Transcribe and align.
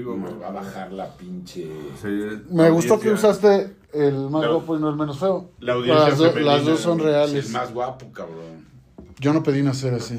digo, 0.00 0.16
Me 0.16 0.32
va 0.34 0.48
a 0.48 0.50
bajar 0.50 0.92
la 0.92 1.08
pinche. 1.16 1.68
Sí, 2.00 2.08
Me 2.50 2.64
la 2.64 2.68
gustó 2.70 2.98
que 2.98 3.10
usaste 3.10 3.74
el 3.92 4.14
más 4.30 4.42
La- 4.42 4.48
guapo 4.52 4.76
y 4.76 4.80
no 4.80 4.88
el 4.88 4.96
menos 4.96 5.18
feo. 5.18 5.50
la 5.60 5.74
audiencia 5.74 6.08
las, 6.08 6.18
do- 6.18 6.28
femenina, 6.30 6.54
las 6.56 6.64
dos 6.64 6.80
son 6.80 6.98
reales. 6.98 7.46
el 7.46 7.52
más 7.52 7.72
guapo, 7.72 8.06
cabrón. 8.12 8.66
Yo 9.18 9.32
no 9.32 9.42
pedí 9.42 9.62
nacer 9.62 9.94
así. 9.94 10.16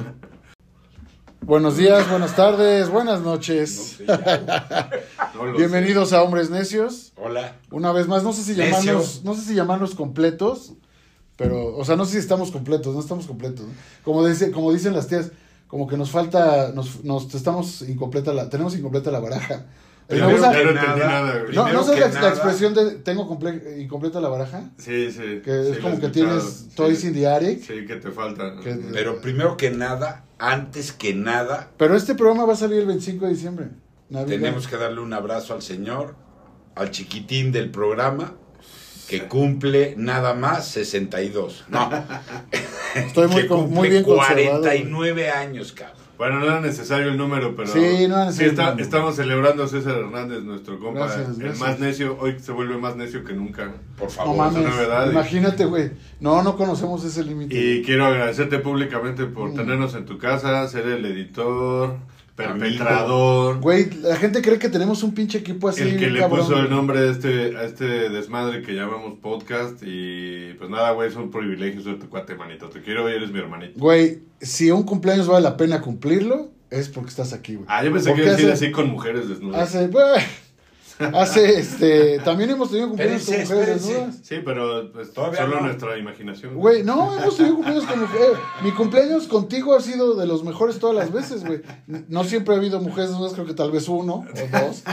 Buenos 1.44 1.76
días, 1.78 2.08
buenas 2.10 2.36
tardes, 2.36 2.90
buenas 2.90 3.22
No 3.22 3.32
noches. 3.32 3.96
sé, 3.98 4.06
ya. 4.06 4.90
No 5.36 5.46
lo 5.46 5.58
Bienvenidos 5.58 6.14
a 6.14 6.22
Hombres 6.22 6.50
Necios. 6.52 7.14
Hola. 7.18 7.56
Una 7.72 7.92
vez 7.92 8.08
más, 8.08 8.24
no 8.24 8.32
sé 8.34 8.44
si 8.44 8.54
llamarlos, 8.54 9.22
no 9.24 9.34
sé 9.34 9.42
si 9.42 9.56
llamarlos 9.56 9.96
completos, 9.96 10.74
pero, 11.38 11.76
o 11.76 11.84
sea, 11.86 11.96
no 11.96 12.06
sé 12.06 12.12
si 12.14 12.18
estamos 12.20 12.52
completos, 12.52 12.94
no 12.94 13.00
estamos 13.00 13.26
completos. 13.26 13.66
¿no? 13.66 13.74
Como 14.04 14.24
dice, 14.28 14.52
como 14.52 14.72
dicen 14.72 14.94
las 14.94 15.08
tías, 15.08 15.32
como 15.72 15.88
que 15.88 15.96
nos 15.98 16.12
falta, 16.12 16.72
nos, 16.74 17.04
nos 17.06 17.34
estamos 17.34 17.82
incompleta 17.84 18.34
la, 18.34 18.50
tenemos 18.50 18.76
incompleta 18.78 19.10
la 19.10 19.20
baraja. 19.22 19.66
Gusta- 20.10 20.52
que 20.52 20.64
no 20.66 20.72
entendí 20.72 21.00
nada, 21.00 21.44
no, 21.54 21.72
no 21.72 21.84
sé 21.86 21.94
que 21.94 22.00
la, 22.02 22.10
nada- 22.10 22.30
expresión 22.30 22.74
de 22.74 22.96
tengo 22.96 23.30
comple- 23.30 23.80
incompleta 23.82 24.20
la 24.20 24.28
baraja, 24.28 24.70
Sí, 24.78 25.10
sí. 25.10 25.40
que 25.42 25.70
es 25.72 25.78
como 25.78 25.98
que 26.02 26.10
tienes 26.10 26.68
toys 26.76 27.00
Sí. 27.00 27.08
in 27.08 27.14
the 27.14 27.28
attic. 27.30 27.62
Sí, 27.62 27.86
que 27.88 27.96
te 27.96 28.12
falta. 28.12 28.58
Que- 28.62 28.76
Pero 28.92 29.22
primero 29.22 29.56
que 29.56 29.72
nada, 29.72 30.26
antes 30.38 30.92
que 30.92 31.14
nada, 31.14 31.70
Pero 31.78 31.96
este 31.96 32.14
programa 32.16 32.44
va 32.46 32.54
a 32.54 32.58
salir 32.58 32.80
el 32.80 32.88
25 32.88 33.26
de 33.26 33.32
diciembre. 33.32 33.68
Navidad. 34.10 34.40
tenemos 34.40 34.68
que 34.68 34.76
darle 34.76 35.00
un 35.00 35.14
abrazo 35.14 35.54
al 35.54 35.62
señor, 35.62 36.16
al 36.76 36.92
chiquitín 36.92 37.54
del 37.54 37.72
programa, 37.72 38.34
que 39.08 39.28
cumple 39.28 39.94
nada 39.98 40.34
más 40.34 40.68
62. 40.70 41.66
No, 41.70 41.90
Estoy 42.96 43.28
muy, 43.28 43.42
que 43.44 43.48
con- 43.48 43.60
cumple 43.62 43.76
muy 43.80 43.90
bien 43.90 44.04
conservado. 44.04 44.60
49 44.62 45.30
años, 45.30 45.72
cabrón. 45.72 46.02
Bueno, 46.18 46.40
no 46.40 46.46
era 46.46 46.62
necesario 46.62 47.08
el 47.08 47.18
número, 47.18 47.56
pero. 47.56 47.68
Sí, 47.68 47.80
no 48.08 48.16
era 48.16 48.26
necesario 48.26 48.52
está- 48.52 48.64
el 48.64 48.70
número. 48.70 48.84
estamos 48.86 49.16
celebrando 49.16 49.64
a 49.64 49.68
César 49.68 49.98
Hernández, 49.98 50.44
nuestro 50.44 50.80
compa. 50.80 51.06
Gracias, 51.08 51.30
el 51.30 51.36
gracias. 51.38 51.60
más 51.60 51.80
necio. 51.80 52.16
Hoy 52.20 52.36
se 52.40 52.52
vuelve 52.52 52.78
más 52.78 52.96
necio 52.96 53.24
que 53.24 53.34
nunca. 53.34 53.72
Por 53.98 54.08
No 54.08 54.10
favor. 54.14 54.38
mames, 54.38 54.64
verdad. 54.78 55.10
imagínate, 55.10 55.66
güey. 55.66 55.90
No, 56.20 56.44
no 56.44 56.56
conocemos 56.58 57.04
ese 57.06 57.24
límite. 57.24 57.56
Y 57.56 57.82
quiero 57.84 58.06
agradecerte 58.06 58.60
públicamente 58.60 59.26
por 59.26 59.50
Mm. 59.50 59.56
tenernos 59.56 59.96
en 59.96 60.06
tu 60.06 60.20
casa, 60.20 60.68
ser 60.68 60.86
el 60.88 61.04
editor, 61.06 61.98
perpetrador. 62.36 63.60
Güey, 63.60 63.90
la 64.02 64.16
gente 64.16 64.42
cree 64.42 64.60
que 64.60 64.70
tenemos 64.70 65.04
un 65.04 65.14
pinche 65.14 65.40
equipo 65.40 65.70
así. 65.70 65.82
el 65.82 65.98
que 65.98 66.10
le 66.10 66.20
cabrón, 66.20 66.46
puso 66.48 66.60
el 66.60 66.70
nombre 66.70 67.00
a 67.00 67.12
este, 67.12 67.58
a 67.58 67.64
este 67.64 68.10
desmadre 68.10 68.62
que 68.62 68.74
llamamos 68.74 69.20
podcast. 69.22 69.82
Y 69.86 70.54
pues 70.56 70.70
nada, 70.70 70.92
güey, 70.92 71.10
es 71.10 71.16
un 71.16 71.32
privilegio 71.32 71.82
ser 71.82 72.00
tu 72.00 72.10
cuate, 72.10 72.36
manito. 72.36 72.70
Te 72.70 72.82
quiero 72.82 73.10
y 73.10 73.14
eres 73.14 73.32
mi 73.32 73.40
hermanito. 73.40 73.80
Güey, 73.80 74.20
si 74.40 74.72
un 74.72 74.84
cumpleaños 74.84 75.28
vale 75.28 75.42
la 75.44 75.58
pena 75.58 75.82
cumplirlo, 75.82 76.52
es 76.70 76.88
porque 76.90 77.10
estás 77.10 77.34
aquí, 77.34 77.56
güey. 77.56 77.66
Ah, 77.70 77.84
yo 77.84 77.92
pensé 77.92 78.14
que 78.14 78.22
decir 78.22 78.46
hace- 78.50 78.66
así 78.66 78.72
con 78.72 78.90
mujeres 78.90 79.28
desnudas. 79.28 79.62
Hace, 79.62 79.88
güey, 79.88 80.22
hace, 81.14 81.60
este, 81.60 82.20
también 82.20 82.50
hemos 82.52 82.70
tenido 82.70 82.90
cumpleaños 82.90 83.26
con 83.26 83.40
mujeres 83.40 83.68
desnudas. 83.68 84.16
Sí, 84.24 84.36
pero 84.44 84.92
pues, 84.92 85.14
Todavía 85.14 85.40
solo 85.42 85.56
no. 85.60 85.68
nuestra 85.68 85.98
imaginación. 85.98 86.56
Güey, 86.56 86.84
no, 86.84 87.18
hemos 87.20 87.38
tenido 87.38 87.56
cumpleaños 87.56 87.86
con 87.86 88.00
mujeres. 88.02 88.38
Mi 88.64 88.72
cumpleaños 88.72 89.28
contigo 89.28 89.76
ha 89.76 89.82
sido 89.82 90.16
de 90.16 90.26
los 90.26 90.44
mejores 90.44 90.80
todas 90.80 90.96
las 90.96 91.12
veces, 91.12 91.46
güey. 91.46 91.62
No 92.08 92.24
siempre 92.24 92.54
ha 92.56 92.58
habido 92.58 92.80
mujeres 92.80 93.10
desnudas, 93.12 93.34
creo 93.34 93.46
que 93.46 93.54
tal 93.54 93.72
vez 93.72 93.88
uno 93.88 94.26
o 94.26 94.58
dos. 94.60 94.84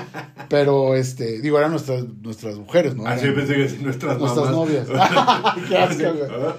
Pero, 0.48 0.94
este, 0.94 1.40
digo, 1.40 1.58
eran 1.58 1.70
nuestras, 1.72 2.04
nuestras 2.22 2.56
mujeres, 2.56 2.94
¿no? 2.96 3.06
Ah, 3.06 3.16
sí, 3.18 3.24
Eran 3.24 3.36
pensé 3.36 3.54
que 3.54 3.60
decir 3.62 3.82
nuestras 3.82 4.18
nuestras 4.18 4.50
mamás. 4.50 4.68
novias. 4.68 4.88
Qué 5.68 5.76
asco, 5.76 6.02
güey. 6.14 6.30
Ah, 6.30 6.54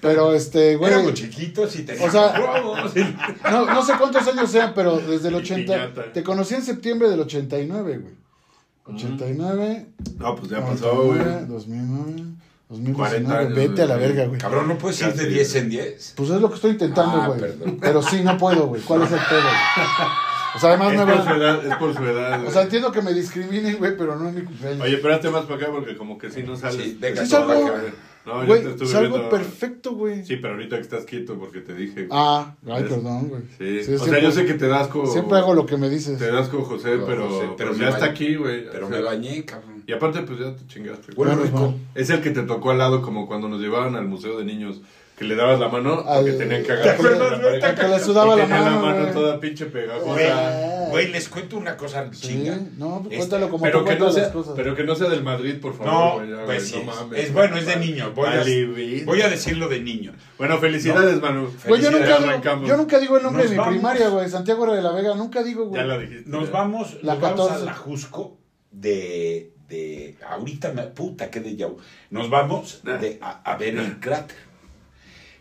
Pero, 0.00 0.32
este, 0.34 0.76
güey. 0.76 0.92
Éramos 0.92 1.14
chiquitos 1.14 1.74
y 1.76 1.82
teníamos 1.82 2.14
O 2.14 2.88
sea. 2.88 3.50
No, 3.50 3.66
no 3.66 3.82
sé 3.84 3.94
cuántos 3.98 4.26
años 4.28 4.48
sean, 4.50 4.72
pero 4.74 4.98
desde 4.98 5.28
el 5.28 5.34
Y 5.34 5.38
80. 5.38 5.72
piñata. 5.72 6.12
Te 6.12 6.22
conocí 6.22 6.54
en 6.54 6.62
septiembre 6.62 7.10
del 7.10 7.20
89, 7.20 7.98
güey. 7.98 8.14
89. 8.86 9.86
No, 10.18 10.36
pues 10.36 10.50
ya 10.50 10.60
pasó, 10.64 10.94
güey. 11.06 11.18
99, 11.18 11.46
2009, 11.48 12.22
2019. 12.68 12.94
40 12.94 13.38
años, 13.38 13.54
Vete 13.54 13.82
a 13.82 13.86
la 13.86 13.96
verga, 13.96 14.26
güey. 14.26 14.38
Cabrón, 14.40 14.68
¿no 14.68 14.78
puedes 14.78 15.00
ir 15.00 15.08
de 15.08 15.12
Casi. 15.14 15.28
10 15.28 15.54
en 15.56 15.68
10? 15.70 16.12
Pues 16.16 16.30
es 16.30 16.40
lo 16.40 16.48
que 16.48 16.54
estoy 16.56 16.70
intentando, 16.72 17.22
Ah, 17.22 17.26
güey. 17.28 17.40
perdón. 17.40 17.78
Pero 17.80 18.02
sí, 18.02 18.22
no 18.22 18.36
puedo, 18.38 18.66
güey. 18.66 18.82
¿Cuál 18.82 19.02
es 19.02 19.12
el 19.12 19.18
pedo? 19.20 19.48
O 20.56 20.58
sea, 20.60 20.68
además 20.74 20.92
Es 20.92 21.00
por 21.00 21.24
su 21.24 21.34
edad, 21.40 21.66
es 21.66 21.76
por 21.76 21.94
su 21.96 22.04
edad. 22.04 22.46
O 22.46 22.50
sea, 22.50 22.62
entiendo 22.62 22.92
que 22.92 23.02
me 23.02 23.12
discriminen, 23.12 23.76
güey, 23.78 23.96
pero 23.96 24.16
no 24.16 24.28
es 24.28 24.34
mi 24.34 24.42
cumpleaños. 24.42 24.82
Oye, 24.82 24.94
espérate 24.96 25.28
más 25.30 25.44
para 25.46 25.56
acá 25.56 25.66
porque 25.72 25.96
como 25.96 26.16
que 26.16 26.30
sí 26.30 26.42
no 26.44 26.56
sales. 26.56 26.76
Sí, 26.82 26.98
venga, 27.00 27.22
Sí 27.24 27.30
salgo. 27.30 27.70
No, 28.26 28.40
yo 28.40 28.46
Güey, 28.46 28.62
te 28.62 28.70
estuve 28.70 28.88
salgo 28.88 29.10
viendo- 29.16 29.28
perfecto, 29.30 29.92
güey. 29.92 30.24
Sí, 30.24 30.36
pero 30.36 30.54
ahorita 30.54 30.76
que 30.76 30.82
estás 30.82 31.04
quieto 31.04 31.38
porque 31.38 31.60
te 31.60 31.74
dije. 31.74 32.06
güey. 32.06 32.08
Ah, 32.10 32.54
ay, 32.66 32.82
¿Ves? 32.84 32.92
perdón, 32.92 33.28
güey. 33.28 33.42
Sí. 33.58 33.84
Sí, 33.84 33.92
o 33.94 33.98
sea, 33.98 33.98
siempre- 33.98 34.22
yo 34.22 34.30
sé 34.32 34.46
que 34.46 34.54
te 34.54 34.66
das 34.68 34.88
con. 34.88 35.06
Siempre 35.06 35.36
hago 35.38 35.52
lo 35.54 35.66
que 35.66 35.76
me 35.76 35.90
dices. 35.90 36.18
Te 36.18 36.32
das 36.32 36.48
con 36.48 36.62
José, 36.62 36.96
pero, 37.06 37.28
José, 37.28 37.40
pero 37.40 37.56
pero 37.56 37.72
me 37.74 37.78
ya 37.80 37.88
está 37.90 38.06
aquí, 38.06 38.34
güey. 38.36 38.64
Pero 38.72 38.86
O 38.86 38.88
me 38.90 38.96
sea, 38.96 39.04
bañé, 39.04 39.44
cabrón. 39.44 39.82
Y 39.86 39.92
aparte, 39.92 40.22
pues 40.22 40.38
ya 40.40 40.56
te 40.56 40.66
chingaste. 40.66 41.12
güey. 41.12 41.28
Bueno, 41.28 41.42
rico. 41.44 41.60
mal. 41.60 41.74
Es 41.94 42.08
el 42.08 42.22
que 42.22 42.30
te 42.30 42.42
tocó 42.42 42.70
al 42.70 42.78
lado, 42.78 43.02
como 43.02 43.26
cuando 43.26 43.48
nos 43.48 43.60
llevaban 43.60 43.94
al 43.94 44.06
museo 44.08 44.38
de 44.38 44.44
niños, 44.46 44.80
que 45.16 45.24
le 45.24 45.36
dabas 45.36 45.60
la 45.60 45.68
mano 45.68 46.02
Al- 46.06 46.22
porque 46.24 46.32
tenían 46.32 46.62
que 46.62 46.72
¿Te 46.72 46.90
agarrar. 46.90 47.74
Que 47.76 47.88
le 47.88 48.00
sudaba 48.00 48.34
Y 48.34 48.38
la 48.40 48.46
mano, 48.46 48.64
la 48.64 48.76
mano 48.80 49.00
güey. 49.02 49.12
toda 49.12 49.38
pinche 49.40 49.66
pegajosa. 49.66 50.88
güey, 50.90 51.08
les 51.12 51.28
cuento 51.28 51.56
una 51.56 51.76
cosa 51.76 52.08
Sí, 52.12 52.28
chinga. 52.28 52.58
no, 52.76 52.96
pues 53.02 53.06
Este, 53.06 53.16
cuéntalo 53.18 53.48
como 53.50 53.62
Pero 53.62 53.78
tú 53.80 53.84
que, 53.86 53.96
no 53.96 54.10
sea, 54.10 54.22
las 54.24 54.32
cosas. 54.32 54.54
pero 54.56 54.74
que 54.74 54.82
no 54.84 54.94
sea 54.96 55.08
del 55.08 55.22
Madrid, 55.22 55.60
por 55.60 55.76
favor. 55.76 56.24
No, 56.26 56.34
güey, 56.34 56.46
pues 56.46 56.68
sí. 56.68 56.74
no 56.84 56.90
es- 56.92 56.96
mames. 56.98 57.18
es 57.24 57.32
bueno, 57.32 57.56
es 57.58 57.66
de 57.66 57.76
niño. 57.76 58.12
Voy 58.14 58.28
a, 58.28 59.04
voy 59.06 59.22
a 59.22 59.28
decirlo 59.28 59.68
de 59.68 59.80
niño. 59.80 60.12
Bueno, 60.36 60.58
felicidades, 60.58 61.20
Manu. 61.20 61.42
Güey, 61.42 61.52
yo 61.52 61.90
Felicidades, 61.90 61.92
nunca, 62.00 62.16
digo, 62.18 62.28
arrancamos. 62.30 62.68
yo 62.68 62.76
nunca 62.76 62.98
digo 62.98 63.16
el 63.16 63.22
nombre 63.22 63.42
Nos 63.44 63.50
de 63.50 63.56
mi 63.56 63.58
vamos. 63.60 63.74
primaria, 63.74 64.08
güey. 64.08 64.28
Santiago 64.28 64.74
de 64.74 64.82
la 64.82 64.90
Vega, 64.92 65.14
nunca 65.14 65.42
digo, 65.44 65.66
güey. 65.66 65.80
Ya 65.80 65.86
lo 65.86 65.98
dijiste. 66.00 66.28
Nos 66.28 66.50
vamos, 66.50 66.98
La 67.02 67.12
nos 67.14 67.22
vamos 67.22 67.40
a 67.40 67.44
14. 67.44 67.64
la 67.66 67.74
Jusco 67.74 68.38
de, 68.72 69.52
de 69.68 70.16
ahorita 70.28 70.72
me 70.72 70.82
puta 70.82 71.30
que 71.30 71.40
de 71.40 71.56
yau. 71.56 71.76
Nos 72.10 72.28
vamos 72.30 72.80
de, 72.82 73.18
a, 73.22 73.40
a 73.52 73.56
ver 73.56 73.76
el 73.78 73.98
cráter. 74.00 74.36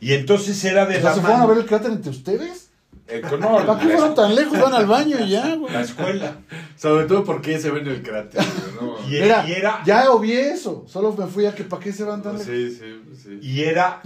Y 0.03 0.13
entonces 0.13 0.63
era 0.65 0.85
de 0.85 0.97
O 0.97 1.01
sea, 1.01 1.09
la 1.11 1.15
¿se 1.15 1.21
fueron 1.21 1.41
a 1.41 1.45
ver 1.45 1.57
el 1.59 1.65
cráter 1.65 1.91
entre 1.91 2.11
ustedes? 2.11 2.69
eh, 3.07 3.21
no, 3.39 3.65
¿Para 3.65 3.79
qué 3.79 3.85
la, 3.87 3.97
fueron 3.97 4.15
tan 4.15 4.33
lejos? 4.35 4.59
Van 4.59 4.73
al 4.73 4.85
baño 4.85 5.17
y 5.19 5.29
ya, 5.29 5.55
güey. 5.59 5.73
la 5.73 5.81
escuela. 5.81 6.37
Sobre 6.77 7.05
todo 7.05 7.23
porque 7.23 7.59
se 7.59 7.69
ve 7.71 7.79
en 7.81 7.87
el 7.87 8.01
cráter. 8.01 8.41
¿no? 8.81 8.97
Y, 9.07 9.21
Mira, 9.21 9.45
y 9.47 9.51
era 9.53 9.81
ya 9.85 10.09
obvié 10.11 10.51
eso. 10.51 10.85
Solo 10.87 11.13
me 11.13 11.27
fui 11.27 11.45
a 11.45 11.53
que 11.55 11.63
para 11.63 11.81
qué 11.83 11.91
se 11.93 12.03
van 12.03 12.21
tan 12.21 12.33
lejos. 12.33 12.47
Sí, 12.47 12.69
sí, 12.71 13.01
sí. 13.23 13.39
y 13.41 13.63
era 13.63 14.01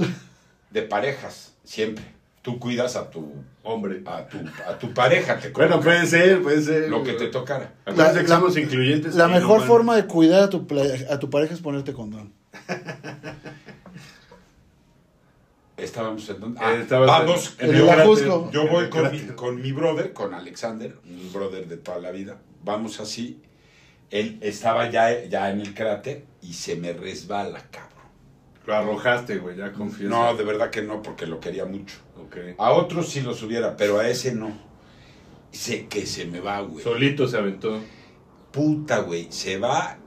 de 0.72 0.82
parejas 0.84 1.54
siempre. 1.64 2.04
Tú 2.42 2.60
cuidas 2.60 2.96
a 2.96 3.10
tu 3.10 3.34
Hombre. 3.64 4.02
a 4.06 4.26
tu 4.28 4.38
a 4.70 4.78
tu 4.80 4.94
pareja, 4.94 5.38
te 5.38 5.50
Bueno, 5.50 5.82
puede 5.82 6.06
ser, 6.06 6.42
puede 6.42 6.62
ser. 6.62 6.90
lo 6.90 7.04
que 7.04 7.14
te 7.14 7.28
tocara. 7.28 7.74
Acuérdense 7.86 8.22
que 8.22 8.28
La- 8.30 8.36
somos 8.36 8.56
incluyentes. 8.58 9.16
La 9.16 9.28
mejor 9.28 9.48
humanos. 9.58 9.66
forma 9.68 9.96
de 9.98 10.06
cuidar 10.06 10.44
a 10.44 10.50
tu, 10.50 10.66
a 11.12 11.20
tu 11.20 11.30
pareja 11.30 11.54
es 11.54 11.60
ponerte 11.60 11.92
condón. 11.94 12.32
Estábamos 15.78 16.28
en 16.30 16.40
donde 16.40 16.60
Eh, 16.60 16.82
estabas 16.82 17.08
vamos, 17.08 17.56
en- 17.60 17.70
en 17.70 17.76
yo, 17.78 17.92
el 17.92 18.52
yo 18.52 18.68
voy 18.68 18.90
con 18.90 19.12
mi, 19.12 19.20
con 19.36 19.62
mi 19.62 19.72
brother, 19.72 20.12
con 20.12 20.34
Alexander, 20.34 20.98
un 21.06 21.32
brother 21.32 21.68
de 21.68 21.78
toda 21.78 22.00
la 22.00 22.12
vida. 22.12 22.40
Vamos 22.64 23.00
así. 23.00 23.42
Él 24.10 24.40
estaba 24.42 24.90
ya, 24.90 25.26
ya 25.26 25.52
en 25.52 25.62
el 25.62 25.74
cráter 25.76 26.26
y 26.42 26.54
se 26.54 26.76
me 26.78 26.94
resbala, 26.94 27.62
cabrón. 27.70 27.88
Lo 28.66 28.74
arrojaste, 28.76 29.38
güey, 29.38 29.56
ya 29.56 29.72
confieso. 29.72 30.10
No, 30.10 30.36
de 30.36 30.44
verdad 30.44 30.70
que 30.72 30.82
no, 30.82 31.02
porque 31.02 31.26
lo 31.28 31.40
quería 31.40 31.66
mucho. 31.66 31.96
A 32.58 32.72
otros 32.72 33.10
sí 33.10 33.22
los 33.22 33.42
hubiera, 33.44 33.78
pero 33.78 34.00
a 34.00 34.10
ese 34.10 34.34
no. 34.34 34.52
Sé 35.52 35.88
que 35.88 36.06
se 36.06 36.26
me 36.26 36.40
va, 36.40 36.60
güey. 36.62 36.84
Solito 36.84 37.28
se 37.28 37.38
aventó. 37.38 37.80
Puta, 38.52 39.00
güey. 39.00 39.28
Se 39.32 39.58
va 39.58 39.98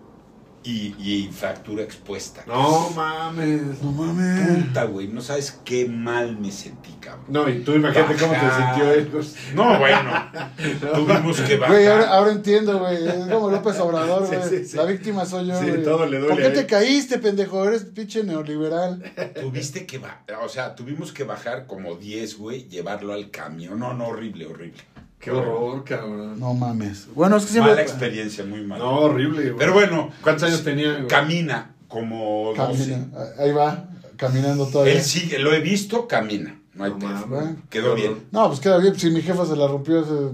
y, 0.62 0.94
y 0.98 1.30
fractura 1.32 1.82
expuesta. 1.82 2.44
No 2.46 2.90
mames. 2.90 3.82
No 3.82 3.92
mames. 3.92 4.64
Puta, 4.66 4.84
güey. 4.84 5.08
No 5.08 5.22
sabes 5.22 5.58
qué 5.64 5.86
mal 5.86 6.38
me 6.38 6.52
sentí, 6.52 6.90
cabrón. 7.00 7.24
No, 7.28 7.48
y 7.48 7.60
tú 7.60 7.72
imagínate 7.72 8.14
cómo 8.16 8.32
te 8.34 8.40
sintió 8.40 8.92
él. 8.92 9.06
pues. 9.06 9.36
No, 9.54 9.78
bueno. 9.78 10.10
Tuvimos 10.94 11.40
que 11.40 11.56
bajar. 11.56 11.74
Güey, 11.74 11.86
ahora, 11.86 12.08
ahora 12.10 12.32
entiendo, 12.32 12.78
güey. 12.78 13.08
Es 13.08 13.14
como 13.30 13.50
López 13.50 13.78
Obrador, 13.80 14.26
güey. 14.26 14.42
sí, 14.48 14.64
sí. 14.66 14.76
La 14.76 14.84
víctima 14.84 15.24
soy 15.24 15.46
yo, 15.46 15.58
Sí, 15.58 15.68
güey. 15.70 15.82
todo 15.82 16.04
le 16.06 16.18
duele 16.18 16.34
¿Por 16.34 16.42
qué 16.42 16.50
te 16.50 16.66
caíste, 16.66 17.18
pendejo? 17.18 17.64
Eres 17.64 17.84
pinche 17.84 18.22
neoliberal. 18.22 19.02
Tuviste 19.40 19.86
que 19.86 19.98
bajar. 19.98 20.24
O 20.44 20.48
sea, 20.50 20.74
tuvimos 20.74 21.12
que 21.12 21.24
bajar 21.24 21.66
como 21.66 21.94
10, 21.94 22.36
güey. 22.36 22.68
Llevarlo 22.68 23.14
al 23.14 23.30
camión. 23.30 23.78
No, 23.78 23.94
no, 23.94 24.08
horrible, 24.08 24.46
horrible. 24.46 24.82
Qué 25.20 25.30
horror, 25.30 25.84
cabrón. 25.84 26.40
No 26.40 26.54
mames. 26.54 27.06
Bueno, 27.14 27.36
es 27.36 27.44
que 27.44 27.52
siempre. 27.52 27.72
Mala 27.72 27.82
experiencia, 27.82 28.44
muy 28.44 28.62
mala. 28.62 28.82
No, 28.82 29.00
horrible, 29.02 29.42
güey. 29.50 29.56
Pero 29.58 29.72
bueno. 29.74 30.10
¿Cuántos 30.22 30.44
años 30.44 30.64
tenía, 30.64 30.94
güey? 30.94 31.06
Camina 31.08 31.74
como 31.88 32.52
12. 32.56 32.84
Camina. 32.90 33.08
Ahí 33.38 33.52
va, 33.52 33.88
caminando 34.16 34.66
todavía. 34.66 34.94
Él 34.94 35.02
sigue, 35.02 35.38
lo 35.38 35.52
he 35.52 35.60
visto, 35.60 36.08
camina. 36.08 36.58
No 36.74 36.84
hay 36.84 36.90
No 36.92 36.98
pedo. 36.98 37.08
mames. 37.10 37.28
Bueno. 37.28 37.56
Quedó 37.68 37.94
bien. 37.94 38.24
No, 38.32 38.48
pues 38.48 38.60
queda 38.60 38.78
bien. 38.78 38.98
Si 38.98 39.10
mi 39.10 39.20
jefa 39.20 39.44
se 39.44 39.56
la 39.56 39.66
rompió 39.68 40.00
hace 40.00 40.30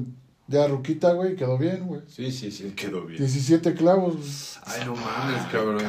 ya 0.46 0.68
ruquita, 0.68 1.12
güey, 1.14 1.34
quedó 1.34 1.58
bien, 1.58 1.84
güey. 1.86 2.02
Sí, 2.06 2.30
sí, 2.30 2.52
sí. 2.52 2.72
Quedó 2.76 3.04
bien. 3.06 3.18
17 3.18 3.74
clavos, 3.74 4.14
güey. 4.16 4.28
Ay, 4.66 4.86
no 4.86 4.94
mames, 4.94 5.42
cabrón. 5.50 5.82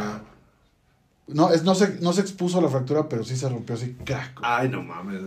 No, 1.27 1.51
es, 1.51 1.63
no, 1.63 1.75
se, 1.75 1.99
no 1.99 2.13
se 2.13 2.21
expuso 2.21 2.61
la 2.61 2.69
fractura, 2.69 3.07
pero 3.09 3.23
sí 3.23 3.35
se 3.35 3.47
rompió 3.49 3.75
así, 3.75 3.95
crack. 4.05 4.39
Ay, 4.41 4.69
no 4.69 4.81
mames. 4.81 5.21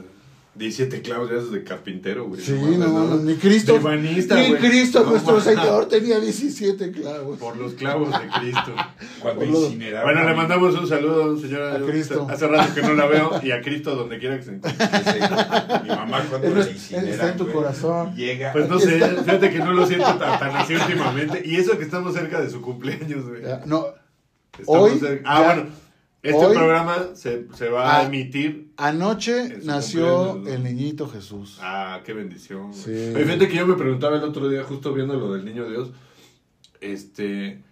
17 0.61 1.01
clavos 1.01 1.31
ya 1.31 1.37
esos 1.39 1.53
de 1.53 1.65
carpintero, 1.65 2.27
güey. 2.29 2.41
Sí, 2.41 2.53
mames, 2.53 2.79
no, 2.79 2.89
no, 3.07 3.17
ni 3.17 3.35
Cristo. 3.37 3.79
De 3.79 3.97
Ni 3.97 4.25
güey. 4.49 4.57
Cristo, 4.61 5.03
No 5.03 5.11
nuestro 5.13 5.33
mames. 5.39 5.45
Señor, 5.45 5.89
tenía 5.89 6.21
17 6.21 6.93
clavos. 6.93 7.39
Por 7.39 7.57
los 7.57 7.73
clavos 7.73 8.11
de 8.11 8.29
Cristo. 8.41 8.75
Cuando 9.21 9.45
incineraron 9.47 10.13
Bueno, 10.13 10.29
le 10.29 10.37
mandamos 10.37 10.75
un 10.79 10.87
saludo. 10.87 11.35
A 11.35 11.87
Cristo. 11.87 12.27
Hace 12.31 12.47
rato 12.47 12.75
que 12.75 12.83
no 12.83 12.95
la 12.95 13.07
veo. 13.07 13.41
Y 13.43 13.51
a 13.53 13.63
Cristo 13.63 13.97
donde 13.97 14.19
quiera 14.19 14.37
que 14.37 14.43
se 14.45 14.51
encuentre. 14.57 14.87
Mi 15.83 15.89
mamá 15.89 16.23
cuando 16.29 16.47
Él 16.49 16.59
está 16.59 16.73
incineran, 16.73 17.29
en 17.31 17.37
tu 17.39 17.45
güey, 17.45 17.57
corazón. 17.57 18.15
Llega. 18.15 18.53
Pues 18.53 18.69
no 18.69 18.79
sé, 18.79 18.97
está. 18.99 19.23
fíjate 19.25 19.51
que 19.51 19.59
no 19.61 19.73
lo 19.73 19.87
siento 19.87 20.15
tan, 20.17 20.39
tan 20.39 20.57
así 20.57 20.75
últimamente. 20.75 21.43
Y 21.45 21.57
eso 21.57 21.79
que 21.79 21.85
estamos 21.85 22.13
cerca 22.15 22.41
de 22.41 22.51
su 22.51 22.61
cumpleaños, 22.61 23.27
güey. 23.27 23.43
Ya, 23.43 23.63
No, 23.65 23.87
Estamos 24.59 24.91
Hoy, 24.93 24.99
cerca- 24.99 25.23
Ah, 25.25 25.41
ya- 25.41 25.47
bueno. 25.55 25.71
Este 26.23 26.37
hoy- 26.37 26.55
programa 26.57 27.15
se, 27.15 27.47
se 27.55 27.69
va 27.71 27.97
a 27.99 28.05
emitir. 28.05 28.73
anoche 28.77 29.57
nació 29.65 30.47
el 30.47 30.63
niñito 30.63 31.09
Jesús. 31.09 31.59
Ah, 31.63 32.01
qué 32.05 32.13
bendición. 32.13 32.75
Sí. 32.75 32.91
Que 33.15 33.55
yo 33.57 33.67
me 33.67 33.75
preguntaba 33.75 34.17
el 34.19 34.25
otro 34.25 34.49
día, 34.49 34.63
justo 34.65 34.93
viendo 34.93 35.15
lo 35.19 35.33
del 35.33 35.45
niño 35.47 35.69
Dios. 35.69 35.91
Este. 36.81 37.63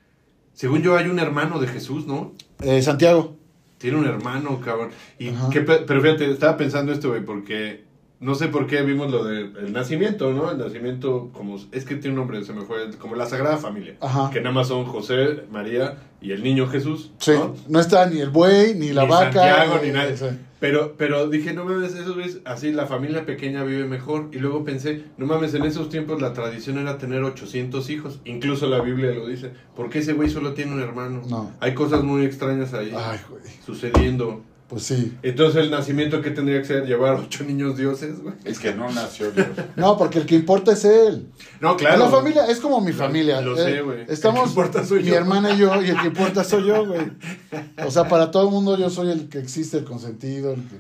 Según 0.55 0.83
yo, 0.83 0.97
hay 0.97 1.09
un 1.09 1.19
hermano 1.19 1.59
de 1.61 1.69
Jesús, 1.69 2.07
¿no? 2.07 2.33
Eh, 2.63 2.83
Santiago. 2.83 3.37
Tiene 3.79 3.99
un 3.99 4.07
hermano, 4.07 4.61
cabrón. 4.61 4.91
Y 5.19 5.31
pe- 5.31 5.85
pero 5.87 6.01
fíjate, 6.03 6.29
estaba 6.31 6.57
pensando 6.57 6.91
esto, 6.93 7.11
güey, 7.11 7.25
porque 7.25 7.85
no 8.21 8.35
sé 8.35 8.49
por 8.49 8.67
qué 8.67 8.83
vimos 8.83 9.11
lo 9.13 9.25
del 9.25 9.73
nacimiento, 9.73 10.33
¿no? 10.33 10.51
El 10.51 10.59
nacimiento, 10.59 11.31
como 11.33 11.57
es 11.73 11.85
que 11.85 11.95
tiene 11.97 12.11
un 12.11 12.17
nombre, 12.17 12.43
se 12.45 12.53
me 12.53 12.63
fue, 12.63 12.91
como 12.99 13.15
la 13.15 13.27
Sagrada 13.27 13.57
Familia. 13.59 13.97
Ajá. 14.01 14.31
Que 14.31 14.41
nada 14.41 14.53
más 14.55 14.69
son 14.69 14.85
José, 14.87 15.45
María 15.51 15.99
y 16.21 16.33
el 16.33 16.43
niño 16.43 16.67
Jesús. 16.67 17.13
Sí, 17.19 17.33
¿no? 17.33 17.55
no 17.69 17.79
está 17.81 18.07
ni 18.07 18.21
el 18.21 18.31
buey, 18.31 18.75
ni 18.75 18.93
la 18.93 19.05
Ni 19.05 19.11
vaca. 19.11 19.33
Santiago, 19.33 19.81
ni 19.85 19.91
nadie. 19.91 20.17
sí. 20.17 20.27
Pero, 20.61 20.95
pero 20.99 21.29
dije, 21.29 21.53
no 21.55 21.65
mames, 21.65 21.95
esos 21.95 22.15
güeyes, 22.17 22.41
así 22.45 22.73
la 22.73 22.87
familia 22.87 23.25
pequeña 23.25 23.63
vive 23.63 23.85
mejor. 23.87 24.29
Y 24.33 24.39
luego 24.39 24.65
pensé, 24.65 25.05
no 25.17 25.25
mames, 25.25 25.55
en 25.55 25.63
esos 25.65 25.89
tiempos 25.89 26.21
la 26.21 26.33
tradición 26.33 26.79
era 26.79 26.99
tener 26.99 27.23
800 27.23 27.89
hijos. 27.91 28.19
Incluso 28.25 28.67
la 28.67 28.81
Biblia 28.81 29.13
lo 29.13 29.29
dice. 29.29 29.53
¿Por 29.77 29.89
qué 29.89 30.01
ese 30.01 30.15
güey 30.15 30.29
solo 30.29 30.55
tiene 30.55 30.73
un 30.73 30.81
hermano? 30.81 31.23
No. 31.29 31.53
Hay 31.61 31.75
cosas 31.75 32.03
muy 32.03 32.25
extrañas 32.25 32.75
ahí 32.75 32.93
Ay, 32.97 33.21
güey. 33.31 33.43
sucediendo. 33.65 34.43
Pues 34.69 34.83
sí. 34.83 35.17
Entonces, 35.23 35.63
el 35.65 35.71
nacimiento 35.71 36.21
que 36.21 36.31
tendría 36.31 36.59
que 36.61 36.67
ser 36.67 36.85
llevar 36.87 37.15
ocho 37.15 37.43
niños 37.43 37.77
dioses, 37.79 38.21
güey. 38.23 38.35
Es 38.45 38.59
que 38.59 38.75
no 38.75 38.91
nació 38.91 39.31
Dios. 39.31 39.47
No, 39.77 39.97
porque 39.97 40.19
el 40.19 40.27
que 40.27 40.35
importa 40.35 40.73
es 40.73 40.85
él. 40.85 41.27
No, 41.61 41.75
claro. 41.77 41.99
La 41.99 42.09
familia 42.11 42.45
es 42.47 42.61
como 42.61 42.81
mi 42.83 42.93
familia. 42.93 43.41
lo 43.41 43.57
Eh, 43.57 43.65
sé, 43.65 43.81
güey. 43.81 44.01
El 44.01 44.07
que 44.07 44.13
Estamos 44.13 44.51
importa 44.51 44.85
soy 44.85 45.03
mi 45.03 45.09
yo. 45.09 45.15
hermana 45.15 45.53
y 45.55 45.59
yo, 45.59 45.83
y 45.83 45.89
el 45.89 45.99
que 45.99 46.09
importa 46.09 46.45
soy 46.45 46.67
yo, 46.67 46.87
güey. 46.87 47.01
O 47.87 47.91
sea, 47.91 48.09
para 48.09 48.31
todo 48.31 48.45
el 48.47 48.51
mundo 48.51 48.77
yo 48.77 48.91
soy 48.91 49.11
el 49.11 49.29
que 49.31 49.39
existe, 49.39 49.79
el 49.79 49.85
consentido, 49.85 50.53
el 50.53 50.61
que 50.61 50.77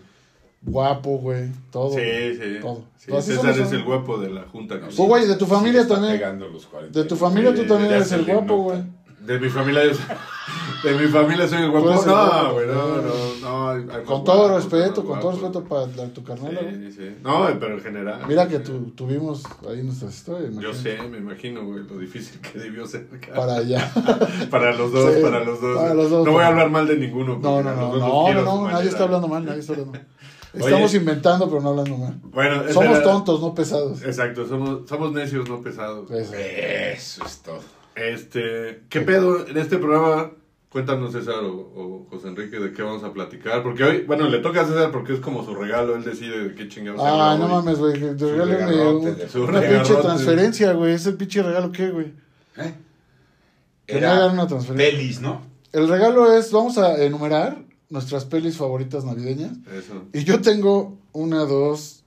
guapo, 0.63 1.19
güey. 1.19 1.49
Todo. 1.71 1.93
Sí, 1.93 2.35
sí. 2.35 2.59
Todo. 2.61 2.85
Sí, 2.99 3.13
Así 3.17 3.33
César 3.33 3.59
es 3.59 3.73
el 3.73 3.85
guapo 3.85 4.19
de 4.19 4.29
la 4.29 4.43
junta. 4.43 4.79
Pues, 4.81 4.97
güey, 4.97 5.27
de 5.27 5.37
tu 5.37 5.47
familia 5.47 5.87
también. 5.89 6.15
pegando 6.15 6.47
los 6.49 6.67
40. 6.67 6.99
De 6.99 7.07
tu 7.07 7.17
familia 7.17 7.55
tú 7.55 7.63
Sí, 7.63 7.69
también 7.69 7.93
eres 7.93 8.13
el 8.13 8.25
guapo, 8.27 8.57
güey. 8.65 8.83
De 9.29 9.39
mi 9.39 9.49
familia, 9.51 9.85
yo 9.85 9.95
soy- 9.95 10.05
de 10.91 10.99
mi 10.99 11.07
familia 11.13 11.47
soy 11.47 11.63
el 11.63 11.71
guapo. 11.71 11.87
No, 12.07 12.53
güey, 12.55 12.67
no, 12.67 13.03
no, 13.43 13.75
no. 13.77 14.05
Con 14.05 14.25
todo 14.25 14.57
respeto, 14.57 15.05
con 15.05 15.21
todo 15.21 15.33
respeto 15.33 15.63
para 15.65 15.87
la- 15.89 16.09
tu 16.13 16.25
carnal. 16.25 16.59
Sí, 16.59 16.93
sí. 16.93 17.17
No, 17.23 17.47
pero 17.61 17.75
en 17.75 17.81
general. 17.81 18.23
Mira 18.27 18.49
que 18.49 18.59
tu- 18.61 18.91
tuvimos 18.93 19.43
ahí 19.69 19.83
nuestras 19.83 20.15
historias. 20.15 20.55
Yo 20.57 20.73
sé, 20.73 20.99
me 21.11 21.19
imagino, 21.19 21.65
güey, 21.65 21.85
lo 21.85 21.99
difícil 21.99 22.41
que 22.41 22.59
debió 22.59 22.87
ser. 22.87 23.07
Para 23.35 23.57
allá. 23.57 23.91
Para 24.51 24.73
los 24.75 24.91
dos, 24.93 25.15
Sí, 25.15 25.21
para 25.23 25.45
los 25.45 25.61
dos. 25.61 25.77
para 25.79 25.95
los 25.95 26.11
dos. 26.11 26.25
no 26.25 26.33
voy 26.33 26.43
a 26.45 26.49
hablar 26.49 26.71
mal 26.71 26.87
de 26.89 26.97
ninguno. 26.97 27.39
No, 27.41 27.63
no, 27.63 27.75
no, 27.75 27.97
no, 27.97 28.33
no, 28.33 28.43
no, 28.45 28.69
nadie 28.71 28.89
está 28.89 29.05
hablando 29.05 29.29
mal, 29.29 29.45
nadie 29.45 29.61
está 29.61 29.73
hablando 29.75 29.93
mal. 29.93 30.07
Estamos 30.55 30.91
Oye. 30.91 30.97
inventando, 30.97 31.47
pero 31.51 31.61
no 31.61 31.69
hablando 31.69 31.99
mal. 31.99 32.19
Bueno, 32.23 32.63
Somos 32.73 33.03
tontos, 33.03 33.41
no 33.43 33.55
pesados. 33.55 34.03
Exacto, 34.03 34.47
somos, 34.49 34.89
somos 34.89 35.13
necios, 35.13 35.47
no 35.47 35.61
pesados. 35.61 36.11
Eso. 36.11 36.35
Eso 36.35 37.25
es 37.27 37.39
todo. 37.43 37.61
Este, 37.99 38.83
¿qué 38.89 39.01
pedo 39.01 39.47
en 39.47 39.57
este 39.57 39.79
programa? 39.79 40.31
Cuéntanos, 40.71 41.13
César 41.13 41.43
o, 41.45 41.55
o 41.55 42.07
José 42.11 42.29
Enrique, 42.29 42.59
de 42.61 42.73
qué 42.73 42.83
vamos 42.83 43.03
a 43.03 43.13
platicar. 43.13 43.63
Porque 43.63 43.85
hoy, 43.85 44.05
bueno, 44.07 44.29
le 44.29 44.39
toca 44.41 44.61
a 44.61 44.67
César 44.67 44.91
porque 44.93 45.15
es 45.15 45.21
como 45.21 45.45
su 45.45 45.55
regalo, 45.55 45.97
él 45.97 46.05
decide 46.05 46.49
de 46.49 46.55
qué 46.55 46.69
chingados 46.69 47.01
Ah, 47.03 47.37
no 47.39 47.47
hoy. 47.47 47.51
mames, 47.53 47.79
güey. 47.79 48.03
una 48.03 49.61
pinche 49.61 49.95
transferencia, 49.95 50.73
güey. 50.75 50.93
¿Es 50.95 51.07
el 51.07 51.15
pinche 51.15 51.43
regalo 51.43 51.73
qué, 51.73 51.91
güey? 51.91 52.13
¿Eh? 52.57 52.75
Hagan 54.05 54.33
una 54.35 54.47
transferencia. 54.47 54.91
pelis, 54.99 55.21
¿no? 55.21 55.43
El 55.73 55.89
regalo 55.89 56.33
es, 56.33 56.53
vamos 56.53 56.77
a 56.79 57.03
enumerar 57.03 57.59
nuestras 57.89 58.25
pelis 58.27 58.57
favoritas 58.59 59.05
navideñas. 59.05 59.53
Eso. 59.75 60.05
Y 60.13 60.25
yo 60.25 60.41
tengo 60.43 60.99
una, 61.13 61.45
dos, 61.45 61.98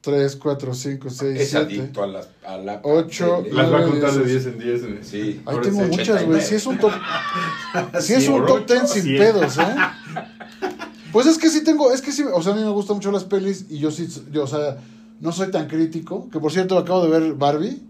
tres, 0.00 0.36
cuatro, 0.36 0.74
cinco, 0.74 1.10
seis, 1.10 1.40
Es 1.40 1.50
siete. 1.50 1.64
adicto 1.80 2.02
a, 2.02 2.06
las, 2.06 2.28
a 2.46 2.56
la... 2.56 2.80
Ocho, 2.84 3.42
peli. 3.42 3.54
Las 3.56 3.72
va 3.72 3.78
a 3.80 3.84
contar 3.84 4.12
de 4.12 4.24
diez. 4.24 4.44
10 4.44 4.46
en 4.54 4.58
10. 4.58 4.82
güey. 4.82 4.98
Sí. 5.04 5.42
Ahí 5.44 5.56
tengo 5.62 5.78
muchas, 5.82 6.24
güey. 6.24 6.40
89. 6.40 6.40
Sí 6.42 6.54
es 6.54 6.66
un 6.66 6.78
top. 6.78 6.92
Sí 8.00 8.14
es 8.14 8.28
un 8.28 8.46
top 8.46 8.56
ocho, 8.56 8.64
ten 8.66 8.88
sin 8.88 9.02
cien. 9.02 9.18
pedos, 9.18 9.58
¿eh? 9.58 9.62
Pues 11.12 11.26
es 11.26 11.38
que 11.38 11.48
sí 11.48 11.64
tengo, 11.64 11.90
es 11.90 12.02
que 12.02 12.12
sí, 12.12 12.22
o 12.22 12.42
sea, 12.42 12.52
a 12.52 12.56
mí 12.56 12.62
me 12.62 12.68
gustan 12.68 12.96
mucho 12.96 13.10
las 13.10 13.24
pelis 13.24 13.64
y 13.70 13.78
yo 13.78 13.90
sí, 13.90 14.06
yo, 14.30 14.44
o 14.44 14.46
sea, 14.46 14.76
no 15.20 15.32
soy 15.32 15.50
tan 15.50 15.66
crítico. 15.66 16.28
Que 16.30 16.38
por 16.38 16.52
cierto, 16.52 16.76
acabo 16.76 17.02
de 17.02 17.08
ver 17.08 17.32
Barbie 17.32 17.80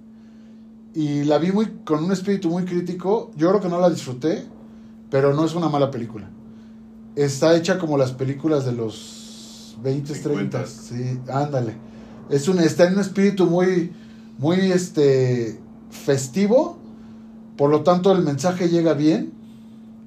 y 0.94 1.24
la 1.24 1.38
vi 1.38 1.50
muy 1.50 1.66
con 1.84 2.04
un 2.04 2.12
espíritu 2.12 2.48
muy 2.48 2.64
crítico. 2.64 3.32
Yo 3.36 3.48
creo 3.48 3.60
que 3.60 3.68
no 3.68 3.80
la 3.80 3.90
disfruté, 3.90 4.44
pero 5.10 5.34
no 5.34 5.44
es 5.44 5.54
una 5.54 5.68
mala 5.68 5.90
película. 5.90 6.30
Está 7.16 7.56
hecha 7.56 7.76
como 7.78 7.98
las 7.98 8.12
películas 8.12 8.64
de 8.64 8.72
los 8.72 9.76
20, 9.82 10.12
30. 10.14 10.66
50. 10.66 10.66
Sí, 10.66 11.18
ándale. 11.32 11.74
Es 12.30 12.48
un, 12.48 12.58
está 12.58 12.86
en 12.86 12.94
un 12.94 13.00
espíritu 13.00 13.46
muy, 13.46 13.92
muy, 14.38 14.72
este, 14.72 15.58
festivo. 15.90 16.78
Por 17.56 17.70
lo 17.70 17.82
tanto, 17.82 18.12
el 18.12 18.22
mensaje 18.22 18.68
llega 18.68 18.94
bien 18.94 19.32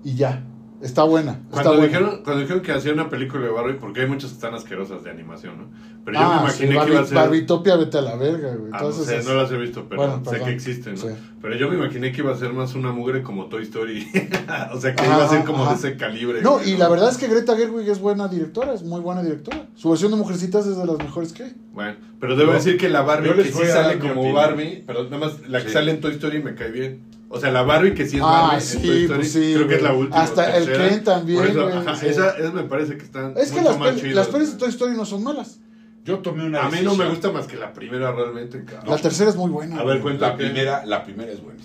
y 0.03 0.15
ya. 0.15 0.43
Está 0.81 1.03
buena. 1.03 1.31
Está 1.33 1.47
Cuando 1.49 1.69
buena. 1.73 1.85
dijeron, 1.87 2.21
cuando 2.23 2.41
dijeron 2.41 2.63
que 2.63 2.71
hacían 2.71 2.95
una 2.95 3.09
película 3.09 3.45
de 3.45 3.51
Barbie, 3.51 3.73
porque 3.79 4.01
hay 4.01 4.07
muchas 4.07 4.31
que 4.31 4.35
están 4.35 4.53
asquerosas 4.55 5.03
de 5.03 5.11
animación, 5.11 5.57
¿no? 5.59 5.65
Pero 6.03 6.19
yo 6.19 6.27
me 6.27 6.33
Ah, 6.33 6.39
imaginé 6.41 6.73
sí, 6.73 6.79
que 6.85 6.91
iba 6.91 7.01
a 7.01 7.05
ser... 7.05 7.15
Barbitopia, 7.15 7.75
vete 7.75 7.97
a 7.99 8.01
la 8.01 8.15
verga, 8.15 8.55
güey. 8.55 8.71
Ah, 8.73 8.77
Entonces, 8.79 8.99
no 9.01 9.05
sé, 9.11 9.17
es- 9.19 9.27
no 9.27 9.33
las 9.35 9.51
he 9.51 9.57
visto, 9.57 9.85
pero 9.87 10.01
Bueno, 10.01 10.23
sé 10.27 10.39
que 10.39 10.49
existen, 10.51 10.93
¿no? 10.95 10.99
Sí. 11.01 11.07
Pero 11.41 11.55
yo 11.55 11.69
me 11.69 11.75
imaginé 11.75 12.11
que 12.11 12.21
iba 12.21 12.31
a 12.31 12.35
ser 12.37 12.53
más 12.53 12.73
una 12.73 12.91
mugre 12.91 13.21
como 13.21 13.45
Toy 13.45 13.61
Story. 13.63 14.07
o 14.73 14.79
sea, 14.81 14.95
que 14.95 15.03
Ajá, 15.03 15.15
iba 15.17 15.25
a 15.25 15.29
ser 15.29 15.43
como 15.43 15.63
ajá. 15.63 15.73
de 15.73 15.77
ese 15.77 15.97
calibre. 15.97 16.41
No, 16.41 16.53
güey, 16.53 16.71
y 16.71 16.77
la 16.77 16.89
verdad 16.89 17.09
es 17.09 17.17
que 17.17 17.27
Greta 17.27 17.55
Gerwig 17.55 17.87
es 17.87 17.99
buena 17.99 18.27
directora, 18.27 18.73
es 18.73 18.81
muy 18.83 19.01
buena 19.01 19.21
directora. 19.21 19.67
Su 19.75 19.89
versión 19.89 20.09
de 20.11 20.17
Mujercitas 20.17 20.65
es 20.65 20.77
de 20.77 20.85
las 20.85 20.97
mejores 20.97 21.31
que 21.33 21.43
hay. 21.43 21.55
Bueno, 21.73 21.95
pero 22.19 22.35
debo 22.35 22.53
decir 22.53 22.77
que 22.77 22.89
la 22.89 23.03
Barbie 23.03 23.33
que 23.35 23.51
sí 23.51 23.63
sale 23.67 23.99
como 23.99 24.13
opinión. 24.13 24.33
Barbie, 24.35 24.83
pero 24.87 25.03
nada 25.03 25.17
más 25.19 25.47
la 25.47 25.59
que 25.61 25.67
Sí. 25.67 25.73
sale 25.73 25.91
en 25.91 26.01
Toy 26.01 26.13
Story 26.13 26.41
me 26.41 26.55
cae 26.55 26.71
bien. 26.71 27.01
O 27.33 27.39
sea, 27.39 27.49
la 27.51 27.61
Barbie 27.63 27.93
que 27.93 28.05
sí 28.07 28.17
es 28.17 28.23
Ah, 28.25 28.49
Barbie 28.51 28.61
sí, 28.61 28.75
en 28.77 28.81
Toy 28.83 29.01
Story, 29.03 29.17
pues 29.19 29.31
sí, 29.31 29.53
creo 29.55 29.67
que 29.67 29.75
es 29.75 29.81
la 29.81 29.93
última. 29.93 30.21
Hasta 30.21 30.57
el 30.57 30.65
tercera. 30.65 30.89
Ken 30.89 31.03
también, 31.03 31.39
Por 31.39 31.47
eso, 31.47 31.63
güey, 31.63 31.77
ajá, 31.77 31.95
sí. 31.95 32.05
esa, 32.07 32.29
esa 32.37 32.51
me 32.51 32.63
parece 32.63 32.97
que 32.97 33.03
están 33.05 33.33
Es 33.37 33.51
que 33.51 33.59
mucho 33.61 33.69
las, 33.71 33.79
más 33.79 33.95
chidas, 33.95 34.15
las 34.15 34.27
pelis 34.27 34.51
de. 34.51 34.57
Toy 34.57 34.69
Story 34.69 34.95
no 34.97 35.05
son 35.05 35.23
malas. 35.23 35.59
Yo 36.03 36.19
tomé 36.19 36.43
una 36.45 36.65
A 36.65 36.69
mí 36.69 36.79
no 36.83 36.95
me 36.95 37.07
gusta 37.07 37.31
más 37.31 37.45
que 37.47 37.55
la 37.57 37.71
primera 37.73 38.11
realmente, 38.11 38.63
cabrón. 38.65 38.89
La 38.89 38.97
tercera 38.97 39.29
es 39.29 39.35
muy 39.35 39.49
buena. 39.49 39.79
A 39.79 39.83
ver, 39.83 40.01
cuenta. 40.01 40.29
La 40.29 40.35
primera, 40.35 40.85
la 40.85 41.03
primera 41.03 41.31
es 41.31 41.41
buena. 41.41 41.59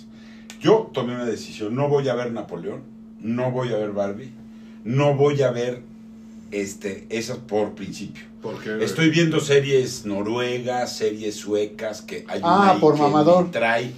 Yo 0.60 0.90
tomé 0.94 1.14
una 1.14 1.24
decisión. 1.24 1.74
No 1.74 1.88
voy 1.88 2.08
a 2.08 2.14
ver 2.14 2.32
Napoleón, 2.32 2.82
no 3.20 3.50
voy 3.50 3.72
a 3.72 3.76
ver 3.76 3.90
Barbie, 3.92 4.30
no 4.84 5.14
voy 5.14 5.42
a 5.42 5.50
ver 5.50 5.82
este, 6.52 7.06
esas 7.08 7.38
por 7.38 7.74
principio. 7.74 8.24
Porque, 8.42 8.84
Estoy 8.84 9.10
viendo 9.10 9.40
series 9.40 10.06
noruegas, 10.06 10.96
series 10.96 11.34
suecas 11.36 12.02
que 12.02 12.24
hay 12.28 12.40
Ah, 12.44 12.58
una 12.60 12.70
ahí 12.72 12.78
por 12.80 12.94
que 12.94 13.00
mamador. 13.02 13.44
me 13.46 13.50
trae, 13.50 13.92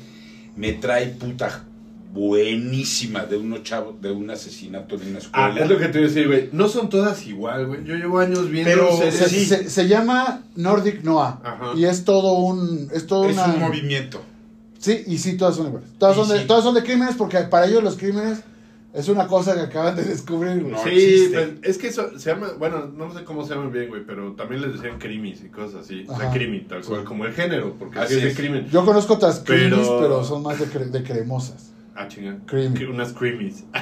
me 0.59 0.73
trae 0.75 1.07
puta 1.07 1.65
buenísima 2.13 3.25
de 3.27 3.37
unos 3.37 3.63
chavos, 3.63 4.01
de 4.03 4.11
un 4.11 4.29
asesinato 4.31 4.97
en 4.97 5.03
una 5.09 5.19
Ah, 5.33 5.49
escuela. 5.49 5.61
es 5.65 5.69
lo 5.71 5.79
que 5.79 5.87
te 5.89 5.99
iba 5.99 6.07
a 6.07 6.09
decir, 6.11 6.27
güey. 6.27 6.49
No 6.53 6.69
son 6.69 6.89
todas 6.89 7.27
igual, 7.27 7.67
güey. 7.67 7.85
Yo 7.85 7.95
llevo 7.95 8.19
años 8.19 8.51
viendo 8.51 8.71
Pero. 8.71 8.97
Se, 8.97 9.13
sí. 9.29 9.45
se- 9.47 9.71
se 9.71 9.89
llama 9.89 10.43
Nordic 10.57 11.03
Noah. 11.05 11.41
Ajá. 11.45 11.73
Y 11.77 11.85
es 11.85 12.05
todo 12.05 12.33
un. 12.35 12.89
Es 12.93 13.07
todo 13.07 13.27
es 13.29 13.35
una. 13.37 13.47
un 13.47 13.61
movimiento. 13.61 14.21
Sí, 14.79 15.03
y 15.07 15.19
sí, 15.19 15.37
todas 15.37 15.57
son 15.57 15.67
iguales. 15.69 15.89
Todas, 15.99 16.17
Y 16.17 16.21
son 16.21 16.29
de, 16.29 16.39
sí. 16.41 16.45
todas 16.47 16.65
son 16.65 16.75
de 16.75 16.83
crímenes 16.83 17.15
porque 17.17 17.39
para 17.41 17.67
ellos 17.67 17.83
los 17.83 17.97
crímenes 17.97 18.39
es 18.95 19.09
una 19.09 19.27
cosa 19.27 19.55
que 19.55 19.61
acaban 19.61 19.97
de 19.97 20.05
descubrir, 20.05 20.61
güey. 20.63 20.73
No 20.73 20.83
sí, 20.83 20.89
existe. 20.91 21.37
pues, 21.37 21.49
es 21.63 21.79
que 21.79 21.89
eso 21.89 22.19
se 22.19 22.31
llama, 22.31 22.49
bueno, 22.59 22.87
no 22.87 23.13
sé 23.13 23.25
cómo 23.25 23.45
se 23.45 23.55
llaman 23.55 23.71
bien, 23.71 23.89
güey, 23.89 24.03
pero 24.07 24.33
también 24.33 24.63
les 24.63 24.73
decían 24.75 24.99
crimis 24.99 25.43
y 25.45 25.49
cosas 25.49 25.83
así. 25.85 26.05
O 26.09 26.17
sea, 26.17 26.27
Ajá. 26.29 26.35
crimi, 26.35 26.61
tal 26.61 26.83
Sí. 26.83 26.89
cual, 26.91 27.05
como 27.05 27.25
el 27.27 27.33
género, 27.35 27.75
porque 27.79 27.99
Así 27.99 28.15
así 28.17 28.27
es 28.27 28.35
de 28.37 28.43
crimen. 28.43 28.69
Yo 28.71 28.85
conozco 28.85 29.15
otras 29.15 29.41
Pero- 29.47 29.77
crimis, 29.77 29.89
pero, 30.01 30.25
son 30.25 30.43
más 30.43 30.59
de, 30.59 30.67
cre- 30.67 30.91
de 30.91 31.03
cremosas. 31.03 31.73
Ah, 32.01 32.07
chinga. 32.07 32.39
Unas 32.91 33.13
crimis. 33.13 33.65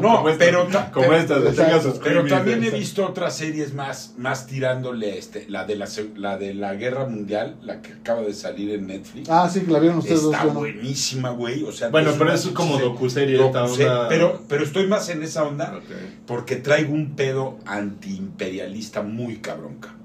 No, 0.00 0.24
pero 0.38 0.68
como 0.92 1.12
estas, 1.14 1.82
sus 1.82 1.98
Pero 1.98 2.26
también 2.26 2.62
he 2.62 2.70
visto 2.70 3.06
otras 3.06 3.36
series 3.36 3.72
más, 3.74 4.14
más 4.18 4.46
tirándole 4.46 5.12
a 5.12 5.14
este, 5.14 5.46
la 5.48 5.64
de 5.64 5.76
la, 5.76 5.86
la 6.16 6.36
de 6.38 6.52
la 6.54 6.74
guerra 6.74 7.06
mundial, 7.06 7.56
la 7.62 7.80
que 7.80 7.92
acaba 7.94 8.20
de 8.22 8.34
salir 8.34 8.70
en 8.72 8.86
Netflix. 8.86 9.28
Ah, 9.30 9.48
sí, 9.50 9.60
que 9.62 9.70
la 9.70 9.78
vieron 9.78 9.98
ustedes 9.98 10.22
Está 10.24 10.36
dos. 10.38 10.46
yo 10.46 10.52
no. 10.52 10.58
buenísima, 10.60 11.30
güey. 11.30 11.62
O 11.64 11.72
sea, 11.72 11.88
Bueno, 11.88 12.10
es 12.10 12.16
pero 12.16 12.32
eso 12.32 12.48
es 12.48 12.54
como 12.54 12.78
docuserie, 12.78 13.42
esta 13.44 13.64
onda. 13.64 14.08
Pero, 14.08 14.42
pero 14.48 14.62
estoy 14.64 14.86
más 14.86 15.08
en 15.08 15.22
esa 15.22 15.44
onda 15.44 15.80
porque 16.26 16.56
traigo 16.56 16.92
un 16.92 17.14
pedo 17.16 17.58
antiimperialista 17.66 19.02
muy 19.02 19.36
cabrón, 19.36 19.76
cabrón. 19.80 19.98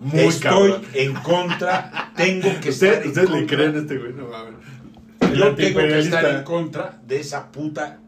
Muy 0.00 0.20
Estoy 0.20 0.40
cabrón. 0.70 0.82
en 0.94 1.14
contra, 1.14 2.12
tengo 2.16 2.48
que 2.60 2.68
estar 2.70 2.88
¿Usted, 2.90 3.02
en 3.02 3.08
¿Ustedes 3.08 3.30
le 3.30 3.36
contra. 3.38 3.56
creen 3.56 3.74
a 3.76 3.78
este 3.78 3.98
güey? 3.98 4.12
No 4.12 4.28
mames. 4.28 4.54
Yo 5.32 5.54
tengo 5.54 5.78
que 5.80 5.98
estar 5.98 6.24
en 6.26 6.42
contra 6.44 7.00
de 7.06 7.20
esa 7.20 7.50
puta, 7.52 7.98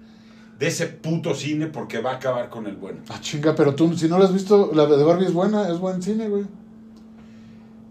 de 0.58 0.66
ese 0.66 0.87
puto 0.87 1.35
cine 1.35 1.66
porque 1.66 2.00
va 2.00 2.12
a 2.12 2.16
acabar 2.16 2.49
con 2.50 2.66
el 2.66 2.76
bueno. 2.76 3.00
Ah, 3.08 3.18
chinga, 3.20 3.54
pero 3.54 3.75
tú, 3.75 3.96
si 3.96 4.08
no 4.08 4.18
lo 4.18 4.25
has 4.25 4.32
visto, 4.32 4.70
la 4.75 4.87
de 4.87 5.04
Barbie 5.04 5.26
es 5.26 5.32
buena, 5.32 5.68
es 5.68 5.78
buen 5.78 6.02
cine, 6.02 6.28
güey. 6.28 6.44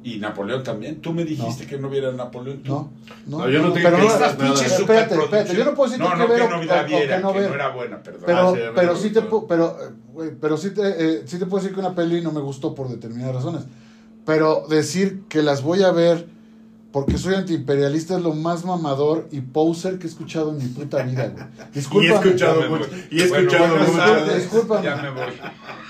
Y 0.03 0.19
Napoleón 0.19 0.61
también. 0.63 1.01
Tú 1.01 1.13
me 1.13 1.25
dijiste 1.25 1.65
que 1.65 1.79
no 1.79 1.89
viera 1.89 2.11
Napoleón. 2.11 2.61
tú. 2.61 2.71
No, 2.71 2.91
no, 3.25 3.37
No, 3.39 3.49
yo 3.49 3.59
no 3.63 3.73
tengo 3.73 3.89
pero 3.89 3.97
que 3.97 4.03
no, 4.03 4.09
Estas 4.09 4.33
pinches 4.35 4.71
Espérate, 4.79 5.15
espérate, 5.15 5.55
yo 5.55 5.65
no 5.65 5.73
puedo 5.73 5.89
decirte 5.89 6.09
no, 6.11 6.15
no, 6.15 6.27
ver 6.27 6.41
que 6.41 6.47
no 6.47 6.59
o- 6.59 6.63
la 6.63 6.81
o 6.81 6.85
viera, 6.85 7.15
que 7.17 7.23
no 7.23 7.33
que 7.33 7.39
ver. 7.39 7.49
no 7.49 7.55
era 7.55 7.69
buena, 7.69 8.03
perdón. 8.03 8.23
Pero, 8.27 8.37
Ah, 8.39 8.53
sí, 8.53 8.59
pero 8.75 8.95
sí 8.95 9.09
te, 9.09 9.21
pero, 9.49 9.77
güey, 10.13 10.29
pero 10.39 10.57
sí 10.57 10.69
te, 10.75 10.81
eh, 10.89 11.21
sí 11.25 11.39
te 11.39 11.47
puedo 11.47 11.63
decir 11.63 11.73
que 11.73 11.79
una 11.79 11.95
peli 11.95 12.21
no 12.21 12.31
me 12.31 12.39
gustó 12.41 12.75
por 12.75 12.87
determinadas 12.87 13.33
razones. 13.35 13.63
Pero 14.27 14.67
decir 14.69 15.23
que 15.27 15.41
las 15.41 15.63
voy 15.63 15.81
a 15.81 15.91
ver 15.91 16.27
porque 16.95 17.17
soy 17.17 17.35
antiimperialista 17.35 18.15
es 18.15 18.23
lo 18.23 18.33
más 18.33 18.63
mamador 18.63 19.27
y 19.29 19.41
poser 19.41 19.99
que 19.99 20.07
he 20.07 20.09
escuchado 20.09 20.51
en 20.51 20.59
mi 20.59 20.67
puta 20.69 21.03
vida, 21.03 21.27
güey. 21.27 21.43
Y 21.59 21.67
he 21.67 21.71
Discúlpame. 21.73 22.25
escuchado 22.25 22.69
mucho. 22.69 22.89
Y 23.11 23.19
he 23.19 23.27
Bueno, 23.27 23.49
escuchado 23.49 23.67
buenas 23.75 23.89
mucho. 23.89 24.33
Discúlpame. 24.33 24.85
Ya 24.85 24.95
me 24.95 25.09
voy. 25.09 25.33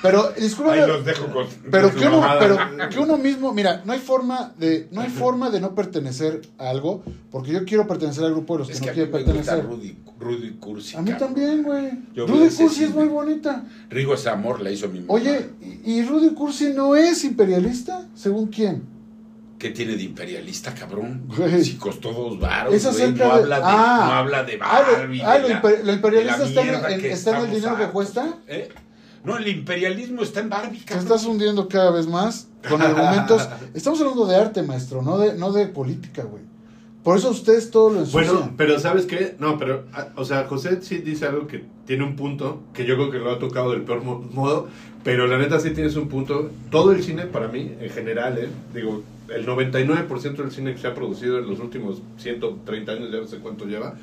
Pero, 0.01 0.31
discúlpame. 0.31 0.81
Ahí 0.81 0.87
los 0.87 1.05
dejo 1.05 1.27
con. 1.31 1.45
Pero 1.69 1.93
que, 1.93 2.07
uno, 2.07 2.23
pero 2.39 2.57
que 2.89 2.97
uno 2.97 3.17
mismo, 3.19 3.53
mira, 3.53 3.83
no 3.85 3.93
hay 3.93 3.99
forma 3.99 4.55
de 4.57 4.87
no 4.91 5.01
hay 5.01 5.09
forma 5.11 5.51
de 5.51 5.61
no 5.61 5.75
pertenecer 5.75 6.41
a 6.57 6.71
algo, 6.71 7.03
porque 7.29 7.51
yo 7.51 7.65
quiero 7.65 7.85
pertenecer 7.87 8.23
al 8.23 8.31
grupo 8.31 8.53
de 8.55 8.59
los 8.61 8.69
Es 8.71 8.81
que 8.81 8.85
que 8.89 9.05
no 9.05 9.11
quieren 9.11 9.11
me 9.11 9.19
gusta 9.19 9.57
pertenecer. 9.57 9.63
Rudy, 9.69 9.97
Rudy 10.19 10.51
Cursi. 10.59 10.97
A 10.97 11.03
mí 11.03 11.11
cabrón. 11.11 11.27
también, 11.35 11.61
güey. 11.61 11.91
Rudy 12.15 12.49
Cursi 12.49 12.83
es 12.85 12.95
muy 12.95 13.09
bonita. 13.09 13.63
Rigo 13.91 14.15
ese 14.15 14.31
amor 14.31 14.59
la 14.59 14.71
hizo 14.71 14.89
mi 14.89 15.01
mamá. 15.01 15.13
Oye, 15.13 15.51
¿y 15.61 15.99
y 15.99 16.03
Rudy 16.03 16.29
Cursi 16.33 16.73
no 16.73 16.95
es 16.95 17.23
imperialista? 17.23 18.07
¿Según 18.15 18.47
quién? 18.47 18.94
¿Qué 19.65 19.71
tiene 19.71 19.95
de 19.95 20.03
imperialista, 20.03 20.75
cabrón? 20.75 21.23
Güey. 21.35 21.63
Si 21.65 21.73
costó 21.77 22.11
dos 22.13 22.39
varos, 22.39 22.71
Es 22.71 22.83
güey. 22.83 22.95
acerca 22.95 23.25
No 23.27 23.33
de- 23.35 23.41
habla 23.41 23.57
de, 23.57 23.63
Ah. 23.65 24.03
no 24.05 24.11
habla 24.13 24.43
de 24.43 24.59
Ah, 24.61 24.83
lo- 24.87 24.97
Barbie. 24.97 25.21
ah, 25.23 25.33
de 25.33 25.41
lo 25.41 25.47
la- 25.49 25.61
imper- 25.61 25.83
lo 25.83 25.93
imperialista 25.93 26.37
de 26.37 26.43
la 26.43 26.49
está 26.49 26.61
en- 26.61 26.67
mierda 26.67 26.93
en- 26.93 27.01
que 27.01 27.11
está 27.11 27.29
en 27.39 27.45
el 27.45 27.51
dinero 27.55 27.77
que 27.77 27.85
cuesta. 27.87 28.33
¿eh? 28.47 28.69
No, 29.23 29.37
el 29.37 29.47
imperialismo 29.47 30.21
está 30.21 30.41
en 30.41 30.49
Barbie, 30.49 30.77
Te 30.81 30.85
cabrón. 30.85 31.03
estás 31.07 31.25
hundiendo 31.25 31.67
cada 31.67 31.89
vez 31.89 32.05
más 32.05 32.47
con 32.69 32.79
argumentos. 32.79 33.49
Estamos 33.73 33.99
hablando 34.01 34.27
de 34.27 34.35
arte, 34.35 34.61
maestro, 34.61 35.01
no 35.01 35.17
de, 35.17 35.33
no 35.33 35.51
de 35.51 35.65
política, 35.65 36.21
güey. 36.21 36.43
Por 37.03 37.17
eso 37.17 37.31
ustedes 37.31 37.71
todo 37.71 37.89
lo 37.89 37.99
ensucian. 38.01 38.25
Bueno, 38.35 38.53
pero 38.55 38.79
¿sabes 38.79 39.07
qué? 39.07 39.35
No, 39.39 39.57
pero, 39.57 39.85
ah, 39.93 40.09
o 40.15 40.25
sea, 40.25 40.45
José 40.45 40.79
sí 40.83 40.99
dice 40.99 41.25
algo 41.25 41.47
que 41.47 41.65
tiene 41.87 42.03
un 42.03 42.15
punto, 42.15 42.61
que 42.71 42.85
yo 42.85 42.95
creo 42.97 43.09
que 43.09 43.17
lo 43.17 43.31
ha 43.31 43.39
tocado 43.39 43.71
del 43.71 43.81
peor 43.81 44.03
mo- 44.03 44.19
modo, 44.31 44.67
pero 45.03 45.25
la 45.25 45.39
neta 45.39 45.59
sí 45.59 45.71
tienes 45.71 45.95
un 45.95 46.07
punto. 46.07 46.51
Todo 46.69 46.91
el 46.91 47.03
cine, 47.03 47.25
para 47.25 47.47
mí, 47.47 47.73
en 47.79 47.89
general, 47.89 48.37
¿eh? 48.37 48.49
digo, 48.75 49.01
el 49.29 49.45
99% 49.45 50.35
del 50.35 50.51
cine 50.51 50.73
que 50.73 50.79
se 50.79 50.87
ha 50.87 50.93
producido 50.93 51.39
en 51.39 51.47
los 51.47 51.59
últimos 51.59 52.01
130 52.17 52.91
años, 52.91 53.11
ya 53.11 53.17
no 53.19 53.27
sé 53.27 53.37
cuánto 53.39 53.65
lleva, 53.65 53.95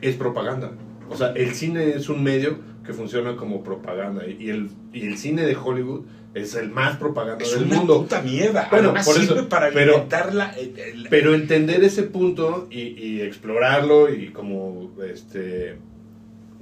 es 0.00 0.16
propaganda. 0.16 0.72
O 1.10 1.16
sea, 1.16 1.28
el 1.32 1.54
cine 1.54 1.90
es 1.90 2.08
un 2.08 2.22
medio 2.22 2.58
que 2.84 2.92
funciona 2.92 3.36
como 3.36 3.62
propaganda 3.62 4.26
y 4.26 4.50
el, 4.50 4.68
y 4.92 5.06
el 5.06 5.16
cine 5.18 5.42
de 5.42 5.54
Hollywood 5.56 6.02
es 6.34 6.54
el 6.54 6.70
más 6.70 6.96
propaganda 6.96 7.44
Es 7.44 7.52
del 7.54 7.64
una 7.68 7.76
mundo. 7.76 8.00
puta 8.02 8.20
mierda. 8.22 8.66
Bueno, 8.70 8.88
Además 8.88 9.06
por 9.06 9.16
eso, 9.16 9.34
sirve 9.34 9.42
para 9.48 9.70
pero- 9.70 9.92
alimentar 9.92 10.34
la- 10.34 10.50
el- 10.50 10.78
el- 10.78 11.06
Pero 11.08 11.34
entender 11.34 11.84
ese 11.84 12.02
punto 12.02 12.66
y, 12.70 12.80
y 12.80 13.20
explorarlo 13.20 14.12
y 14.12 14.28
como 14.30 14.90
este 15.08 15.76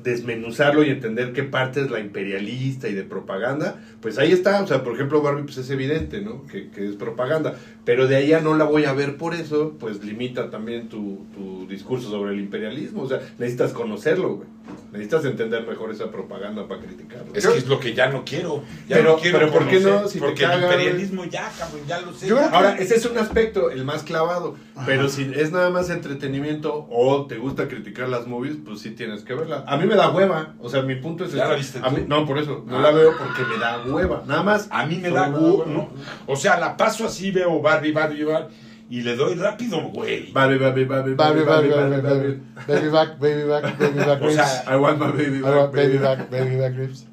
desmenuzarlo 0.03 0.85
y 0.85 0.91
entender 0.91 1.33
qué 1.33 1.43
parte 1.43 1.81
es 1.81 1.91
la 1.91 2.01
imperialista 2.01 2.89
y 2.89 2.95
de 2.95 3.03
propaganda, 3.03 3.81
pues 4.01 4.19
ahí 4.19 4.33
está, 4.33 4.63
o 4.63 4.67
sea, 4.67 4.83
por 4.83 4.95
ejemplo 4.95 5.23
Barbie 5.23 5.45
pues 5.45 5.59
es 5.59 5.71
evidente, 5.71 6.21
¿no? 6.21 6.47
Que, 6.47 6.71
que 6.71 6.87
es 6.87 6.95
propaganda, 6.97 7.57
pero 7.85 8.07
de 8.07 8.17
ahí 8.17 8.33
a 8.33 8.41
no 8.41 8.57
la 8.57 8.65
voy 8.65 8.85
a 8.85 8.93
ver 8.93 9.17
por 9.17 9.35
eso, 9.35 9.77
pues 9.79 10.05
limita 10.05 10.51
también 10.51 10.89
tu, 10.89 11.27
tu 11.35 11.67
discurso 11.67 12.11
sobre 12.11 12.33
el 12.33 12.41
imperialismo, 12.41 13.03
o 13.03 13.09
sea, 13.09 13.21
necesitas 13.39 13.73
conocerlo, 13.73 14.37
güey, 14.37 14.49
necesitas 14.93 15.25
entender 15.25 15.67
mejor 15.67 15.91
esa 15.91 16.11
propaganda 16.11 16.67
para 16.69 16.81
criticarlo. 16.83 17.33
Es 17.35 17.47
que 17.47 17.59
es 17.59 17.67
lo 17.67 17.81
que 17.81 17.95
ya 17.95 18.09
no 18.09 18.25
quiero. 18.25 18.63
Ya 18.89 18.97
Pero- 18.97 19.11
no 19.13 19.17
quiero 19.19 19.39
pero 19.39 19.53
¿por 19.53 19.69
qué 19.69 19.81
no? 19.81 20.07
Si 20.09 20.19
te 20.21 20.25
porque 20.27 20.43
caga, 20.43 20.57
el 20.57 20.63
imperialismo 20.65 21.25
ya, 21.25 21.51
cabrón, 21.59 21.81
ya 21.87 22.01
lo 22.01 22.13
sé. 22.13 22.27
Yo 22.29 22.37
ya. 22.37 22.49
Ahora, 22.51 22.77
ese 22.77 22.97
es 22.97 23.07
un 23.07 23.17
aspecto, 23.19 23.71
el 23.71 23.85
más 23.85 24.03
clavado. 24.03 24.57
Pero 24.87 25.09
si 25.09 25.31
es 25.35 25.53
nada 25.53 25.71
más 25.71 25.91
entretenimiento 25.91 26.87
o 26.91 27.27
te 27.27 27.37
gusta 27.39 27.69
criticar 27.69 28.09
las 28.09 28.27
movies, 28.27 28.57
pues 28.65 28.81
sí 28.81 28.91
tienes 28.91 29.23
que 29.23 29.35
verla. 29.35 29.65
A 29.67 29.77
mí 29.77 29.87
me 29.87 29.95
da 29.95 30.11
hueva. 30.11 30.55
O 30.61 30.69
sea, 30.69 30.83
mi 30.83 30.97
punto 30.97 31.25
es 31.25 31.33
¿Ya 31.33 31.49
la 31.49 31.55
viste 31.55 31.79
A 31.79 31.89
tú? 31.89 31.97
mí- 31.97 32.05
no, 32.07 32.27
por 32.27 32.39
eso. 32.39 32.65
No 32.67 32.79
Ah. 32.79 32.83
la 32.83 32.91
veo 32.91 33.13
porque 33.17 33.43
me 33.45 33.59
da 33.59 33.83
hueva. 33.85 34.23
Nada 34.27 34.43
más. 34.43 34.69
A 34.71 34.87
mí 34.87 34.97
me 34.97 35.11
da 35.11 35.29
hueva. 35.31 35.67
¿no? 35.67 35.91
O 36.27 36.37
sea, 36.37 36.59
la 36.59 36.77
paso 36.77 37.07
así, 37.07 37.31
veo 37.31 37.61
Barbie, 37.61 37.93
Barbie, 37.93 38.25
Barbie, 38.25 38.55
y 38.93 39.01
le 39.01 39.17
doy 39.17 39.37
rápido, 39.37 39.81
güey. 39.89 40.31
Baby, 40.33 40.59
baby, 40.59 40.85
Barbie, 40.85 41.15
baby, 41.15 41.45
Barbie, 41.45 41.71
baby, 41.71 42.01
Barbie. 42.03 42.41
baby 42.69 42.89
back, 42.91 43.19
baby 43.19 43.45
back, 43.45 43.79
baby 43.79 43.99
back 44.01 44.21
O 44.21 44.27
ribs. 44.27 44.35
sea, 44.35 44.65
I 44.71 44.77
want 44.77 44.99
my 44.99 45.07
baby 45.13 45.39
I 45.39 45.41
back, 45.41 45.55
want 45.57 45.73
baby 45.75 45.87
baby 45.95 45.99
back, 45.99 46.31
baby 46.31 46.57
back 46.57 46.77
ribs. 46.77 47.07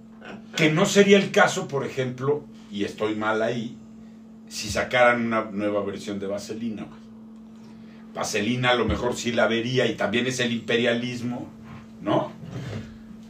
Que 0.57 0.73
no 0.73 0.85
sería 0.85 1.15
el 1.17 1.31
caso, 1.31 1.69
por 1.69 1.85
ejemplo, 1.85 2.43
y 2.69 2.83
estoy 2.83 3.15
mal 3.15 3.41
ahí, 3.41 3.77
si 4.49 4.67
sacaran 4.69 5.25
una 5.25 5.45
nueva 5.51 5.81
versión 5.85 6.19
de 6.19 6.27
Vaselina, 6.27 6.83
güey. 6.83 6.99
Vaselina 8.13 8.71
a 8.71 8.75
lo 8.75 8.83
mejor 8.83 9.15
sí 9.15 9.31
la 9.31 9.47
vería 9.47 9.85
y 9.85 9.95
también 9.95 10.27
es 10.27 10.41
el 10.41 10.51
imperialismo, 10.51 11.47
¿no? 12.01 12.33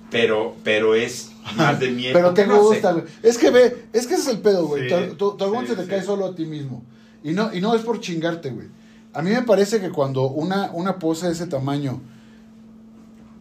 Pero, 0.10 0.56
pero 0.64 0.96
es 0.96 1.34
más 1.56 1.80
de 1.80 1.92
miedo. 1.92 2.14
Pero 2.18 2.34
te 2.34 2.48
no 2.48 2.56
sé. 2.56 2.62
gusta, 2.62 2.94
güey. 2.94 3.04
Es 3.22 3.38
que 3.38 3.52
ve, 3.52 3.86
es 3.94 4.08
que 4.08 4.16
ese 4.16 4.24
es 4.24 4.28
el 4.30 4.40
pedo, 4.42 4.66
güey. 4.66 4.90
Sí, 4.90 4.96
tu 5.16 5.16
tu- 5.16 5.38
tu 5.38 5.60
sí, 5.62 5.68
se 5.68 5.76
te 5.76 5.84
sí. 5.84 5.88
cae 5.90 6.02
solo 6.02 6.26
a 6.26 6.34
ti 6.34 6.46
mismo. 6.46 6.84
Y 7.24 7.34
no, 7.34 7.54
y 7.54 7.62
no 7.62 7.76
es 7.76 7.82
por 7.82 8.00
chingarte, 8.00 8.52
güey. 8.52 8.68
A 9.14 9.22
mí 9.22 9.32
me 9.32 9.42
parece 9.42 9.82
que 9.82 9.90
cuando 9.90 10.28
una, 10.30 10.72
una 10.72 11.00
pose 11.00 11.28
de 11.28 11.34
ese 11.34 11.48
tamaño 11.48 12.02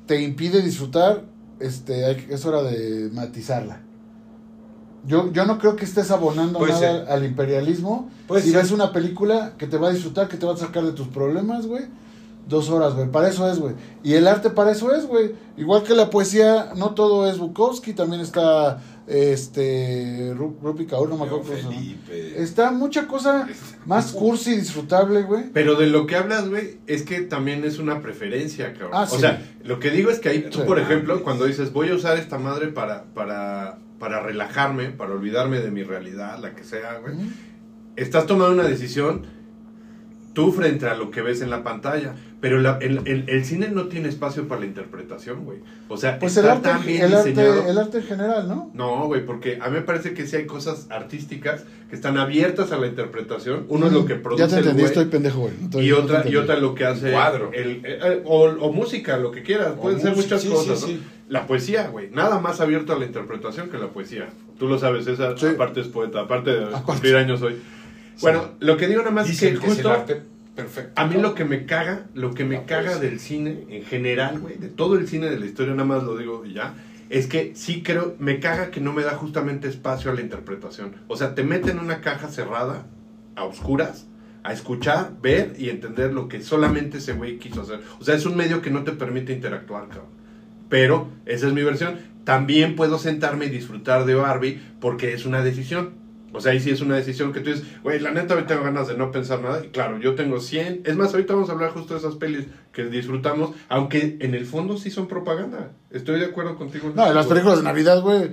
te 0.07 0.21
impide 0.23 0.63
disfrutar, 0.63 1.25
este, 1.61 2.05
hay 2.07 2.27
es 2.31 2.45
hora 2.47 2.63
de 2.63 3.11
matizarla. 3.13 3.83
Yo, 5.07 5.33
yo 5.33 5.45
no 5.47 5.59
creo 5.59 5.77
que 5.77 5.85
estés 5.85 6.11
abonando 6.11 6.59
Puede 6.59 6.73
nada 6.73 7.05
ser. 7.05 7.13
al 7.13 7.25
imperialismo. 7.25 8.11
Puede 8.27 8.43
si 8.43 8.51
ser. 8.51 8.63
ves 8.63 8.73
una 8.73 8.93
película 8.93 9.55
que 9.57 9.67
te 9.67 9.77
va 9.77 9.89
a 9.89 9.93
disfrutar, 9.93 10.29
que 10.29 10.37
te 10.37 10.45
va 10.45 10.55
a 10.55 10.57
sacar 10.57 10.85
de 10.85 10.93
tus 10.93 11.09
problemas, 11.09 11.67
güey. 11.67 11.85
Dos 12.49 12.71
horas, 12.71 12.95
güey. 12.95 13.11
Para 13.11 13.29
eso 13.29 13.49
es, 13.51 13.59
güey. 13.59 13.75
Y 14.03 14.15
el 14.15 14.27
arte 14.27 14.51
para 14.51 14.73
eso 14.73 14.93
es, 14.95 15.07
güey. 15.07 15.35
Igual 15.57 15.83
que 15.83 15.95
la 15.95 16.11
poesía, 16.11 16.73
no 16.77 16.95
todo 16.95 17.29
es 17.31 17.39
Bukowski, 17.39 17.93
también 17.93 18.23
está 18.23 18.81
este 19.09 20.35
Ru- 20.35 20.57
Rupi 20.63 20.87
Kaur, 20.87 21.09
no 21.09 21.17
me 21.17 21.25
acuerdo. 21.25 21.49
Está 22.37 22.71
mucha 22.71 23.07
cosa 23.07 23.49
más 23.87 24.13
cursi 24.13 24.53
y 24.53 24.57
disfrutable, 24.57 25.23
güey. 25.23 25.45
Pero 25.53 25.75
de 25.77 25.87
lo 25.87 26.07
que 26.07 26.17
hablas, 26.17 26.49
güey, 26.49 26.79
es 26.87 27.03
que 27.03 27.23
también 27.23 27.65
es 27.65 27.79
una 27.79 28.01
preferencia, 28.03 28.73
cabrón. 28.75 28.91
Ah, 28.93 29.03
o 29.11 29.15
sí. 29.15 29.21
sea, 29.21 29.43
lo 29.65 29.81
que 29.81 29.91
digo 29.91 30.11
es 30.11 30.19
que 30.19 30.29
ahí 30.29 30.43
tú, 30.51 30.59
Sí. 30.61 30.65
por 30.67 30.79
ejemplo, 30.79 31.23
cuando 31.23 31.47
dices, 31.47 31.73
voy 31.73 31.89
a 31.89 31.95
usar 31.95 32.19
esta 32.19 32.39
madre 32.39 32.69
para, 32.69 33.05
para, 33.15 33.79
para 33.99 34.21
relajarme, 34.23 34.91
para 34.91 35.13
olvidarme 35.15 35.61
de 35.61 35.71
mi 35.71 35.83
realidad, 35.83 36.39
la 36.41 36.55
que 36.55 36.65
sea, 36.65 36.99
güey. 36.99 37.15
Estás 37.97 38.27
tomando 38.27 38.55
una 38.55 38.69
decisión 38.69 39.27
tú 40.35 40.53
frente 40.53 40.87
a 40.87 40.95
lo 40.95 41.11
que 41.11 41.21
ves 41.23 41.41
en 41.41 41.51
la 41.51 41.65
pantalla. 41.65 42.15
Pero 42.41 42.61
la- 42.61 42.79
el, 42.81 43.01
el- 43.07 43.25
el 43.29 43.45
cine 43.45 43.69
no 43.69 43.89
tiene 43.89 44.09
espacio 44.09 44.47
para 44.47 44.61
la 44.61 44.67
interpretación, 44.69 45.45
güey. 45.45 45.59
O 45.89 45.97
sea, 45.97 46.21
Pues 46.21 46.37
el 46.37 46.45
está 46.45 46.53
arte, 46.53 46.69
tan 46.69 46.87
bien 46.87 47.03
el, 47.03 47.11
diseñado. 47.11 47.53
arte, 47.55 47.71
el 47.71 47.79
arte 47.79 47.99
en 47.99 48.05
general, 48.05 48.47
¿no? 48.49 48.71
No, 48.75 49.07
güey, 49.07 49.27
porque 49.27 49.59
a 49.61 49.67
mí 49.69 49.75
me 49.75 49.83
parece 49.83 50.15
que 50.15 50.25
sí 50.25 50.37
hay 50.37 50.47
cosas 50.47 50.87
artísticas 50.89 51.65
que 51.91 51.97
están 51.97 52.17
abiertas 52.17 52.71
a 52.71 52.79
la 52.79 52.87
interpretación. 52.87 53.67
Uno 53.69 53.89
es 53.89 53.93
lo 53.93 54.07
que 54.07 54.15
produce 54.15 54.45
Ya 54.45 54.47
te 54.49 54.53
el 54.55 54.59
entendí, 54.61 54.83
güey, 54.83 54.93
estoy 54.93 55.05
pendejo, 55.07 55.41
güey. 55.41 55.85
Y 55.85 55.91
no 55.91 55.97
otra 55.99 56.29
y 56.29 56.37
otra 56.37 56.57
lo 56.59 56.77
que 56.77 56.85
hace 56.85 57.11
cuadro. 57.11 57.51
el, 57.53 57.81
eh, 57.85 58.23
o, 58.25 58.45
o 58.45 58.73
música, 58.73 59.17
lo 59.17 59.33
que 59.33 59.43
quieras. 59.43 59.73
O 59.77 59.81
Pueden 59.83 60.01
ser 60.01 60.15
muchas 60.15 60.41
sí, 60.41 60.49
cosas, 60.49 60.79
sí, 60.79 60.93
¿no? 60.93 60.99
sí. 60.99 61.03
La 61.29 61.47
poesía, 61.49 61.89
güey. 61.89 62.09
Nada 62.11 62.39
más 62.39 62.61
abierto 62.61 62.93
a 62.93 62.99
la 63.01 63.05
interpretación 63.05 63.69
que 63.69 63.79
la 63.79 63.89
poesía. 63.89 64.29
Tú 64.61 64.69
lo 64.69 64.79
sabes, 64.79 65.09
esa 65.09 65.37
Sí. 65.37 65.47
aparte 65.47 65.81
es 65.81 65.89
poeta, 65.89 66.21
aparte 66.21 66.51
de 66.53 66.65
Aparte. 66.67 66.83
cumplir 66.85 67.17
años 67.17 67.43
hoy. 67.43 67.57
Bueno, 68.21 68.51
lo 68.61 68.77
que 68.77 68.87
digo 68.87 69.01
nada 69.01 69.11
más 69.13 69.29
es 69.29 69.41
que 69.41 69.49
es 69.49 69.79
el 69.81 69.87
arte 69.89 70.23
perfecto. 70.63 71.01
a 71.01 71.07
mí 71.07 71.21
lo 71.21 71.35
que 71.35 71.45
me 71.45 71.65
caga, 71.65 72.07
lo 72.15 72.35
que 72.35 72.45
me 72.45 72.65
caga 72.65 72.99
del 72.99 73.21
cine 73.21 73.65
en 73.71 73.85
general, 73.85 74.41
güey, 74.41 74.57
de 74.59 74.69
todo 74.69 74.97
el 74.97 75.07
cine 75.09 75.31
de 75.31 75.39
la 75.39 75.47
historia, 75.47 75.73
nada 75.75 75.87
más 75.87 76.03
lo 76.03 76.17
digo 76.17 76.45
y 76.45 76.55
ya, 76.55 76.75
es 77.11 77.27
que 77.27 77.53
sí 77.55 77.83
creo, 77.83 78.17
me 78.19 78.41
caga 78.41 78.71
que 78.71 78.81
no 78.81 78.93
me 78.93 79.03
da 79.03 79.13
justamente 79.13 79.69
espacio 79.69 80.11
a 80.11 80.15
la 80.15 80.21
interpretación. 80.21 80.97
O 81.09 81.17
sea, 81.17 81.35
te 81.35 81.43
mete 81.43 81.71
en 81.71 81.79
una 81.79 82.01
caja 82.01 82.29
cerrada, 82.29 82.87
a 83.35 83.45
oscuras, 83.45 84.07
a 84.43 84.53
escuchar, 84.53 85.13
ver 85.23 85.55
y 85.59 85.71
entender 85.71 86.13
lo 86.13 86.29
que 86.29 86.43
solamente 86.43 86.99
ese 86.99 87.13
güey 87.13 87.39
quiso 87.39 87.63
hacer. 87.63 87.81
O 88.01 88.05
sea, 88.05 88.15
es 88.15 88.27
un 88.27 88.37
medio 88.37 88.61
que 88.61 88.71
no 88.71 88.85
te 88.85 88.93
permite 88.93 89.33
interactuar, 89.33 89.89
cabrón. 89.89 90.11
Pero 90.69 91.09
esa 91.25 91.47
es 91.47 91.53
mi 91.55 91.63
versión. 91.63 91.97
También 92.25 92.77
puedo 92.77 92.99
sentarme 92.99 93.47
y 93.47 93.51
disfrutar 93.51 94.05
de 94.05 94.15
Barbie 94.15 94.61
porque 94.81 95.15
es 95.15 95.25
una 95.25 95.43
decisión. 95.43 95.95
O 96.33 96.41
sea, 96.41 96.53
ahí 96.53 96.61
sí 96.61 96.71
es 96.71 96.81
una 96.83 96.97
decisión 96.97 97.33
que 97.33 97.41
tú 97.41 97.51
dices, 97.51 97.67
güey, 97.83 98.01
la 98.01 98.11
neta, 98.11 98.35
hoy 98.35 98.43
tengo 98.45 98.63
ganas 98.63 98.87
de 98.89 98.97
no 98.97 99.11
pensar 99.11 99.41
nada. 99.41 99.65
Y 99.65 99.69
claro, 99.69 99.99
yo 99.99 100.15
tengo 100.15 100.41
100. 100.41 100.83
Es 100.85 100.95
más, 100.97 101.13
ahorita 101.15 101.33
vamos 101.35 101.49
a 101.49 101.53
hablar 101.53 101.71
justo 101.71 101.95
de 101.95 102.01
esas 102.01 102.17
pelis 102.17 102.47
que 102.73 102.85
disfrutamos, 102.85 103.53
aunque 103.69 104.19
en 104.21 104.35
el 104.35 104.45
fondo 104.45 104.77
sí 104.77 104.91
son 104.91 105.09
propaganda. 105.09 105.71
Estoy 105.91 106.21
de 106.21 106.27
acuerdo 106.27 106.57
contigo. 106.57 106.89
en 106.89 106.97
No, 106.97 107.05
eso, 107.07 107.15
las 107.15 107.27
películas 107.27 107.59
de 107.59 107.65
Navidad, 107.65 108.03
güey. 108.03 108.31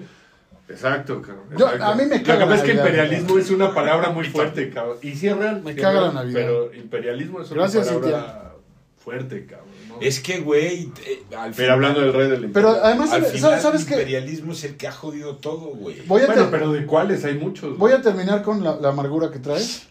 Exacto, 0.68 1.22
cabrón. 1.22 1.46
Yo- 1.58 1.66
exacto. 1.68 1.86
a 1.86 1.96
mí 1.96 2.04
me 2.06 2.18
Lo 2.18 2.24
caga 2.24 2.40
que 2.40 2.46
pasa 2.46 2.48
la 2.48 2.56
es 2.56 2.62
que 2.64 2.72
imperialismo 2.72 3.38
es 3.38 3.50
una 3.52 3.74
palabra 3.74 4.10
muy 4.10 4.26
fuerte, 4.26 4.70
cabrón. 4.72 4.98
Y 5.02 5.14
sí 5.16 5.28
es 5.28 5.38
real. 5.38 5.62
Me 5.64 5.76
caga 5.76 6.02
la 6.02 6.12
Navidad. 6.12 6.34
Pero 6.40 6.74
imperialismo 6.74 7.42
es 7.42 7.52
una 7.52 7.62
Gracias, 7.62 7.88
palabra 7.88 8.54
fuerte, 8.98 9.46
cabrón. 9.46 9.75
Es 10.02 10.20
que, 10.20 10.40
güey, 10.40 10.92
eh, 11.06 11.24
al 11.38 11.52
Pero 11.52 11.54
final- 11.54 11.70
hablando 11.72 12.02
del 12.02 12.14
rey 12.14 12.30
del 12.30 12.52
Pero 12.52 12.70
imperio. 12.70 12.84
además, 12.86 13.12
al 13.12 13.22
¿sabes, 13.24 13.36
final 13.42 13.62
sabes 13.62 13.82
el 13.82 13.88
qué? 13.88 13.94
imperialismo 13.96 14.52
es 14.54 14.64
el 14.64 14.76
que 14.78 14.88
ha 14.88 14.92
jodido 14.92 15.38
todo, 15.38 15.68
güey. 15.76 16.02
Bueno, 16.08 16.48
pero 16.52 16.72
¿de 16.72 16.86
cuáles? 16.86 17.24
Hay 17.26 17.36
muchos. 17.38 17.78
voy 17.78 17.92
a 17.92 18.02
terminar 18.02 18.42
con 18.44 18.64
la, 18.64 18.76
la 18.78 18.90
amargura 18.90 19.32
que 19.32 19.40
traes. 19.40 19.84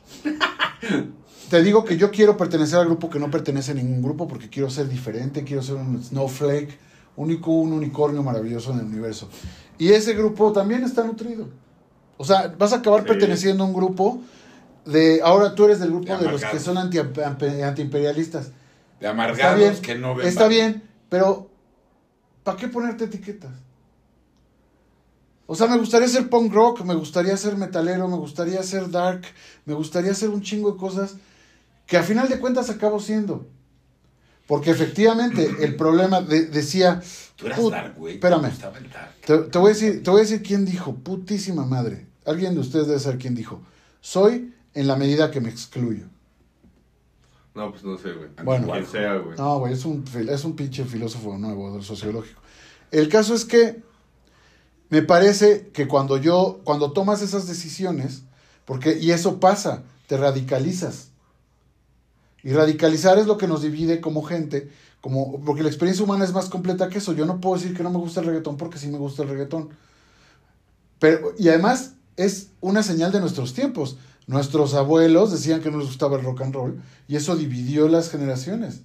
Te 1.50 1.62
digo 1.62 1.84
que 1.84 1.96
yo 1.96 2.10
quiero 2.10 2.36
pertenecer 2.36 2.78
al 2.78 2.86
grupo 2.86 3.10
que 3.10 3.18
no 3.18 3.30
pertenece 3.30 3.72
a 3.72 3.74
ningún 3.74 4.02
grupo 4.02 4.26
porque 4.26 4.48
quiero 4.48 4.70
ser 4.70 4.88
diferente, 4.88 5.44
quiero 5.44 5.62
ser 5.62 5.76
un 5.76 6.02
snowflake, 6.02 6.78
único, 7.16 7.52
un 7.52 7.72
unicornio 7.72 8.22
maravilloso 8.22 8.72
en 8.72 8.80
el 8.80 8.86
universo. 8.86 9.28
Y 9.78 9.90
ese 9.90 10.14
grupo 10.14 10.52
también 10.52 10.82
está 10.84 11.04
nutrido. 11.04 11.48
O 12.16 12.24
sea, 12.24 12.54
vas 12.58 12.72
a 12.72 12.76
acabar 12.76 13.02
Sí. 13.02 13.08
perteneciendo 13.08 13.64
a 13.64 13.66
un 13.66 13.74
grupo 13.74 14.20
de... 14.84 15.20
Ahora 15.22 15.54
tú 15.54 15.64
eres 15.66 15.80
del 15.80 15.90
grupo 15.90 16.06
De 16.16 16.24
de, 16.24 16.32
los 16.32 16.44
que 16.44 16.58
son 16.58 16.78
anti, 16.78 16.98
anti- 16.98 17.62
antiimperialistas. 17.62 18.50
De 19.04 19.10
Está 19.10 19.22
amargados 19.22 19.58
bien, 19.58 19.82
que 19.82 19.94
no 19.96 20.14
ven. 20.14 20.26
está 20.26 20.40
mal. 20.42 20.48
bien, 20.48 20.82
pero 21.10 21.50
¿para 22.42 22.56
qué 22.56 22.68
ponerte 22.68 23.04
etiquetas? 23.04 23.52
O 25.46 25.54
sea, 25.54 25.66
me 25.66 25.76
gustaría 25.76 26.08
ser 26.08 26.30
punk 26.30 26.52
rock, 26.54 26.80
me 26.84 26.94
gustaría 26.94 27.36
ser 27.36 27.56
metalero, 27.56 28.08
me 28.08 28.16
gustaría 28.16 28.62
ser 28.62 28.90
dark, 28.90 29.22
me 29.66 29.74
gustaría 29.74 30.14
ser 30.14 30.30
un 30.30 30.40
chingo 30.40 30.72
de 30.72 30.78
cosas 30.78 31.16
que 31.86 31.98
a 31.98 32.02
final 32.02 32.30
de 32.30 32.38
cuentas 32.38 32.70
acabo 32.70 32.98
siendo. 32.98 33.46
Porque 34.46 34.70
efectivamente 34.70 35.50
el 35.60 35.76
problema 35.76 36.22
de- 36.22 36.46
decía, 36.46 37.02
Tú 37.36 37.46
eras 37.46 37.70
dark, 37.70 37.94
güey. 37.98 38.14
espérame. 38.14 38.50
Te 39.26 39.58
voy 39.58 39.70
a 39.70 39.74
decir, 39.74 40.02
te 40.02 40.10
voy 40.10 40.20
a 40.20 40.22
decir 40.22 40.42
quién 40.42 40.64
dijo, 40.64 40.94
putísima 40.94 41.66
madre. 41.66 42.06
Alguien 42.24 42.54
de 42.54 42.60
ustedes 42.60 42.86
debe 42.86 43.00
saber 43.00 43.18
quién 43.18 43.34
dijo. 43.34 43.60
Soy 44.00 44.54
en 44.72 44.86
la 44.86 44.96
medida 44.96 45.30
que 45.30 45.42
me 45.42 45.50
excluyo. 45.50 46.06
No, 47.54 47.70
pues 47.70 47.84
no 47.84 47.96
sé, 47.96 48.12
güey. 48.12 48.30
Bueno. 48.42 48.72
Quien 48.72 48.86
sea, 48.86 49.16
güey. 49.16 49.38
No, 49.38 49.58
güey, 49.60 49.72
es 49.72 49.84
un, 49.84 50.04
es 50.28 50.44
un 50.44 50.56
pinche 50.56 50.84
filósofo 50.84 51.38
nuevo, 51.38 51.80
sociológico. 51.82 52.40
El 52.90 53.08
caso 53.08 53.34
es 53.34 53.44
que 53.44 53.82
me 54.88 55.02
parece 55.02 55.68
que 55.72 55.88
cuando 55.88 56.16
yo, 56.16 56.60
cuando 56.64 56.92
tomas 56.92 57.22
esas 57.22 57.46
decisiones, 57.46 58.22
porque, 58.64 58.98
y 58.98 59.12
eso 59.12 59.40
pasa, 59.40 59.84
te 60.06 60.16
radicalizas. 60.16 61.10
Y 62.42 62.52
radicalizar 62.52 63.18
es 63.18 63.26
lo 63.26 63.38
que 63.38 63.48
nos 63.48 63.62
divide 63.62 64.00
como 64.00 64.22
gente, 64.22 64.70
como, 65.00 65.40
porque 65.44 65.62
la 65.62 65.68
experiencia 65.68 66.04
humana 66.04 66.24
es 66.24 66.32
más 66.32 66.48
completa 66.48 66.88
que 66.88 66.98
eso. 66.98 67.12
Yo 67.12 67.24
no 67.24 67.40
puedo 67.40 67.56
decir 67.56 67.76
que 67.76 67.82
no 67.82 67.90
me 67.90 67.98
gusta 67.98 68.20
el 68.20 68.26
reggaetón 68.26 68.56
porque 68.56 68.78
sí 68.78 68.88
me 68.88 68.98
gusta 68.98 69.22
el 69.22 69.28
reggaetón. 69.28 69.70
Pero, 70.98 71.32
y 71.38 71.48
además 71.48 71.94
es 72.16 72.50
una 72.60 72.82
señal 72.82 73.12
de 73.12 73.20
nuestros 73.20 73.54
tiempos. 73.54 73.96
Nuestros 74.26 74.74
abuelos 74.74 75.30
decían 75.32 75.60
que 75.60 75.70
no 75.70 75.78
les 75.78 75.86
gustaba 75.86 76.16
el 76.16 76.24
rock 76.24 76.42
and 76.42 76.54
roll 76.54 76.80
y 77.08 77.16
eso 77.16 77.36
dividió 77.36 77.88
las 77.88 78.10
generaciones. 78.10 78.80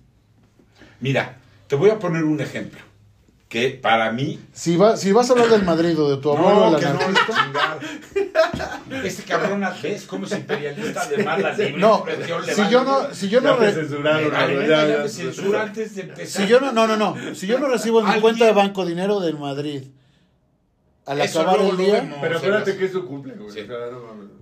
Mira, 1.00 1.38
te 1.67 1.75
voy 1.75 1.89
a 1.91 2.00
poner 2.00 2.24
un 2.25 2.41
ejemplo. 2.41 2.79
Que 3.48 3.72
para 3.72 4.12
mí. 4.12 4.39
Si, 4.53 4.77
va, 4.77 4.96
si 4.96 5.12
vas 5.12 5.27
a 5.29 5.34
hablar 5.34 5.50
del 5.50 5.63
Madrid 5.63 6.00
o 6.00 6.08
de 6.15 6.17
tu 6.22 6.29
abuelo, 6.31 6.69
No, 6.69 6.77
el 6.77 6.84
que 6.84 6.86
no, 6.86 7.00
anarquista, 7.00 7.46
chingada. 7.46 7.79
Este 9.03 9.24
cabrón, 9.24 9.65
¿ves 9.81 10.05
cómo 10.05 10.25
es 10.27 10.31
imperialista 10.34 11.08
de 11.08 11.24
mala 11.24 11.53
libre 11.53 11.77
No, 11.77 12.03
si 12.53 12.69
yo 12.69 12.84
no, 12.84 13.12
si 13.13 13.27
yo 13.29 13.41
no, 13.41 13.55
re- 13.58 13.67
antes 15.60 15.96
de 15.96 16.01
empezar. 16.01 16.41
si 16.43 16.48
yo 16.48 16.60
no, 16.60 16.72
no, 16.74 16.86
no, 16.86 16.96
no, 16.98 17.34
si 17.34 17.48
yo 17.48 17.58
no 17.60 17.67
recibo 17.69 18.01
en 18.01 18.13
mi 18.13 18.22
cuenta 18.22 18.46
de 18.46 18.51
banco 18.51 18.86
dinero 18.86 19.19
del 19.19 19.39
Madrid, 19.39 19.84
al 21.08 21.19
Eso 21.22 21.41
acabar 21.41 21.62
el 21.62 21.77
día, 21.77 21.93
vemos. 22.01 22.19
Pero 22.22 22.36
espérate 22.36 22.77
que 22.77 22.86
es 22.86 22.91
su 22.91 23.05
cumple, 23.05 23.34
güey. 23.34 23.50
Sí. 23.51 23.62
O 23.62 23.65
sea, 23.65 23.77
no. 23.91 24.38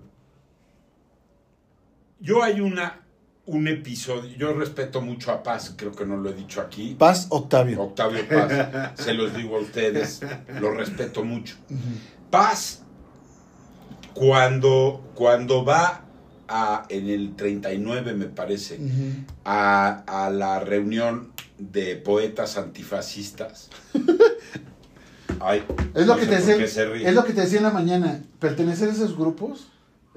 Yo 2.20 2.44
hay 2.44 2.62
una, 2.62 3.02
un 3.46 3.68
episodio, 3.68 4.36
yo 4.38 4.54
respeto 4.54 5.02
mucho 5.02 5.32
a 5.32 5.44
Paz, 5.44 5.74
creo 5.78 5.92
que 5.92 6.06
no 6.06 6.18
lo 6.18 6.30
he 6.30 6.34
dicho 6.34 6.62
aquí. 6.62 6.96
Paz 6.98 7.28
Octavio. 7.30 7.82
Octavio 7.82 8.28
Paz, 8.28 8.92
se 8.96 9.14
los 9.14 9.36
digo 9.36 9.58
a 9.58 9.62
ustedes, 9.62 10.22
lo 10.60 10.72
respeto 10.72 11.24
mucho. 11.24 11.56
Paz, 12.30 12.84
cuando, 14.14 15.12
cuando 15.16 15.64
va 15.64 16.06
a, 16.48 16.86
en 16.90 17.08
el 17.10 17.36
39 17.36 18.14
me 18.14 18.26
parece, 18.26 18.80
a, 19.46 20.04
a 20.26 20.30
la 20.30 20.60
reunión 20.60 21.32
de 21.58 21.96
poetas 21.98 22.58
antifascistas. 22.58 23.70
Ay, 25.40 25.64
Es 25.94 26.08
lo, 26.08 26.16
no 26.16 26.20
que 26.20 26.26
te 26.26 26.36
decía, 26.36 26.56
es 26.56 27.14
lo 27.14 27.24
que 27.24 27.34
te 27.34 27.42
decía 27.42 27.60
en 27.60 27.64
la 27.64 27.72
mañana. 27.72 28.24
Pertenecer 28.40 28.90
a 28.90 28.92
esos 28.92 29.16
grupos 29.16 29.68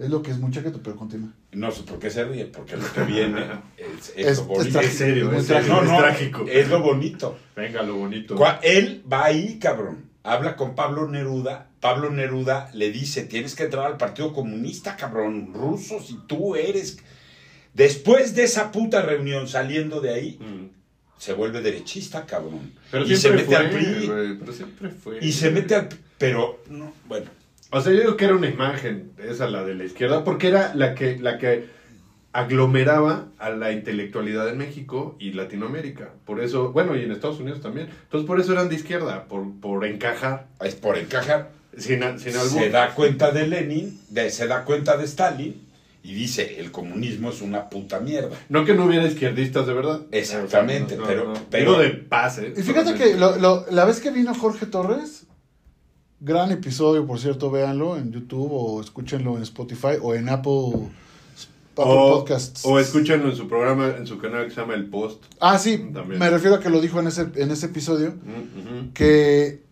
es 0.01 0.11
lo 0.11 0.23
que 0.23 0.31
es 0.31 0.39
muy 0.39 0.51
chaqueto, 0.51 0.81
pero 0.83 0.97
continúa. 0.97 1.31
No 1.53 1.71
sé 1.71 1.83
por 1.83 1.99
qué 1.99 2.11
se 2.11 2.25
ríe, 2.25 2.47
porque 2.47 2.77
lo 2.77 2.93
que 2.93 3.03
viene 3.03 3.41
es, 3.77 4.13
es 4.17 4.27
Es- 4.27 4.39
lo 4.39 4.43
es 4.45 4.49
bonito. 4.49 4.73
trágico, 4.73 4.81
Es 4.93 4.99
serio, 4.99 5.33
es 5.33 5.47
serio, 5.47 5.63
trágico. 5.67 5.75
No, 5.75 5.83
es 5.83 5.91
no, 5.91 5.99
trágico. 5.99 6.45
es 6.49 6.69
lo 6.69 6.81
bonito. 6.83 7.39
Venga, 7.57 7.83
lo 7.83 7.97
bonito. 7.97 8.37
Él 8.63 9.03
va 9.13 9.25
ahí, 9.27 9.59
cabrón. 9.59 10.11
Habla 10.23 10.57
con 10.57 10.75
Pablo 10.75 11.09
Neruda. 11.09 11.69
Pablo 11.81 12.11
Neruda 12.11 12.71
le 12.75 12.91
dice, 12.91 13.25
tienes 13.25 13.55
que 13.55 13.63
entrar 13.65 13.87
al 13.87 13.97
Partido 13.97 14.33
Comunista, 14.35 14.97
cabrón. 14.97 15.53
Ruso, 15.55 16.01
si 16.01 16.19
tú 16.27 16.55
eres... 16.57 16.99
Después 17.73 18.35
de 18.35 18.45
esa 18.45 18.73
puta 18.73 19.01
reunión, 19.03 19.47
saliendo 19.49 20.01
de 20.01 20.13
ahí, 20.13 20.39
Mm. 20.41 20.71
se 21.19 21.33
vuelve 21.35 21.61
derechista, 21.63 22.27
cabrón. 22.27 22.73
Pero 22.91 23.05
y 23.05 23.11
se 23.11 23.17
siempre 23.17 23.43
mete 23.45 23.55
fue, 23.57 23.65
al 23.65 23.71
PRI. 23.71 24.37
pero 24.41 24.53
siempre 24.53 24.89
fue. 24.91 25.19
Y 25.25 25.33
se 25.33 25.51
mete 25.51 25.75
al... 25.77 25.89
Pero, 26.19 26.63
no, 26.69 26.93
bueno. 27.09 27.31
O 27.71 27.81
sea, 27.81 27.93
yo 27.93 28.01
digo 28.01 28.17
que 28.17 28.25
era 28.25 28.35
una 28.35 28.49
imagen, 28.49 29.13
esa 29.19 29.49
la 29.49 29.65
de 29.65 29.75
la 29.75 29.85
izquierda, 29.85 30.25
porque 30.25 30.49
era 30.49 30.75
la 30.75 30.95
que, 30.95 31.19
la 31.19 31.39
que 31.39 31.67
aglomeraba 32.33 33.27
a 33.39 33.51
la 33.51 33.73
intelectualidad 33.73 34.49
en 34.49 34.59
México 34.59 35.17
y 35.19 35.33
Latinoamérica. 35.33 36.11
Por 36.25 36.41
eso, 36.41 36.73
bueno, 36.73 36.97
y 36.97 37.03
en 37.03 37.13
Estados 37.13 37.41
Unidos 37.41 37.61
también. 37.61 37.89
Entonces, 38.05 38.27
por 38.27 38.41
eso 38.41 38.53
eran 38.53 38.69
de 38.69 38.77
izquierda, 38.77 39.25
por, 39.25 39.45
por 39.61 39.85
encajar, 39.85 40.47
Es 40.61 40.75
por 40.77 40.97
encajar. 40.97 41.51
sin, 41.77 42.01
sin. 42.19 42.33
Se 42.33 42.71
da 42.71 42.95
cuenta 42.95 43.33
de 43.33 43.47
Lenin, 43.49 44.01
de- 44.11 44.31
se 44.31 44.47
da 44.47 44.65
cuenta 44.65 44.97
de 44.97 45.05
Stalin 45.05 45.61
y 46.03 46.15
dice, 46.15 46.61
el 46.61 46.71
comunismo 46.71 47.31
es 47.31 47.43
una 47.43 47.69
puta 47.69 48.01
mierda. 48.01 48.37
No 48.49 48.65
que 48.65 48.75
no 48.75 48.85
hubiera 48.87 49.07
izquierdistas 49.07 49.67
de 49.67 49.75
verdad. 49.75 50.01
Exactamente, 50.13 50.95
No, 50.97 51.03
no, 51.03 51.09
pero- 51.09 51.25
no. 51.25 51.33
pero- 51.51 51.73
Digo 51.73 51.83
de 51.83 51.91
paz, 51.91 52.39
¿eh? 52.39 52.55
Y 52.57 52.63
fíjate 52.63 52.95
que 52.95 53.17
lo- 53.17 53.37
lo- 53.39 53.67
la 53.71 53.85
vez 53.85 54.01
que 54.01 54.11
vino 54.11 54.35
Jorge 54.35 54.67
Torres, 54.67 55.20
gran 56.21 56.51
episodio, 56.53 57.07
por 57.07 57.19
cierto, 57.19 57.51
véanlo 57.51 57.97
en 57.97 58.13
YouTube 58.13 58.51
o 58.53 58.81
escúchenlo 58.81 59.37
en 59.37 59.43
Spotify 59.43 59.97
o 60.03 60.15
en 60.15 60.29
Apple, 60.29 60.91
Apple 61.73 61.85
O, 61.87 62.19
Podcasts. 62.19 62.63
o 62.65 62.79
escúchanlo 62.79 63.31
en 63.31 63.37
su 63.37 63.49
programa, 63.49 63.89
en 63.97 64.07
su 64.07 64.19
canal 64.19 64.45
que 64.45 64.51
se 64.51 64.61
llama 64.61 64.75
El 64.75 64.87
Post. 64.87 65.23
Ah, 65.41 65.59
sí, 65.59 65.79
También. 65.93 66.19
me 66.21 66.29
refiero 66.29 66.57
a 66.57 66.61
que 66.61 66.69
lo 66.71 66.81
dijo 66.81 67.01
en 67.01 67.07
ese, 67.07 67.29
en 67.37 67.51
ese 67.51 67.67
episodio, 67.67 68.11
Mm, 68.23 68.93
que, 68.93 69.63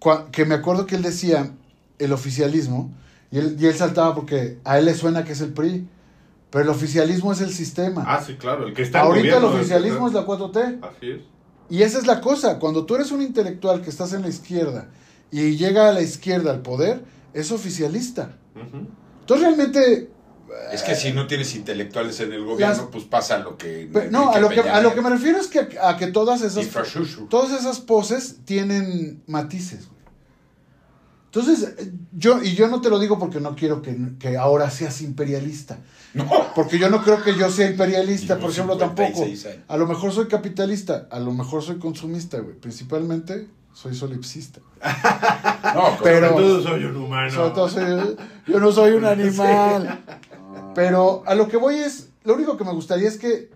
cua- 0.00 0.30
que 0.30 0.44
me 0.46 0.54
acuerdo 0.54 0.86
que 0.86 0.94
él 0.96 1.02
decía 1.02 1.52
el 1.98 2.12
oficialismo, 2.12 2.90
y 3.30 3.38
él, 3.38 3.56
y 3.60 3.66
él 3.66 3.74
saltaba 3.74 4.14
porque 4.14 4.58
a 4.64 4.78
él 4.78 4.86
le 4.86 4.94
suena 4.94 5.24
que 5.24 5.32
es 5.32 5.40
el 5.42 5.52
PRI, 5.52 5.86
pero 6.50 6.64
el 6.64 6.70
oficialismo 6.70 7.32
es 7.32 7.40
el 7.40 7.50
sistema. 7.50 8.04
Ah, 8.06 8.22
sí, 8.24 8.34
claro. 8.36 8.66
El 8.66 8.72
que 8.74 8.82
está 8.82 9.00
en 9.00 9.06
Ahorita 9.06 9.38
el 9.38 9.44
oficialismo 9.44 10.06
es 10.06 10.14
la 10.14 10.24
4T. 10.24 10.78
Así 10.82 11.10
es. 11.10 11.20
Y 11.68 11.82
esa 11.82 11.98
es 11.98 12.06
la 12.06 12.20
cosa, 12.20 12.58
cuando 12.58 12.84
tú 12.86 12.94
eres 12.94 13.10
un 13.10 13.20
intelectual 13.22 13.80
que 13.82 13.90
estás 13.90 14.12
en 14.12 14.22
la 14.22 14.28
izquierda 14.28 14.88
y 15.40 15.56
llega 15.56 15.88
a 15.88 15.92
la 15.92 16.00
izquierda 16.02 16.50
al 16.52 16.62
poder, 16.62 17.04
es 17.32 17.50
oficialista. 17.52 18.36
Entonces 19.20 19.46
realmente, 19.46 20.10
Es 20.72 20.82
que 20.82 20.94
si 20.94 21.12
no 21.12 21.26
tienes 21.26 21.54
intelectuales 21.56 22.20
en 22.20 22.32
el 22.32 22.44
gobierno, 22.44 22.74
Las- 22.76 22.86
pues 22.92 23.04
pasa 23.04 23.38
lo 23.38 23.56
que... 23.56 23.88
no, 24.10 24.30
a 24.30 24.38
lo 24.38 24.48
que, 24.48 24.60
a 24.60 24.80
lo 24.80 24.94
que 24.94 25.00
me 25.02 25.10
refiero 25.10 25.38
es 25.38 25.48
que 25.48 25.78
a, 25.82 25.96
que 25.96 26.06
todas 26.08 26.42
esas, 26.42 26.68
todas 27.28 27.58
esas 27.60 27.80
poses 27.80 28.36
tienen 28.44 29.22
matices. 29.26 29.86
güey. 29.88 29.94
Entonces, 31.26 31.74
eh, 31.78 31.92
yo, 32.12 32.40
y 32.42 32.54
yo 32.54 32.68
no 32.68 32.80
te 32.80 32.88
lo 32.90 33.00
digo 33.00 33.18
porque 33.18 33.40
no 33.40 33.56
quiero 33.56 33.82
que, 33.82 33.96
que 34.20 34.36
ahora 34.36 34.70
seas 34.70 35.00
imperialista. 35.02 35.78
No. 36.12 36.30
Porque 36.54 36.78
yo 36.78 36.88
no 36.90 37.02
creo 37.02 37.20
que 37.24 37.34
yo 37.36 37.50
sea 37.50 37.68
imperialista, 37.68 38.38
por 38.38 38.50
ejemplo, 38.50 38.76
tampoco. 38.76 39.08
56 39.24 39.46
años. 39.46 39.64
A 39.66 39.76
lo 39.76 39.88
mejor 39.88 40.12
soy 40.12 40.28
capitalista, 40.28 41.08
a 41.10 41.18
lo 41.18 41.32
mejor 41.32 41.64
soy 41.64 41.78
consumista, 41.80 42.38
güey. 42.38 42.54
Principalmente 42.54 43.48
soy 43.74 43.94
solipsista. 43.94 44.60
No, 45.74 45.96
Pero- 46.02 46.28
Sobre 46.28 46.44
todo 46.44 46.62
soy 46.62 46.84
un 46.84 46.96
humano. 46.96 47.30
Sobre 47.30 47.50
todo 47.50 47.68
soy- 47.68 48.16
yo 48.46 48.60
no 48.60 48.70
soy 48.70 48.92
un 48.92 49.04
animal. 49.06 50.04
Pero 50.74 51.22
a 51.26 51.34
lo 51.34 51.48
que 51.48 51.56
voy 51.56 51.76
es, 51.76 52.10
lo 52.22 52.34
único 52.34 52.56
que 52.56 52.64
me 52.64 52.72
gustaría 52.72 53.08
es 53.08 53.16
que 53.18 53.50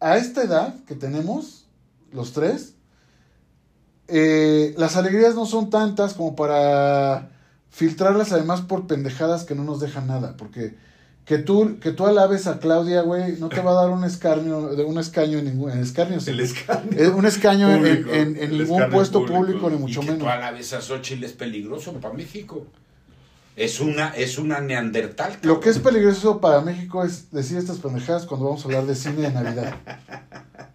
a 0.00 0.16
esta 0.16 0.42
edad 0.42 0.74
que 0.86 0.94
tenemos, 0.96 1.66
los 2.10 2.32
tres, 2.32 2.74
eh, 4.08 4.74
las 4.76 4.96
alegrías 4.96 5.34
no 5.34 5.46
son 5.46 5.70
tantas 5.70 6.14
como 6.14 6.34
para 6.34 7.30
filtrarlas 7.70 8.32
además 8.32 8.60
por 8.62 8.86
pendejadas 8.86 9.44
que 9.44 9.54
no 9.54 9.62
nos 9.64 9.80
dejan 9.80 10.06
nada. 10.06 10.36
Porque 10.36 10.74
que 11.24 11.38
tú, 11.38 11.78
que 11.80 11.92
tú 11.92 12.06
alabes 12.06 12.46
a 12.48 12.58
Claudia, 12.58 13.02
güey, 13.02 13.36
no 13.38 13.48
te 13.48 13.60
va 13.60 13.70
a 13.72 13.74
dar 13.74 13.90
un 13.90 14.02
escarnio, 14.04 14.74
de 14.74 14.82
un 14.84 14.98
escaño 14.98 15.38
en 15.38 15.44
ningún, 15.44 15.70
en 15.70 15.78
escarnio, 15.78 16.20
sí. 16.20 16.30
El 16.30 16.40
escarnio. 16.40 16.98
Eh, 16.98 17.08
un 17.08 17.24
escaño 17.26 17.70
en, 17.70 17.78
Público, 17.78 18.10
en- 18.12 18.36
en 18.36 18.42
el 18.42 18.58
ningún 18.58 18.90
puesto 18.90 19.20
público. 19.20 19.38
público, 19.60 19.70
ni 19.70 19.76
Y 19.76 19.78
mucho 19.78 20.00
que 20.00 20.06
menos. 20.06 20.20
tú 20.22 20.28
alabes 20.28 20.72
a 20.72 20.80
Xochitl 20.80 21.24
es 21.24 21.32
peligroso 21.32 21.92
para 21.94 22.12
México. 22.14 22.66
Es 23.54 23.80
una, 23.80 24.08
es 24.16 24.38
una 24.38 24.60
neandertal. 24.62 25.36
Lo 25.42 25.60
que 25.60 25.68
es 25.68 25.78
peligroso 25.78 26.40
para 26.40 26.62
México 26.62 27.04
es 27.04 27.30
decir 27.30 27.58
estas 27.58 27.78
pendejadas 27.78 28.24
cuando 28.24 28.46
vamos 28.46 28.62
a 28.62 28.64
hablar 28.64 28.86
de 28.86 28.94
cine 28.94 29.22
de 29.22 29.30
Navidad. 29.30 29.74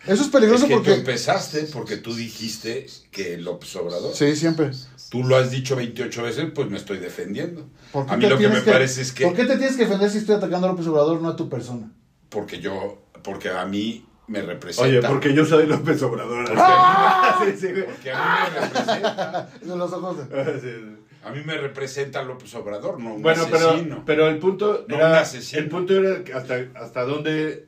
Eso 0.07 0.23
es 0.23 0.29
peligroso 0.29 0.63
Es 0.65 0.69
que 0.69 0.75
tú 0.75 0.79
porque... 0.83 0.93
empezaste 0.93 1.63
porque 1.73 1.97
tú 1.97 2.13
dijiste 2.15 2.87
que 3.11 3.37
López 3.37 3.75
Obrador. 3.75 4.15
Sí, 4.15 4.35
siempre. 4.35 4.71
Tú 5.09 5.23
lo 5.23 5.35
has 5.37 5.51
dicho 5.51 5.75
28 5.75 6.23
veces, 6.23 6.45
pues 6.53 6.69
me 6.69 6.77
estoy 6.77 6.97
defendiendo. 6.97 7.67
¿Por 7.91 8.05
qué 8.05 8.13
A 8.13 8.17
mí 8.17 8.23
te 8.23 8.29
lo 8.29 8.37
que 8.37 8.45
tienes 8.45 8.65
me 8.65 8.71
parece 8.71 9.01
es 9.01 9.11
¿Por 9.11 9.33
que... 9.33 9.41
qué 9.41 9.45
te 9.47 9.57
tienes 9.57 9.75
que 9.77 9.83
defender 9.83 10.09
si 10.09 10.17
estoy 10.19 10.35
atacando 10.35 10.67
a 10.67 10.71
López 10.71 10.87
Obrador, 10.87 11.21
no 11.21 11.29
a 11.29 11.35
tu 11.35 11.47
persona? 11.49 11.91
Porque 12.29 12.59
yo... 12.59 13.03
Porque 13.23 13.49
a 13.49 13.65
mí 13.65 14.05
me 14.27 14.41
representa. 14.41 14.89
Oye, 14.89 15.01
porque 15.07 15.33
yo 15.33 15.45
soy 15.45 15.65
López 15.67 16.01
Obrador. 16.03 16.47
sí, 17.45 17.57
sí, 17.59 17.67
güey. 17.71 17.85
Porque 17.85 18.11
a 18.11 18.17
mí 18.49 18.51
me 18.53 18.59
representa. 18.59 19.49
De 19.61 19.75
los 19.77 19.93
ojos 19.93 20.17
de... 20.29 20.39
Ah, 20.41 20.45
sí, 20.61 20.67
sí. 20.69 21.03
A 21.23 21.31
mí 21.31 21.41
me 21.45 21.57
representa 21.57 22.21
López 22.23 22.53
Obrador, 22.55 22.99
no 22.99 23.15
un 23.15 23.21
Bueno, 23.21 23.47
pero, 23.51 23.69
asesino. 23.71 24.03
pero 24.05 24.27
el 24.27 24.37
punto 24.39 24.85
No 24.87 24.95
era, 24.95 25.09
un 25.09 25.15
asesino. 25.15 25.61
el 25.61 25.69
punto 25.69 25.93
era 25.95 26.23
que 26.23 26.33
hasta, 26.33 26.67
hasta 26.75 27.03
dónde 27.03 27.67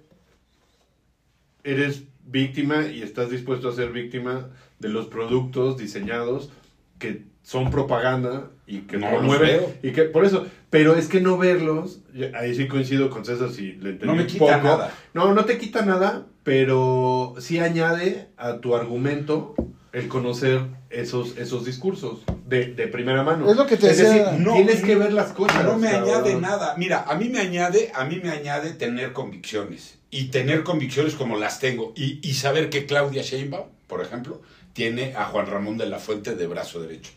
eres 1.64 2.04
víctima 2.32 2.86
y 2.88 3.02
estás 3.02 3.30
dispuesto 3.30 3.70
a 3.70 3.74
ser 3.74 3.92
víctima 3.92 4.50
de 4.80 4.90
los 4.90 5.08
productos 5.08 5.78
diseñados 5.78 6.52
que 7.00 7.24
son 7.44 7.72
propaganda 7.72 8.52
y 8.68 8.80
que 8.82 8.98
No 8.98 9.10
los 9.10 9.20
promueven 9.20 9.48
veo. 9.48 9.74
y 9.82 9.92
que 9.92 10.04
por 10.04 10.26
eso 10.26 10.46
pero 10.70 10.96
es 10.96 11.08
que 11.08 11.20
no 11.22 11.38
verlos 11.38 12.00
ahí 12.36 12.54
sí 12.54 12.68
coincido 12.68 13.10
con 13.10 13.26
César 13.26 13.50
si 13.50 13.72
le 13.74 13.92
entendí 13.92 14.06
No 14.06 14.16
me 14.16 14.22
un 14.22 14.28
quita 14.28 14.58
poco. 14.58 14.68
nada. 14.68 14.94
no 15.14 15.34
no 15.34 15.46
te 15.46 15.58
quita 15.58 15.84
nada 15.86 16.26
pero 16.44 17.36
sí 17.40 17.60
añade 17.60 18.28
a 18.38 18.58
tu 18.60 18.76
argumento 18.76 19.56
el 19.94 20.08
conocer 20.08 20.62
esos 20.90 21.38
esos 21.38 21.66
discursos 21.66 22.20
de, 22.48 22.74
de 22.74 22.88
primera 22.88 23.24
mano 23.24 23.50
Es 23.50 23.58
lo 23.58 23.66
que 23.66 23.78
te 23.78 23.90
es 23.90 23.98
decía. 23.98 24.26
decir, 24.32 24.46
No, 24.46 24.54
tienes 24.54 24.82
que 24.84 24.96
ver 24.96 25.14
las 25.14 25.32
cosas 25.34 25.64
No 25.66 25.78
me 25.78 25.88
añade 25.88 26.36
nada. 26.36 26.76
Mira, 26.78 27.06
a 27.08 27.16
mí 27.16 27.30
me 27.30 27.40
añade, 27.40 27.92
a 27.96 28.06
mí 28.06 28.20
me 28.22 28.30
añade 28.32 28.72
tener 28.74 29.14
convicciones. 29.14 29.99
Y 30.12 30.26
tener 30.26 30.64
convicciones 30.64 31.14
como 31.16 31.38
las 31.38 31.60
tengo. 31.60 31.94
Y, 31.96 32.20
y 32.28 32.34
saber 32.34 32.70
que 32.70 32.86
Claudia 32.86 33.22
Sheinbaum, 33.22 33.68
por 33.88 34.02
ejemplo, 34.02 34.42
tiene 34.74 35.14
a 35.16 35.26
Juan 35.26 35.46
Ramón 35.48 35.78
de 35.78 35.86
la 35.88 36.00
Fuente 36.00 36.36
de 36.36 36.48
brazo 36.48 36.82
derecho. 36.82 37.12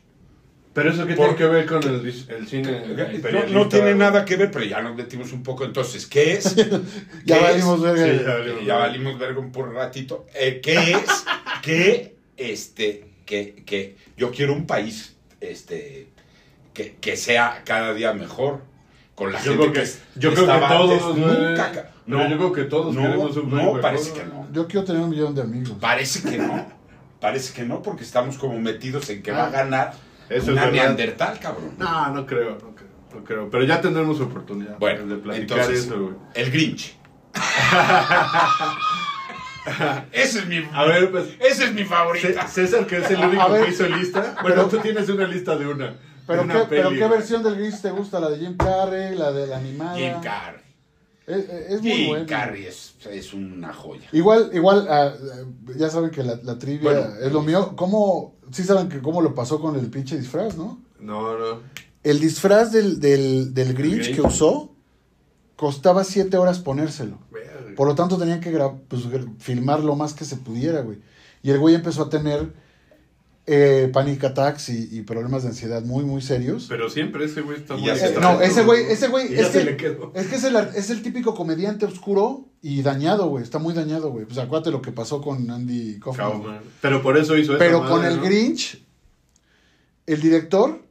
Pero 0.75 0.91
eso 0.91 1.07
qué 1.07 1.15
tiene 1.15 1.37
que 1.37 1.45
ver 1.47 1.67
con 1.67 1.83
el, 1.83 2.13
cine 2.49 2.81
No, 2.87 3.13
imperialista? 3.13 3.47
no 3.51 3.69
tiene 3.69 3.95
nada 3.95 4.25
que 4.25 4.37
ver, 4.37 4.51
pero 4.51 4.65
ya 4.65 4.81
nos 4.81 4.97
metimos 4.97 5.33
un 5.33 5.43
poco. 5.43 5.65
Entonces, 5.67 6.07
¿qué 6.07 6.33
es? 6.33 6.55
Ya 7.27 7.39
¿Qué 7.39 7.45
valimos 7.45 7.81
verga. 7.83 8.05
Sí, 8.07 8.25
ya 8.25 8.35
valimos. 8.35 8.63
Eh, 8.63 8.65
ya 8.67 8.77
valimos 8.77 9.19
verga 9.19 9.39
un 9.41 9.53
por 9.53 9.73
ratito. 9.75 10.27
Eh, 10.35 10.61
¿Qué 10.63 10.93
es? 10.93 11.25
que 11.63 12.17
este, 12.39 13.05
que, 13.27 13.63
que 13.67 13.97
yo 14.17 14.31
quiero 14.31 14.55
un 14.55 14.67
país 14.67 15.15
este, 15.43 16.09
que, 16.73 16.97
que 17.01 17.17
sea 17.19 17.63
cada 17.65 17.93
día 17.95 18.13
mejor. 18.15 18.63
Con 19.15 19.31
la 19.31 19.39
Yo 19.43 19.53
gente 19.53 19.61
creo 19.65 19.73
que, 19.75 19.83
es- 19.83 20.03
yo 20.17 20.33
creo 20.33 20.47
que 20.47 20.53
todos, 20.67 21.03
antes. 21.03 21.17
Nunca, 21.27 21.92
no, 22.07 22.29
yo 22.29 22.37
creo 22.37 22.53
que 22.53 22.65
todos 22.65 22.95
no, 22.95 23.03
queremos 23.03 23.37
un 23.37 23.51
no, 23.51 23.81
parece 23.81 24.13
que 24.13 24.25
no. 24.25 24.49
Yo 24.53 24.67
quiero 24.67 24.85
tener 24.85 25.03
un 25.03 25.11
millón 25.11 25.35
de 25.35 25.43
amigos. 25.43 25.77
Parece 25.81 26.29
que 26.29 26.39
no. 26.39 26.67
Parece 27.21 27.55
que 27.55 27.63
no, 27.65 27.83
porque 27.83 28.03
estamos 28.03 28.37
como 28.37 28.59
metidos 28.59 29.09
en 29.11 29.23
que 29.23 29.31
va 29.31 29.47
a 29.47 29.51
ganar 29.51 29.95
Eso 30.29 30.53
una 30.53 30.67
neandertal, 30.71 31.39
cabrón. 31.39 31.75
No, 31.79 32.09
no 32.11 32.27
creo, 32.27 32.59
no 32.61 32.75
creo, 32.75 32.89
no 33.15 33.25
creo. 33.25 33.51
Pero 33.51 33.65
ya 33.65 33.81
tendremos 33.81 34.21
oportunidad 34.21 34.77
Bueno, 34.79 35.07
de 35.07 35.17
platicar 35.17 35.59
entonces, 35.59 35.87
eso, 35.87 36.01
güey. 36.01 36.15
el 36.35 36.51
Grinch. 36.51 36.97
ese 40.13 40.41
es 40.41 40.47
mi, 40.47 40.63
A 40.73 40.85
ver, 40.85 41.11
pues, 41.11 41.27
ese 41.41 41.65
es 41.67 41.73
mi 41.73 41.85
favorita. 41.85 42.47
César, 42.49 42.87
que 42.87 42.99
es 42.99 43.11
el 43.11 43.21
único 43.25 43.51
ver. 43.51 43.65
que 43.67 43.71
hizo 43.71 43.87
lista. 43.89 44.21
Bueno, 44.43 44.57
Pero- 44.57 44.69
tú 44.69 44.79
tienes 44.79 45.09
una 45.09 45.27
lista 45.27 45.57
de 45.57 45.67
una. 45.69 45.95
¿Pero, 46.27 46.39
de 46.41 46.45
una 46.45 46.55
qué, 46.55 46.67
pero 46.69 46.91
qué 46.91 47.09
versión 47.09 47.43
del 47.43 47.57
Grinch 47.57 47.81
te 47.81 47.91
gusta? 47.91 48.21
¿La 48.21 48.31
de 48.31 48.39
Jim 48.39 48.57
Carrey? 48.57 49.17
¿La 49.17 49.33
de 49.33 49.47
la 49.47 49.57
animada? 49.59 49.97
Jim 49.97 50.21
Carrey. 50.23 50.62
Es, 51.39 51.81
muy 51.83 51.91
Jim 51.93 52.09
bueno. 52.09 52.27
Carrey 52.27 52.65
es, 52.67 52.95
es 53.11 53.33
una 53.35 53.73
joya. 53.73 54.09
Igual, 54.13 54.51
igual, 54.53 54.87
ah, 54.89 55.13
ah, 55.15 55.45
ya 55.77 55.89
saben 55.91 56.11
que 56.11 56.23
la, 56.23 56.37
la 56.43 56.59
trivia 56.59 56.93
Bueno. 56.93 57.15
es 57.21 57.33
lo 57.33 57.43
mío. 57.43 57.75
¿Cómo, 57.77 58.35
sí 58.51 58.63
saben 58.65 58.89
que 58.89 59.01
cómo 59.01 59.21
lo 59.23 59.35
pasó 59.35 59.61
con 59.61 59.77
el 59.77 59.91
pinche 59.91 60.17
disfraz, 60.19 60.57
no? 60.57 60.81
No, 61.01 61.39
no. 61.39 61.61
El 62.03 62.21
disfraz 62.21 62.73
del, 62.73 62.99
del, 63.01 63.55
del 63.55 63.75
Grinch, 63.75 64.03
Grinch. 64.05 64.15
que 64.17 64.23
usó 64.23 64.71
costaba 65.57 66.05
siete 66.05 66.37
horas 66.37 66.59
ponérselo. 66.59 67.19
Por 67.77 67.87
lo 67.89 67.95
tanto, 67.95 68.19
tenían 68.19 68.41
que 68.41 68.53
gra- 68.53 68.79
pues, 68.89 69.03
filmar 69.39 69.81
lo 69.81 69.97
más 69.97 70.13
que 70.13 70.25
se 70.25 70.37
pudiera, 70.37 70.81
güey. 70.83 70.99
Y 71.43 71.51
el 71.51 71.59
güey 71.59 71.75
empezó 71.75 72.03
a 72.03 72.11
tener 72.11 72.53
eh, 73.47 73.91
panic 73.93 74.23
attacks 74.25 74.69
y, 74.69 74.89
y 74.93 75.03
problemas 75.03 75.43
de 75.43 75.49
ansiedad 75.49 75.83
muy, 75.83 76.05
muy 76.05 76.23
serios. 76.23 76.67
Pero 76.69 76.89
siempre 76.89 77.25
ese 77.25 77.41
güey 77.41 77.59
está 77.59 77.77
muy 77.77 77.91
Eh, 77.91 78.17
no, 78.21 78.41
ese 78.41 78.63
güey, 78.63 78.85
ese 78.85 79.09
güey, 79.09 79.35
es 79.35 79.49
que, 79.49 79.59
es 80.15 80.27
que 80.29 80.37
es 80.37 80.45
el, 80.45 80.57
es 80.57 80.91
el 80.91 81.03
típico 81.03 81.35
comediante 81.35 81.87
oscuro 81.87 82.47
y 82.61 82.83
dañado, 82.83 83.27
güey. 83.29 83.43
Está 83.43 83.59
muy 83.59 83.75
dañado, 83.75 84.11
güey. 84.11 84.27
Pues 84.27 84.39
acuérdate 84.39 84.71
lo 84.71 84.81
que 84.81 84.93
pasó 84.93 85.21
con 85.21 85.51
Andy 85.51 85.99
Kaufman. 85.99 86.61
Pero 86.81 87.03
por 87.03 87.17
eso 87.17 87.37
hizo 87.37 87.53
esa 87.53 87.59
Pero 87.59 87.81
madre, 87.81 87.93
con 87.93 88.05
el 88.05 88.17
¿no? 88.19 88.23
Grinch, 88.23 88.85
el 90.07 90.21
director 90.21 90.83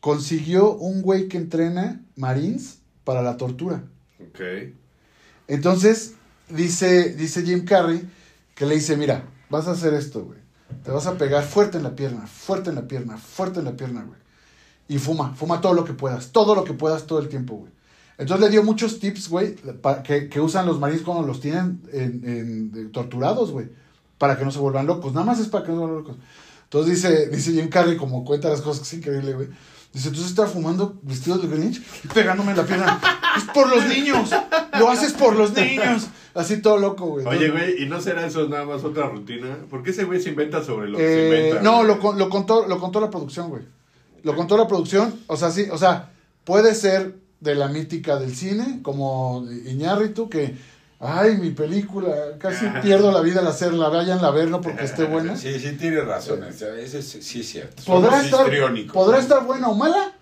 consiguió 0.00 0.72
un 0.74 1.00
güey 1.00 1.28
que 1.28 1.36
entrena 1.36 2.02
Marines 2.16 2.78
para 3.04 3.22
la 3.22 3.36
tortura. 3.36 3.84
Ok. 4.20 4.40
Entonces, 5.46 6.14
dice, 6.48 7.14
dice 7.14 7.42
Jim 7.42 7.64
Carrey 7.64 8.02
que 8.54 8.66
le 8.66 8.74
dice, 8.74 8.96
mira, 8.96 9.24
vas 9.50 9.68
a 9.68 9.72
hacer 9.72 9.94
esto, 9.94 10.24
güey. 10.24 10.43
Te 10.82 10.90
vas 10.90 11.06
a 11.06 11.16
pegar 11.18 11.44
fuerte 11.44 11.76
en 11.78 11.84
la 11.84 11.94
pierna, 11.94 12.26
fuerte 12.26 12.70
en 12.70 12.76
la 12.76 12.88
pierna, 12.88 13.16
fuerte 13.16 13.60
en 13.60 13.66
la 13.66 13.76
pierna, 13.76 14.02
güey. 14.02 14.18
Y 14.88 14.98
fuma, 14.98 15.34
fuma 15.34 15.60
todo 15.60 15.74
lo 15.74 15.84
que 15.84 15.92
puedas, 15.92 16.32
todo 16.32 16.54
lo 16.54 16.64
que 16.64 16.74
puedas 16.74 17.06
todo 17.06 17.18
el 17.18 17.28
tiempo, 17.28 17.54
güey. 17.54 17.72
Entonces 18.16 18.44
le 18.44 18.50
dio 18.50 18.62
muchos 18.62 19.00
tips, 19.00 19.28
güey, 19.28 19.56
que, 20.04 20.28
que 20.28 20.40
usan 20.40 20.66
los 20.66 20.78
marines 20.78 21.02
cuando 21.02 21.26
los 21.26 21.40
tienen 21.40 22.90
torturados, 22.92 23.50
güey. 23.50 23.68
Para 24.18 24.38
que 24.38 24.44
no 24.44 24.50
se 24.50 24.58
vuelvan 24.58 24.86
locos. 24.86 25.12
Nada 25.12 25.26
más 25.26 25.40
es 25.40 25.48
para 25.48 25.64
que 25.64 25.72
no 25.72 25.76
se 25.76 25.80
vuelvan 25.80 25.98
locos. 26.04 26.16
Entonces 26.64 26.94
dice, 26.94 27.28
dice 27.28 27.52
Jim 27.52 27.68
Carrey, 27.68 27.96
como 27.96 28.24
cuenta 28.24 28.48
las 28.48 28.60
cosas, 28.60 28.80
que 28.80 28.96
es 28.96 29.00
increíble, 29.00 29.34
güey. 29.34 29.48
Dice, 29.94 30.08
entonces 30.08 30.30
estaba 30.30 30.48
fumando 30.48 30.98
vestido 31.02 31.38
de 31.38 31.46
Grinch 31.46 31.80
y 32.02 32.08
pegándome 32.08 32.52
la 32.52 32.66
pierna. 32.66 33.00
es 33.36 33.44
por 33.54 33.68
los 33.68 33.86
niños. 33.86 34.28
Lo 34.76 34.90
haces 34.90 35.12
por 35.12 35.36
los 35.36 35.54
niños. 35.54 36.08
Así 36.34 36.60
todo 36.60 36.78
loco, 36.78 37.06
güey. 37.06 37.24
Oye, 37.24 37.48
güey, 37.50 37.80
¿y 37.80 37.86
no 37.86 38.00
será 38.00 38.26
eso 38.26 38.48
nada 38.48 38.64
más 38.64 38.82
otra 38.82 39.08
rutina? 39.08 39.56
¿Por 39.70 39.84
qué 39.84 39.92
ese 39.92 40.02
güey 40.02 40.20
se 40.20 40.30
inventa 40.30 40.64
sobre 40.64 40.88
lo 40.88 40.98
que 40.98 41.04
eh, 41.04 41.30
se 41.30 41.46
inventa? 41.46 41.62
no, 41.62 41.84
lo, 41.84 42.12
lo 42.14 42.28
contó, 42.28 42.66
lo 42.66 42.80
contó 42.80 43.00
la 43.00 43.08
producción, 43.08 43.50
güey. 43.50 43.62
Lo 44.24 44.34
contó 44.34 44.56
la 44.56 44.66
producción. 44.66 45.14
O 45.28 45.36
sea, 45.36 45.52
sí, 45.52 45.68
o 45.70 45.78
sea, 45.78 46.10
puede 46.42 46.74
ser 46.74 47.14
de 47.38 47.54
la 47.54 47.68
mítica 47.68 48.16
del 48.16 48.34
cine, 48.34 48.80
como 48.82 49.46
Iñárritu, 49.66 50.28
que, 50.28 50.56
ay, 51.04 51.36
mi 51.36 51.50
película, 51.50 52.12
casi 52.38 52.66
pierdo 52.82 53.12
la 53.12 53.20
vida 53.20 53.40
al 53.40 53.46
hacerla, 53.46 53.88
vayan 53.88 54.24
a 54.24 54.30
ver, 54.30 54.48
no 54.50 54.60
porque 54.60 54.84
esté 54.84 55.04
buena. 55.06 55.36
Sí, 55.36 55.58
sí, 55.60 55.72
tiene 55.76 56.00
razón. 56.00 56.42
ese- 56.44 56.82
ese 56.82 57.02
sí, 57.02 57.40
es 57.40 57.48
cierto. 57.48 57.82
Podrá 57.84 58.20
estar, 58.22 58.46
podrá 58.92 59.18
estar 59.18 59.44
buena 59.44 59.68
o 59.68 59.74
mala, 59.74 60.12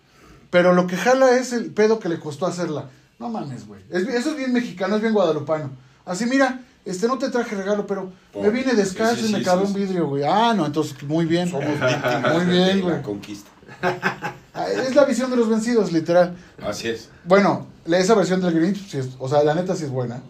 pero 0.51 0.73
lo 0.75 0.87
que 0.87 0.97
jala 0.97 1.39
es 1.39 1.53
el 1.53 1.73
pedo 1.73 1.99
que 1.99 2.09
le 2.09 2.19
costó 2.19 2.47
hacerla. 2.47 2.91
No 3.19 3.29
mames, 3.29 3.67
güey. 3.67 3.81
Es, 3.91 4.03
eso 4.09 4.31
es 4.33 4.37
bien 4.37 4.53
mexicano, 4.53 4.97
es 4.97 5.03
bien 5.03 5.15
guadalupano. 5.15 5.71
Así, 6.05 6.27
mira, 6.27 6.61
este 6.85 7.07
no 7.07 7.17
te 7.19 7.29
traje 7.31 7.55
regalo, 7.55 7.87
pero 7.87 8.13
me 8.35 8.51
vine 8.51 8.75
descalzo 8.75 9.15
sí, 9.17 9.23
sí, 9.23 9.29
y 9.29 9.33
me 9.39 9.45
sí, 9.45 9.51
un 9.51 9.73
vidrio, 9.73 10.09
güey. 10.09 10.25
Ah, 10.25 10.53
no, 10.55 10.67
entonces 10.67 11.01
muy 11.05 11.25
bien. 11.27 11.49
Somos 11.49 11.69
víctimas 11.69 12.35
Muy 12.35 12.45
bien, 12.53 12.85
de 12.85 12.91
la 12.93 13.03
conquista. 13.03 13.51
Ah, 14.55 14.67
Es 14.69 14.95
la 14.95 15.07
visión 15.07 15.31
de 15.31 15.37
los 15.39 15.49
vencidos, 15.49 15.93
literal. 15.93 16.37
Así 16.63 16.87
es. 16.89 17.09
Bueno, 17.25 17.69
esa 17.87 18.15
versión 18.15 18.43
del 18.43 18.53
Grinch, 18.53 18.95
es- 18.95 19.09
o 19.19 19.27
sea, 19.27 19.43
la 19.45 19.55
neta 19.55 19.75
sí 19.75 19.85
es 19.85 19.91
buena. 19.91 20.21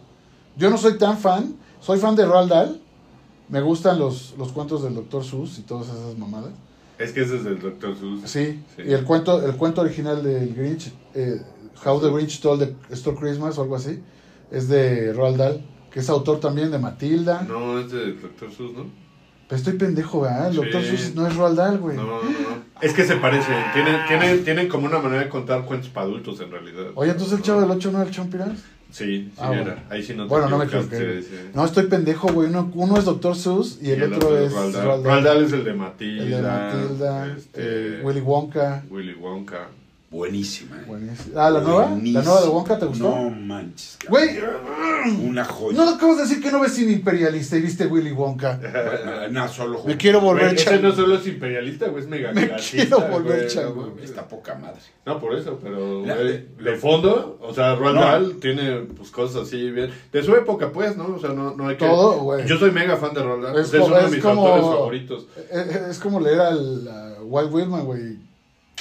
Yo 0.57 0.71
no 0.71 0.77
soy 0.79 0.99
tan 0.99 1.19
fan, 1.19 1.55
soy 1.81 1.99
fan 1.99 2.15
de 2.17 2.27
Roald 2.27 2.51
Dahl. 2.51 2.81
Me 3.49 3.61
gustan 3.61 3.99
los, 3.99 4.35
los 4.39 4.53
cuentos 4.53 4.83
del 4.83 4.95
Dr. 4.95 5.25
Seuss 5.25 5.59
y 5.59 5.63
todas 5.63 5.87
esas 5.89 6.17
mamadas. 6.17 6.51
Es 6.99 7.13
que 7.13 7.23
ese 7.23 7.37
es 7.37 7.47
el 7.47 7.59
Dr. 7.59 7.97
Seuss. 7.99 8.21
Sí, 8.31 8.63
Sí. 8.77 8.83
y 8.87 8.93
el 8.93 9.05
cuento, 9.05 9.45
el 9.45 9.57
cuento 9.57 9.81
original 9.81 10.23
del 10.23 10.55
Grinch, 10.55 10.93
eh, 11.15 11.41
How 11.85 12.01
the 12.01 12.11
Grinch 12.11 12.41
Told 12.41 12.77
the 12.89 12.97
Stole 12.97 13.17
Christmas 13.19 13.59
o 13.59 13.63
algo 13.63 13.77
así, 13.77 14.01
es 14.51 14.69
de 14.69 15.13
Roald 15.13 15.37
Dahl, 15.39 15.65
que 15.91 16.01
es 16.01 16.09
autor 16.09 16.39
también 16.41 16.71
de 16.71 16.79
Matilda. 16.79 17.43
No, 17.43 17.79
es 17.81 17.91
del 17.91 18.21
Dr. 18.21 18.51
Seuss, 18.53 18.73
¿no? 18.73 18.87
Pero 19.49 19.59
estoy 19.59 19.75
pendejo, 19.75 20.21
¿verdad? 20.23 20.49
El 20.49 20.57
Dr. 20.57 20.83
Sí. 20.83 20.97
Seuss 20.97 21.15
no 21.15 21.27
es 21.27 21.37
Roald 21.37 21.57
Dahl, 21.57 21.79
güey. 21.79 21.97
No, 21.97 22.05
no, 22.05 22.23
no. 22.23 22.63
Es 22.81 22.95
que 22.95 23.05
se 23.05 23.17
parecen. 23.17 23.55
Tienen, 23.75 24.07
tienen, 24.07 24.45
tienen 24.45 24.69
como 24.69 24.87
una 24.87 24.99
manera 24.99 25.25
de 25.25 25.29
contar 25.29 25.65
cuentos 25.67 25.91
para 25.91 26.07
adultos 26.07 26.41
en 26.41 26.51
realidad. 26.51 26.87
Oye, 26.95 27.11
entonces 27.11 27.37
el 27.39 27.43
chavo 27.43 27.61
del 27.61 27.71
8 27.71 27.91
no 27.93 27.99
era 27.99 28.09
el 28.09 28.15
Chompiras. 28.15 28.59
Sí, 28.93 29.31
sí 29.31 29.33
Ah, 29.39 29.55
era. 29.55 29.85
Ahí 29.91 30.03
sí 30.03 30.15
no 30.15 30.25
te 30.25 30.29
Bueno, 30.29 30.49
no 30.49 30.59
me 30.59 30.67
equivoqué. 30.67 31.23
sí. 31.23 31.51
No, 31.55 31.65
estoy 31.65 31.87
pendejo, 31.87 32.29
güey. 32.33 32.49
Uno, 32.49 32.71
uno 32.75 32.99
es 32.99 33.05
Dr. 33.05 33.35
Seuss 33.35 33.79
y 33.83 33.91
el, 33.91 34.13
otro, 34.13 34.39
es. 34.39 34.53
Roald 34.53 35.25
Dahl 35.25 35.45
es 35.45 35.53
el 35.53 35.65
de 35.65 35.73
Matilda. 35.73 36.23
El 36.23 36.31
de 36.31 36.43
Matilda, 36.43 37.37
este, 37.37 38.01
Willy 38.05 38.21
Wonka. 38.21 38.85
Willy 38.91 39.15
Wonka. 39.15 39.69
Buenísima, 40.13 40.77
¿eh? 40.77 40.85
Buenísimo. 40.87 41.41
Ah, 41.41 41.49
¿la 41.51 41.61
nueva? 41.61 41.81
¿La 41.87 41.87
Buenísima. 41.89 42.23
nueva 42.23 42.43
de 42.43 42.49
Wonka 42.49 42.79
te 42.79 42.85
gustó? 42.85 43.05
No 43.09 43.31
manches, 43.31 43.97
cabrón. 43.99 44.29
Güey, 44.29 45.27
Una 45.27 45.45
joya. 45.45 45.77
no 45.77 45.89
acabas 45.89 46.19
de 46.19 46.23
decir 46.25 46.43
que 46.43 46.53
no 46.53 46.61
ves 46.61 46.75
cine 46.75 46.93
imperialista 46.93 47.57
y 47.57 47.63
viste 47.63 47.87
Willy 47.87 48.13
Wonka. 48.13 48.59
Bueno, 48.61 49.29
no, 49.31 49.49
solo 49.49 49.83
Me 49.85 49.97
quiero 49.97 50.21
Güey, 50.21 50.33
volver 50.35 50.55
ese 50.55 50.65
chango. 50.67 50.89
no 50.89 50.95
solo 50.95 51.15
es 51.17 51.27
imperialista, 51.27 51.89
güey, 51.89 52.03
es 52.05 52.09
mega 52.11 52.31
Me 52.33 52.51
quiero 52.71 53.01
volver 53.09 53.39
güey, 53.39 53.49
chango. 53.49 53.75
no 53.83 53.89
mames. 53.89 54.05
Está 54.05 54.29
poca 54.29 54.55
madre. 54.55 54.81
No, 55.07 55.19
por 55.19 55.35
eso, 55.35 55.59
pero 55.63 56.05
La- 56.05 56.15
güey, 56.15 56.27
de- 56.29 56.49
de 56.63 56.77
fondo, 56.77 57.39
o 57.41 57.55
sea, 57.55 57.75
Roald 57.75 57.97
No. 57.97 58.01
Dahl 58.03 58.37
tiene 58.39 58.81
pues 58.97 59.11
cosas 59.11 59.49
así 59.49 59.71
bien. 59.71 59.91
De 60.13 60.23
su 60.23 60.35
época, 60.37 60.71
pues, 60.73 60.95
¿no? 60.97 61.07
O 61.17 61.19
sea, 61.19 61.31
no, 61.31 61.57
no 61.57 61.69
hay 61.69 61.77
que. 61.77 61.87
Todo, 61.87 62.21
güey. 62.21 62.47
Yo 62.47 62.59
soy 62.59 62.71
mega 62.71 62.99
fan 62.99 63.15
de 63.15 63.23
Roald 63.23 63.45
Dahl. 63.45 63.59
Es 63.59 63.73
uno 63.73 63.97
de 63.97 64.05
es 64.05 64.11
mis 64.11 64.21
como- 64.23 64.47
autores 64.47 64.67
favoritos. 64.77 65.27
Es, 65.51 65.75
es 65.91 65.99
como 65.99 66.21
leer 66.21 66.41
al 66.41 66.87
a 66.89 67.23
Walt 67.23 67.51
Whitman, 67.53 67.85
güey. 67.87 68.19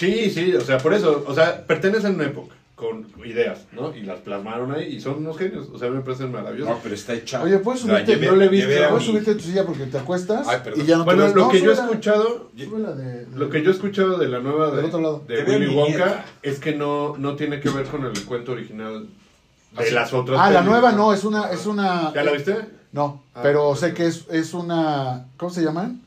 Sí, 0.01 0.29
sí, 0.31 0.53
o 0.55 0.61
sea, 0.61 0.77
por 0.79 0.93
eso, 0.93 1.23
o 1.27 1.33
sea, 1.33 1.65
pertenecen 1.65 2.13
a 2.13 2.15
una 2.15 2.25
época 2.25 2.55
con 2.75 3.05
ideas, 3.23 3.59
¿no? 3.73 3.95
Y 3.95 4.01
las 4.01 4.17
plasmaron 4.21 4.71
ahí 4.71 4.95
y 4.95 4.99
son 4.99 5.17
unos 5.17 5.37
genios, 5.37 5.67
o 5.71 5.77
sea, 5.77 5.91
me 5.91 6.01
parecen 6.01 6.31
maravillosos. 6.31 6.73
No, 6.73 6.79
pero 6.81 6.95
está 6.95 7.13
hecha. 7.13 7.43
Oye, 7.43 7.59
¿puedes 7.59 7.81
subirte? 7.81 8.17
no 8.17 8.35
le 8.35 8.45
he 8.45 8.49
visto. 8.49 8.67
llevé 8.67 8.85
a 8.85 8.89
Puedes 8.89 9.05
subirte 9.05 9.31
a 9.31 9.33
tu 9.35 9.39
silla 9.41 9.63
porque 9.67 9.85
te 9.85 9.99
acuestas 9.99 10.47
Ay, 10.47 10.61
perdón. 10.63 10.81
y 10.81 10.85
ya 10.87 10.97
no 10.97 11.03
te 11.05 11.13
bueno, 11.13 11.27
lo 11.27 11.35
No, 11.45 11.49
que 11.49 11.61
yo 11.61 11.69
he 11.69 11.73
escuchado, 11.75 12.49
de- 12.55 13.27
lo 13.35 13.49
que 13.51 13.61
yo 13.61 13.69
he 13.69 13.73
escuchado 13.73 14.17
de 14.17 14.27
la 14.29 14.39
nueva 14.39 14.71
de, 14.71 14.83
otro 14.83 15.23
de 15.27 15.43
Willy 15.43 15.67
Wonka 15.75 16.25
es 16.41 16.59
que 16.59 16.73
no, 16.73 17.15
no 17.17 17.35
tiene 17.35 17.59
que 17.59 17.69
ver 17.69 17.85
con 17.85 18.03
el 18.03 18.19
cuento 18.25 18.53
original 18.53 19.05
de 19.77 19.83
Así. 19.83 19.93
las 19.93 20.11
otras. 20.11 20.39
Ah, 20.41 20.49
la 20.49 20.63
nueva 20.63 20.91
no, 20.91 21.13
es 21.13 21.23
una, 21.23 21.51
es 21.51 21.67
una. 21.67 22.11
¿Ya 22.15 22.23
la 22.23 22.31
viste? 22.31 22.57
No, 22.93 23.21
Ah, 23.35 23.41
pero 23.43 23.75
sé 23.75 23.93
que 23.93 24.07
es, 24.07 24.25
es 24.31 24.55
una. 24.55 25.27
¿Cómo 25.37 25.51
se 25.51 25.61
llaman? 25.63 26.01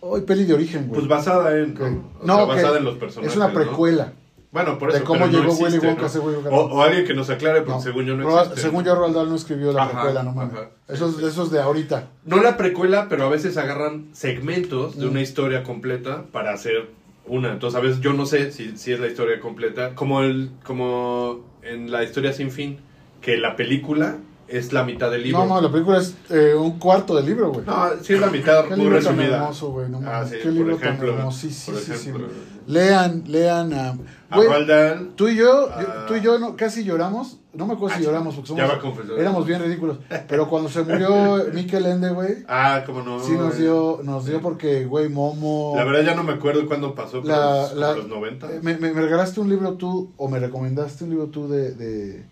Hoy 0.00 0.20
peli 0.22 0.44
de 0.44 0.54
origen, 0.54 0.86
güey. 0.88 1.00
Pues 1.00 1.08
basada 1.08 1.56
en. 1.58 1.74
¿no? 1.74 1.84
O 2.20 2.26
No, 2.26 2.36
sea, 2.36 2.44
basada 2.44 2.78
en 2.78 2.84
los 2.84 2.96
personajes. 2.96 3.32
es 3.32 3.36
una 3.36 3.48
¿no? 3.48 3.54
precuela. 3.54 4.12
Bueno, 4.50 4.78
por 4.78 4.90
de 4.92 4.98
eso. 4.98 5.06
cómo 5.06 5.20
pero 5.26 5.32
no 5.32 5.38
llegó 5.40 5.52
existe, 5.52 5.64
Willy 5.78 5.86
Wonka 6.00 6.02
¿no? 6.14 6.20
Willy 6.24 6.36
Wonka. 6.36 6.50
O, 6.50 6.60
o 6.78 6.82
alguien 6.82 7.04
que 7.06 7.12
nos 7.14 7.28
aclare, 7.28 7.58
porque 7.60 7.72
No. 7.72 7.80
según 7.82 8.06
yo 8.06 8.16
no 8.16 8.24
Roald- 8.26 8.40
existe. 8.44 8.60
según 8.62 8.84
yo, 8.84 8.94
Roald 8.94 9.14
Dahl 9.14 9.28
no 9.28 9.34
escribió 9.34 9.72
la 9.72 9.82
Ajá, 9.82 9.92
precuela, 9.92 10.22
no 10.22 10.32
mames. 10.32 10.54
es- 10.88 11.00
eso 11.02 11.42
es 11.42 11.50
de 11.50 11.60
ahorita. 11.60 12.08
No 12.24 12.42
la 12.42 12.56
precuela, 12.56 13.08
pero 13.10 13.26
a 13.26 13.28
veces 13.28 13.58
agarran 13.58 14.08
segmentos 14.12 14.96
de 14.98 15.04
Mm. 15.06 15.10
una 15.10 15.20
historia 15.20 15.62
completa 15.64 16.24
para 16.32 16.54
hacer 16.54 16.88
una. 17.26 17.52
Entonces, 17.52 17.78
a 17.78 17.82
veces 17.82 18.00
yo 18.00 18.14
no 18.14 18.24
sé 18.24 18.50
si, 18.52 18.78
si 18.78 18.92
es 18.92 19.00
la 19.00 19.08
historia 19.08 19.38
completa. 19.40 19.94
Como, 19.94 20.22
el, 20.22 20.50
como 20.64 21.40
en 21.62 21.90
la 21.90 22.02
historia 22.04 22.32
sin 22.32 22.50
fin, 22.50 22.78
que 23.20 23.36
la 23.36 23.54
película 23.54 24.16
es 24.48 24.72
la 24.72 24.82
mitad 24.84 25.10
del 25.10 25.22
libro. 25.24 25.44
No, 25.44 25.54
no, 25.56 25.60
la 25.60 25.70
película 25.70 25.98
es 25.98 26.14
eh, 26.30 26.54
un 26.54 26.78
cuarto 26.78 27.14
del 27.16 27.26
libro, 27.26 27.50
güey. 27.52 27.66
No, 27.66 27.88
sí 28.02 28.14
es 28.14 28.20
la 28.20 28.28
mitad 28.28 28.64
Qué 28.64 28.70
muy 28.76 28.86
libro 28.86 28.98
tan 29.02 29.16
resumida. 29.16 29.36
hermoso, 29.38 29.70
güey. 29.72 29.88
No 29.90 30.00
Ah, 30.06 30.24
sí, 30.28 30.36
Qué 30.42 30.50
libro 30.50 30.76
ejemplo, 30.76 31.10
tan 31.10 31.18
hermosísimo. 31.18 31.76
por 31.78 31.94
ejemplo. 31.94 32.26
Lean, 32.66 33.24
lean 33.26 33.72
a. 33.72 33.98
A 34.30 34.36
Güey, 34.36 34.66
Dahl, 34.66 35.12
tú 35.16 35.28
y 35.28 35.36
yo, 35.36 35.68
yo- 35.80 36.04
tú 36.06 36.14
y 36.16 36.20
yo 36.20 36.38
no, 36.38 36.54
casi 36.54 36.84
lloramos. 36.84 37.38
No 37.54 37.66
me 37.66 37.72
acuerdo 37.72 37.96
si 37.96 38.02
Ah, 38.02 38.06
lloramos 38.06 38.34
porque 38.36 38.54
ya 38.54 38.64
va 38.64 38.78
somos, 38.78 38.82
confesar. 38.94 39.18
éramos 39.18 39.46
bien 39.46 39.60
ridículos. 39.62 39.98
Pero 40.28 40.48
cuando 40.48 40.68
se 40.68 40.82
murió 40.82 41.44
Mikel 41.54 41.86
Ende, 41.86 42.10
güey, 42.10 42.44
Ah, 42.46 42.82
cómo 42.84 43.02
no. 43.02 43.20
sí 43.20 43.32
nos 43.32 43.56
dio, 43.56 44.00
nos 44.04 44.26
dio 44.26 44.40
porque, 44.42 44.84
güey, 44.84 45.08
Momo. 45.08 45.72
La 45.76 45.84
verdad 45.84 46.02
ya 46.02 46.14
no 46.14 46.22
me 46.24 46.34
acuerdo 46.34 46.66
cuándo 46.66 46.94
pasó, 46.94 47.22
pero 47.22 47.34
La- 47.34 47.68
como 47.70 47.80
la- 47.80 47.94
los 47.96 48.08
90. 48.08 48.46
Eh, 48.52 48.60
Me, 48.62 48.76
me- 48.76 48.92
me 48.92 49.00
regalaste 49.00 49.40
un 49.40 49.48
libro 49.48 49.72
tú, 49.74 50.12
o 50.18 50.28
me 50.28 50.38
recomendaste 50.38 51.04
un 51.04 51.10
libro 51.10 51.26
tú 51.28 51.48
de, 51.48 51.72
de, 51.72 52.26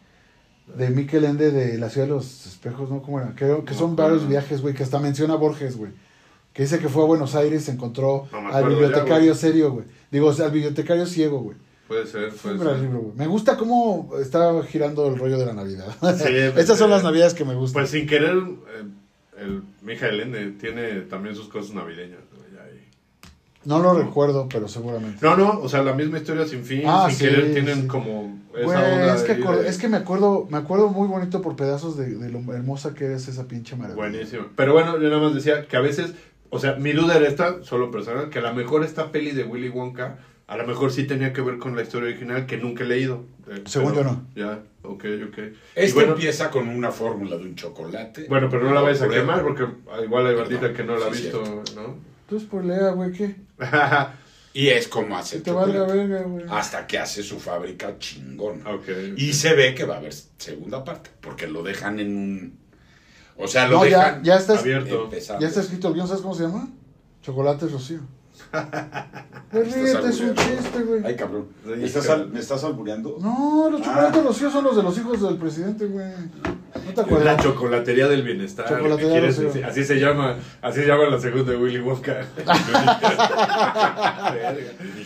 de 0.75 0.91
Mikel 0.91 1.25
Ende 1.25 1.51
de 1.51 1.79
La 1.79 1.89
Ciudad 1.91 2.07
de 2.07 2.15
los 2.15 2.47
Espejos, 2.47 2.91
¿no? 2.91 3.03
¿Cómo 3.03 3.21
era? 3.21 3.35
Creo 3.37 3.65
que 3.65 3.73
No 3.73 3.79
son 3.79 3.97
varios 3.97 4.29
viajes, 4.29 4.61
güey, 4.63 4.75
que 4.75 4.83
hasta 4.83 4.99
menciona 4.99 5.35
Borges, 5.37 5.77
güey. 5.77 5.93
Que 6.53 6.63
dice 6.63 6.79
que 6.79 6.89
fue 6.89 7.03
a 7.03 7.07
Buenos 7.07 7.35
Aires, 7.35 7.65
se 7.65 7.73
encontró 7.73 8.27
No 8.33 8.49
al 8.49 8.69
bibliotecario 8.69 9.33
ya, 9.33 9.39
serio, 9.39 9.73
güey. 9.73 9.87
Digo, 10.11 10.29
o 10.29 10.33
sea, 10.33 10.47
al 10.47 10.53
bibliotecario 10.53 11.07
ciego, 11.07 11.41
güey. 11.41 11.57
Puede 11.87 12.07
ser, 12.07 12.33
Fue 12.33 12.53
un 12.53 12.57
puede 12.59 12.71
gran 12.71 12.81
ser. 12.83 12.91
libro. 12.91 13.13
Me 13.15 13.27
gusta 13.27 13.57
cómo 13.57 14.11
está 14.21 14.61
girando 14.65 15.07
el 15.07 15.19
rollo 15.19 15.39
de 15.39 15.47
la 15.47 15.53
Navidad. 15.53 15.87
Sí, 16.17 16.35
Estas 16.57 16.79
son 16.79 16.91
eh, 16.91 16.95
las 16.95 17.05
Navidades 17.05 17.35
que 17.35 17.45
me 17.45 17.55
gustan. 17.55 17.83
Pues 17.83 17.91
sin 17.91 18.07
querer, 18.09 18.37
eh, 18.37 18.85
el 19.39 19.63
Mijael 19.83 20.21
Ende 20.21 20.51
tiene 20.53 21.03
también 21.03 21.37
sus 21.37 21.49
cosas 21.49 21.75
navideñas. 21.75 22.21
No 23.67 23.81
lo 23.81 23.95
recuerdo, 23.95 24.49
pero 24.51 24.69
seguramente. 24.69 25.19
No, 25.21 25.37
no, 25.37 25.61
o 25.61 25.69
sea, 25.69 25.83
la 25.83 25.93
misma 25.93 26.19
historia 26.19 26.47
sin 26.47 26.65
fin, 26.65 26.83
Ah, 26.87 27.07
sin 27.09 27.19
sí, 27.19 27.25
querer 27.27 27.53
tienen 27.53 27.83
sí. 27.83 27.87
como 27.89 28.39
esa 28.55 28.65
Güey, 28.65 28.77
onda 28.77 29.15
es, 29.15 29.23
que 29.23 29.69
es 29.69 29.79
que 29.79 29.89
me 29.89 29.99
acuerdo, 29.99 30.47
me 30.51 30.57
acuerdo 30.59 30.89
muy 30.89 31.09
bonito 31.09 31.43
por 31.43 31.57
pedazos 31.57 31.97
de, 31.97 32.15
de 32.15 32.31
lo 32.31 32.39
hermosa 32.55 32.95
que 32.95 33.13
es 33.15 33.29
esa 33.29 33.47
pinche 33.47 33.77
maravilla. 33.77 34.09
Buenísimo. 34.09 34.47
Pero 34.57 34.73
bueno, 34.73 34.99
yo 34.99 35.09
nada 35.11 35.21
más 35.21 35.35
decía 35.35 35.67
que 35.67 35.77
a 35.77 35.81
veces, 35.81 36.15
o 36.51 36.59
sea, 36.59 36.77
mi 36.77 36.93
duda 36.93 37.17
era 37.17 37.29
esta, 37.29 37.63
solo 37.63 37.91
personal, 37.91 38.31
que 38.31 38.39
a 38.39 38.43
lo 38.43 38.55
mejor 38.55 38.83
esta 38.85 39.13
peli 39.13 39.33
de 39.33 39.45
Willy 39.45 39.69
Wonka, 39.69 40.19
a 40.47 40.57
lo 40.57 40.67
mejor 40.67 40.93
sí 40.93 41.05
tenía 41.05 41.33
que 41.33 41.41
ver 41.43 41.59
con 41.59 41.75
la 41.77 41.83
historia 41.83 42.09
original 42.09 42.47
que 42.47 42.57
nunca 42.57 42.85
he 42.85 42.87
leído. 42.87 43.25
Eh, 43.51 43.63
Según 43.67 43.93
pero- 43.95 44.05
yo 44.05 44.13
no. 44.13 44.27
Ya, 44.37 44.61
ok, 44.85 45.05
ok. 45.29 45.39
Este 45.75 45.95
bueno, 45.95 46.13
empieza 46.13 46.51
con 46.51 46.69
una 46.69 46.93
fórmula 46.93 47.37
de 47.37 47.43
un 47.43 47.57
chocolate. 47.57 48.27
bueno, 48.29 48.49
pero 48.49 48.63
no 48.65 48.73
la 48.73 48.81
vayas 48.81 49.03
a 49.03 49.09
quemar 49.09 49.43
porque 49.43 49.65
ah, 49.93 50.01
igual 50.05 50.27
hay 50.29 50.35
bandita 50.37 50.73
que 50.73 50.85
no 50.85 50.97
la 50.97 51.07
ha 51.09 51.15
sí, 51.15 51.25
visto, 51.25 51.43
¿no? 51.75 52.16
Tú 52.29 52.39
spoilea, 52.41 52.91
güey, 52.91 53.13
¿qué? 53.13 53.37
Y 54.53 54.69
es 54.69 54.89
como 54.89 55.19
hace 55.19 55.41
te 55.41 55.51
valga 55.53 55.81
chocolate. 55.81 56.07
verga, 56.09 56.23
güey. 56.27 56.45
Hasta 56.49 56.87
que 56.87 56.99
hace 56.99 57.23
su 57.23 57.39
fábrica 57.39 57.99
chingona. 57.99 58.71
ok. 58.71 58.89
Y 59.17 59.35
se 59.35 59.55
ve 59.55 59.75
que 59.75 59.85
va 59.85 59.97
a 59.97 59.99
haber 59.99 60.15
segunda 60.39 60.83
parte, 60.83 61.11
porque 61.21 61.47
lo 61.47 61.63
dejan 61.63 62.01
en 62.01 62.17
un... 62.17 62.59
O 63.37 63.47
sea, 63.47 63.69
lo 63.69 63.81
No, 63.81 63.85
ya, 63.87 63.99
dejan 63.99 64.25
ya 64.25 64.37
está, 64.37 64.59
abierto. 64.59 65.05
empezando. 65.05 65.43
ya 65.43 65.49
está 65.49 65.61
escrito 65.61 65.89
el 65.89 65.95
guion, 65.95 66.09
¿sabes 66.09 66.23
cómo 66.23 66.35
se 66.35 66.45
llama? 66.45 66.71
Chocolate 67.23 67.67
Rocío. 67.69 68.01
Pues 69.51 69.75
ríete, 69.75 70.09
es 70.09 70.21
un 70.21 70.35
chiste, 70.35 70.83
güey. 70.83 71.03
Ay, 71.05 71.17
cabrón. 71.17 71.47
¿Me 71.65 71.85
estás, 71.85 72.09
al- 72.11 72.29
¿me 72.29 72.41
estás 72.41 72.65
albureando? 72.65 73.17
No, 73.21 73.69
los 73.71 73.81
chocolates 73.81 74.21
Ah. 74.21 74.25
Rocío 74.27 74.51
son 74.51 74.65
los 74.65 74.77
de 74.77 74.83
los 74.83 74.99
hijos 74.99 75.23
del 75.23 75.37
presidente, 75.37 75.87
güey. 75.87 76.07
¿No 76.09 76.91
te 76.93 76.97
La 76.97 77.03
acuerdas? 77.03 77.43
chocolatería 77.43 78.09
del 78.09 78.23
bienestar. 78.23 78.67
Chocolatería 78.69 79.21
¿qué 79.21 79.35
quieres? 79.37 79.65
Así 79.65 79.85
se 79.85 79.99
llama, 80.01 80.37
así 80.63 80.81
se 80.81 80.87
llama 80.87 81.05
la 81.07 81.21
segunda 81.21 81.53
de 81.53 81.59
Willy 81.59 81.81
Wonka. 81.81 82.21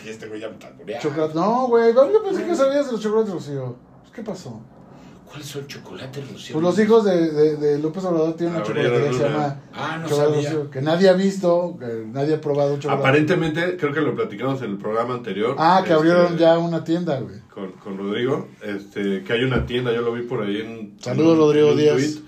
Este 0.05 0.27
güey 0.27 0.41
ya 0.41 0.49
me. 0.49 0.99
Chocolate. 0.99 1.33
No, 1.35 1.67
güey, 1.67 1.93
yo 1.93 2.23
pensé 2.23 2.43
que 2.45 2.55
sabías 2.55 2.85
de 2.87 2.93
los 2.93 3.01
chocolates 3.01 3.33
Rocío. 3.33 3.75
Pues, 4.01 4.13
¿Qué 4.13 4.23
pasó? 4.23 4.59
¿Cuál 5.31 5.43
es 5.43 5.55
el 5.55 5.65
chocolate, 5.67 6.21
Rocío? 6.29 6.53
Pues 6.53 6.61
los 6.63 6.77
hijos 6.79 7.05
de, 7.05 7.31
de, 7.31 7.55
de 7.55 7.79
López 7.79 8.03
Obrador 8.03 8.35
tienen 8.35 8.55
una 8.55 8.63
chocolatería 8.65 9.07
que 9.09 9.13
se 9.17 9.23
llama 9.23 9.61
Ah, 9.73 9.97
no 10.01 10.09
Chocolate 10.09 10.43
sabía. 10.43 10.69
Que 10.71 10.81
nadie 10.81 11.07
ha 11.09 11.13
visto, 11.13 11.77
que 11.79 12.03
nadie 12.11 12.35
ha 12.35 12.41
probado 12.41 12.73
un 12.73 12.79
chocolate. 12.81 13.01
Aparentemente, 13.07 13.77
creo 13.77 13.93
que 13.93 14.01
lo 14.01 14.13
platicamos 14.13 14.61
en 14.61 14.71
el 14.71 14.77
programa 14.77 15.13
anterior. 15.13 15.55
Ah, 15.57 15.77
que 15.77 15.83
este, 15.83 15.93
abrieron 15.93 16.37
ya 16.37 16.57
una 16.57 16.83
tienda, 16.83 17.17
güey. 17.21 17.39
Con, 17.53 17.71
con 17.73 17.97
Rodrigo, 17.97 18.49
este, 18.61 19.23
que 19.23 19.31
hay 19.33 19.43
una 19.45 19.65
tienda, 19.65 19.93
yo 19.93 20.01
lo 20.01 20.11
vi 20.11 20.23
por 20.23 20.43
ahí 20.43 20.57
en... 20.61 20.97
Saludos, 20.99 21.33
en- 21.33 21.39
Rodrigo 21.39 21.69
en 21.71 21.77
Díaz. 21.77 22.19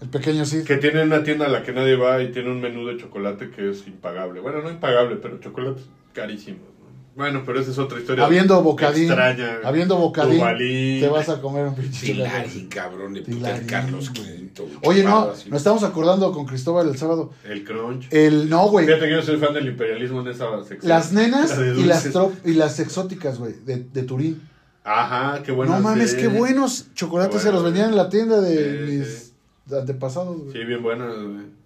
El 0.00 0.08
pequeño 0.08 0.44
Cid. 0.46 0.64
Que 0.64 0.78
tiene 0.78 1.02
una 1.04 1.22
tienda 1.22 1.46
a 1.46 1.48
la 1.48 1.62
que 1.62 1.72
nadie 1.72 1.94
va 1.94 2.20
y 2.22 2.32
tiene 2.32 2.50
un 2.50 2.60
menú 2.60 2.86
de 2.86 2.96
chocolate 2.96 3.50
que 3.50 3.70
es 3.70 3.86
impagable. 3.86 4.40
Bueno, 4.40 4.62
no 4.62 4.70
impagable, 4.70 5.16
pero 5.16 5.38
chocolates 5.38 5.84
carísimos. 6.12 6.69
¿No? 7.14 7.22
Bueno, 7.22 7.42
pero 7.44 7.60
esa 7.60 7.70
es 7.70 7.78
otra 7.78 7.98
historia. 7.98 8.24
Habiendo 8.24 8.62
bocadín, 8.62 9.04
Extraña. 9.04 9.58
habiendo 9.64 9.96
bocadín, 9.96 10.38
Duvalín. 10.38 11.00
te 11.00 11.08
vas 11.08 11.28
a 11.28 11.40
comer 11.40 11.66
un 11.66 11.74
pinche. 11.74 12.06
Tilarín, 12.06 12.68
cabrón, 12.68 13.12
de 13.14 13.22
puta 13.22 13.58
de 13.58 13.66
Carlos 13.66 14.10
güey. 14.12 14.50
V. 14.56 14.78
Oye, 14.84 15.02
no, 15.04 15.26
nos 15.26 15.44
estamos 15.52 15.82
acordando 15.82 16.32
con 16.32 16.46
Cristóbal 16.46 16.88
el 16.88 16.96
sábado. 16.96 17.32
El 17.44 17.64
crunch. 17.64 18.06
El, 18.10 18.48
no, 18.48 18.68
güey. 18.68 18.86
Fíjate 18.86 19.06
que 19.06 19.12
yo 19.12 19.22
soy 19.22 19.36
fan 19.38 19.54
del 19.54 19.66
imperialismo 19.66 20.20
en 20.20 20.28
esa 20.28 20.46
sección. 20.64 20.88
Las 20.88 21.12
nenas 21.12 21.50
La 21.50 21.62
de 21.64 21.80
y 21.80 21.84
las, 21.84 22.08
y 22.44 22.52
las 22.54 22.80
exóticas, 22.80 23.38
güey, 23.38 23.54
de, 23.64 23.84
de 23.92 24.02
Turín. 24.02 24.42
Ajá, 24.82 25.42
qué 25.42 25.52
bueno. 25.52 25.74
no 25.76 25.80
mames, 25.80 26.14
qué 26.14 26.28
buenos 26.28 26.86
chocolates 26.94 27.36
Qué 27.36 27.42
se 27.42 27.52
los 27.52 27.62
bueno. 27.62 27.64
vendían 27.74 27.90
en 27.90 27.96
la 27.96 28.08
tienda 28.08 28.40
de 28.40 28.86
Sí, 28.86 28.96
mis 28.96 29.32
antepasados, 29.78 30.38
güey. 30.38 30.52
Sí, 30.52 30.64
bien 30.64 30.82
buenas, 30.82 31.14
güey. 31.14 31.60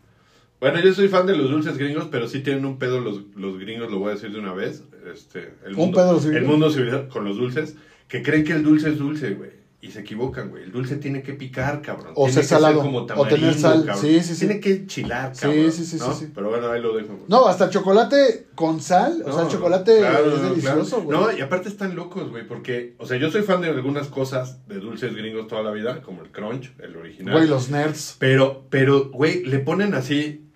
Bueno, 0.60 0.80
yo 0.80 0.92
soy 0.94 1.08
fan 1.08 1.26
de 1.26 1.36
los 1.36 1.50
dulces 1.50 1.76
gringos, 1.78 2.08
pero 2.10 2.26
sí 2.26 2.40
tienen 2.40 2.64
un 2.64 2.78
pedo 2.78 3.00
los, 3.00 3.20
los 3.36 3.58
gringos, 3.58 3.90
lo 3.90 3.98
voy 3.98 4.10
a 4.10 4.14
decir 4.14 4.32
de 4.32 4.38
una 4.40 4.52
vez. 4.52 4.82
Este, 5.12 5.54
el 5.64 5.72
¿Un 5.72 5.76
mundo, 5.76 6.12
los 6.12 6.24
gringos? 6.26 6.42
El 6.42 6.48
mundo 6.48 6.70
civilizado 6.70 7.08
con 7.08 7.24
los 7.24 7.36
dulces, 7.36 7.74
que 8.08 8.22
creen 8.22 8.44
que 8.44 8.52
el 8.52 8.62
dulce 8.62 8.90
es 8.90 8.98
dulce, 8.98 9.30
güey. 9.34 9.50
Y 9.80 9.90
se 9.90 10.00
equivocan, 10.00 10.48
güey. 10.48 10.62
El 10.62 10.72
dulce 10.72 10.96
tiene 10.96 11.22
que 11.22 11.34
picar, 11.34 11.82
cabrón. 11.82 12.12
O 12.16 12.24
Tiene 12.24 12.32
ser 12.32 12.42
que 12.44 12.48
salado, 12.48 12.80
como 12.80 13.00
o 13.00 13.26
tener 13.26 13.52
sal. 13.52 13.84
cabrón. 13.84 14.00
Sí, 14.02 14.18
sí, 14.22 14.34
sí. 14.34 14.46
Tiene 14.46 14.58
que 14.58 14.86
chilar, 14.86 15.36
Sí, 15.36 15.42
cabrón. 15.42 15.72
sí, 15.72 15.84
sí, 15.84 15.96
¿no? 15.98 16.14
sí, 16.14 16.24
sí. 16.24 16.32
Pero 16.34 16.48
bueno, 16.48 16.70
ahí 16.70 16.80
lo 16.80 16.96
dejo. 16.96 17.08
güey. 17.08 17.24
No, 17.28 17.46
hasta 17.46 17.68
chocolate 17.68 18.46
con 18.54 18.80
sal. 18.80 19.22
o 19.26 19.30
sea, 19.30 19.42
el 19.42 19.48
chocolate 19.48 19.98
claro, 19.98 20.36
es 20.36 20.42
delicioso, 20.42 21.04
claro. 21.04 21.20
güey. 21.24 21.32
No, 21.34 21.38
y 21.38 21.42
aparte 21.42 21.68
están 21.68 21.94
locos, 21.94 22.30
güey, 22.30 22.46
porque, 22.48 22.94
o 22.96 23.04
sea, 23.04 23.18
yo 23.18 23.30
soy 23.30 23.42
fan 23.42 23.60
de 23.60 23.68
algunas 23.68 24.06
cosas 24.08 24.66
de 24.68 24.76
dulces 24.76 25.14
gringos 25.14 25.48
toda 25.48 25.62
la 25.62 25.70
vida, 25.72 26.00
como 26.00 26.22
el 26.22 26.30
crunch, 26.30 26.72
el 26.82 26.96
original. 26.96 27.34
Güey, 27.34 27.46
los 27.46 27.68
nerds. 27.68 28.16
Pero, 28.18 28.64
pero, 28.70 29.10
güey, 29.10 29.44
le 29.44 29.58
ponen 29.58 29.92
así. 29.92 30.46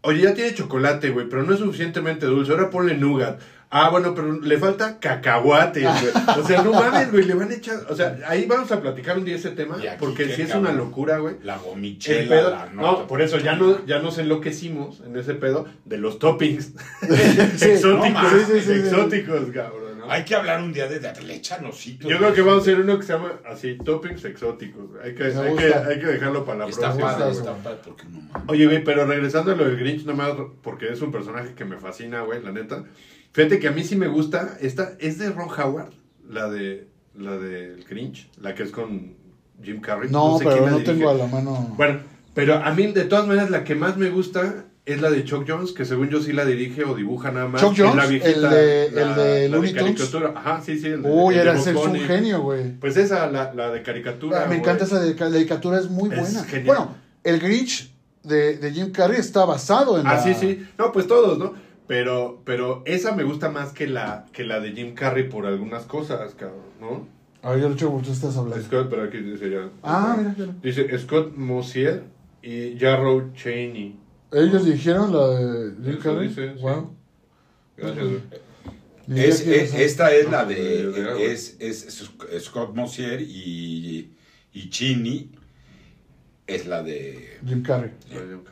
Oye, 0.00 0.22
ya 0.22 0.34
tiene 0.34 0.54
chocolate, 0.54 1.10
güey, 1.10 1.28
pero 1.28 1.44
no 1.44 1.52
es 1.54 1.60
suficientemente 1.60 2.26
dulce. 2.26 2.50
Ahora 2.50 2.68
ponle 2.70 2.96
nougat. 2.96 3.38
Ah, 3.74 3.88
bueno, 3.88 4.14
pero 4.14 4.38
le 4.38 4.58
falta 4.58 4.98
cacahuate, 5.00 5.80
güey. 5.80 6.38
O 6.38 6.46
sea, 6.46 6.62
no 6.62 6.72
mames, 6.72 7.10
güey, 7.10 7.24
le 7.24 7.32
van 7.32 7.50
a 7.50 7.54
echar. 7.54 7.78
O 7.88 7.96
sea, 7.96 8.18
ahí 8.26 8.44
vamos 8.44 8.70
a 8.70 8.82
platicar 8.82 9.16
un 9.16 9.24
día 9.24 9.36
ese 9.36 9.48
tema. 9.50 9.78
Porque 9.98 10.28
si 10.34 10.42
es 10.42 10.54
una 10.54 10.72
locura, 10.72 11.16
güey. 11.18 11.36
La 11.42 11.54
El 11.54 11.60
gomichela, 11.62 12.28
pedo- 12.28 12.50
la 12.50 12.66
no, 12.66 12.82
nota. 12.82 13.06
por 13.06 13.22
eso 13.22 13.38
ya, 13.38 13.56
no, 13.56 13.84
ya 13.86 13.98
nos 14.00 14.18
enloquecimos 14.18 15.00
en 15.06 15.16
ese 15.16 15.32
pedo 15.34 15.66
de 15.86 15.96
los 15.96 16.18
toppings 16.18 16.72
Sí, 17.56 17.64
exóticos. 17.70 17.82
no 17.84 18.10
mames. 18.10 18.46
Sí, 18.46 18.52
sí, 18.52 18.60
sí, 18.60 18.66
sí. 18.66 18.72
exóticos, 18.80 19.40
cabrón. 19.54 19.81
¿No? 20.06 20.10
Hay 20.12 20.24
que 20.24 20.34
hablar 20.34 20.60
un 20.62 20.72
día 20.72 20.86
de, 20.88 20.98
de 21.00 21.20
le 21.22 21.34
echan 21.36 21.64
ositos. 21.64 22.10
Yo 22.10 22.18
creo 22.18 22.34
que 22.34 22.42
vamos 22.42 22.58
a 22.58 22.62
hacer 22.62 22.80
uno 22.80 22.98
que 22.98 23.04
se 23.06 23.12
llama 23.12 23.32
así, 23.48 23.76
toppings 23.78 24.24
exóticos. 24.24 24.90
Hay 25.02 25.14
que, 25.14 25.24
hay 25.24 25.56
que, 25.56 25.74
hay 25.74 25.98
que 26.00 26.06
dejarlo 26.06 26.44
para 26.44 26.58
la 26.60 26.66
Está 26.68 26.88
próxima. 26.92 27.16
padre, 27.16 27.32
está 27.32 27.54
padre, 27.56 27.78
porque 27.84 28.04
no 28.04 28.20
mames. 28.20 28.42
Oye, 28.48 28.66
güey, 28.66 28.84
pero 28.84 29.06
regresando 29.06 29.52
a 29.52 29.56
lo 29.56 29.64
del 29.64 29.76
Grinch, 29.78 30.04
nomás 30.04 30.32
porque 30.62 30.92
es 30.92 31.00
un 31.00 31.10
personaje 31.12 31.54
que 31.54 31.64
me 31.64 31.76
fascina, 31.78 32.20
güey, 32.22 32.42
la 32.42 32.52
neta. 32.52 32.84
Fíjate 33.32 33.58
que 33.58 33.68
a 33.68 33.72
mí 33.72 33.82
sí 33.84 33.96
me 33.96 34.08
gusta. 34.08 34.56
Esta 34.60 34.92
es 35.00 35.18
de 35.18 35.30
Ron 35.30 35.48
Howard, 35.48 35.92
la 36.28 36.50
de 36.50 36.88
la 37.14 37.36
del 37.38 37.84
Grinch, 37.84 38.28
la 38.40 38.54
que 38.54 38.62
es 38.64 38.70
con 38.70 39.14
Jim 39.62 39.80
Carrey. 39.80 40.10
No, 40.10 40.38
sé 40.38 40.44
pero 40.44 40.56
quién 40.56 40.64
la 40.66 40.70
no 40.72 40.78
dirige. 40.78 40.94
tengo 40.98 41.10
a 41.10 41.14
la 41.14 41.26
mano. 41.26 41.74
Bueno, 41.76 42.00
pero 42.34 42.54
a 42.56 42.70
mí, 42.72 42.86
de 42.92 43.04
todas 43.04 43.26
maneras, 43.26 43.50
la 43.50 43.64
que 43.64 43.74
más 43.74 43.96
me 43.96 44.08
gusta 44.10 44.64
es 44.84 45.00
la 45.00 45.10
de 45.10 45.24
Chuck 45.24 45.44
Jones, 45.48 45.72
que 45.72 45.84
según 45.84 46.08
yo 46.08 46.20
sí 46.20 46.32
la 46.32 46.44
dirige 46.44 46.84
o 46.84 46.94
dibuja 46.94 47.30
nada 47.30 47.46
más. 47.48 47.60
Chuck 47.60 47.78
la 47.78 47.90
Jones, 47.90 48.08
viejita, 48.10 48.30
el 48.30 48.42
de- 48.42 48.90
la- 48.92 49.02
el 49.02 49.14
de 49.14 49.48
Looney 49.48 49.74
Tunes. 49.74 50.14
Ajá, 50.34 50.60
sí, 50.60 50.78
sí. 50.78 50.88
El 50.88 51.02
de, 51.02 51.08
Uy, 51.10 51.34
el 51.34 51.40
era 51.40 51.54
ese 51.56 51.74
un 51.74 51.94
genio, 52.00 52.42
güey. 52.42 52.72
Pues 52.80 52.96
esa, 52.96 53.30
la, 53.30 53.52
la 53.54 53.70
de 53.70 53.82
caricatura. 53.82 54.42
Ah, 54.44 54.48
me 54.48 54.56
encanta 54.56 54.84
esa 54.84 55.00
de- 55.00 55.10
la 55.10 55.16
caricatura, 55.16 55.78
es 55.78 55.88
muy 55.88 56.10
Es 56.12 56.20
buena. 56.20 56.44
genial. 56.44 56.66
Bueno, 56.66 56.94
el 57.22 57.38
Grinch 57.38 57.92
de, 58.24 58.56
de 58.58 58.72
Jim 58.72 58.90
Carrey 58.90 59.18
está 59.20 59.44
basado 59.44 60.00
en 60.00 60.06
Ah, 60.06 60.14
la... 60.14 60.22
sí, 60.22 60.34
sí. 60.34 60.66
No, 60.78 60.90
pues 60.92 61.06
todos, 61.06 61.38
¿no? 61.38 61.54
Pero, 61.86 62.40
pero 62.44 62.82
esa 62.86 63.12
me 63.14 63.22
gusta 63.22 63.50
más 63.50 63.72
que 63.72 63.86
la, 63.86 64.26
que 64.32 64.44
la 64.44 64.60
de 64.60 64.72
Jim 64.72 64.94
Carrey 64.94 65.28
por 65.28 65.46
algunas 65.46 65.84
cosas, 65.84 66.34
cabrón, 66.34 66.60
¿no? 66.80 67.06
A 67.42 67.50
ver, 67.50 67.60
yo 67.60 67.68
lo 67.68 67.76
porque 67.76 68.06
tú 68.06 68.12
estás 68.12 68.36
hablando. 68.36 68.64
Scott, 68.64 68.86
pero 68.88 69.02
aquí 69.04 69.18
dice 69.18 69.50
ya. 69.50 69.68
Ah, 69.82 70.14
mira, 70.16 70.34
mira. 70.38 70.52
Dice 70.62 70.96
Scott 70.98 71.36
Mosier 71.36 72.04
y 72.40 72.76
Jarrow 72.78 73.32
Cheney. 73.34 73.96
¿Ellos 74.32 74.64
dirigieron 74.64 75.12
la 75.12 75.28
de 75.28 75.72
Jim 75.84 75.98
Carrey? 76.02 76.28
dice, 76.28 76.54
sí. 76.56 76.62
Gracias, 77.76 78.04
Es, 79.08 79.40
es- 79.46 79.74
esta 79.74 80.12
es 80.14 80.30
la 80.30 80.44
de. 80.44 80.90
Es, 81.32 81.56
es, 81.58 81.84
es 82.32 82.44
Scott 82.44 82.74
Mosier 82.74 83.20
y, 83.20 84.12
y 84.54 84.70
Chini. 84.70 85.30
Es 86.54 86.66
la 86.66 86.82
de. 86.82 87.38
Jim 87.46 87.62
Carrey. 87.62 87.90
Jim 88.08 88.42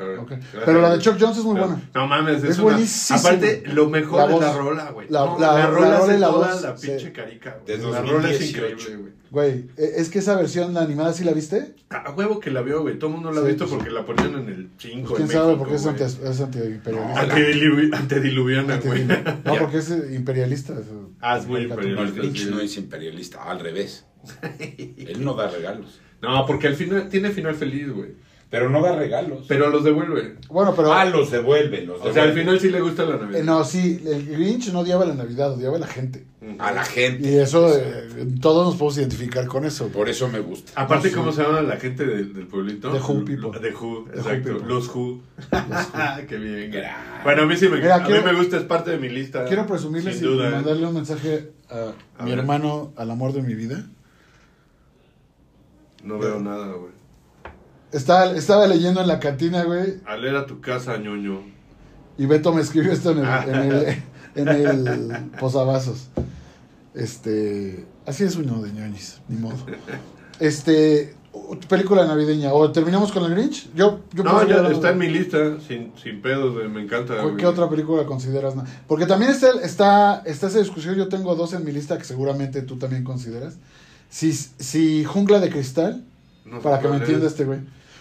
Pero 0.64 0.80
la 0.80 0.96
de. 0.96 0.98
Chuck 0.98 1.16
Jones 1.20 1.38
es 1.38 1.44
muy 1.44 1.54
No, 1.54 1.66
buena. 1.66 1.82
No 1.94 2.06
mames, 2.06 2.42
es, 2.44 2.50
Es 2.50 2.58
una-. 2.58 2.78
Aparte, 3.18 3.62
lo 3.66 3.88
mejor 3.88 4.18
La 4.20 4.24
es 4.26 4.32
voz. 4.32 4.40
la 4.40 4.52
rola, 4.52 4.90
güey. 4.90 5.06
La- 5.10 5.20
No, 5.26 5.38
la- 5.38 5.54
la 5.54 5.66
rola 5.66 5.76
rola 5.78 5.88
y 5.88 6.02
hace 6.10 6.18
la 6.18 6.26
toda 6.28 6.52
voz, 6.54 6.62
la 6.62 6.76
sí. 6.76 6.86
pinche 6.88 7.12
carica, 7.12 7.58
güey. 7.64 7.78
De 7.78 7.82
La 7.84 8.00
rola 8.02 8.30
es 8.30 8.38
2018. 8.40 8.48
increíble, 8.58 8.96
güey. 8.96 9.20
Güey, 9.30 9.66
e- 9.76 9.92
es 10.00 10.08
que 10.10 10.18
esa 10.18 10.34
versión 10.34 10.76
animada 10.76 11.12
sí 11.12 11.22
la 11.22 11.32
viste. 11.32 11.76
A 11.90 12.10
huevo 12.10 12.40
que 12.40 12.50
la 12.50 12.62
vio, 12.62 12.82
güey. 12.82 12.98
Todo 12.98 13.10
el 13.10 13.14
mundo 13.16 13.30
la 13.30 13.40
ha 13.40 13.44
Sí, 13.44 13.48
visto 13.50 13.64
pues, 13.66 13.76
porque 13.76 13.90
la 13.90 14.04
ponían 14.04 14.34
en 14.34 14.48
el 14.48 14.70
5 14.76 15.08
Pues, 15.10 15.16
¿Quién 15.18 15.28
en 15.30 15.32
sabe 15.32 15.46
México, 15.46 15.58
por 15.58 15.68
qué 15.68 15.74
es, 15.76 15.82
güey. 15.82 15.92
anti, 15.94 16.04
es 16.04 16.40
antiimperialista? 16.40 17.22
Antediluvi- 17.22 17.94
Antediluviana, 17.96 18.80
güey. 18.84 19.04
No, 19.44 19.54
porque 19.60 19.78
es 19.78 19.90
eh, 19.92 20.14
imperialista. 20.14 20.72
es, 20.72 20.86
Ah, 21.20 21.38
es 21.38 21.46
muy. 21.46 21.66
No, 21.66 21.74
imperialista. 21.74 22.18
Grinch 22.20 22.38
sí. 22.44 22.48
no 22.50 22.60
es 22.60 22.76
imperialista, 22.76 23.44
al 23.44 23.60
revés. 23.60 24.04
Él 24.58 25.24
no 25.24 25.34
da 25.34 25.48
regalos. 25.48 26.00
No, 26.22 26.44
porque 26.46 26.66
al 26.68 26.74
final 26.74 27.08
tiene 27.08 27.30
final 27.30 27.54
feliz, 27.54 27.90
güey. 27.92 28.10
Pero 28.50 28.68
no 28.68 28.82
da 28.82 28.96
regalos. 28.96 29.44
Pero 29.46 29.70
los 29.70 29.84
devuelve. 29.84 30.34
Bueno, 30.48 30.74
pero... 30.74 30.92
ah, 30.92 31.04
los 31.04 31.30
devuelve, 31.30 31.82
los 31.86 32.00
O 32.00 32.12
sea, 32.12 32.24
al 32.24 32.32
final 32.32 32.58
sí 32.58 32.68
le 32.68 32.80
gusta 32.80 33.04
la 33.04 33.16
Navidad. 33.16 33.38
eh, 33.40 33.44
no, 33.44 33.62
sí, 33.62 34.02
el 34.04 34.26
Grinch 34.26 34.72
no 34.72 34.80
odiaba 34.80 35.04
la 35.04 35.14
Navidad, 35.14 35.52
odiaba 35.52 35.76
a 35.76 35.78
la 35.78 35.86
gente. 35.86 36.24
A 36.58 36.72
la 36.72 36.82
gente. 36.84 37.28
Y 37.30 37.36
eso, 37.38 37.72
eh, 37.72 38.08
todos 38.40 38.66
nos 38.66 38.74
podemos 38.74 38.98
identificar 38.98 39.46
con 39.46 39.64
eso. 39.64 39.86
Por 39.88 40.08
eso 40.08 40.26
me 40.28 40.40
gusta. 40.40 40.72
Aparte, 40.74 41.10
Sí. 41.10 41.14
¿cómo 41.14 41.30
se 41.30 41.44
llama 41.44 41.60
la 41.62 41.76
gente 41.76 42.04
del, 42.04 42.34
del 42.34 42.48
pueblito? 42.48 42.90
The 42.90 42.98
Who 42.98 43.24
people. 43.24 43.50
The 43.60 43.72
Who, 43.72 44.06
The 44.10 44.18
Who 44.18 44.18
exacto. 44.18 44.52
people. 44.54 44.66
Los 44.68 44.88
Who. 44.96 45.20
Qué 46.28 46.36
bien. 46.36 46.72
Bueno, 47.22 47.42
a 47.42 47.46
mí 47.46 47.56
sí 47.56 47.68
me, 47.68 47.76
Mira, 47.76 47.96
a 47.96 48.04
quiero- 48.04 48.22
mí 48.22 48.32
me 48.32 48.36
gusta, 48.36 48.56
es 48.56 48.64
parte 48.64 48.90
de 48.90 48.98
mi 48.98 49.08
lista. 49.10 49.44
Quiero 49.44 49.64
presumirles 49.64 50.20
y 50.20 50.24
duda. 50.24 50.48
¿eh? 50.48 50.50
mandarle 50.50 50.86
un 50.86 50.94
mensaje 50.94 51.52
a, 51.70 51.92
A 52.18 52.24
mi 52.24 52.30
ver. 52.30 52.40
hermano, 52.40 52.92
al 52.96 53.12
amor 53.12 53.32
de 53.32 53.42
mi 53.42 53.54
vida. 53.54 53.86
No 56.04 56.18
veo 56.18 56.40
nada, 56.40 56.66
güey. 56.72 56.92
Estaba, 57.92 58.32
estaba 58.32 58.66
leyendo 58.66 59.00
en 59.00 59.08
la 59.08 59.18
cantina, 59.18 59.64
güey, 59.64 60.00
Al 60.06 60.22
leer 60.22 60.36
a 60.36 60.46
tu 60.46 60.60
casa, 60.60 60.96
ñoño. 60.96 61.40
y 62.18 62.26
Beto 62.26 62.52
me 62.52 62.60
escribió 62.62 62.92
esto 62.92 63.10
en 63.12 63.18
el, 63.18 63.48
en 63.48 63.72
el, 63.72 64.02
en 64.36 64.48
el 64.48 65.30
posavasos. 65.40 66.08
Este, 66.94 67.84
así 68.06 68.24
es 68.24 68.36
uno 68.36 68.62
de 68.62 68.72
ñoñis, 68.72 69.20
ni 69.28 69.38
modo. 69.38 69.56
Este, 70.38 71.14
película 71.68 72.06
navideña. 72.06 72.52
¿O 72.52 72.70
terminamos 72.72 73.12
con 73.12 73.24
el 73.24 73.32
Grinch? 73.34 73.68
Yo, 73.74 74.00
yo 74.12 74.24
No, 74.24 74.46
ya 74.46 74.66
está 74.68 74.90
en 74.90 74.98
mi 74.98 75.08
lista, 75.08 75.60
sin, 75.60 75.92
sin 76.02 76.20
pedos. 76.22 76.54
Me 76.70 76.82
encanta. 76.82 77.14
¿Qué 77.36 77.46
otra 77.46 77.68
película 77.68 78.04
consideras? 78.06 78.54
Porque 78.86 79.06
también 79.06 79.30
está, 79.30 79.50
está, 79.62 80.22
está 80.26 80.46
esa 80.48 80.58
discusión. 80.58 80.94
Yo 80.96 81.08
tengo 81.08 81.34
dos 81.34 81.52
en 81.52 81.64
mi 81.64 81.72
lista 81.72 81.98
que 81.98 82.04
seguramente 82.04 82.62
tú 82.62 82.76
también 82.76 83.04
consideras. 83.04 83.58
Si, 84.10 84.32
si 84.32 85.04
Jungla 85.04 85.38
de 85.40 85.50
Cristal, 85.50 86.04
No 86.44 86.60
para 86.60 86.80
que 86.80 86.88
me 86.88 86.96
entienda 86.96 87.26
es. 87.26 87.32
este 87.32 87.44
güey. 87.44 87.60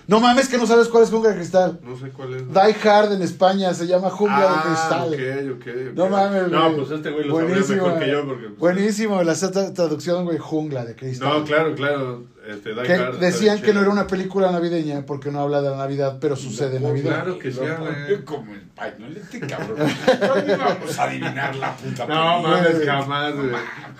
No 0.09 0.19
mames 0.19 0.49
que 0.49 0.57
no 0.57 0.65
sabes 0.65 0.87
cuál 0.87 1.03
es 1.03 1.11
Jungla 1.11 1.29
de 1.29 1.35
Cristal. 1.35 1.79
No 1.83 1.95
sé 1.95 2.09
cuál 2.09 2.33
es. 2.33 2.47
Die 2.51 2.89
Hard 2.89 3.13
en 3.13 3.21
España 3.21 3.75
se 3.75 3.85
llama 3.85 4.09
Jungla 4.09 4.47
ah, 4.49 4.55
de 4.55 4.69
Cristal. 4.69 5.53
ok, 5.53 5.61
ok, 5.61 5.67
ok. 5.91 5.95
No 5.95 6.09
mames, 6.09 6.47
No, 6.47 6.63
güey. 6.63 6.75
pues 6.77 6.91
este 6.91 7.11
güey 7.11 7.25
lo 7.25 7.35
sabría 7.35 7.49
Buenísimo, 7.51 7.83
mejor 7.83 7.99
que 7.99 8.05
güey. 8.05 8.11
yo. 8.11 8.25
Porque, 8.27 8.47
pues, 8.47 8.59
Buenísimo, 8.59 9.21
la 9.23 9.33
tra- 9.33 9.73
traducción, 9.75 10.25
güey, 10.25 10.39
Jungla 10.39 10.83
de 10.83 10.95
Cristal. 10.95 11.29
No, 11.29 11.43
claro, 11.45 11.75
claro. 11.75 12.23
Este, 12.47 12.73
Die 12.73 12.81
Que 12.81 12.93
Hard 12.93 13.19
decían 13.19 13.61
que 13.61 13.71
no 13.73 13.81
era 13.81 13.91
una 13.91 14.07
película 14.07 14.51
navideña 14.51 15.05
porque 15.05 15.29
no 15.29 15.41
habla 15.41 15.61
de 15.61 15.69
la 15.69 15.77
Navidad, 15.77 16.17
pero 16.19 16.35
sucede 16.35 16.77
en 16.77 16.83
Navidad. 16.83 17.21
Claro 17.21 17.37
que 17.37 17.51
sí, 17.51 17.59
pone 17.59 18.23
como 18.25 18.53
el 18.55 18.61
pañolete, 18.61 19.39
cabrón. 19.41 19.77
No 19.77 20.53
íbamos 20.55 20.97
a 20.97 21.03
adivinar 21.03 21.55
la 21.55 21.75
puta 21.75 22.07
No 22.07 22.41
mames, 22.41 22.83
jamás, 22.83 23.35
güey. 23.35 23.49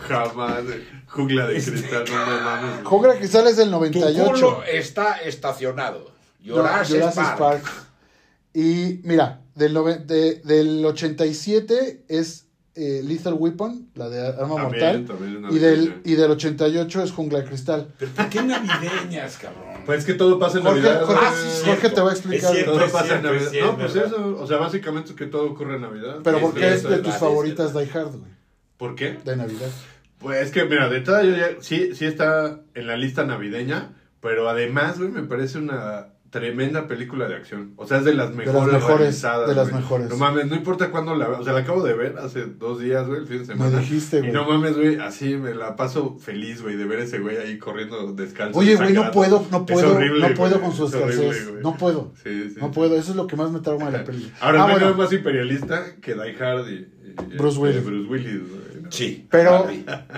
Jamás, 0.08 0.64
güey. 0.66 1.00
Jungla 1.06 1.48
de 1.48 1.54
cristal, 1.64 2.06
no 2.08 2.26
me 2.26 2.42
mames. 2.42 2.84
Jungla 2.86 3.14
de 3.14 3.20
Cristal 3.20 3.48
es 3.48 3.58
del 3.58 3.66
Tu 3.68 3.72
98. 3.72 4.32
culo 4.32 4.64
está 4.64 5.18
estacionado. 5.22 5.99
Jurassic, 6.46 6.96
Jurassic 6.98 7.24
Park. 7.24 7.40
Park. 7.40 7.64
Y 8.54 9.02
mira, 9.04 9.42
del, 9.56 9.76
nove- 9.76 10.06
de- 10.06 10.42
del 10.44 10.84
87 10.86 12.04
es 12.08 12.46
eh, 12.76 13.02
Lethal 13.04 13.34
Weapon, 13.34 13.90
la 13.96 14.10
de 14.10 14.26
Arma 14.26 14.58
Mortal. 14.58 15.06
Y 15.52 15.58
del, 15.60 16.02
y 16.06 16.16
del 16.16 16.32
88 16.32 17.04
es 17.04 17.12
Jungla 17.12 17.40
de 17.40 17.46
Cristal. 17.46 17.94
¿Pero 18.00 18.12
por 18.14 18.30
qué 18.30 18.42
navideñas, 18.42 19.38
cabrón? 19.38 19.64
Pues 19.86 20.00
es 20.00 20.06
que 20.06 20.14
todo 20.14 20.40
pasa 20.40 20.60
en 20.60 20.64
Jorge, 20.64 20.82
Navidad. 20.82 21.06
Jorge, 21.06 21.26
Ah, 21.26 21.34
sí, 21.82 21.90
te 21.94 22.02
va 22.02 22.10
a 22.10 22.14
explicar. 22.14 22.54
Cierto. 22.54 22.72
Todo 22.74 22.90
pasa 22.92 23.18
en 23.18 23.24
Navidad. 23.24 23.44
es 23.44 23.50
cierto, 23.52 23.72
no, 23.72 23.78
pues 23.78 23.94
¿verdad? 23.94 24.12
eso. 24.14 24.38
O 24.42 24.48
sea, 24.48 24.58
básicamente 24.58 25.10
es 25.12 25.16
que 25.16 25.26
todo 25.26 25.52
ocurre 25.52 25.76
en 25.76 25.82
Navidad. 25.82 26.18
Pero 26.24 26.38
Es 26.38 26.44
¿por 26.44 26.54
qué 26.54 26.74
es 26.74 26.84
de 26.84 26.98
tus 27.00 27.16
favoritas. 27.16 27.74
Die 27.74 27.90
Hard, 27.94 28.12
güey? 28.18 28.32
¿Por 28.78 28.96
qué? 28.96 29.18
De 29.26 29.36
Navidad. 29.36 29.70
Pues 30.20 30.42
es 30.46 30.52
que, 30.52 30.66
mira, 30.66 30.90
de 30.90 31.04
yo 31.04 31.22
ya, 31.36 31.50
sí, 31.62 31.96
sí 31.96 32.06
está 32.06 32.62
en 32.76 32.88
la 32.88 32.98
lista 32.98 33.26
navideña, 33.26 33.94
pero 34.22 34.50
además, 34.50 34.98
güey, 35.00 35.10
me 35.12 35.24
parece 35.24 35.58
una 35.58 36.14
tremenda 36.30 36.88
película 36.88 37.28
de 37.28 37.36
acción. 37.36 37.74
O 37.76 37.88
sea, 37.88 37.98
es 38.00 38.06
de 38.06 38.14
las 38.14 38.32
mejores. 38.34 38.72
mejores, 38.74 39.00
realizadas, 39.00 39.50
de 39.50 39.56
las 39.56 39.70
güey. 39.70 39.82
mejores. 39.82 40.10
No 40.10 40.18
mames, 40.18 40.46
no 40.48 40.56
importa 40.56 40.92
cuándo 40.92 41.16
la 41.16 41.28
vea. 41.28 41.40
O 41.40 41.44
sea, 41.44 41.54
la 41.54 41.60
acabo 41.62 41.82
de 41.84 41.94
ver 41.94 42.18
hace 42.20 42.46
dos 42.46 42.80
días, 42.80 43.08
güey, 43.08 43.22
el 43.22 43.28
fin 43.28 43.40
de 43.40 43.46
semana. 43.46 43.72
Me 43.72 43.80
dijiste, 43.82 44.18
Y 44.18 44.22
güey. 44.22 44.32
no 44.32 44.48
mames, 44.48 44.76
güey, 44.78 44.98
así 45.00 45.36
me 45.36 45.54
la 45.56 45.76
paso 45.76 46.18
feliz, 46.20 46.62
güey, 46.62 46.76
de 46.76 46.86
ver 46.86 47.00
ese 47.00 47.20
güey 47.20 47.38
ahí 47.38 47.58
corriendo 47.58 48.14
descalzo. 48.14 48.60
Oye, 48.60 48.76
güey, 48.76 48.94
no 48.94 49.12
puedo, 49.12 49.46
no 49.52 49.66
Es 49.68 49.74
puedo, 49.74 49.96
horrible, 49.96 50.30
no 50.30 50.36
puedo 50.36 50.60
güey, 50.60 50.64
con 50.70 50.74
su 50.78 50.86
es 50.86 50.94
horrible, 50.94 51.28
escasez. 51.30 51.50
güey. 51.52 51.64
No 51.64 51.78
puedo. 51.78 52.14
Sí, 52.24 52.50
sí. 52.52 52.56
No 52.60 52.72
puedo. 52.72 52.96
Eso 52.96 53.12
es 53.12 53.18
lo 53.18 53.26
que 53.28 53.36
más 53.36 53.52
me 53.52 53.60
trauma 53.62 53.90
de 53.92 53.98
la 53.98 54.04
película. 54.04 54.34
Ahora, 54.42 54.64
Ah, 54.64 54.68
no 54.68 54.74
bueno, 54.74 54.90
es 54.90 54.98
más 54.98 55.14
imperialista 55.14 55.96
que 56.02 56.14
Die 56.14 56.36
Hard 56.44 56.68
y, 56.70 56.74
y- 56.74 57.38
Bruce 57.38 57.58
y- 57.58 57.62
Willis. 57.62 57.86
Bruce 57.86 58.10
Willis, 58.10 58.40
güey. 58.50 58.84
¿no? 58.84 58.92
Sí. 58.92 59.28
pero, 59.32 59.68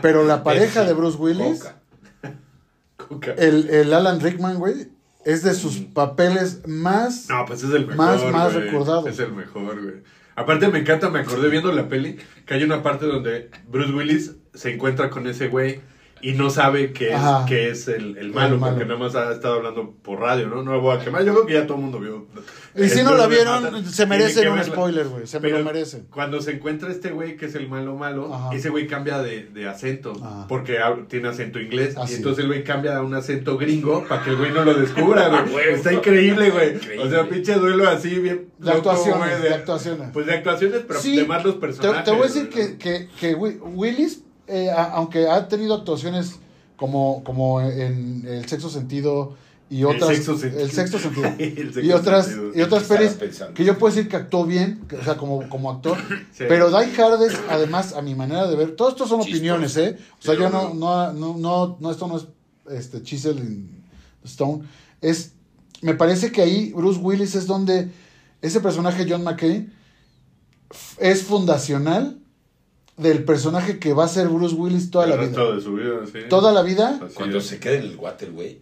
pero 0.02 0.24
la 0.26 0.44
pareja 0.44 0.84
de 0.84 0.94
Bruce 0.94 1.18
Willis, 1.18 1.60
Coca. 1.60 1.76
Coca. 2.98 3.34
el, 3.38 3.70
el 3.70 3.94
Alan 3.94 4.20
Rickman, 4.20 4.58
güey, 4.58 4.88
es 5.26 5.44
de 5.44 5.54
sus 5.54 5.78
papeles 5.78 6.68
más... 6.68 7.28
No, 7.30 7.46
pues 7.46 7.64
es 7.64 7.70
el 7.74 7.82
mejor. 7.88 7.96
Más- 7.96 8.26
más 8.32 8.54
güey. 8.54 8.66
recordado. 8.66 9.08
Es 9.08 9.20
el 9.20 9.32
mejor, 9.34 9.82
güey. 9.82 9.96
Aparte, 10.36 10.68
me 10.70 10.80
encanta, 10.80 11.10
me 11.10 11.20
acordé 11.20 11.50
viendo 11.50 11.72
la 11.72 11.88
peli 11.90 12.18
que 12.46 12.54
hay 12.54 12.64
una 12.64 12.82
parte 12.82 13.06
donde 13.06 13.50
Bruce 13.68 13.92
Willis 13.94 14.32
se 14.54 14.74
encuentra 14.74 15.10
con 15.10 15.28
ese 15.28 15.50
güey 15.50 15.82
y 16.22 16.34
no 16.34 16.50
sabe 16.50 16.92
que 16.94 17.14
es, 17.14 17.20
que 17.48 17.70
es 17.70 17.88
el, 17.88 18.18
el 18.18 18.32
malo, 18.32 18.56
El 18.56 18.60
malo. 18.62 18.74
porque 18.76 18.86
nada 18.88 19.00
más 19.00 19.16
ha 19.16 19.32
estado 19.32 19.56
hablando 19.56 19.92
por 20.02 20.20
radio, 20.20 20.48
¿no? 20.48 20.64
No 20.64 20.74
lo 20.74 20.82
voy 20.82 20.98
a 20.98 21.00
quemar. 21.04 21.24
Yo 21.24 21.34
creo 21.34 21.46
que 21.46 21.54
ya 21.54 21.66
todo 21.68 21.78
el 21.78 21.84
mundo 21.84 22.00
vio. 22.00 22.26
Y 22.76 22.88
si 22.88 23.04
no 23.04 23.16
la 23.16 23.28
vieron, 23.28 23.64
matan. 23.64 23.86
se 23.86 24.06
merecen 24.06 24.48
un 24.50 24.64
spoiler, 24.64 25.08
güey. 25.08 25.28
Se 25.28 25.40
me 25.40 25.50
lo 25.50 25.64
merecen. 25.64 26.08
Cuando 26.10 26.42
se 26.42 26.52
encuentra 26.52 26.90
este 26.90 27.10
güey 27.12 27.36
que 27.36 27.48
es 27.48 27.56
el 27.56 27.68
malo 27.68 27.96
malo, 27.96 28.34
Ajá. 28.34 28.56
ese 28.56 28.70
güey 28.70 28.88
cambia 28.88 29.20
de, 29.22 29.44
de 29.46 29.68
acento, 29.68 30.14
Ajá. 30.24 30.46
porque 30.48 30.80
tiene 31.10 31.28
acento 31.28 31.60
inglés, 31.60 31.96
y 32.10 32.14
entonces 32.14 32.44
el 32.44 32.48
güey 32.48 32.64
cambia 32.64 32.98
a 32.98 33.02
un 33.02 33.14
acento 33.14 33.58
gringo 33.58 34.06
para 34.08 34.24
que 34.24 34.30
el 34.30 34.38
güey 34.38 34.52
no 34.52 34.64
lo 34.64 34.74
descubra, 34.74 35.28
güey. 35.52 35.70
Está 35.74 35.92
increíble, 35.92 36.50
güey. 36.52 36.78
O 37.00 37.10
sea, 37.10 37.28
pinche 37.28 37.54
duelo 37.56 37.90
así, 37.90 38.10
bien 38.20 38.48
De 38.58 38.68
loco, 38.68 38.78
actuaciones, 38.92 39.30
güey, 39.40 39.42
de 39.50 39.54
actuaciones. 39.56 40.10
Pues 40.14 40.26
de 40.26 40.34
actuaciones, 40.34 40.82
pero 40.88 41.00
Sí, 41.00 41.18
además 41.18 41.44
los 41.44 41.56
personajes. 41.56 42.06
te 42.06 42.12
voy 42.12 42.22
a 42.22 42.24
decir 42.24 42.50
que, 42.50 42.78
que, 42.78 43.10
que 43.20 43.36
Wi- 43.36 43.60
Willis, 43.62 44.24
eh, 44.48 44.70
a- 44.70 44.92
aunque 44.94 45.28
ha 45.28 45.48
tenido 45.48 45.76
actuaciones 45.76 46.36
como, 46.76 47.24
como 47.24 47.62
en 47.62 48.24
El 48.28 48.48
Sexo 48.48 48.70
Sentido 48.70 49.36
y 49.70 49.86
otras 49.86 50.10
sexto 50.18 50.38
sentido. 50.38 50.62
el 50.64 50.72
sexto 50.72 51.00
sentido 51.00 51.28
El 51.40 51.56
sexto 51.74 51.80
y 51.82 51.92
otras 51.94 52.26
sentido. 52.26 52.52
y 52.56 52.62
otras 52.62 52.84
pelis 52.84 53.18
que 53.56 53.64
yo 53.64 53.78
puedo 53.78 53.96
decir 53.96 54.10
que 54.10 54.18
actuó 54.18 54.46
bien 54.46 54.82
que- 54.90 54.98
o 54.98 55.04
sea 55.04 55.16
como 55.16 55.48
como 55.48 55.72
actor 55.72 55.98
Sí. 56.34 56.44
pero 56.50 56.70
Die 56.70 57.02
Hard 57.02 57.22
es 57.24 57.40
además 57.50 57.94
a 57.94 58.02
mi 58.02 58.14
manera 58.14 58.48
de 58.48 58.56
ver 58.58 58.76
todo 58.76 58.90
esto 58.90 59.08
son 59.08 59.22
opiniones 59.22 59.78
eh 59.78 59.98
o 60.20 60.22
sea 60.22 60.34
yo 60.34 60.50
no 60.50 60.74
no 60.74 61.14
no 61.14 61.38
no, 61.38 61.78
no 61.80 61.90
esto 61.92 62.08
no 62.08 62.18
es 62.18 62.26
este 62.70 63.02
chisel 63.02 63.38
in 63.40 63.84
stone 64.26 64.64
es 65.00 65.32
me 65.82 65.94
parece 65.94 66.34
que 66.34 66.42
ahí 66.42 66.74
Bruce 66.74 67.00
Willis 67.00 67.36
es 67.36 67.48
donde 67.48 67.90
ese 68.42 68.60
personaje 68.60 69.06
John 69.10 69.24
McCain 69.24 69.72
f- 70.70 70.98
es 71.12 71.24
fundacional 71.24 72.18
del 73.02 73.24
personaje 73.24 73.80
que 73.80 73.94
va 73.94 74.06
a 74.06 74.08
ser 74.08 74.28
Bruce 74.30 74.56
Willis 74.56 74.92
toda 74.92 75.08
la 75.08 75.16
El 75.16 75.20
vida 75.22 75.28
resto 75.30 75.56
de 75.56 75.62
su 75.62 75.74
vida, 75.74 76.06
sí. 76.12 76.20
toda 76.30 76.52
la 76.52 76.62
vida 76.64 77.00
Así 77.04 77.14
Cuando 77.16 77.38
es. 77.40 77.46
se 77.48 77.60
queda 77.60 77.74
en 77.76 77.84
el 77.84 77.96
water, 77.98 78.32
güey, 78.32 78.62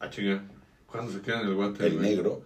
Ah, 0.00 0.10
chinga. 0.10 0.44
¿Cuándo 0.86 1.12
se 1.12 1.20
queda 1.20 1.40
en 1.40 1.48
el 1.48 1.54
guante? 1.54 1.86
el 1.86 1.94
güey? 1.98 2.10
negro. 2.10 2.42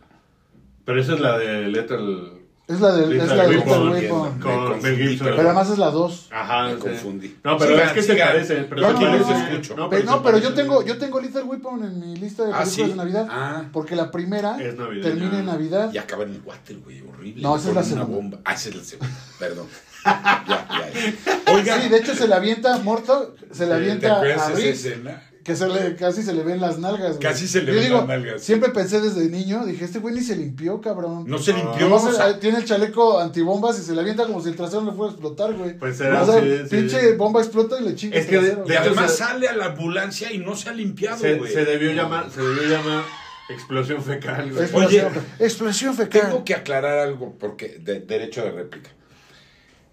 Pero 0.84 1.00
esa 1.00 1.14
es 1.14 1.20
la 1.20 1.38
de 1.38 1.68
Lethal. 1.68 2.39
Es 2.70 2.80
la 2.80 2.92
de 2.92 3.16
es 3.18 3.28
la 3.28 3.34
de 3.46 3.56
Weapon. 3.56 3.92
Lethal 3.92 4.12
Weapon. 4.12 4.40
Con 4.40 4.82
Mel 4.82 4.96
Gibson. 4.96 5.26
pero- 5.28 5.40
además 5.42 5.70
es 5.70 5.78
la 5.78 5.90
2 5.90 6.28
Ajá, 6.30 6.62
Me 6.68 6.74
sí. 6.74 6.78
confundí. 6.80 7.36
No, 7.44 7.58
pero 7.58 7.70
Sigan, 7.72 7.86
es 7.88 7.92
que 7.92 8.02
se 8.02 8.14
parece. 8.14 8.54
Pero 8.68 8.80
No, 8.92 9.16
escucho. 9.50 9.76
No, 9.76 9.88
Pero, 9.90 10.02
se 10.02 10.06
no, 10.06 10.22
pero 10.22 10.38
yo 10.38 10.54
tengo, 10.54 10.84
yo 10.84 10.96
tengo 10.98 11.20
Little 11.20 11.42
Weapon 11.42 11.84
en 11.84 12.00
mi 12.00 12.16
lista 12.16 12.44
de 12.44 12.52
Ah, 12.52 12.58
películas 12.60 12.74
sí. 12.86 12.90
de 12.90 12.96
Navidad. 12.96 13.26
Ah. 13.30 13.64
Porque 13.72 13.96
la 13.96 14.10
primera 14.10 14.56
termina 14.56 15.38
en 15.40 15.46
Navidad. 15.46 15.92
Y 15.92 15.98
acaba 15.98 16.22
en 16.24 16.30
el 16.34 16.42
water, 16.44 16.78
güey, 16.78 17.02
horrible. 17.02 17.42
No, 17.42 17.56
esa 17.56 17.68
es 17.70 17.74
la 17.74 17.82
segunda. 17.82 18.04
bomba. 18.06 18.38
Ah, 18.44 18.54
esa 18.54 18.68
es 18.70 18.76
la 18.76 18.84
segunda. 18.84 19.14
Perdón. 19.38 19.66
ya, 20.04 20.44
ya, 20.48 20.66
ya. 20.70 21.52
Oigan, 21.54 21.80
Sí, 21.82 21.88
de 21.90 21.96
hecho 21.98 22.14
se 22.14 22.26
le 22.26 22.34
avienta 22.34 22.78
muerto, 22.78 23.34
se 23.50 23.64
Sí, 23.64 23.68
¿te 23.68 23.74
avienta 23.74 24.16
acuerdas 24.16 24.48
a 24.48 24.52
escena? 24.58 25.22
Que 25.44 25.56
se 25.56 25.66
le, 25.68 25.96
casi 25.96 26.22
se 26.22 26.32
le 26.34 26.42
ven 26.42 26.60
las 26.60 26.78
nalgas. 26.78 27.16
güey. 27.16 27.20
Casi 27.20 27.48
se 27.48 27.62
le 27.62 27.68
Yo 27.68 27.74
ven 27.74 27.82
digo, 27.84 27.96
las 27.98 28.08
nalgas. 28.08 28.42
Siempre 28.42 28.68
pensé 28.70 29.00
desde 29.00 29.28
niño, 29.28 29.64
dije, 29.64 29.84
este 29.86 29.98
güey 29.98 30.14
ni 30.14 30.20
se 30.20 30.36
limpió, 30.36 30.80
cabrón. 30.80 31.24
No 31.26 31.38
se 31.38 31.52
No. 31.52 31.58
limpió. 31.58 31.88
Nomás 31.88 32.04
o 32.04 32.10
se- 32.10 32.16
sea, 32.16 32.38
tiene 32.38 32.58
el 32.58 32.64
chaleco 32.64 33.18
antibombas 33.20 33.78
y 33.78 33.82
se 33.82 33.94
le 33.94 34.00
avienta 34.02 34.26
como 34.26 34.42
si 34.42 34.50
el 34.50 34.56
trasero 34.56 34.84
le 34.84 34.92
fuera 34.92 35.10
a 35.10 35.14
explotar, 35.14 35.54
güey. 35.54 35.78
Pues 35.78 36.00
era 36.00 36.22
O 36.22 36.26
sea, 36.26 36.40
sí. 36.42 36.64
pinche 36.70 37.14
bomba 37.16 37.40
explota 37.40 37.80
y 37.80 37.84
le 37.84 37.94
chinga 37.94 38.16
Es 38.18 38.26
que 38.26 38.38
trasero, 38.38 38.64
de- 38.64 38.76
además 38.78 39.10
se- 39.12 39.16
sale 39.18 39.48
a 39.48 39.56
la 39.56 39.66
ambulancia 39.66 40.32
y 40.32 40.38
no 40.38 40.54
se 40.56 40.68
ha 40.68 40.72
limpiado, 40.72 41.18
Se, 41.18 41.34
güey. 41.36 41.52
se 41.52 41.64
debió 41.64 41.92
llamar, 41.92 42.30
se 42.30 42.42
debió 42.42 42.62
llamar 42.64 43.02
explosión 43.48 44.02
fecal, 44.02 44.50
güey. 44.50 44.62
Explosión, 44.62 45.12
explosión 45.38 45.94
fecal. 45.94 46.22
Tengo 46.22 46.44
que 46.44 46.54
aclarar 46.54 46.98
algo, 46.98 47.34
porque 47.38 47.78
de, 47.80 48.00
derecho 48.00 48.42
de 48.44 48.52
réplica, 48.52 48.90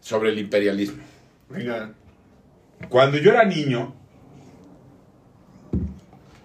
sobre 0.01 0.29
el 0.31 0.39
imperialismo. 0.39 1.01
Venga. 1.49 1.93
Cuando 2.89 3.17
yo 3.17 3.31
era 3.31 3.43
niño, 3.45 3.95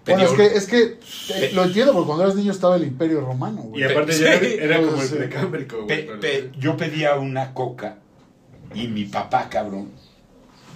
Bueno, 0.05 0.23
es 0.23 0.31
que, 0.31 0.45
es 0.45 0.67
que 0.67 0.81
eh, 0.83 0.97
Pe- 1.39 1.51
lo 1.53 1.63
entiendo, 1.63 1.93
porque 1.93 2.07
cuando 2.07 2.23
eras 2.25 2.35
niño 2.35 2.51
estaba 2.51 2.75
el 2.75 2.83
Imperio 2.83 3.21
Romano, 3.21 3.61
Y 3.67 3.69
güey. 3.69 3.83
aparte 3.85 4.11
Sí. 4.13 4.23
ya 4.23 4.33
era, 4.33 4.47
era 4.77 4.81
como 4.81 5.01
el 5.01 5.09
precámbrico, 5.09 5.83
güey. 5.85 6.05
pe- 6.07 6.15
pe- 6.17 6.51
yo 6.57 6.75
pedía 6.75 7.15
una 7.15 7.53
coca 7.53 7.97
y 8.73 8.87
mi 8.87 9.05
papá, 9.05 9.47
cabrón, 9.49 9.91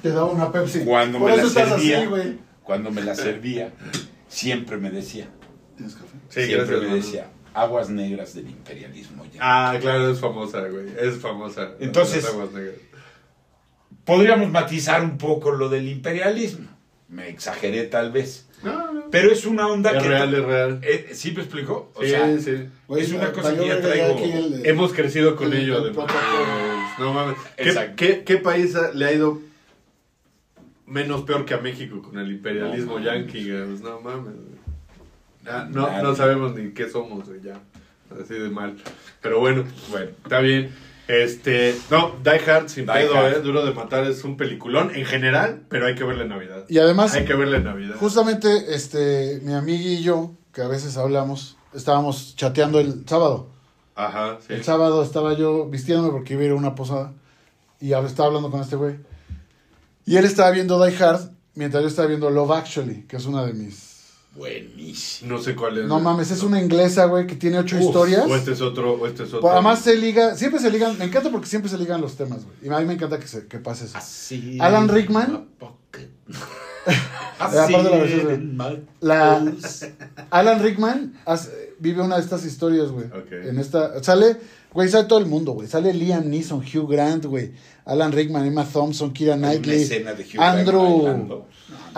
Te 0.01 0.09
daba 0.11 0.25
una 0.27 0.51
Pepsi. 0.51 0.79
cuando 0.85 1.19
Por 1.19 1.31
me 1.31 1.37
la 1.37 1.49
servía, 1.49 1.97
así, 1.99 2.07
güey. 2.07 2.37
cuando 2.63 2.91
me 2.91 3.01
la 3.03 3.15
servía, 3.15 3.73
siempre 4.29 4.77
me 4.77 4.91
decía, 4.91 5.27
¿Tienes 5.75 5.95
café? 5.95 6.07
Sí, 6.29 6.45
siempre 6.45 6.65
gracias, 6.77 6.89
me 6.91 6.95
decía, 6.95 7.27
aguas 7.53 7.89
negras 7.89 8.33
del 8.33 8.49
imperialismo 8.49 9.25
ya. 9.33 9.39
Ah, 9.41 9.77
claro, 9.81 10.09
es 10.11 10.19
famosa, 10.19 10.61
güey. 10.67 10.85
Es 10.99 11.17
famosa. 11.17 11.71
Entonces- 11.79 12.25
aguas 12.25 12.51
negras. 12.53 12.75
Podríamos 14.05 14.49
matizar 14.51 15.03
un 15.03 15.17
poco 15.17 15.51
lo 15.51 15.67
del 15.69 15.87
imperialismo. 15.89 16.67
Me 17.09 17.29
exageré 17.29 17.83
tal 17.83 18.11
vez. 18.11 18.46
No, 18.63 18.91
no. 18.91 19.09
Pero 19.11 19.31
es 19.31 19.45
una 19.45 19.67
onda 19.67 19.91
Es 19.91 20.01
que... 20.03 20.09
real, 20.09 20.33
es 20.33 20.43
real. 20.43 20.79
Eh, 20.83 21.09
¿Sí 21.13 21.31
me 21.31 21.41
explico? 21.43 21.91
O 21.93 22.01
sí, 22.01 22.09
sea, 22.09 22.39
sí. 22.39 22.67
Güey, 22.87 23.03
es 23.03 23.11
una 23.11 23.31
cosa 23.31 23.55
que 23.55 23.67
ya 23.67 23.79
traigo... 23.81 24.17
el- 24.19 24.65
Hemos 24.65 24.93
crecido 24.93 25.35
con 25.35 25.53
el- 25.53 25.59
ello, 25.63 25.77
el 25.77 25.83
además. 25.89 26.07
No 26.99 27.13
mames. 27.13 27.37
¿Qué, 27.55 27.63
Exacto. 27.69 27.93
qué, 27.95 28.23
qué 28.23 28.37
país 28.37 28.75
ha- 28.75 28.91
le 28.93 29.05
ha 29.05 29.13
ido 29.13 29.39
menos 30.85 31.21
peor 31.23 31.45
que 31.45 31.53
a 31.53 31.57
México 31.59 32.01
con 32.01 32.17
el 32.17 32.31
imperialismo 32.31 32.97
No, 32.99 33.05
yankee? 33.05 33.49
güey? 33.51 33.65
Pues, 33.65 33.81
no 33.81 33.99
mames. 34.01 34.33
Ya, 35.45 35.65
no, 35.65 36.01
no 36.01 36.15
sabemos 36.15 36.55
ni 36.55 36.71
qué 36.71 36.89
somos, 36.89 37.27
güey, 37.27 37.41
ya. 37.41 37.59
Así 38.21 38.33
de 38.33 38.49
mal. 38.49 38.75
Pero 39.21 39.39
bueno, 39.39 39.65
Bueno, 39.91 40.11
está 40.23 40.39
bien. 40.39 40.71
Este, 41.07 41.75
no, 41.89 42.15
Die 42.23 42.49
Hard 42.51 42.67
sin 42.69 42.85
Die 42.85 42.91
pedo, 42.93 43.15
Hard. 43.15 43.33
eh. 43.37 43.41
Duro 43.41 43.65
de 43.65 43.73
matar 43.73 44.03
es 44.05 44.23
un 44.23 44.35
peliculón 44.37 44.93
en 44.93 45.05
general, 45.05 45.61
pero 45.69 45.85
hay 45.85 45.95
que 45.95 46.03
verle 46.03 46.23
en 46.23 46.29
Navidad. 46.29 46.65
Y 46.67 46.79
además, 46.79 47.13
Hay 47.13 47.25
que 47.25 47.33
verle 47.33 47.57
en 47.57 47.63
Navidad. 47.63 47.95
justamente, 47.99 48.73
este, 48.75 49.39
mi 49.43 49.53
amiga 49.53 49.83
y 49.89 50.03
yo, 50.03 50.31
que 50.53 50.61
a 50.61 50.67
veces 50.67 50.97
hablamos, 50.97 51.57
estábamos 51.73 52.35
chateando 52.35 52.79
el 52.79 53.03
sábado. 53.07 53.49
Ajá, 53.95 54.37
sí. 54.45 54.53
El 54.53 54.63
sábado 54.63 55.01
estaba 55.01 55.33
yo 55.33 55.67
vistiéndome 55.69 56.11
porque 56.11 56.33
iba 56.33 56.43
a 56.43 56.45
ir 56.45 56.51
a 56.51 56.55
una 56.55 56.75
posada 56.75 57.13
y 57.79 57.93
estaba 57.93 58.27
hablando 58.27 58.51
con 58.51 58.61
este 58.61 58.75
güey. 58.75 58.95
Y 60.05 60.17
él 60.17 60.25
estaba 60.25 60.51
viendo 60.51 60.83
Die 60.83 60.95
Hard 61.03 61.31
mientras 61.55 61.81
yo 61.83 61.87
estaba 61.89 62.07
viendo 62.07 62.29
Love 62.29 62.51
Actually, 62.51 63.03
que 63.07 63.15
es 63.17 63.25
una 63.25 63.45
de 63.45 63.53
mis... 63.53 63.86
buenísimo. 64.37 65.33
No 65.33 65.41
sé 65.41 65.55
cuál 65.55 65.77
es. 65.79 65.85
No 65.85 65.99
mames, 65.99 66.31
es 66.31 66.43
una 66.43 66.61
inglesa, 66.61 67.05
güey, 67.05 67.25
que 67.27 67.35
tiene 67.35 67.57
ocho 67.59 67.75
Uf, 67.77 67.81
historias. 67.83 68.25
O 68.29 68.35
este 68.35 68.51
es 68.53 68.61
otro, 68.61 68.93
o 68.93 69.07
este 69.07 69.23
es 69.23 69.29
otro. 69.29 69.41
Pues, 69.41 69.53
además 69.53 69.79
se 69.79 69.95
liga, 69.97 70.35
siempre 70.35 70.59
se 70.59 70.69
ligan, 70.71 70.97
me 70.97 71.05
encanta 71.05 71.29
porque 71.31 71.47
siempre 71.47 71.69
se 71.69 71.77
ligan 71.77 71.99
los 72.01 72.15
temas, 72.15 72.45
güey. 72.45 72.55
Y 72.63 72.69
a 72.73 72.79
mí 72.79 72.85
me 72.85 72.93
encanta 72.93 73.19
que, 73.19 73.27
se, 73.27 73.47
que 73.47 73.57
pase 73.59 73.85
eso. 73.85 73.97
Así 73.97 74.57
Alan 74.61 74.87
Rickman. 74.89 75.47
Así 77.39 77.57
Aparte 77.75 77.89
la 77.89 77.97
versión 77.97 78.57
La-. 79.01 79.53
Alan 80.31 80.63
Rickman 80.63 81.13
hace- 81.25 81.73
vive 81.79 82.01
una 82.01 82.15
de 82.15 82.21
estas 82.21 82.45
historias, 82.45 82.89
güey. 82.89 83.05
Ok. 83.07 83.31
En 83.31 83.59
esta, 83.59 84.01
sale, 84.03 84.37
güey, 84.73 84.87
sale 84.89 85.05
todo 85.07 85.19
el 85.19 85.25
mundo, 85.27 85.51
güey. 85.51 85.67
Sale 85.67 85.93
Liam 85.93 86.29
Neeson, 86.29 86.59
Hugh 86.59 86.89
Grant, 86.89 87.25
güey. 87.25 87.51
Alan 87.85 88.11
Rickman, 88.11 88.45
Emma 88.45 88.65
Thompson, 88.65 89.13
Kira 89.13 89.35
Knightley. 89.35 89.83
escena 89.83 90.13
de 90.13 90.23
Hugh 90.23 90.41
Andrew- 90.41 91.43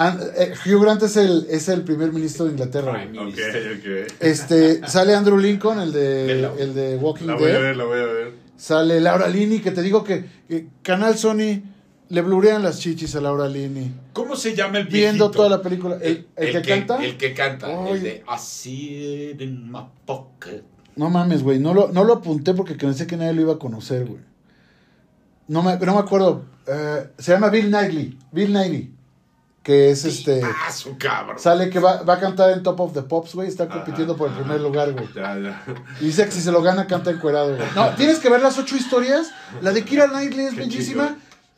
An- 0.01 0.19
eh, 0.37 0.53
Hugh 0.65 0.81
Grant 0.81 1.03
es 1.03 1.17
el, 1.17 1.45
es 1.49 1.67
el 1.67 1.81
primer 1.83 2.11
ministro 2.13 2.45
de 2.45 2.51
Inglaterra. 2.51 2.91
güey. 2.91 3.07
Prime 3.09 3.19
Ok, 3.19 3.25
Minister. 3.35 4.07
ok. 4.07 4.13
Este, 4.21 4.87
sale 4.87 5.13
Andrew 5.15 5.37
Lincoln, 5.37 5.79
el 5.79 5.91
de, 5.91 6.31
el 6.59 6.73
de 6.73 6.95
Walking 6.95 7.25
La 7.25 7.35
voy 7.35 7.43
a 7.43 7.53
Dead. 7.53 7.61
ver, 7.61 7.77
la 7.77 7.83
voy 7.85 7.99
a 7.99 8.05
ver. 8.05 8.33
Sale 8.55 8.99
Laura 9.01 9.27
Linney, 9.27 9.59
que 9.59 9.71
te 9.71 9.81
digo 9.81 10.03
que, 10.03 10.25
que 10.47 10.67
Canal 10.83 11.17
Sony 11.17 11.61
le 12.09 12.21
blurean 12.21 12.63
las 12.63 12.79
chichis 12.79 13.15
a 13.15 13.21
Laura 13.21 13.47
Linney. 13.47 13.91
¿Cómo 14.13 14.35
se 14.35 14.55
llama 14.55 14.79
el 14.79 14.87
Viendo 14.87 15.25
viejito? 15.25 15.31
toda 15.31 15.49
la 15.49 15.61
película. 15.61 15.97
El, 16.01 16.27
el 16.35 16.51
que, 16.53 16.61
canta. 16.61 17.03
El 17.03 17.17
que 17.17 17.33
canta. 17.33 17.67
Ay. 17.67 17.91
El 17.93 18.03
de 18.03 18.23
Así 18.27 19.35
in 19.39 19.71
my 19.71 19.81
pocket. 20.05 20.63
No 20.95 21.09
mames, 21.09 21.43
güey. 21.43 21.59
No 21.59 21.73
lo, 21.73 21.89
no 21.91 22.03
lo 22.03 22.13
apunté 22.15 22.53
porque 22.53 22.75
pensé 22.75 23.05
que 23.07 23.15
nadie 23.17 23.33
lo 23.33 23.41
iba 23.41 23.53
a 23.53 23.59
conocer, 23.59 24.05
güey. 24.05 24.21
No 25.47 25.61
me, 25.63 25.77
no 25.77 25.93
me 25.93 25.99
acuerdo. 25.99 26.45
Eh, 26.67 27.07
se 27.17 27.31
llama 27.31 27.49
Bill 27.49 27.67
Knightley. 27.69 28.17
Bill 28.31 28.49
Knightley. 28.51 28.91
Que 29.63 29.91
es 29.91 30.05
este. 30.05 30.41
Ah, 30.43 30.71
su 30.71 30.97
cabrón. 30.97 31.37
Sale 31.37 31.69
que 31.69 31.79
va, 31.79 32.03
va 32.03 32.13
a 32.13 32.19
cantar 32.19 32.51
en 32.51 32.63
Top 32.63 32.79
of 32.79 32.93
the 32.93 33.01
Pops, 33.01 33.35
güey. 33.35 33.47
Está 33.47 33.65
Ajá, 33.65 33.75
compitiendo 33.75 34.15
por 34.15 34.27
el 34.27 34.33
ajá. 34.33 34.43
primer 34.43 34.61
lugar, 34.61 34.93
güey. 34.93 35.07
Ya, 35.13 35.37
ya. 35.37 35.63
Y 35.99 36.05
dice 36.05 36.25
que 36.25 36.31
si 36.31 36.41
se 36.41 36.51
lo 36.51 36.61
gana, 36.61 36.87
canta 36.87 37.11
encuerado, 37.11 37.55
güey. 37.55 37.67
No, 37.75 37.93
tienes 37.95 38.19
que 38.19 38.29
ver 38.29 38.41
las 38.41 38.57
ocho 38.57 38.75
historias. 38.77 39.31
La 39.61 39.71
de 39.71 39.83
Kira 39.83 40.07
Knightley 40.07 40.45
es 40.45 40.53
Qué 40.53 40.61
bellísima. 40.61 41.17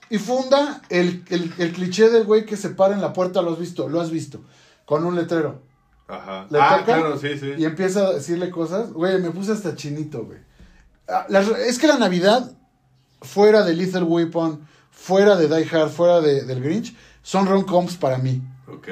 Y 0.09 0.17
funda 0.17 0.81
el, 0.89 1.23
el, 1.29 1.53
el 1.57 1.71
cliché 1.71 2.09
del 2.09 2.25
güey 2.25 2.45
que 2.45 2.57
se 2.57 2.71
para 2.71 2.93
en 2.93 3.01
la 3.01 3.13
puerta. 3.13 3.41
Lo 3.41 3.53
has 3.53 3.59
visto, 3.59 3.87
lo 3.87 4.01
has 4.01 4.09
visto. 4.09 4.43
Con 4.85 5.05
un 5.05 5.15
letrero. 5.15 5.61
Ajá. 6.07 6.47
Le 6.49 6.59
ah, 6.59 6.79
toca 6.79 6.85
claro, 6.85 7.17
sí, 7.17 7.37
sí. 7.37 7.53
Y 7.57 7.65
empieza 7.65 8.07
a 8.07 8.13
decirle 8.13 8.49
cosas. 8.49 8.91
Güey, 8.91 9.21
me 9.21 9.29
puse 9.29 9.53
hasta 9.53 9.75
chinito, 9.75 10.25
güey. 10.25 10.39
Ah, 11.07 11.25
es 11.65 11.79
que 11.79 11.87
la 11.87 11.97
Navidad, 11.97 12.51
fuera 13.21 13.63
de 13.63 13.73
Lethal 13.73 14.03
Weapon, 14.03 14.67
fuera 14.89 15.35
de 15.35 15.47
Die 15.47 15.69
Hard, 15.71 15.89
fuera 15.89 16.19
de, 16.19 16.43
del 16.43 16.61
Grinch, 16.61 16.95
son 17.21 17.45
rom-coms 17.47 17.97
para 17.97 18.17
mí. 18.17 18.41
Ok, 18.67 18.87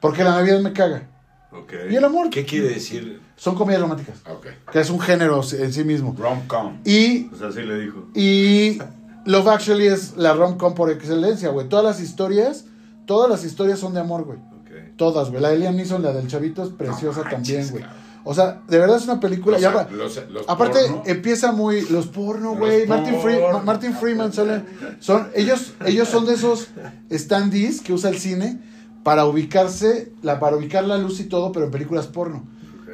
Porque 0.00 0.24
la 0.24 0.30
Navidad 0.30 0.60
me 0.60 0.72
caga. 0.72 1.08
ok. 1.52 1.72
Y 1.90 1.96
el 1.96 2.04
amor. 2.04 2.30
¿Qué 2.30 2.44
quiere 2.44 2.68
decir? 2.68 3.20
Son 3.36 3.54
comedias 3.54 3.82
románticas. 3.82 4.16
Ok. 4.28 4.46
Que 4.72 4.80
es 4.80 4.90
un 4.90 4.98
género 5.00 5.40
en 5.52 5.72
sí 5.72 5.84
mismo. 5.84 6.14
Rom-com. 6.18 6.78
Y, 6.84 7.24
Pues 7.24 7.42
así 7.42 7.62
le 7.62 7.78
dijo. 7.80 8.08
y 8.14 8.78
Love 9.24 9.48
Actually 9.48 9.86
es 9.88 10.16
la 10.16 10.32
rom-com 10.34 10.74
por 10.74 10.90
excelencia, 10.90 11.50
güey. 11.50 11.68
Todas 11.68 11.84
las 11.84 12.00
historias, 12.00 12.64
todas 13.06 13.30
las 13.30 13.44
historias 13.44 13.78
son 13.78 13.94
de 13.94 14.00
amor, 14.00 14.24
güey. 14.24 14.38
Ok. 14.38 14.96
Todas, 14.96 15.30
güey. 15.30 15.40
La 15.42 15.50
de 15.50 15.58
Liam 15.58 15.76
Neeson, 15.76 16.02
la 16.02 16.12
del 16.12 16.26
chavito 16.28 16.62
es 16.64 16.70
preciosa 16.70 17.20
No 17.22 17.30
manches, 17.30 17.68
también, 17.68 17.70
güey. 17.70 17.84
O 18.30 18.34
sea, 18.34 18.60
de 18.68 18.78
verdad 18.78 18.98
es 18.98 19.04
una 19.04 19.20
película. 19.20 19.56
Los- 19.56 19.62
ya 19.62 19.70
va- 19.70 19.88
los- 19.90 20.20
los 20.30 20.44
Aparte, 20.48 20.80
porno. 20.80 21.02
empieza 21.06 21.50
muy. 21.52 21.80
Los 21.88 22.08
porno, 22.08 22.54
güey. 22.56 22.86
Martin, 22.86 23.18
Free-. 23.22 23.40
Martin 23.64 23.94
Freeman 23.94 24.32
sale- 24.34 24.62
son 25.00 25.28
ellos, 25.34 25.72
ellos 25.86 26.08
son 26.08 26.26
de 26.26 26.34
esos 26.34 26.68
standees 27.10 27.80
que 27.80 27.92
usa 27.94 28.10
el 28.10 28.18
cine 28.18 28.60
para 29.02 29.24
ubicarse, 29.24 30.12
la, 30.22 30.38
para 30.40 30.56
ubicar 30.56 30.84
la 30.84 30.98
luz 30.98 31.20
y 31.20 31.24
todo, 31.24 31.52
pero 31.52 31.64
en 31.66 31.70
películas 31.72 32.06
porno. 32.06 32.44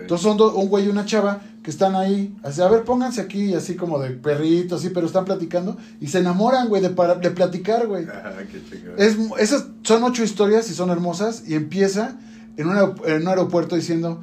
Entonces 0.01 0.23
son 0.25 0.37
do- 0.37 0.55
un 0.55 0.69
güey 0.69 0.85
y 0.87 0.89
una 0.89 1.05
chava 1.05 1.41
que 1.63 1.71
están 1.71 1.97
ahí, 1.97 2.37
así, 2.43 2.61
a 2.61 2.69
ver, 2.69 2.85
pónganse 2.85 3.21
aquí, 3.23 3.55
así 3.55 3.75
como 3.75 3.99
de 3.99 4.11
perrito, 4.11 4.77
así, 4.77 4.91
pero 4.91 5.07
están 5.07 5.25
platicando 5.25 5.77
y 6.01 6.09
se 6.09 6.19
enamoran, 6.19 6.69
güey, 6.69 6.83
de, 6.83 6.91
para- 6.91 7.15
de 7.15 7.31
platicar, 7.31 7.87
güey. 7.87 8.05
Ah, 8.13 8.35
qué. 8.51 9.05
Es, 9.05 9.17
esas 9.39 9.67
son 9.83 10.05
ocho 10.05 10.23
historias 10.23 10.71
y 10.71 10.75
son 10.75 10.91
hermosas 10.91 11.43
y 11.47 11.55
empieza 11.55 12.19
en 12.57 12.69
un, 12.69 12.77
aer- 12.77 12.95
en 13.07 13.23
un 13.23 13.29
aeropuerto 13.29 13.75
diciendo 13.77 14.23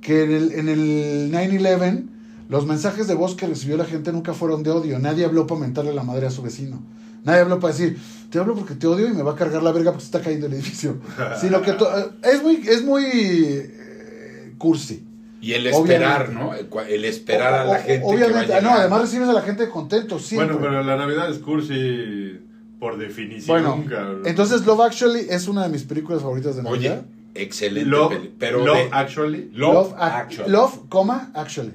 que 0.00 0.24
en 0.24 0.32
el, 0.32 0.52
en 0.52 0.68
el 0.68 1.30
9-11 1.32 2.04
los 2.48 2.66
mensajes 2.66 3.06
de 3.06 3.14
voz 3.14 3.36
que 3.36 3.46
recibió 3.46 3.76
la 3.76 3.84
gente 3.84 4.12
nunca 4.12 4.34
fueron 4.34 4.62
de 4.62 4.70
odio. 4.70 4.98
Nadie 4.98 5.24
habló 5.24 5.46
para 5.46 5.60
mentarle 5.60 5.94
la 5.94 6.02
madre 6.02 6.26
a 6.26 6.30
su 6.30 6.42
vecino. 6.42 6.82
Nadie 7.22 7.40
habló 7.40 7.60
para 7.60 7.72
decir, 7.72 7.98
te 8.30 8.38
hablo 8.38 8.54
porque 8.54 8.74
te 8.74 8.86
odio 8.86 9.06
y 9.06 9.12
me 9.12 9.22
va 9.22 9.32
a 9.32 9.36
cargar 9.36 9.62
la 9.62 9.72
verga 9.72 9.92
porque 9.92 10.00
se 10.00 10.06
está 10.06 10.20
cayendo 10.20 10.46
el 10.46 10.54
edificio. 10.54 10.96
Sino 11.40 11.62
que 11.62 11.70
eh, 11.70 11.76
es 12.24 12.42
muy, 12.42 12.56
es 12.66 12.82
muy 12.82 13.04
eh, 13.04 14.54
cursi. 14.58 15.04
Y 15.42 15.52
el 15.52 15.66
esperar, 15.66 16.28
Obviamente. 16.30 16.68
¿no? 16.74 16.82
El, 16.82 17.04
esperar 17.04 17.54
a 17.54 17.64
la 17.64 17.70
o- 17.78 17.82
gente. 17.82 18.02
Obviamente, 18.04 18.46
que 18.46 18.52
va 18.52 18.60
no, 18.60 18.70
además 18.72 19.02
recibes 19.02 19.28
a 19.28 19.32
la 19.32 19.42
gente 19.42 19.68
contento, 19.68 20.18
siempre. 20.18 20.54
Bueno, 20.54 20.60
pero 20.60 20.82
la 20.82 20.96
Navidad 20.96 21.30
es 21.30 21.38
cursi 21.38 22.40
por 22.78 22.98
definición. 22.98 23.62
Bueno, 23.62 23.84
cabrón. 23.88 24.22
entonces 24.24 24.66
Love 24.66 24.80
Actually 24.80 25.26
es 25.28 25.46
una 25.48 25.62
de 25.62 25.68
mis 25.68 25.84
películas 25.84 26.22
favoritas 26.22 26.56
de 26.56 26.62
Oye, 26.62 26.88
Navidad. 26.88 27.06
Excelente 27.34 27.88
Love, 27.90 28.14
peli. 28.14 28.34
Pero 28.38 28.64
Love 28.64 28.76
de- 28.78 28.88
Actually. 28.92 29.50
Love, 29.54 29.92
Ac- 29.94 30.12
Actually. 30.14 30.50
Love, 30.50 30.88
coma, 30.88 31.30
Actually. 31.34 31.74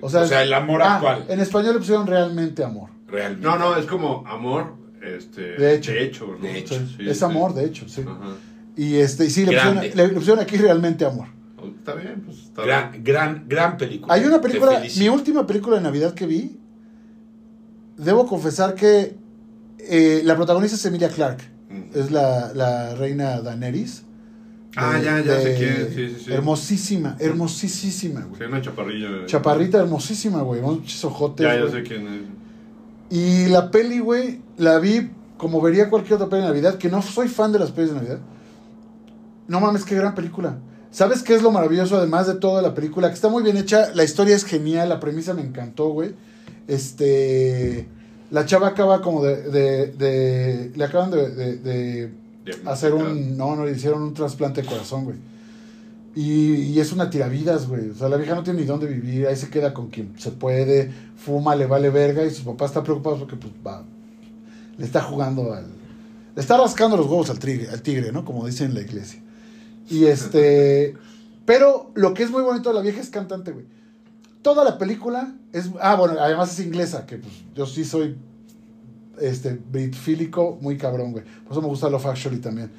O 0.00 0.10
sea, 0.10 0.22
O 0.22 0.26
sea, 0.26 0.42
el 0.42 0.52
amor 0.52 0.82
ah, 0.82 0.94
actual. 0.96 1.24
En 1.28 1.38
español 1.40 1.74
le 1.74 1.78
pusieron 1.78 2.06
realmente 2.06 2.64
amor. 2.64 2.90
Realmente. 3.08 3.46
No, 3.46 3.56
no, 3.58 3.76
es 3.76 3.86
como 3.86 4.24
amor, 4.26 4.74
este, 5.00 5.42
De 5.56 5.74
hecho. 5.76 5.92
¿no? 6.26 6.38
De 6.38 6.58
hecho. 6.58 6.74
Sí, 6.74 6.94
Sí, 6.98 7.08
es 7.08 7.18
sí. 7.18 7.24
amor, 7.24 7.54
de 7.54 7.64
hecho, 7.66 7.88
sí. 7.88 8.02
Ajá. 8.06 8.34
Y 8.76 8.96
este, 8.96 9.24
y 9.26 9.30
sí, 9.30 9.44
le 9.46 9.52
pusieron, 9.52 9.76
le- 9.76 9.94
le 9.94 10.08
pusieron 10.08 10.40
aquí 10.40 10.56
realmente 10.56 11.04
amor. 11.04 11.28
Está 11.78 11.94
bien, 11.94 12.22
pues 12.26 12.38
está 12.38 12.62
Gran, 12.62 12.90
bien. 12.92 13.04
gran, 13.04 13.44
gran 13.48 13.76
película. 13.76 14.12
Hay 14.12 14.24
una 14.24 14.40
película, 14.40 14.82
mi 14.98 15.08
última 15.08 15.46
película 15.46 15.76
de 15.76 15.82
Navidad 15.82 16.14
que 16.14 16.26
vi, 16.26 16.58
debo 17.96 18.26
confesar 18.26 18.74
que 18.74 19.16
eh, 19.78 20.20
la 20.24 20.34
protagonista 20.36 20.76
es 20.76 20.84
Emilia 20.84 21.08
Clarke, 21.08 21.44
Mm. 21.70 21.82
es 21.98 22.10
la, 22.12 22.52
la 22.54 22.94
reina 22.94 23.40
Daenerys. 23.40 24.04
Ah, 24.76 25.00
ya, 25.02 25.20
ya 25.24 25.40
sé 25.40 25.54
quién, 25.56 25.88
sí, 25.94 26.14
sí, 26.16 26.24
sí. 26.26 26.32
Hermosísima, 26.32 27.16
hermosísima, 27.18 28.20
Sí, 28.22 28.26
güey. 28.38 28.48
una 28.48 28.60
chaparrilla. 28.60 29.08
Chaparrita 29.26 29.78
hermosísima, 29.78 30.42
güey, 30.42 30.60
unos 30.60 31.04
ojotes. 31.04 31.46
Ya, 31.46 31.54
ya 31.54 31.60
güey. 31.62 31.72
sé 31.72 31.82
quién 31.82 32.06
es. 32.06 32.22
Y 33.08 33.48
la 33.48 33.70
peli, 33.70 34.00
güey, 34.00 34.40
la 34.58 34.78
vi 34.78 35.10
como 35.38 35.60
vería 35.60 35.88
cualquier 35.88 36.14
otra 36.14 36.28
peli 36.28 36.42
de 36.42 36.48
Navidad, 36.48 36.76
que 36.78 36.88
no 36.88 37.00
soy 37.02 37.28
fan 37.28 37.52
de 37.52 37.58
las 37.58 37.70
pelis 37.70 37.90
de 37.90 37.96
Navidad. 37.96 38.18
No 39.48 39.60
mames, 39.60 39.84
qué 39.84 39.94
gran 39.94 40.14
película. 40.14 40.58
¿Sabes 40.90 41.22
qué 41.22 41.34
es 41.34 41.42
lo 41.42 41.50
maravilloso 41.50 41.96
además 41.96 42.26
de 42.26 42.34
toda 42.34 42.62
la 42.62 42.74
película? 42.74 43.08
Que 43.08 43.14
está 43.14 43.28
muy 43.28 43.42
bien 43.42 43.56
hecha, 43.56 43.90
la 43.94 44.02
historia 44.04 44.34
es 44.34 44.44
genial, 44.44 44.88
la 44.88 44.98
premisa 45.00 45.34
me 45.34 45.42
encantó, 45.42 45.88
güey. 45.88 46.14
Este... 46.68 47.88
La 48.30 48.44
chava 48.44 48.68
acaba 48.68 49.00
como 49.02 49.22
de... 49.24 49.42
de- 49.50 49.86
de- 49.92 50.72
le 50.74 50.84
acaban 50.84 51.10
de 51.12 52.10
hacer 52.64 52.94
un. 52.94 53.36
No, 53.36 53.56
no, 53.56 53.64
le 53.64 53.72
hicieron 53.72 54.02
un 54.02 54.14
trasplante 54.14 54.62
de 54.62 54.68
corazón, 54.68 55.04
güey. 55.04 55.16
Y, 56.14 56.54
y 56.54 56.80
es 56.80 56.92
una 56.92 57.10
tiravidas, 57.10 57.68
güey. 57.68 57.90
O 57.90 57.94
sea, 57.94 58.08
la 58.08 58.16
vieja 58.16 58.34
no 58.34 58.42
tiene 58.42 58.60
ni 58.60 58.66
dónde 58.66 58.86
vivir. 58.86 59.26
Ahí 59.26 59.36
se 59.36 59.50
queda 59.50 59.74
con 59.74 59.88
quien 59.88 60.18
se 60.18 60.30
puede. 60.30 60.90
Fuma, 61.16 61.54
le 61.54 61.66
vale 61.66 61.90
verga. 61.90 62.24
Y 62.24 62.30
sus 62.30 62.44
papás 62.44 62.70
están 62.70 62.84
preocupados 62.84 63.18
porque, 63.18 63.36
pues, 63.36 63.52
va. 63.66 63.84
Le 64.78 64.84
está 64.84 65.02
jugando 65.02 65.52
al. 65.52 65.66
Le 66.34 66.40
está 66.40 66.56
rascando 66.56 66.96
los 66.96 67.06
huevos 67.06 67.30
al 67.30 67.38
tigre, 67.38 67.68
al 67.70 67.82
tigre, 67.82 68.12
¿no? 68.12 68.24
Como 68.24 68.46
dicen 68.46 68.68
en 68.68 68.74
la 68.74 68.80
iglesia. 68.80 69.22
Y 69.88 70.04
este. 70.04 70.94
Pero 71.44 71.90
lo 71.94 72.12
que 72.14 72.22
es 72.24 72.30
muy 72.30 72.42
bonito 72.42 72.70
de 72.70 72.74
la 72.74 72.82
vieja 72.82 73.00
es 73.00 73.10
cantante, 73.10 73.52
güey. 73.52 73.66
Toda 74.42 74.64
la 74.64 74.78
película 74.78 75.34
es. 75.52 75.70
Ah, 75.80 75.96
bueno, 75.96 76.16
además 76.18 76.52
es 76.52 76.64
inglesa, 76.64 77.06
que 77.06 77.18
pues 77.18 77.32
yo 77.54 77.66
sí 77.66 77.84
soy. 77.84 78.16
Este, 79.20 79.58
britfílico, 79.70 80.58
muy 80.60 80.76
cabrón, 80.76 81.12
güey. 81.12 81.24
Por 81.44 81.52
eso 81.52 81.62
me 81.62 81.68
gusta 81.68 81.88
Love 81.88 82.06
Actually 82.06 82.38
también. 82.38 82.70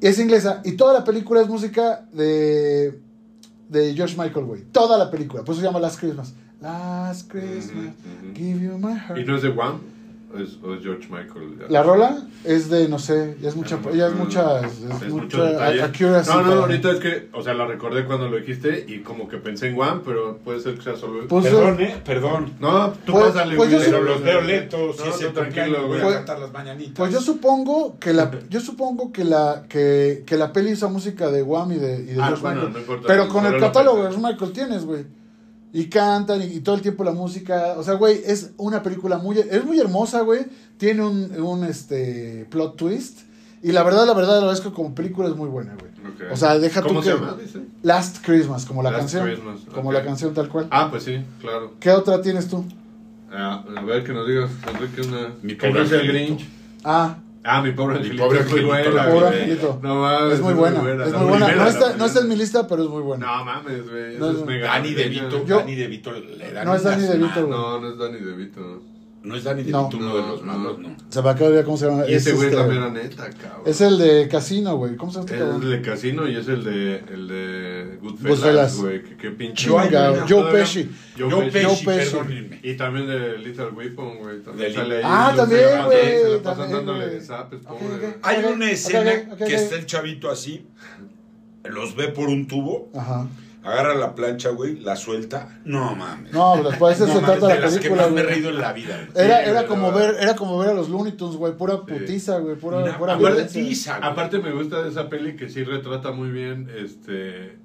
Es 0.00 0.18
inglesa 0.18 0.62
y 0.64 0.72
toda 0.72 0.92
la 0.92 1.04
película 1.04 1.40
es 1.40 1.48
música 1.48 2.06
de. 2.12 3.00
de 3.68 3.94
George 3.94 4.16
Michael, 4.16 4.46
güey. 4.46 4.62
Toda 4.72 4.96
la 4.96 5.10
película. 5.10 5.42
Por 5.44 5.52
eso 5.52 5.60
se 5.60 5.66
llama 5.66 5.80
Last 5.80 5.98
Christmas. 5.98 6.34
Last 6.60 7.30
Christmas, 7.30 7.94
give 8.34 8.60
you 8.60 8.78
my 8.78 8.94
heart. 8.94 9.18
¿Y 9.18 9.24
no 9.24 9.36
es 9.36 9.42
de 9.42 9.50
Wham? 9.50 9.80
¿O 10.30 10.38
es, 10.38 10.58
o 10.62 10.74
es 10.74 10.82
George 10.82 11.08
Michael? 11.08 11.56
La 11.70 11.82
rola 11.82 12.18
es 12.44 12.68
de, 12.68 12.86
no 12.86 12.98
sé, 12.98 13.38
ya 13.40 13.48
es 13.48 13.56
mucha, 13.56 13.78
ya 13.94 14.08
es 14.08 14.14
mucha, 14.14 14.60
es, 14.60 14.72
Es 14.74 14.82
mucha 14.82 15.06
mucho 15.08 15.42
detalle. 15.42 15.82
accuracy 15.82 16.28
No, 16.30 16.42
no, 16.42 16.48
para- 16.50 16.60
ahorita 16.60 16.90
es 16.92 16.98
que, 17.00 17.28
o 17.32 17.42
sea, 17.42 17.54
la 17.54 17.66
recordé 17.66 18.04
cuando 18.04 18.28
lo 18.28 18.36
dijiste 18.36 18.84
y 18.86 18.98
como 18.98 19.26
que 19.26 19.38
pensé 19.38 19.68
en 19.68 19.78
Wham, 19.78 20.02
pero 20.04 20.36
puede 20.44 20.60
ser 20.60 20.74
que 20.74 20.82
sea 20.82 20.96
solo. 20.96 21.26
Pues, 21.28 21.46
Perdón, 21.46 21.80
¿eh? 21.80 21.96
Perdón. 22.04 22.52
no, 22.60 22.90
tú 23.06 23.12
Pues- 23.12 23.24
pásale, 23.28 23.56
pues 23.56 23.70
güey. 23.70 23.80
yo 23.80 23.86
Pero 23.90 24.02
sí- 24.02 24.08
los 24.12 24.22
veo 24.22 24.40
lentos. 24.42 24.96
No, 24.98 25.04
tú 25.12 25.24
el 25.26 25.32
tranquilo, 25.32 25.86
güey. 25.88 26.00
a 26.02 26.12
cantar 26.16 26.38
las 26.40 26.52
mañanitas. 26.52 26.94
Pues 26.94 27.10
yo 27.10 27.20
supongo 27.22 27.98
que 27.98 28.12
la, 28.12 28.30
yo 28.50 28.60
supongo 28.60 29.10
que 29.12 29.24
la, 29.24 29.64
que, 29.66 30.24
que 30.26 30.36
la 30.36 30.52
peli 30.52 30.74
usa 30.74 30.88
música 30.88 31.30
de 31.30 31.42
Wham 31.42 31.72
y 31.72 31.76
de, 31.76 32.00
y 32.02 32.04
de 32.04 32.22
Ah, 32.22 32.26
George 32.26 32.42
bueno, 32.42 32.56
Michael. 32.56 32.72
no 32.74 32.78
importa. 32.80 33.04
pero 33.06 33.28
con 33.28 33.42
Pero 33.44 33.54
el 33.54 33.60
lo 33.62 33.66
catálogo 33.66 33.96
de 33.96 34.02
pensé. 34.08 34.20
George 34.20 34.32
Michael 34.34 34.52
tienes, 34.52 34.84
güey. 34.84 35.04
Y 35.72 35.86
cantan 35.86 36.40
y, 36.42 36.46
y 36.46 36.60
todo 36.60 36.74
el 36.76 36.82
tiempo 36.82 37.04
la 37.04 37.12
música. 37.12 37.74
O 37.76 37.82
sea, 37.82 37.94
güey, 37.94 38.20
es 38.24 38.52
una 38.56 38.82
película 38.82 39.18
muy, 39.18 39.38
es 39.38 39.64
muy 39.64 39.78
hermosa, 39.78 40.22
güey. 40.22 40.46
Tiene 40.78 41.04
un, 41.04 41.40
un 41.40 41.64
este, 41.64 42.46
plot 42.50 42.76
twist. 42.76 43.20
Y 43.62 43.72
la 43.72 43.82
verdad, 43.82 44.06
la 44.06 44.14
verdad, 44.14 44.34
la 44.34 44.40
verdad 44.46 44.54
es 44.54 44.60
que 44.60 44.70
como 44.72 44.94
película 44.94 45.28
es 45.28 45.34
muy 45.36 45.48
buena, 45.48 45.74
güey. 45.74 45.88
O 46.32 46.36
sea, 46.36 46.58
deja 46.58 46.80
tú 46.80 46.88
¿Cómo 46.88 47.02
se 47.02 47.10
que- 47.10 47.16
llama? 47.16 47.36
Dice? 47.40 47.60
Last 47.82 48.24
Christmas, 48.24 48.64
como 48.64 48.82
la 48.82 48.90
Last 48.90 49.02
canción. 49.02 49.26
Christmas, 49.26 49.60
Como 49.74 49.92
la 49.92 50.02
canción 50.04 50.32
tal 50.32 50.48
cual. 50.48 50.68
Ah, 50.70 50.88
pues 50.90 51.02
sí, 51.04 51.18
claro. 51.40 51.72
¿Qué 51.80 51.90
otra 51.90 52.22
tienes 52.22 52.48
tú? 52.48 52.64
Ah, 53.30 53.64
a 53.76 53.82
ver, 53.82 54.04
que 54.04 54.12
nos 54.12 54.26
digas, 54.26 54.50
Enrique, 54.72 55.02
una. 55.02 55.34
Mi 55.42 55.54
pobre. 55.54 55.84
Grinch. 56.06 56.48
Ah, 56.84 57.18
Ah, 57.44 57.62
mi 57.62 57.72
pobre 57.72 57.94
Mi 57.94 58.00
angelito. 58.00 58.24
pobre 58.24 58.40
es 58.40 58.50
muy 58.50 58.60
angelito, 58.60 58.90
buena, 58.90 59.04
la 59.04 59.10
Pobre. 59.12 59.42
Angelito. 59.42 59.80
No 59.82 59.94
mames. 60.02 60.34
es 60.34 60.40
muy 60.40 60.54
buena. 60.54 60.76
Es 60.76 60.82
muy 60.84 61.26
buena. 61.28 61.46
primera, 61.46 61.54
No 61.56 61.64
la 61.64 61.68
está, 61.70 61.96
no 61.96 62.04
está 62.06 62.20
en 62.20 62.28
mi 62.28 62.36
lista, 62.36 62.66
pero 62.68 62.82
es 62.84 62.90
muy 62.90 63.02
buena. 63.02 63.26
No 63.26 63.44
mames, 63.44 63.90
güey. 63.90 64.18
No, 64.18 64.26
eso 64.30 64.32
no. 64.32 64.38
es 64.40 64.46
mega 64.46 64.66
Danny 64.66 64.90
navideña. 64.90 65.22
DeVito, 65.28 65.46
Yo- 65.46 65.58
Danny 65.58 65.74
DeVito 65.76 66.12
le 66.12 66.52
dan 66.52 66.64
No 66.66 66.74
es 66.74 66.82
Danny 66.82 67.04
unas 67.04 67.12
DeVito, 67.18 67.46
güey. 67.46 67.50
No, 67.58 67.80
no 67.80 67.88
es 67.90 67.98
Danny 67.98 68.18
DeVito. 68.18 68.82
No 69.20 69.34
es 69.34 69.42
Danny 69.44 69.64
No. 69.64 69.88
DeVito 69.88 69.96
uno 69.98 70.16
de 70.16 70.22
los 70.28 70.42
malos, 70.44 70.78
no. 70.78 70.96
Se 71.08 71.20
me 71.20 71.28
acaba 71.30 71.50
de 71.50 71.64
cómo 71.64 71.76
se 71.76 71.86
llama. 71.86 72.08
Y 72.08 72.14
ese 72.14 72.32
güey 72.32 72.48
es 72.48 72.54
la 72.54 72.62
este- 72.62 72.72
mera 72.72 72.88
neta, 72.90 73.28
cabrón. 73.30 73.62
Es 73.66 73.80
el 73.80 73.98
de 73.98 74.28
Casino, 74.28 74.76
güey. 74.76 74.96
¿Cómo 74.96 75.10
se 75.10 75.16
llama 75.18 75.24
este 75.26 75.34
Es 75.36 75.40
el 75.42 75.48
cabrón? 75.50 75.70
de 75.70 75.82
Casino 75.82 76.28
y 76.28 76.36
es 76.36 76.48
el 76.48 76.64
de, 76.64 76.96
el 77.12 77.28
de 77.28 77.98
Goodfellas. 78.00 78.38
Goodfellas, 78.38 78.76
güey. 78.76 79.02
Que, 79.02 79.16
que 79.16 79.30
pinche. 79.32 79.68
Joe 79.68 79.88
todavía- 79.88 80.52
Pesci. 80.52 80.90
Joe 81.18 81.30
Joe 81.30 81.50
Pesci. 81.50 81.66
Pesci, 81.68 81.84
Pesci. 81.84 82.10
perdónenme. 82.16 82.60
Y 82.62 82.76
también 82.76 83.06
de 83.08 83.38
Little 83.38 83.70
Weapon, 83.70 84.18
güey. 84.18 84.40
También 84.42 84.72
sale 84.72 84.96
ahí. 84.98 85.02
Ah, 85.04 85.32
también, 85.36 85.62
la 85.64 85.84
güey, 85.86 85.98
Se 86.22 86.28
la 86.28 86.38
pasan 86.42 86.58
también, 86.70 86.86
dándole 86.86 87.06
güey. 87.08 87.20
zapes, 87.20 87.60
pobre. 87.60 87.98
güey. 87.98 88.12
Hay 88.22 88.44
una 88.44 88.70
escena 88.70 89.36
que 89.36 89.54
está 89.54 89.74
el 89.74 89.86
chavito 89.86 90.30
así, 90.30 90.64
los 91.64 91.96
ve 91.96 92.08
por 92.08 92.28
un 92.28 92.46
tubo, 92.46 92.88
Ajá. 92.94 93.26
Agarra 93.68 93.94
la 93.94 94.14
plancha, 94.14 94.50
güey, 94.50 94.78
la 94.80 94.96
suelta. 94.96 95.60
No 95.64 95.94
mames. 95.94 96.32
No, 96.32 96.60
pues 96.62 96.76
por 96.76 96.92
eso 96.92 97.06
No 97.06 97.14
se 97.14 97.20
mames, 97.20 97.38
trata 97.38 97.54
de 97.54 97.60
la 97.60 97.66
las 97.66 97.78
que 97.78 97.90
más 97.90 98.10
me 98.10 98.20
he 98.20 98.24
reído 98.24 98.50
en 98.50 98.58
la 98.58 98.72
vida. 98.72 98.96
güey. 99.12 99.24
Era, 99.26 99.44
Sí, 99.44 99.50
era 99.50 99.66
como 99.66 99.92
ver, 99.92 100.16
era 100.20 100.34
como 100.36 100.58
ver 100.58 100.70
a 100.70 100.74
los 100.74 100.88
Looney 100.88 101.12
Tunes, 101.12 101.36
güey, 101.36 101.52
pura 101.56 101.82
putiza, 101.82 102.38
güey, 102.38 102.56
pura, 102.56 102.78
Una 102.78 102.98
pura 102.98 103.14
aparte- 103.14 103.28
violencia. 103.32 103.62
putiza, 103.62 103.98
güey. 103.98 104.10
Aparte 104.10 104.38
me 104.38 104.52
gusta 104.52 104.82
de 104.82 104.88
esa 104.90 105.08
peli 105.08 105.36
que 105.36 105.48
sí 105.48 105.62
retrata 105.64 106.10
muy 106.12 106.30
bien, 106.30 106.68
este... 106.76 107.58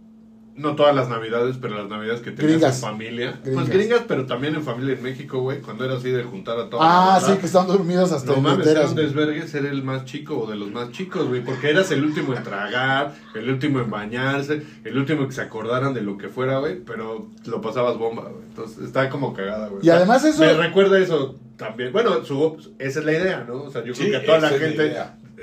No 0.56 0.76
todas 0.76 0.96
las 0.96 1.10
navidades, 1.10 1.58
pero 1.60 1.76
las 1.76 1.90
navidades 1.90 2.22
que 2.22 2.30
tenías 2.32 2.58
Gringas. 2.60 2.76
en 2.76 2.82
familia. 2.82 3.40
Gringas. 3.44 3.64
Pues 3.66 3.70
gringas, 3.76 4.02
pero 4.08 4.26
también 4.28 4.54
en 4.54 4.64
familia 4.64 4.94
en 4.94 5.02
México, 5.02 5.40
güey. 5.42 5.62
Cuando 5.62 5.84
era 5.84 5.96
así 5.96 6.12
de 6.12 6.24
juntar 6.24 6.60
a 6.60 6.70
todos. 6.70 6.84
Ah, 6.86 7.20
sí, 7.26 7.34
que 7.40 7.48
están 7.48 7.66
dormidos 7.66 8.12
hasta 8.12 8.34
No 8.34 8.40
mames, 8.42 8.60
era 8.68 8.82
literas, 8.82 8.90
un 8.90 8.94
güey. 8.96 9.06
desvergue 9.08 9.48
ser 9.48 9.66
el 9.66 9.82
más 9.84 10.06
chico 10.06 10.38
o 10.38 10.48
de 10.48 10.56
los 10.56 10.70
más 10.72 10.92
chicos, 10.92 11.28
güey. 11.28 11.44
Porque 11.44 11.72
eras 11.72 11.90
el 11.92 12.04
último 12.06 12.36
en 12.36 12.44
tragar, 12.44 13.16
el 13.34 13.50
último 13.50 13.80
en 13.80 13.90
bañarse, 13.90 14.62
el 14.84 14.96
último 14.98 15.26
que 15.28 15.34
se 15.34 15.42
acordaran 15.42 15.94
de 15.96 16.02
lo 16.02 16.18
que 16.20 16.30
fuera, 16.30 16.60
güey. 16.60 16.80
Pero 16.86 17.30
lo 17.46 17.62
pasabas 17.62 17.98
bomba, 17.98 18.24
güey. 18.30 18.44
Entonces 18.50 18.84
está 18.86 19.10
como 19.10 19.34
cagada, 19.34 19.70
güey. 19.70 19.84
Y 19.84 19.90
además 19.90 20.24
eso- 20.24 20.42
Me 20.42 20.54
recuerda 20.54 21.00
eso 21.00 21.36
también. 21.58 21.92
Bueno, 21.92 22.24
su, 22.24 22.58
esa 22.78 23.00
es 23.00 23.06
la 23.06 23.12
idea, 23.12 23.44
¿no? 23.48 23.64
O 23.64 23.72
sea, 23.72 23.84
yo 23.84 23.96
Sí, 23.96 24.02
creo 24.08 24.12
que 24.12 24.18
a 24.18 24.26
toda 24.28 24.40
la 24.40 24.50
gente 24.50 24.96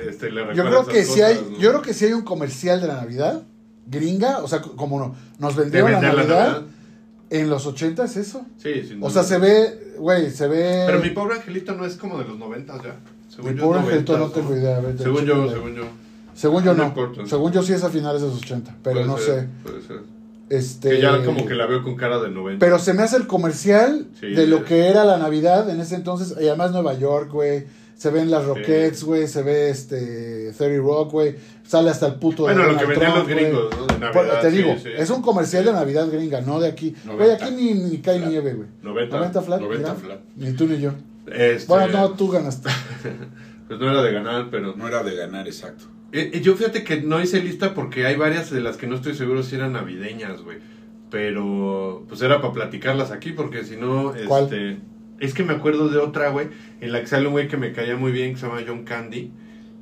este, 0.09 0.31
le 0.31 0.41
Yo 0.43 0.47
recuerda 0.47 0.71
creo 0.71 0.87
que 0.87 1.05
si 1.05 1.21
hay, 1.21 1.35
¿no? 1.51 1.59
yo 1.59 1.69
creo 1.71 1.83
que 1.83 1.95
si 1.95 2.05
hay 2.07 2.13
un 2.13 2.23
comercial 2.23 2.81
de 2.81 2.87
la 2.87 2.95
Navidad 2.95 3.43
gringa, 3.91 4.39
o 4.39 4.49
sea, 4.49 4.61
como 4.63 4.99
no, 4.99 5.15
nos 5.39 5.57
vendieron 5.57 5.93
la 5.93 6.01
Navidad, 6.01 6.27
Navidad. 6.27 6.63
en 7.31 7.51
los 7.51 7.67
80 7.67 8.05
es 8.05 8.17
eso. 8.17 8.47
Sí, 8.59 8.83
sin 8.87 9.03
O 9.03 9.09
duda. 9.09 9.11
sea, 9.11 9.23
se 9.25 9.39
ve, 9.39 9.95
güey, 9.99 10.31
se 10.31 10.47
ve 10.49 10.85
Pero 10.87 11.01
mi 11.01 11.11
pobre 11.11 11.37
angelito 11.37 11.75
no 11.75 11.85
es 11.85 11.97
como 11.97 12.19
de 12.19 12.25
los 12.27 12.39
noventas 12.39 12.83
ya. 12.83 12.97
Según 13.29 13.53
Mi 13.55 13.59
yo, 13.61 13.67
pobre 13.67 13.81
angelito 13.81 14.13
no 14.13 14.19
noventas, 14.19 14.43
tengo 14.43 14.57
idea, 14.61 14.81
ver, 14.81 14.99
Según 14.99 15.25
yo, 15.25 15.51
según 15.51 15.75
yo. 15.75 15.83
Según 16.35 16.65
yo 16.65 16.75
No 16.75 16.95
no. 16.95 17.27
Según 17.27 17.53
yo 17.53 17.63
sí 17.63 17.73
es 17.73 17.85
a 17.85 17.91
finales 17.91 18.23
de 18.23 18.29
los 18.29 18.39
80, 18.39 18.77
pero 18.83 18.95
Puede 18.97 19.07
no 19.07 19.19
ser, 19.19 19.41
sé. 19.43 19.49
Puede 19.63 19.83
ser. 19.83 20.01
Este 20.49 20.89
Que 20.91 21.01
ya 21.01 21.25
como 21.25 21.47
que 21.47 21.55
la 21.55 21.67
veo 21.67 21.83
con 21.85 21.95
cara 21.97 22.19
de 22.21 22.29
90. 22.31 22.59
Pero 22.65 22.79
se 22.81 22.93
me 22.93 23.03
hace 23.03 23.17
el 23.17 23.27
comercial 23.29 24.07
Sí. 24.19 24.29
de 24.31 24.47
lo 24.49 24.65
que 24.65 24.89
era 24.89 25.05
la 25.05 25.17
Navidad 25.19 25.69
en 25.71 25.81
ese 25.81 25.95
entonces. 25.95 26.35
Y 26.41 26.49
además 26.49 26.73
Nueva 26.73 26.95
York, 26.95 27.31
güey. 27.31 27.67
Se 28.01 28.11
ven 28.11 28.31
las 28.31 28.47
Rockettes, 28.47 29.05
güey. 29.05 29.29
Se 29.29 29.43
ve 29.43 29.69
este 29.69 30.55
30 30.57 30.79
Rock, 30.79 31.13
güey. 31.13 31.35
Sale 31.65 31.91
hasta 31.91 32.07
el 32.07 32.15
puto 32.15 32.45
Bueno, 32.45 32.63
lo 32.63 32.69
Donald 32.73 32.81
que 32.81 32.87
vendían 32.87 33.13
Trump, 33.13 33.29
los 33.29 33.37
gringos, 33.37 33.77
¿no? 33.77 33.87
De 33.87 33.99
Navidad. 33.99 34.13
Por- 34.13 34.41
te 34.41 34.51
sí, 34.51 34.57
digo, 34.57 34.77
sí. 34.83 34.89
es 34.97 35.11
un 35.11 35.21
comercial 35.21 35.65
de 35.67 35.73
Navidad 35.75 36.09
gringa, 36.11 36.41
no 36.41 36.61
de 36.61 36.69
aquí. 36.69 36.95
Güey, 37.05 37.19
90. 37.19 37.45
aquí 37.45 37.55
ni, 37.55 37.75
ni 37.75 37.99
cae 37.99 38.17
Flat. 38.19 38.31
nieve, 38.31 38.55
güey. 38.55 38.69
90. 38.81 39.43
flat. 39.43 39.61
90 39.61 39.77
mira. 39.77 39.95
flat. 39.97 40.21
Ni 40.35 40.53
tú 40.53 40.67
ni 40.67 40.81
yo. 40.81 40.93
Este, 41.27 41.67
Bueno, 41.69 41.89
no, 41.89 42.11
tú 42.13 42.31
ganaste. 42.31 42.71
Pues 43.69 43.79
no 43.79 43.91
era 43.91 44.03
de 44.03 44.13
ganar, 44.13 44.49
pero. 44.51 44.75
No 44.75 44.89
era 44.89 45.03
de 45.03 45.15
ganar, 45.15 45.47
exacto. 45.47 45.85
Eh, 46.11 46.31
eh, 46.33 46.41
yo 46.41 46.57
fíjate 46.57 46.83
que 46.83 47.03
no 47.03 47.21
hice 47.21 47.41
lista 47.43 47.75
porque 47.75 48.07
hay 48.07 48.17
varias 48.17 48.51
de 48.51 48.61
las 48.61 48.79
que 48.79 48.87
no 48.87 48.97
estoy 48.97 49.15
seguro 49.15 49.43
si 49.43 49.57
eran 49.57 49.75
navideñas, 49.75 50.41
güey. 50.41 50.57
Pero 51.11 52.05
pues 52.09 52.23
era 52.23 52.41
para 52.41 52.55
platicarlas 52.55 53.11
aquí 53.11 53.33
porque 53.33 53.63
si 53.65 53.77
no, 53.77 54.15
¿Cuál? 54.27 54.45
este... 54.45 54.79
Es 55.21 55.35
que 55.35 55.45
me 55.45 55.53
acuerdo 55.53 55.89
de 55.89 55.99
otra, 55.99 56.31
güey, 56.31 56.49
en 56.81 56.93
la 56.93 57.01
que 57.01 57.07
sale 57.07 57.27
un 57.27 57.33
güey 57.33 57.47
que 57.49 57.57
me 57.57 57.73
caía 57.73 57.97
muy 57.97 58.11
bien, 58.11 58.35
que 58.35 58.41
se 58.41 58.47
llama 58.47 58.63
John 58.67 58.85
Candy. 58.85 59.31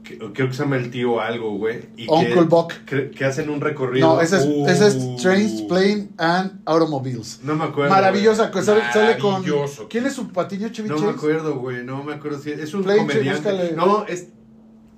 Que, 0.05 0.16
creo 0.18 0.49
que 0.49 0.53
se 0.55 0.62
llama 0.62 0.76
el 0.76 0.91
tío 0.91 1.20
algo, 1.20 1.57
güey. 1.59 1.80
y 1.97 2.07
que- 2.07 2.12
Uncle 2.12 2.43
Buck. 2.45 2.72
Que, 2.86 3.11
que 3.11 3.24
hacen 3.24 3.51
un 3.51 3.61
recorrido. 3.61 4.14
No, 4.14 4.20
ese 4.20 4.36
es, 4.39 4.45
Uh. 4.47 4.66
ese 4.66 4.86
es 4.89 5.16
Trains, 5.22 5.62
Plane 5.62 6.09
and 6.16 6.61
Automobiles. 6.64 7.41
No 7.43 7.55
me 7.57 7.64
acuerdo. 7.64 7.91
Maravillosa, 7.95 8.51
sale, 8.62 9.18
con. 9.18 9.45
¿Quién 9.89 10.07
es 10.07 10.12
su 10.14 10.28
patiño 10.28 10.68
Chevy. 10.70 10.89
No 10.89 10.99
me 10.99 11.11
acuerdo, 11.11 11.57
güey. 11.59 11.84
No 11.84 12.03
me 12.03 12.14
acuerdo 12.14 12.39
si 12.41 12.51
es 12.53 12.72
un 12.74 12.84
Plane, 12.84 13.01
comediante. 13.01 13.32
búscale. 13.51 13.72
No, 13.72 14.07
es 14.07 14.28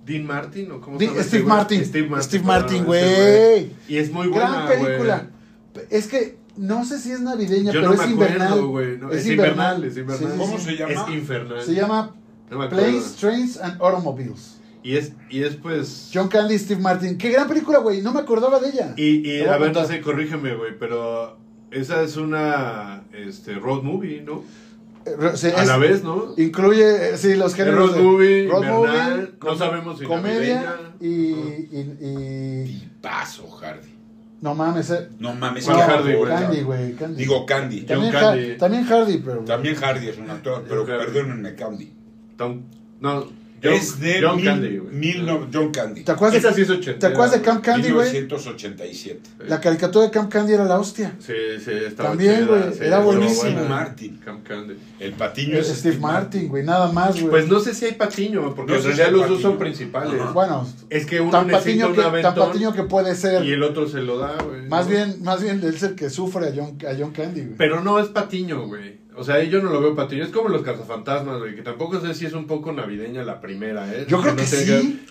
Dean 0.06 0.24
Martin 0.26 0.70
o 0.72 0.80
cómo 0.80 0.98
se 0.98 1.06
llama 1.06 1.20
ese 1.20 1.28
Steve? 1.28 1.44
Martin. 1.44 1.84
Steve 1.84 2.08
Martin. 2.08 2.28
Steve 2.28 2.44
Martin, 2.44 2.76
ese 2.76 2.84
güey. 2.84 3.70
Y 3.88 3.96
es 3.98 4.10
muy 4.12 4.28
buena, 4.28 4.66
Gran 4.66 4.84
película. 4.84 5.26
Es 5.90 6.06
que 6.06 6.36
no 6.60 6.84
sé 6.84 6.98
si 6.98 7.10
es 7.12 7.20
navideña, 7.20 7.72
Yo 7.72 7.80
pero 7.80 7.94
no 7.94 8.00
es 8.02 8.06
me 8.06 8.12
invernal. 8.12 8.46
acuerdo, 8.48 8.68
güey. 8.68 8.98
No, 8.98 9.10
es, 9.10 9.26
invernal, 9.26 9.82
es 9.84 9.96
invernal. 9.96 10.18
Sí, 10.30 10.32
sí, 10.32 10.38
¿Cómo 10.38 10.58
sí. 10.58 10.64
se 10.64 10.76
llama? 10.76 10.92
Es 10.92 11.14
infernal. 11.14 11.62
Se 11.62 11.74
llama 11.74 12.14
No. 12.50 12.68
Planes, 12.68 13.16
Trains 13.16 13.56
and 13.60 13.80
Automobiles. 13.82 14.56
Y 14.82 14.96
es, 14.96 15.12
y 15.28 15.42
es 15.42 15.56
pues. 15.56 16.10
John 16.12 16.28
Candy 16.28 16.54
y 16.54 16.58
Steve 16.58 16.80
Martin. 16.80 17.18
Qué 17.18 17.30
gran 17.30 17.46
película, 17.48 17.78
güey. 17.80 18.00
No 18.02 18.12
me 18.12 18.20
acordaba 18.20 18.58
de 18.60 18.70
ella. 18.70 18.94
Y, 18.96 19.28
y 19.28 19.40
a 19.42 19.54
a 19.54 19.58
ver, 19.58 19.72
no 19.74 19.84
sé, 19.84 20.00
corrígeme, 20.00 20.54
güey, 20.54 20.78
pero 20.78 21.36
esa 21.70 22.02
es 22.02 22.16
una 22.16 23.02
este, 23.12 23.54
road 23.56 23.82
movie, 23.82 24.22
¿no? 24.22 24.42
Eh, 25.06 25.16
se- 25.36 25.52
A 25.54 25.62
es- 25.62 25.68
la 25.68 25.76
vez, 25.78 26.02
¿no? 26.02 26.34
Incluye, 26.36 27.10
eh, 27.14 27.16
sí, 27.18 27.34
los 27.36 27.52
Es 27.52 27.56
géneros 27.56 27.90
road 27.90 27.96
de 27.96 28.02
movie, 28.02 28.48
road 28.48 28.62
invernal, 28.64 29.16
movie, 29.18 29.32
no 29.42 29.56
sabemos 29.56 29.98
si 29.98 30.04
comedia 30.04 30.76
y, 31.00 31.06
y, 31.08 31.96
y- 32.00 32.64
Tipazo, 32.80 33.48
Hardy. 33.50 33.94
No 34.40 34.54
mames, 34.54 34.90
eh. 34.90 35.08
No 35.18 35.34
mames. 35.34 35.66
Candy, 35.66 36.62
güey, 36.62 36.94
Candy. 36.94 37.16
Digo 37.16 37.44
Candy. 37.46 37.82
también, 37.82 38.12
John 38.12 38.22
Ha- 38.22 38.30
Candy. 38.30 38.56
también 38.56 38.84
Hardy, 38.84 39.18
pero 39.18 39.40
También 39.44 39.74
Hardy 39.76 40.08
es 40.08 40.18
un 40.18 40.30
actor, 40.30 40.64
pero 40.68 40.84
perdónenme, 40.86 41.54
Candy. 41.54 41.92
Tom- 42.36 42.62
no, 43.00 43.26
John, 43.62 43.72
es 43.74 44.00
de 44.00 44.20
John 44.22 44.36
mil- 44.36 44.44
Candy, 44.46 44.78
güey. 44.78 44.94
mil 44.94 45.26
no- 45.26 45.48
John 45.52 45.70
Candy. 45.70 46.02
¿Te 46.02 46.12
acuerdas, 46.12 46.38
Esa 46.38 46.48
de, 46.48 46.54
sí 46.54 46.62
es 46.62 46.70
ochentera, 46.70 46.98
¿Te 46.98 47.06
acuerdas 47.06 47.32
de. 47.32 47.42
Camp 47.42 47.62
Candy, 47.64 47.90
güey? 47.90 48.10
1987. 48.12 49.20
La 49.48 49.60
caricatura 49.60 50.06
de 50.06 50.10
Camp 50.10 50.30
Candy 50.32 50.52
era 50.54 50.64
la 50.64 50.78
hostia. 50.78 51.14
Sí, 51.18 51.32
sí, 51.64 51.70
estaba 51.86 52.10
También, 52.10 52.46
güey, 52.46 52.62
sí, 52.72 52.78
era 52.82 53.00
buenísimo. 53.00 53.52
buena. 53.52 53.68
Martin. 53.68 54.16
Camp 54.24 54.46
Candy. 54.46 54.74
El 54.98 55.12
patiño 55.12 55.58
Es 55.58 55.68
es 55.68 55.78
Steve 55.78 55.98
Martin, 55.98 56.48
güey, 56.48 56.64
nada 56.64 56.90
más, 56.92 57.14
güey. 57.14 57.30
Pues 57.30 57.48
no 57.48 57.60
sé 57.60 57.74
si 57.74 57.84
hay 57.86 57.92
patiño, 57.92 58.54
porque 58.54 58.72
No 58.72 58.78
en 58.78 58.84
realidad 58.84 59.10
los 59.10 59.20
patiño. 59.22 59.34
dos 59.34 59.42
son 59.42 59.58
principales. 59.58 60.20
Ajá. 60.20 60.32
bueno, 60.32 60.66
Es 60.88 61.06
que 61.06 61.20
uno 61.20 61.30
tan 61.30 61.46
necesita 61.46 61.86
patiño, 61.88 62.06
un 62.10 62.14
que, 62.14 62.22
tan 62.22 62.34
patiño 62.34 62.72
que 62.72 62.82
puede 62.84 63.14
ser. 63.14 63.44
y 63.44 63.52
el 63.52 63.62
otro 63.62 63.88
se 63.88 63.98
lo 64.00 64.18
da, 64.18 64.36
güey. 64.42 64.68
Más 64.68 64.86
¿no? 64.86 64.90
bien, 64.92 65.22
más 65.22 65.42
bien 65.42 65.60
él 65.62 65.74
es 65.74 65.82
el 65.82 65.94
que 65.94 66.10
sufre 66.10 66.48
a 66.48 66.52
John, 66.54 66.78
a 66.88 66.94
John 66.98 67.10
Candy, 67.12 67.40
güey. 67.42 67.54
Pero 67.56 67.80
no 67.82 67.98
es 67.98 68.08
patiño, 68.08 68.66
güey. 68.66 69.00
O 69.20 69.24
sea, 69.24 69.42
yo 69.44 69.62
no 69.62 69.70
lo 69.70 69.80
veo 69.82 69.94
patiño. 69.94 70.24
Es 70.24 70.30
como 70.30 70.48
los 70.48 70.62
cazafantasmas, 70.62 71.38
güey. 71.38 71.54
Que 71.54 71.60
tampoco 71.62 72.00
sé 72.00 72.14
si 72.14 72.24
es 72.24 72.32
un 72.32 72.46
poco 72.46 72.72
navideña 72.72 73.22
la 73.22 73.40
primera, 73.40 73.86
¿eh? 73.94 74.06
Yo 74.08 74.20
creo 74.20 74.32
no 74.32 74.40
que 74.40 74.46
sí. 74.46 74.64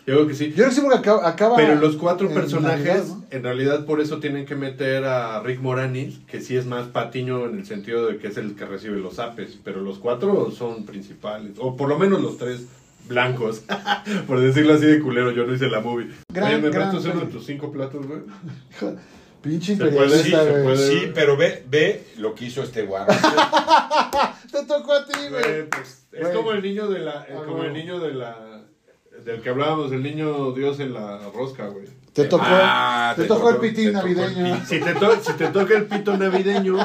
Yo 0.08 0.16
creo 0.16 0.28
que 0.28 0.34
sí. 0.34 0.48
Yo 0.50 0.56
creo 0.56 0.70
que 0.70 0.76
sí 0.76 0.82
porque 0.82 0.98
acaba. 0.98 1.28
acaba 1.30 1.56
Pero 1.56 1.76
los 1.76 1.96
cuatro 1.96 2.28
personajes, 2.30 2.86
Navidad, 2.88 3.06
¿no? 3.08 3.24
en 3.30 3.44
realidad 3.44 3.86
por 3.86 4.02
eso 4.02 4.20
tienen 4.20 4.48
que 4.48 4.56
meter 4.56 5.06
a 5.06 5.42
Rick 5.44 5.62
Moranis, 5.62 6.20
que 6.28 6.42
sí 6.42 6.58
es 6.58 6.66
más 6.66 6.88
patiño 6.88 7.46
en 7.46 7.60
el 7.60 7.66
sentido 7.68 8.08
de 8.08 8.18
que 8.18 8.30
es 8.30 8.38
el 8.38 8.56
que 8.56 8.66
recibe 8.66 8.98
los 9.00 9.20
apes, 9.20 9.60
pero 9.64 9.82
los 9.82 10.00
cuatro 10.00 10.50
son 10.50 10.86
principales, 10.88 11.52
o 11.60 11.78
por 11.78 11.88
lo 11.88 12.00
menos 12.00 12.22
los 12.22 12.38
tres 12.40 12.66
blancos, 13.08 13.64
por 14.28 14.40
decirlo 14.40 14.74
así 14.74 14.86
de 14.88 15.00
culero, 15.02 15.32
yo 15.32 15.46
no 15.46 15.54
hice 15.54 15.68
la 15.70 15.82
movie. 15.82 16.08
Gran- 16.34 16.48
Oye, 16.54 16.62
¿me 16.62 16.70
gran 16.72 16.92
prestas 16.92 17.14
uno 17.14 17.26
de 17.26 17.32
tus 17.32 17.46
cinco 17.46 17.72
platos, 17.72 18.06
güey? 18.08 18.22
Pinche 19.42 19.76
Se 19.78 19.86
puede, 19.86 19.92
imperialista, 19.92 20.44
sí, 20.44 20.62
güey. 20.64 20.78
Sí, 20.78 21.12
pero 21.16 21.38
ve, 21.38 21.64
ve 21.70 22.08
lo 22.18 22.36
que 22.36 22.46
hizo 22.46 22.62
este 22.64 22.84
guarro. 22.84 23.14
Te 24.52 24.66
tocó 24.66 24.94
a 24.94 25.06
ti, 25.06 25.14
güey. 25.30 25.70
Pues, 25.70 26.04
es 26.12 26.22
Güey. 26.22 26.34
como 26.34 26.52
el 26.52 26.62
niño 26.62 26.88
de 26.90 27.00
la, 27.00 27.24
eh, 27.30 27.36
Ah, 27.38 27.44
como 27.46 27.64
el 27.64 27.72
niño 27.74 28.00
de 28.00 28.14
la, 28.14 28.64
del 29.24 29.42
que 29.42 29.50
hablábamos, 29.50 29.92
el 29.92 30.04
niño 30.04 30.52
Dios 30.54 30.80
en 30.80 30.94
la 30.94 31.20
rosca, 31.34 31.68
güey. 31.68 31.86
Te 32.14 32.26
tocó, 32.26 32.44
Ah, 32.48 33.14
te 33.16 33.22
te 33.22 33.28
tocó 33.30 33.52
el 33.52 33.58
pitín 33.58 33.94
te 33.94 33.94
tocó 33.94 34.08
el 34.08 34.16
navideño. 34.18 34.56
pito. 34.56 34.66
Si 34.68 34.80
te, 34.80 34.94
to- 34.96 35.20
si 35.24 35.34
te 35.34 35.48
toca 35.48 35.74
el 35.78 35.86
pito 35.86 36.18
navideño, 36.18 36.78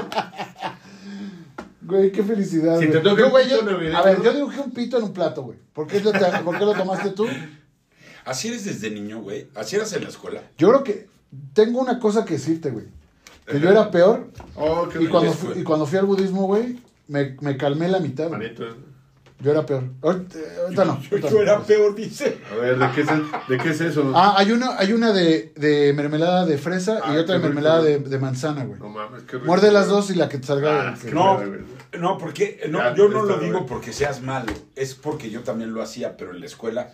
Güey, 1.82 2.12
qué 2.12 2.22
felicidad. 2.22 2.78
Si 2.78 2.86
güey. 2.86 2.92
te 2.92 3.00
toca 3.00 3.18
Yo, 3.20 3.24
el 3.26 3.30
güey, 3.30 3.44
pito 3.44 3.61
yo- 3.64 3.70
navideño. 3.70 3.98
A 3.98 4.02
ver, 4.02 4.22
yo 4.22 4.32
dibujé 4.32 4.61
un 4.61 4.70
pito 4.72 4.96
en 4.98 5.05
un 5.05 5.12
plato, 5.12 5.42
güey. 5.42 5.59
¿Por 5.72 5.86
qué, 5.86 6.00
lo 6.00 6.12
te- 6.12 6.18
¿Por 6.44 6.59
qué 6.59 6.64
lo 6.64 6.72
tomaste 6.74 7.11
tú? 7.11 7.26
Así 8.24 8.48
eres 8.48 8.64
desde 8.64 8.90
niño, 8.90 9.20
güey. 9.20 9.48
Así 9.55 9.76
eras 9.76 9.92
en 9.92 10.02
la 10.05 10.09
escuela. 10.09 10.42
Yo 10.57 10.68
creo 10.68 10.82
que 10.84 11.07
tengo 11.53 11.80
una 11.80 11.99
cosa 11.99 12.24
que 12.24 12.35
decirte, 12.35 12.70
güey. 12.70 12.87
Que 13.47 13.61
yo 13.61 13.68
era 13.70 13.91
peor 13.91 14.30
oh, 14.57 14.89
qué 14.91 15.03
y 15.03 15.07
cuando, 15.09 15.30
belleza, 15.30 15.47
fui, 15.53 15.61
y 15.61 15.64
cuando 15.64 15.85
fui 15.87 15.99
al 15.99 16.07
budismo, 16.07 16.47
güey, 16.47 16.78
me, 17.09 17.37
me 17.43 17.57
calmé 17.59 17.89
la 17.89 18.01
mitad. 18.01 18.28
güey. 18.28 18.55
Yo 19.41 19.51
era 19.51 19.66
peor. 19.66 19.82
Ahorita, 20.01 20.39
ahorita 20.62 20.85
no. 20.87 21.01
Yo, 21.03 21.09
ahorita 21.11 21.28
yo 21.28 21.37
no. 21.37 21.43
era 21.43 21.61
peor, 21.61 21.95
dice. 21.95 22.39
A 22.51 22.55
ver, 22.55 22.78
¿de 22.78 22.91
qué 22.95 23.01
es, 23.03 23.09
de 23.49 23.59
qué 23.59 23.70
es 23.70 23.80
eso? 23.82 24.12
Ah, 24.14 24.35
hay 24.39 24.53
una, 24.53 24.78
hay 24.78 24.93
una 24.95 25.12
de, 25.12 25.53
de 25.57 25.93
mermelada 25.93 26.47
de 26.47 26.57
fresa 26.57 27.01
Ah, 27.05 27.14
y 27.14 27.18
otra 27.18 27.35
de 27.35 27.41
mermelada 27.43 27.82
de, 27.82 27.99
de 27.99 28.18
manzana, 28.18 28.64
güey. 28.64 28.78
no 28.80 28.89
mames, 28.89 29.24
qué 29.24 29.32
rico. 29.32 29.47
Muerde 29.47 29.70
las 29.72 29.89
dos 29.89 30.09
y 30.11 30.14
la 30.14 30.30
que 30.30 30.39
te 30.39 30.47
salga. 30.47 30.89
Ah, 30.91 30.95
que- 30.99 31.11
No, 31.11 31.39
no, 31.99 32.16
porque 32.16 32.61
no, 32.70 32.78
Ya, 32.78 32.95
yo 32.95 33.09
no 33.09 33.24
lo 33.24 33.39
digo 33.39 33.66
porque 33.66 33.93
seas 33.93 34.22
malo, 34.22 34.51
es 34.76 34.95
porque 34.95 35.28
yo 35.28 35.41
también 35.43 35.74
lo 35.74 35.82
hacía, 35.82 36.16
pero 36.16 36.30
en 36.30 36.41
la 36.41 36.47
escuela. 36.47 36.93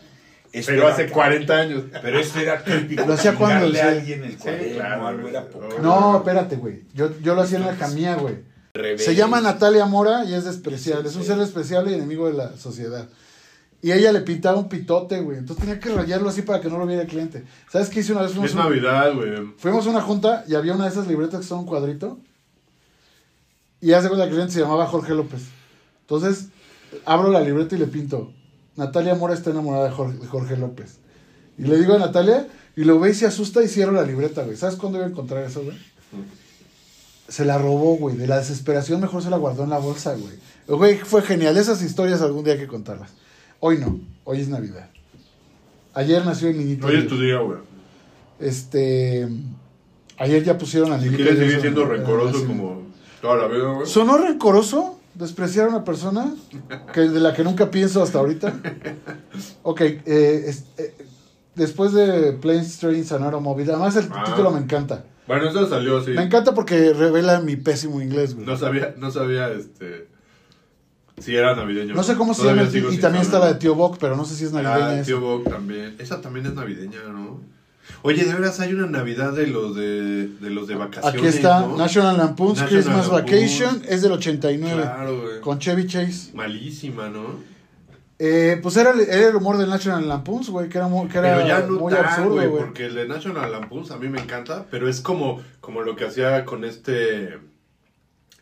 Esto 0.52 0.72
Pero 0.72 0.88
hace 0.88 1.06
ca- 1.06 1.12
40 1.12 1.54
años. 1.56 1.82
Pero 2.02 2.18
esto 2.20 2.38
era 2.40 2.62
típico. 2.64 3.06
¿Lo 3.06 3.14
hacía 3.14 3.34
cuando? 3.34 3.70
Sí. 3.70 3.78
alguien 3.78 4.24
el 4.24 4.32
Sí, 4.32 4.36
cuaderno, 4.38 4.74
claro, 4.74 5.06
algo 5.08 5.20
güey. 5.22 5.34
era 5.34 5.46
poca. 5.48 5.66
No, 5.82 6.16
espérate, 6.18 6.56
güey. 6.56 6.82
Yo, 6.94 7.10
yo 7.20 7.34
lo 7.34 7.42
hacía 7.42 7.58
en 7.58 7.66
la 7.66 7.76
jamía, 7.76 8.16
güey. 8.16 8.36
Se 8.98 9.14
llama 9.14 9.40
Natalia 9.40 9.84
Mora 9.86 10.24
y 10.24 10.34
es 10.34 10.44
despreciable. 10.44 11.08
Es 11.08 11.16
un 11.16 11.24
ser 11.24 11.38
despreciable 11.38 11.90
y 11.90 11.94
enemigo 11.94 12.28
de 12.28 12.34
la 12.34 12.56
sociedad. 12.56 13.08
Y 13.82 13.92
ella 13.92 14.12
le 14.12 14.20
pintaba 14.20 14.58
un 14.58 14.68
pitote, 14.68 15.20
güey. 15.20 15.38
Entonces 15.38 15.64
tenía 15.64 15.80
que 15.80 15.88
rayarlo 15.88 16.28
así 16.28 16.42
para 16.42 16.60
que 16.60 16.68
no 16.68 16.78
lo 16.78 16.86
viera 16.86 17.02
el 17.02 17.08
cliente. 17.08 17.44
¿Sabes 17.70 17.88
qué 17.88 18.00
hice 18.00 18.12
una 18.12 18.22
vez? 18.22 18.32
Fuimos, 18.32 18.50
Es 18.50 18.54
Navidad, 18.56 19.14
güey. 19.14 19.32
fuimos 19.56 19.86
a 19.86 19.90
una 19.90 20.02
junta 20.02 20.44
y 20.46 20.54
había 20.54 20.74
una 20.74 20.84
de 20.84 20.90
esas 20.90 21.06
libretas 21.08 21.40
que 21.40 21.46
son 21.46 21.60
un 21.60 21.66
cuadrito. 21.66 22.18
Y 23.80 23.92
hace 23.92 24.08
cuenta 24.08 24.24
que 24.26 24.30
el 24.30 24.34
cliente 24.36 24.52
se 24.54 24.60
llamaba 24.60 24.86
Jorge 24.86 25.14
López. 25.14 25.42
Entonces, 26.02 26.48
abro 27.06 27.30
la 27.30 27.40
libreta 27.40 27.74
y 27.74 27.78
le 27.78 27.86
pinto. 27.86 28.32
Natalia 28.76 29.14
Mora 29.14 29.34
está 29.34 29.50
enamorada 29.50 29.84
de 29.86 29.90
Jorge, 29.90 30.18
de 30.18 30.26
Jorge 30.26 30.56
López. 30.56 30.98
Y 31.58 31.62
le 31.64 31.78
digo 31.78 31.94
a 31.94 31.98
Natalia, 31.98 32.46
y 32.76 32.84
lo 32.84 32.98
ve 33.00 33.10
y 33.10 33.14
se 33.14 33.26
asusta 33.26 33.62
y 33.62 33.68
cierro 33.68 33.92
la 33.92 34.02
libreta, 34.02 34.42
güey. 34.44 34.56
¿Sabes 34.56 34.76
cuándo 34.76 34.98
iba 34.98 35.06
a 35.06 35.10
encontrar 35.10 35.44
eso, 35.44 35.62
güey? 35.62 35.76
Se 37.28 37.44
la 37.44 37.58
robó, 37.58 37.96
güey. 37.96 38.16
De 38.16 38.26
la 38.26 38.38
desesperación 38.38 39.00
mejor 39.00 39.22
se 39.22 39.30
la 39.30 39.36
guardó 39.36 39.64
en 39.64 39.70
la 39.70 39.78
bolsa, 39.78 40.14
güey. 40.14 40.34
Güey, 40.66 40.98
fue 40.98 41.22
genial. 41.22 41.56
Esas 41.56 41.82
historias 41.82 42.22
algún 42.22 42.44
día 42.44 42.54
hay 42.54 42.58
que 42.60 42.66
contarlas. 42.66 43.10
Hoy 43.60 43.78
no. 43.78 44.00
Hoy 44.24 44.40
es 44.40 44.48
Navidad. 44.48 44.88
Ayer 45.94 46.24
nació 46.24 46.48
el 46.48 46.58
niñito. 46.58 46.86
Hoy 46.86 46.96
es 46.96 47.08
tu 47.08 47.20
día, 47.20 47.38
güey. 47.38 47.58
Este. 48.38 49.28
Ayer 50.18 50.44
ya 50.44 50.56
pusieron 50.58 50.92
al 50.92 51.00
Si 51.00 51.06
niñito. 51.06 51.22
quieres 51.24 51.38
Dios 51.38 51.50
seguir 51.50 51.54
en- 51.56 51.60
siendo 51.74 51.84
rencoroso 51.86 52.46
como 52.46 52.82
toda 53.20 53.36
la 53.36 53.46
vida, 53.48 53.72
güey. 53.74 53.86
¿Sonó 53.86 54.18
rencoroso 54.18 54.99
despreciar 55.20 55.66
a 55.66 55.68
una 55.68 55.84
persona 55.84 56.34
que, 56.92 57.00
de 57.02 57.20
la 57.20 57.32
que 57.34 57.44
nunca 57.44 57.70
pienso 57.70 58.02
hasta 58.02 58.18
ahorita? 58.18 58.52
Ok, 59.62 59.80
eh, 59.82 60.44
es- 60.46 60.64
eh, 60.78 60.94
después 61.54 61.92
de 61.92 62.32
Planes, 62.32 62.78
Trains 62.78 63.12
and 63.12 63.24
Automobile, 63.24 63.70
además 63.72 63.96
el 63.96 64.08
Ah. 64.12 64.24
título 64.24 64.50
me 64.50 64.58
encanta. 64.60 65.04
Bueno, 65.26 65.48
eso 65.48 65.68
salió 65.68 65.98
así. 65.98 66.10
Me 66.10 66.22
encanta 66.24 66.54
porque 66.54 66.92
revela 66.92 67.40
mi 67.40 67.54
pésimo 67.56 68.00
inglés, 68.02 68.34
güey. 68.34 68.46
No 68.46 68.56
sabía, 68.56 68.94
no 68.98 69.10
sabía, 69.10 69.48
este... 69.52 70.08
Si 71.18 71.36
era 71.36 71.54
navideño. 71.54 71.94
No 71.94 72.02
sé 72.02 72.16
cómo 72.16 72.32
se 72.32 72.44
llama, 72.44 72.62
y 72.62 72.70
sin 72.70 73.00
también 73.00 73.22
está 73.22 73.38
la 73.38 73.48
de 73.48 73.54
Tío 73.56 73.74
Bock, 73.74 73.98
pero 74.00 74.16
no 74.16 74.24
sé 74.24 74.34
si 74.34 74.46
es 74.46 74.52
navideña 74.52 74.86
Ah, 74.88 74.94
esa. 74.96 75.04
Tío 75.06 75.20
Bob 75.20 75.44
también. 75.44 75.94
Esa 75.98 76.20
también 76.22 76.46
es 76.46 76.54
navideña, 76.54 77.02
¿no? 77.12 77.40
Oye, 78.02 78.24
de 78.24 78.32
veras 78.34 78.60
hay 78.60 78.72
una 78.74 78.86
Navidad 78.86 79.32
de 79.32 79.46
los 79.46 79.74
de, 79.76 80.28
de 80.28 80.50
los 80.50 80.66
de 80.68 80.74
vacaciones, 80.74 81.18
Aquí 81.20 81.26
está, 81.28 81.60
¿no? 81.60 81.76
National 81.76 82.16
Lampoon's 82.18 82.60
National 82.60 82.82
Christmas 82.82 83.08
Lampoon. 83.08 83.24
Vacation, 83.24 83.82
es 83.88 84.02
del 84.02 84.12
89, 84.12 84.82
Claro, 84.82 85.20
güey. 85.22 85.40
con 85.40 85.58
Chevy 85.58 85.86
Chase. 85.86 86.30
Malísima, 86.34 87.08
¿no? 87.08 87.48
Eh, 88.22 88.58
pues 88.62 88.76
era, 88.76 88.90
el- 88.90 89.00
era 89.00 89.28
el 89.30 89.36
humor 89.36 89.56
del 89.56 89.70
National 89.70 90.06
Lampoon's, 90.06 90.50
güey, 90.50 90.68
que 90.68 90.76
era 90.76 90.88
muy, 90.88 91.08
que 91.08 91.18
era 91.18 91.36
Pero 91.36 91.48
ya 91.48 91.60
no 91.60 91.78
muy 91.80 91.92
tan, 91.92 92.04
absurdo, 92.04 92.34
güey, 92.34 92.48
porque 92.50 92.86
el 92.86 92.94
de 92.94 93.08
National 93.08 93.50
Lampoons 93.50 93.90
a 93.92 93.96
mí 93.96 94.08
me 94.08 94.20
encanta, 94.20 94.66
pero 94.70 94.88
es 94.88 95.00
como, 95.00 95.40
como 95.60 95.80
lo 95.82 95.96
que 95.96 96.04
hacía 96.04 96.44
con 96.44 96.64
este... 96.64 97.38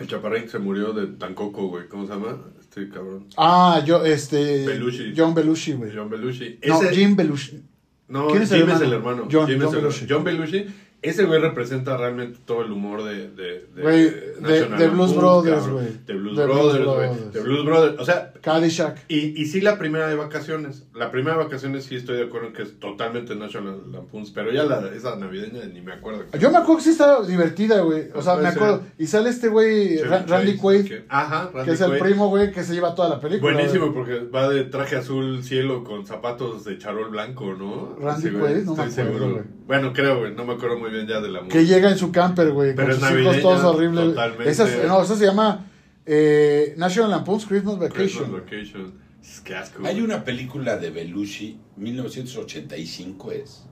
El 0.01 0.07
chaparrín 0.07 0.45
que 0.45 0.49
se 0.51 0.59
murió 0.61 0.93
de 0.93 1.09
Tancoco, 1.09 1.69
güey. 1.69 1.89
¿Cómo 1.89 2.07
se 2.07 2.13
llama? 2.13 2.39
Este 2.61 2.89
cabrón. 2.89 3.27
Ah, 3.37 3.83
yo, 3.85 4.05
este... 4.05 4.65
Belushi. 4.67 5.13
John 5.17 5.35
Belushi, 5.35 5.73
güey. 5.73 5.91
John 5.95 6.09
Belushi. 6.09 6.61
No, 6.69 6.81
Jim 6.83 7.17
Belushi. 7.17 7.63
No, 8.09 8.29
¿Quién 8.29 8.43
es 8.43 8.51
el 8.53 8.63
es 8.63 8.63
hermano? 8.69 8.85
el 8.85 8.93
hermano. 8.93 9.29
John- 9.31 9.47
Jim 9.47 9.57
es 9.59 9.65
John 9.67 9.75
el- 9.75 9.81
Belushi. 9.83 10.07
John 10.09 10.25
Belushi. 10.25 10.67
Ese 11.01 11.25
güey 11.25 11.41
representa 11.41 11.97
realmente 11.97 12.41
todo 12.45 12.63
el 12.63 12.73
humor 12.73 13.05
de. 13.05 13.29
De, 13.31 13.67
de, 13.71 14.89
Blues 14.89 15.15
Brothers, 15.15 15.69
güey. 15.69 15.87
De 16.07 16.15
Blues 16.15 16.37
De 16.37 16.45
Brothers, 16.45 16.85
güey. 16.85 17.09
De 17.33 17.41
Blues 17.41 17.65
Brothers. 17.65 18.01
O 18.01 18.05
sea, 18.05 18.33
Caddyshack. 18.41 19.05
y, 19.09 19.41
y 19.41 19.47
sí 19.47 19.61
la 19.61 19.79
primera 19.79 20.09
de 20.09 20.17
vacaciones. 20.17 20.87
La 20.95 21.11
primera 21.13 21.37
de 21.39 21.45
vacaciones 21.45 21.85
sí 21.85 21.95
estoy 21.95 22.17
de 22.17 22.25
acuerdo 22.25 22.49
en 22.49 22.53
que 22.53 22.63
es 22.63 22.81
totalmente 22.81 23.37
National 23.37 23.81
Lampoons. 23.93 24.33
Pero 24.33 24.51
ya 24.53 24.65
la, 24.65 24.89
esa 24.93 25.15
navideña 25.17 25.65
ni 25.67 25.81
me 25.81 25.93
acuerdo. 25.93 26.25
Yo 26.39 26.51
me 26.51 26.59
acuerdo 26.59 26.79
que 26.79 26.83
sí 26.85 26.91
estaba 26.91 27.25
divertida, 27.25 27.81
güey. 27.83 28.09
O 28.15 28.21
sea, 28.23 28.35
me 28.37 28.49
acuerdo. 28.49 28.79
ser. 28.79 28.87
Y 28.99 29.07
sale 29.07 29.31
este 29.31 29.49
güey, 29.49 29.99
Ra- 29.99 30.25
Randy 30.27 30.57
Quaid, 30.57 30.85
que- 30.85 31.05
Ajá, 31.09 31.51
Randy 31.55 31.69
que 31.69 31.75
es 31.75 31.81
el 31.81 31.89
Quaid. 31.91 32.03
primo, 32.03 32.29
güey, 32.29 32.51
que 32.51 32.65
se 32.65 32.75
lleva 32.75 32.97
toda 32.97 33.09
la 33.09 33.21
película. 33.21 33.53
Buenísimo 33.53 33.95
porque 33.95 34.19
va 34.21 34.49
de 34.49 34.65
traje 34.65 34.97
azul 34.97 35.45
cielo 35.45 35.85
con 35.85 36.07
zapatos 36.07 36.65
de 36.65 36.77
charol 36.79 37.11
blanco, 37.11 37.55
¿no? 37.55 37.97
Randy 38.01 38.31
Quaid, 38.31 38.65
no 38.65 38.75
me 38.75 38.85
estoy 38.85 39.05
acuerdo, 39.05 39.19
seguro. 39.19 39.31
güey. 39.35 39.45
Bueno, 39.69 39.93
creo, 39.93 40.19
güey, 40.21 40.35
no 40.35 40.45
me 40.47 40.55
acuerdo 40.55 40.79
muy 40.79 40.88
bien 40.91 41.07
ya 41.07 41.21
de 41.21 41.29
la 41.29 41.43
Que 41.49 41.65
llega 41.67 41.91
en 41.91 41.99
su 41.99 42.11
camper, 42.13 42.51
güey, 42.53 42.75
Pero 42.75 42.97
con 42.97 43.05
es 43.05 43.11
sus 43.11 43.21
hijos 43.21 43.41
todos 43.43 43.65
horribles. 43.65 44.17
Esa 44.45 44.67
no, 44.87 45.03
eso 45.03 45.17
se 45.17 45.27
llama 45.27 45.67
eh, 46.07 46.75
National 46.77 47.11
Lampoon's 47.11 47.47
Christmas 47.47 47.77
Christmas 47.93 48.31
Vacation. 48.31 48.33
Vacation. 48.33 49.09
Es 49.23 49.41
que 49.41 49.55
asco. 49.55 49.85
Hay 49.87 50.01
una 50.01 50.25
película 50.25 50.77
de 50.77 50.91
Belushi, 50.91 51.59
1985 51.77 53.33
es. 53.33 53.65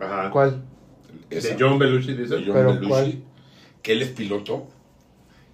Ajá. 0.00 0.30
¿Cuál? 0.30 0.62
Esa, 1.28 1.48
De 1.54 1.56
John 1.58 1.78
Belushi, 1.78 2.14
dice. 2.14 2.36
de 2.36 2.44
John 2.44 2.54
Pero, 2.54 2.74
Belushi, 2.74 2.88
¿cuál? 2.88 3.22
que 3.82 3.92
él 3.92 4.02
es 4.02 4.08
piloto, 4.08 4.68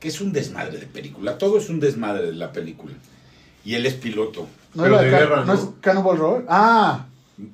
que 0.01 0.09
es 0.09 0.21
un 0.21 0.33
desmadre 0.33 0.79
de 0.79 0.87
película. 0.87 1.39
Todo 1.39 1.59
es 1.59 1.69
un 1.69 1.81
desmadre 1.81 2.27
de 2.27 2.33
la 2.33 2.53
película. 2.53 2.95
Y 3.65 3.75
él 3.75 3.85
es 3.87 3.95
piloto. 3.95 4.47
¿No, 4.75 4.83
Pero 4.85 5.01
era 5.01 5.03
de 5.03 5.11
guerra, 5.11 5.37
¿no 5.45 5.47
¿no? 5.47 5.55
es 5.55 5.69
Cannibal 5.81 6.17
Roll? 6.19 6.45
Ah, 6.49 7.07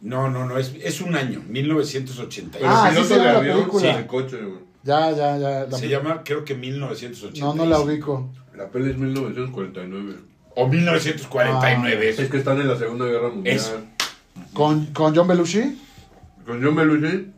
No, 0.03 0.31
no, 0.31 0.47
no, 0.47 0.59
es, 0.59 0.75
es 0.83 1.01
un 1.01 1.15
año, 1.17 1.43
1985. 1.49 2.51
Pero 2.53 2.71
Ah, 2.71 2.89
piloto 2.91 3.09
se 3.09 3.15
llama 3.17 3.27
de 3.27 3.33
la 3.33 3.39
avión, 3.39 3.57
película. 3.59 3.93
sí, 3.93 3.99
de 3.99 4.07
coche, 4.07 4.37
güey. 4.41 4.59
ya, 4.85 5.11
ya, 5.11 5.39
ya. 5.39 5.67
la- 5.69 5.79
Se 5.79 5.89
llama, 5.89 6.23
creo 6.25 6.45
que 6.45 6.55
1985. 6.55 7.47
No, 7.47 7.55
no 7.65 7.69
la 7.69 7.81
ubico. 7.81 8.31
La 8.57 8.69
peli 8.69 8.91
es 8.91 8.97
1949. 8.99 10.17
O 10.55 10.69
1949. 10.69 12.09
Es 12.11 12.31
que 12.31 12.37
están 12.37 12.61
en 12.61 12.69
la 12.69 12.77
Segunda 12.77 13.07
Guerra 13.07 13.29
Mundial. 13.31 13.57
Eso. 13.57 13.81
¿Con, 14.53 14.87
con 14.87 15.15
John 15.15 15.27
Belushi? 15.29 15.79
Con 16.47 16.63
John 16.63 16.75
Belushi 16.77 17.33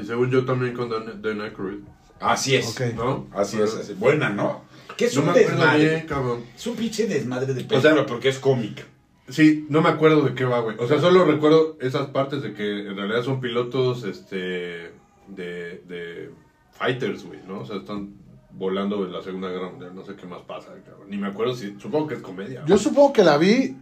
y 0.00 0.04
según 0.06 0.30
yo 0.30 0.44
también 0.44 0.74
con 0.74 0.88
Dan, 0.88 1.20
Dan 1.20 1.40
Aykroyd, 1.40 1.78
Así 2.20 2.54
es. 2.54 2.68
Ok. 2.68 2.94
¿no? 2.94 3.26
Así 3.34 3.60
es, 3.60 3.74
así. 3.74 3.94
Buena, 3.94 4.28
¿no? 4.30 4.62
Que 4.96 5.06
es 5.06 5.14
No 5.14 5.20
un 5.22 5.26
me 5.26 5.32
acuerdo 5.32 5.50
desmadre. 5.56 5.88
bien, 5.88 6.06
cabrón. 6.06 6.44
Es 6.54 6.66
un 6.66 6.76
pinche 6.76 7.06
desmadre 7.06 7.46
de 7.46 7.54
película 7.64 7.78
O 7.78 7.82
sea, 7.82 8.06
porque 8.06 8.28
es 8.28 8.38
cómica. 8.38 8.82
Sí, 9.30 9.66
no 9.68 9.80
me 9.82 9.88
acuerdo 9.88 10.22
de 10.22 10.34
qué 10.34 10.44
va, 10.44 10.60
güey. 10.60 10.76
O 10.78 10.86
sea, 10.86 10.98
solo 11.00 11.24
recuerdo 11.24 11.76
esas 11.80 12.08
partes 12.08 12.42
de 12.42 12.52
que 12.52 12.88
en 12.88 12.96
realidad 12.96 13.22
son 13.22 13.40
pilotos, 13.40 14.04
este, 14.04 14.92
de, 15.28 15.82
de 15.88 16.30
fighters, 16.72 17.24
güey, 17.24 17.40
¿no? 17.46 17.60
O 17.60 17.64
sea, 17.64 17.76
están 17.76 18.14
volando 18.52 19.04
en 19.06 19.12
la 19.12 19.22
Segunda 19.22 19.48
Guerra 19.48 19.70
Mundial. 19.70 19.94
No 19.94 20.04
sé 20.04 20.14
qué 20.16 20.26
más 20.26 20.42
pasa, 20.42 20.68
cabrón. 20.84 21.08
Ni 21.08 21.16
me 21.16 21.28
acuerdo 21.28 21.54
si, 21.54 21.76
supongo 21.78 22.08
que 22.08 22.14
es 22.14 22.20
comedia. 22.20 22.64
Yo 22.66 22.76
supongo 22.78 23.12
que 23.12 23.22
la 23.24 23.38
vi, 23.38 23.76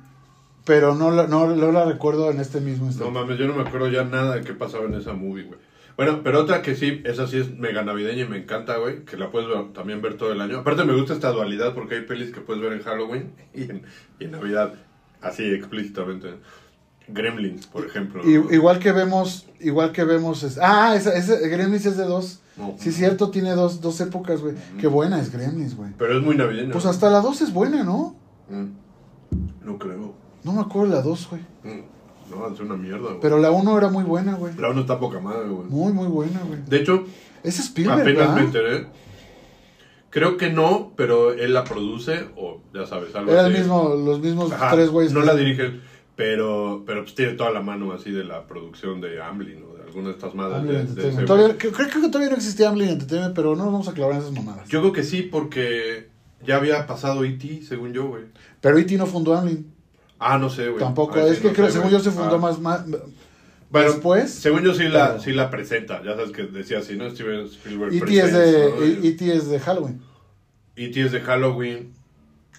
pero 0.64 0.94
no 0.94 1.10
la, 1.10 1.26
no, 1.26 1.46
no 1.54 1.72
la 1.72 1.84
recuerdo 1.86 2.30
en 2.30 2.40
este 2.40 2.60
mismo 2.60 2.84
No 2.84 2.90
instante. 2.90 3.12
mames, 3.12 3.38
yo 3.38 3.46
no 3.46 3.54
me 3.54 3.62
acuerdo 3.62 3.88
ya 3.88 4.04
nada 4.04 4.36
de 4.36 4.42
qué 4.42 4.52
pasaba 4.52 4.84
en 4.84 4.94
esa 4.94 5.14
movie, 5.14 5.44
güey. 5.44 5.58
Bueno, 5.96 6.20
pero 6.22 6.40
otra 6.40 6.62
que 6.62 6.76
sí, 6.76 7.00
esa 7.04 7.26
sí 7.26 7.38
es 7.38 7.50
mega 7.58 7.82
navideña 7.82 8.22
y 8.24 8.28
me 8.28 8.36
encanta, 8.36 8.76
güey, 8.76 9.04
que 9.04 9.16
la 9.16 9.30
puedes 9.32 9.48
ver- 9.48 9.72
también 9.72 10.00
ver 10.00 10.14
todo 10.16 10.30
el 10.30 10.40
año. 10.40 10.58
Aparte 10.58 10.84
me 10.84 10.92
gusta 10.94 11.12
esta 11.12 11.32
dualidad 11.32 11.74
porque 11.74 11.96
hay 11.96 12.02
pelis 12.02 12.30
que 12.32 12.40
puedes 12.40 12.62
ver 12.62 12.72
en 12.72 12.82
Halloween 12.82 13.32
y 13.54 13.62
en, 13.64 13.82
y 14.20 14.24
en 14.26 14.30
Navidad, 14.30 14.74
así 15.22 15.44
explícitamente. 15.44 16.28
Gremlins, 17.08 17.66
por 17.66 17.86
ejemplo. 17.86 18.22
¿no? 18.22 18.30
igual 18.52 18.78
que 18.78 18.92
vemos, 18.92 19.46
igual 19.60 19.92
que 19.92 20.04
vemos, 20.04 20.42
es- 20.42 20.58
ah, 20.60 20.94
esa, 20.94 21.14
ese 21.14 21.48
Gremlins 21.48 21.86
es 21.86 21.96
de 21.96 22.04
dos. 22.04 22.40
No. 22.56 22.74
Sí, 22.78 22.90
cierto, 22.92 23.30
tiene 23.30 23.52
dos, 23.52 23.80
dos 23.80 24.00
épocas, 24.00 24.40
güey. 24.42 24.54
Qué 24.80 24.88
buena 24.88 25.20
es 25.20 25.30
Gremlins, 25.32 25.76
güey. 25.76 25.90
Pero 25.96 26.18
es 26.18 26.22
muy 26.24 26.36
navideño. 26.36 26.72
Pues 26.72 26.84
hasta 26.86 27.08
la 27.08 27.20
dos 27.20 27.40
es 27.40 27.52
buena, 27.52 27.84
¿no? 27.84 28.16
Mm. 28.50 28.66
No 29.64 29.78
creo. 29.78 30.12
No 30.44 30.52
me 30.52 30.60
acuerdo 30.60 30.92
la 30.94 31.02
dos, 31.02 31.28
güey. 31.30 31.40
Mm. 31.62 31.82
No, 32.30 32.52
es 32.52 32.60
una 32.60 32.76
mierda, 32.76 32.98
güey. 33.08 33.20
Pero 33.22 33.38
la 33.38 33.50
uno 33.52 33.78
era 33.78 33.88
muy 33.88 34.04
buena, 34.04 34.34
güey. 34.34 34.54
La 34.58 34.70
uno 34.70 34.80
está 34.82 34.98
poca 34.98 35.18
madre, 35.20 35.48
güey. 35.48 35.66
Muy, 35.68 35.92
muy 35.92 36.08
buena, 36.08 36.40
güey. 36.46 36.60
De 36.66 36.78
hecho, 36.78 37.04
Es 37.42 37.58
Spielberg, 37.58 38.00
apenas 38.02 38.28
me 38.34 38.42
¿verdad? 38.42 38.44
enteré. 38.44 38.86
Creo 40.18 40.36
que 40.36 40.50
no, 40.50 40.92
pero 40.96 41.32
él 41.32 41.52
la 41.54 41.64
produce, 41.64 42.26
o 42.36 42.60
ya 42.74 42.86
sabes, 42.86 43.14
algo 43.14 43.30
Era 43.30 43.46
el 43.46 43.52
así. 43.52 43.58
mismo, 43.60 43.94
los 43.94 44.20
mismos 44.20 44.52
Ajá, 44.52 44.70
tres 44.72 44.90
güeyes. 44.90 45.12
No 45.12 45.20
que- 45.20 45.26
la 45.26 45.34
dirige, 45.36 45.80
pero, 46.16 46.82
pero 46.86 47.02
pues 47.04 47.14
tiene 47.14 47.32
toda 47.34 47.50
la 47.50 47.60
mano 47.60 47.92
así 47.92 48.10
de 48.10 48.24
la 48.24 48.46
producción 48.46 49.00
de 49.00 49.22
Amblin 49.22 49.62
o 49.70 49.76
de 49.76 49.82
alguna 49.84 50.08
de 50.08 50.14
estas 50.14 50.34
madres. 50.34 50.94
De- 50.94 51.02
de 51.02 51.08
ese 51.10 51.22
Todavía- 51.22 51.56
creo, 51.56 51.72
creo 51.72 51.88
que 51.88 52.08
todavía 52.08 52.30
no 52.30 52.36
existía 52.36 52.68
Amblin 52.68 52.88
Entertainment, 52.88 53.34
pero 53.34 53.50
no 53.54 53.64
nos 53.64 53.72
vamos 53.72 53.88
a 53.88 53.92
clavar 53.92 54.14
en 54.16 54.20
esas 54.22 54.32
mamadas. 54.32 54.68
Yo 54.68 54.80
creo 54.80 54.92
que 54.92 55.04
sí, 55.04 55.22
porque 55.22 56.08
ya 56.44 56.56
había 56.56 56.86
pasado 56.86 57.24
E.T., 57.24 57.62
según 57.62 57.92
yo, 57.92 58.08
güey. 58.08 58.24
Pero 58.60 58.78
E.T. 58.78 58.96
no 58.96 59.06
fundó 59.06 59.34
Amblin. 59.36 59.72
Ah, 60.18 60.36
no 60.38 60.50
sé, 60.50 60.68
güey. 60.68 60.80
Tampoco. 60.82 61.14
Ah, 61.20 61.24
sí, 61.26 61.30
es 61.34 61.38
que 61.38 61.48
no 61.48 61.54
creo, 61.54 61.66
sé, 61.66 61.72
según 61.74 61.90
güey. 61.90 62.02
yo, 62.02 62.10
se 62.10 62.16
fundó 62.16 62.34
Ah. 62.34 62.38
más, 62.38 62.58
más. 62.58 62.84
Bueno, 63.70 63.92
después, 63.92 64.30
Según 64.32 64.62
yo 64.64 64.74
sí 64.74 64.84
la, 64.88 65.08
pero- 65.10 65.20
sí 65.20 65.32
la 65.32 65.50
presenta, 65.50 66.02
ya 66.02 66.16
sabes 66.16 66.30
que 66.32 66.44
decía 66.44 66.78
así, 66.78 66.96
¿no? 66.96 67.08
Steven 67.10 67.44
Spielberg 67.44 67.92
E.T. 67.94 68.18
es 68.18 68.32
de, 68.32 68.70
¿no? 68.70 68.82
E- 69.30 69.36
es 69.36 69.48
de 69.50 69.60
Halloween. 69.60 70.00
E.T. 70.86 71.00
es 71.06 71.12
de 71.12 71.20
Halloween. 71.20 71.92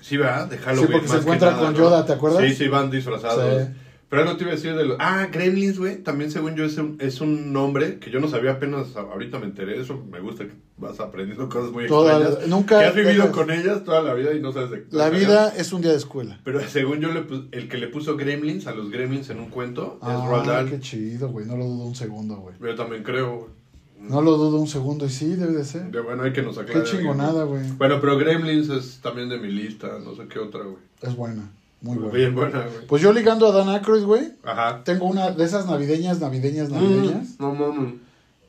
Sí, 0.01 0.17
¿verdad? 0.17 0.47
De 0.47 0.57
Halloween. 0.57 0.91
porque 0.91 1.07
se 1.07 1.13
más 1.15 1.21
encuentra 1.23 1.51
nada, 1.51 1.63
con 1.63 1.73
¿no? 1.73 1.79
Yoda, 1.79 2.05
¿te 2.05 2.13
acuerdas? 2.13 2.43
Sí, 2.43 2.55
sí, 2.55 2.67
van 2.67 2.89
disfrazados. 2.89 3.63
Sí. 3.63 3.69
Pero 4.09 4.23
algo 4.23 4.37
te 4.37 4.43
iba 4.43 4.51
a 4.53 4.55
decir 4.55 4.75
de 4.75 4.85
los... 4.85 4.97
Ah, 4.99 5.27
Gremlins, 5.31 5.77
güey. 5.77 5.97
También, 6.01 6.31
según 6.31 6.55
yo, 6.55 6.65
es 6.65 6.75
un, 6.79 6.97
es 6.99 7.21
un 7.21 7.53
nombre 7.53 7.99
que 7.99 8.09
yo 8.09 8.19
no 8.19 8.27
sabía 8.27 8.53
apenas. 8.53 8.95
Ahorita 8.95 9.37
me 9.37 9.45
enteré. 9.45 9.79
Eso 9.79 10.03
me 10.09 10.19
gusta 10.19 10.45
que 10.45 10.53
vas 10.77 10.99
aprendiendo 10.99 11.47
cosas 11.47 11.69
muy 11.71 11.85
Toda- 11.85 12.17
extrañas. 12.17 12.47
nunca 12.47 12.79
Que 12.79 12.85
has 12.85 12.95
vivido 12.95 13.25
dejas- 13.25 13.31
con 13.31 13.51
ellas 13.51 13.83
toda 13.83 14.01
la 14.01 14.15
vida 14.15 14.33
y 14.33 14.39
no 14.41 14.51
sabes 14.51 14.71
de 14.71 14.85
La 14.89 15.11
vida 15.11 15.53
es 15.55 15.71
un 15.73 15.81
día 15.83 15.91
de 15.91 15.97
escuela. 15.97 16.39
Pero 16.43 16.59
según 16.67 17.01
yo, 17.01 17.09
le 17.11 17.23
el 17.51 17.67
que 17.69 17.77
le 17.77 17.87
puso 17.87 18.17
Gremlins 18.17 18.65
a 18.65 18.71
los 18.73 18.89
Gremlins 18.89 19.29
en 19.29 19.39
un 19.41 19.49
cuento 19.51 19.99
es 20.01 20.07
Ah, 20.07 20.25
Roald 20.27 20.47
Dahl. 20.47 20.69
qué 20.71 20.79
chido, 20.79 21.27
güey. 21.29 21.45
No 21.45 21.55
lo 21.55 21.65
dudo 21.65 21.83
un 21.85 21.95
segundo, 21.95 22.37
güey. 22.37 22.55
Yo 22.59 22.73
también 22.75 23.03
creo, 23.03 23.35
güey. 23.37 23.58
No 23.99 24.21
lo 24.21 24.37
dudo 24.37 24.57
un 24.59 24.67
segundo 24.67 25.05
y 25.05 25.09
sí, 25.09 25.35
debe 25.35 25.53
de 25.53 25.65
ser. 25.65 25.91
De- 25.91 25.99
Bueno, 26.01 26.23
hay 26.23 26.31
que 26.33 26.41
nos 26.41 26.57
aclare. 26.57 26.83
Qué 26.83 26.89
chingonada, 26.89 27.43
güey. 27.43 27.63
Bueno, 27.77 27.99
pero 28.01 28.17
Gremlins 28.17 28.69
es 28.69 28.99
también 29.01 29.29
de 29.29 29.37
mi 29.37 29.51
lista. 29.51 29.87
No 30.03 30.15
sé 30.15 30.23
qué 30.27 30.39
otra, 30.39 30.61
güey. 30.63 30.77
Es 31.01 31.15
buena. 31.15 31.49
Muy 31.81 31.97
buena. 31.97 32.13
Bien 32.13 32.35
buena, 32.35 32.59
güey. 32.59 32.87
Pues 32.87 33.01
yo 33.01 33.13
ligando 33.13 33.47
a 33.47 33.51
Dan 33.51 33.69
Aykroyd, 33.69 34.03
güey, 34.03 34.33
Ajá. 34.43 34.83
tengo 34.83 35.05
una 35.05 35.31
de 35.31 35.43
esas 35.45 35.65
navideñas, 35.65 36.19
navideñas, 36.19 36.69
navideñas, 36.69 37.29
Mm, 37.37 37.41
no 37.41 37.53
mames. 37.53 37.93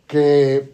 que, 0.09 0.72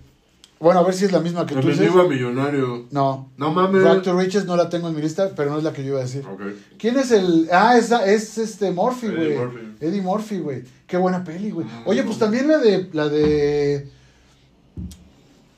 bueno, 0.59 0.81
a 0.81 0.83
ver 0.83 0.95
si 0.95 1.05
es 1.05 1.13
la 1.13 1.21
misma 1.21 1.45
que 1.47 1.55
tú 1.55 1.69
dices. 1.69 1.91
a 1.95 2.05
millonario. 2.05 2.87
No, 2.91 3.29
No 3.37 3.53
mames. 3.53 3.83
Drag 3.83 4.03
to 4.03 4.19
Riches 4.19 4.47
no 4.47 4.57
la 4.57 4.69
tengo 4.71 4.89
en 4.89 4.95
mi 4.95 5.03
lista, 5.03 5.31
pero 5.37 5.51
no 5.51 5.59
es 5.59 5.65
la 5.65 5.73
que 5.75 5.83
yo 5.83 5.89
iba 5.91 5.99
a 5.99 6.03
decir. 6.05 6.25
Ok. 6.27 6.41
¿Quién 6.79 6.97
es 6.99 7.11
el...? 7.11 7.49
Ah, 7.53 7.77
es, 7.77 7.91
es 7.91 8.39
este 8.39 8.71
Murphy, 8.71 9.07
Eddie 9.09 9.17
güey. 9.35 9.39
Murphy. 9.39 9.61
Eddie 9.81 10.03
Murphy, 10.03 10.39
güey. 10.39 10.63
Qué 10.87 10.97
buena 10.97 11.25
peli, 11.25 11.51
güey. 11.51 11.67
Mm. 11.67 11.83
Oye, 11.87 12.03
pues 12.05 12.19
también 12.19 12.49
la 12.49 12.57
de... 12.59 12.89
La 12.95 13.09
de... 13.09 13.91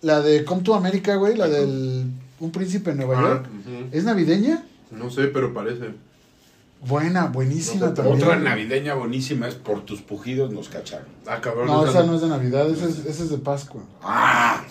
La 0.02 0.20
de 0.20 0.44
Come 0.44 0.62
to 0.62 0.74
America, 0.74 1.14
güey. 1.16 1.36
La 1.36 1.48
del... 1.48 2.04
Un 2.40 2.50
príncipe 2.52 2.90
en 2.92 2.98
Nueva 2.98 3.18
Ah, 3.18 3.22
York. 3.22 3.46
¿Es 3.92 4.04
navideña? 4.04 4.62
No 4.92 5.10
sé, 5.10 5.24
pero 5.28 5.52
parece. 5.52 5.90
Buena, 6.86 7.26
buenísima 7.26 7.86
No 7.86 7.94
también. 7.94 8.22
Otra 8.22 8.36
navideña 8.38 8.94
buenísima 8.94 9.48
es 9.48 9.56
Por 9.56 9.80
tus 9.84 10.00
pujidos 10.00 10.52
nos 10.52 10.68
cacharon. 10.68 11.08
Ah, 11.26 11.40
cabrón. 11.40 11.66
No, 11.66 11.84
esa 11.84 12.04
no 12.04 12.14
es 12.14 12.20
de 12.20 12.28
Navidad, 12.28 12.70
esa 12.70 12.86
es, 12.86 12.98
esa 13.04 13.24
es 13.24 13.30
de 13.30 13.38
Pascua. 13.38 13.82
¡Ah! 14.02 14.62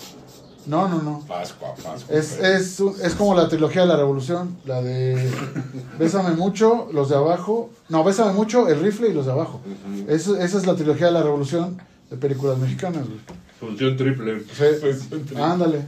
No, 0.65 0.87
no, 0.87 1.01
no. 1.01 1.19
Pascua, 1.27 1.75
Pascua. 1.75 2.15
Es, 2.15 2.39
es, 2.39 2.79
es 2.79 3.15
como 3.15 3.35
la 3.35 3.49
trilogía 3.49 3.81
de 3.81 3.87
la 3.89 3.97
revolución, 3.97 4.57
la 4.65 4.81
de 4.81 5.29
Bésame 5.99 6.35
mucho, 6.35 6.87
los 6.93 7.09
de 7.09 7.15
abajo. 7.15 7.69
No, 7.89 8.03
Bésame 8.05 8.31
mucho, 8.33 8.69
el 8.69 8.79
rifle 8.79 9.09
y 9.09 9.13
los 9.13 9.25
de 9.25 9.33
abajo. 9.33 9.59
Eso- 10.07 10.37
esa 10.37 10.57
es 10.57 10.65
la 10.65 10.75
trilogía 10.75 11.07
de 11.07 11.13
la 11.13 11.23
revolución 11.23 11.77
de 12.09 12.15
películas 12.17 12.57
mexicanas, 12.57 13.05
güey. 13.05 13.19
Función 13.59 13.97
triple. 13.97 14.39
Sí. 14.41 14.63
Pues, 14.81 15.07
Ándale. 15.35 15.85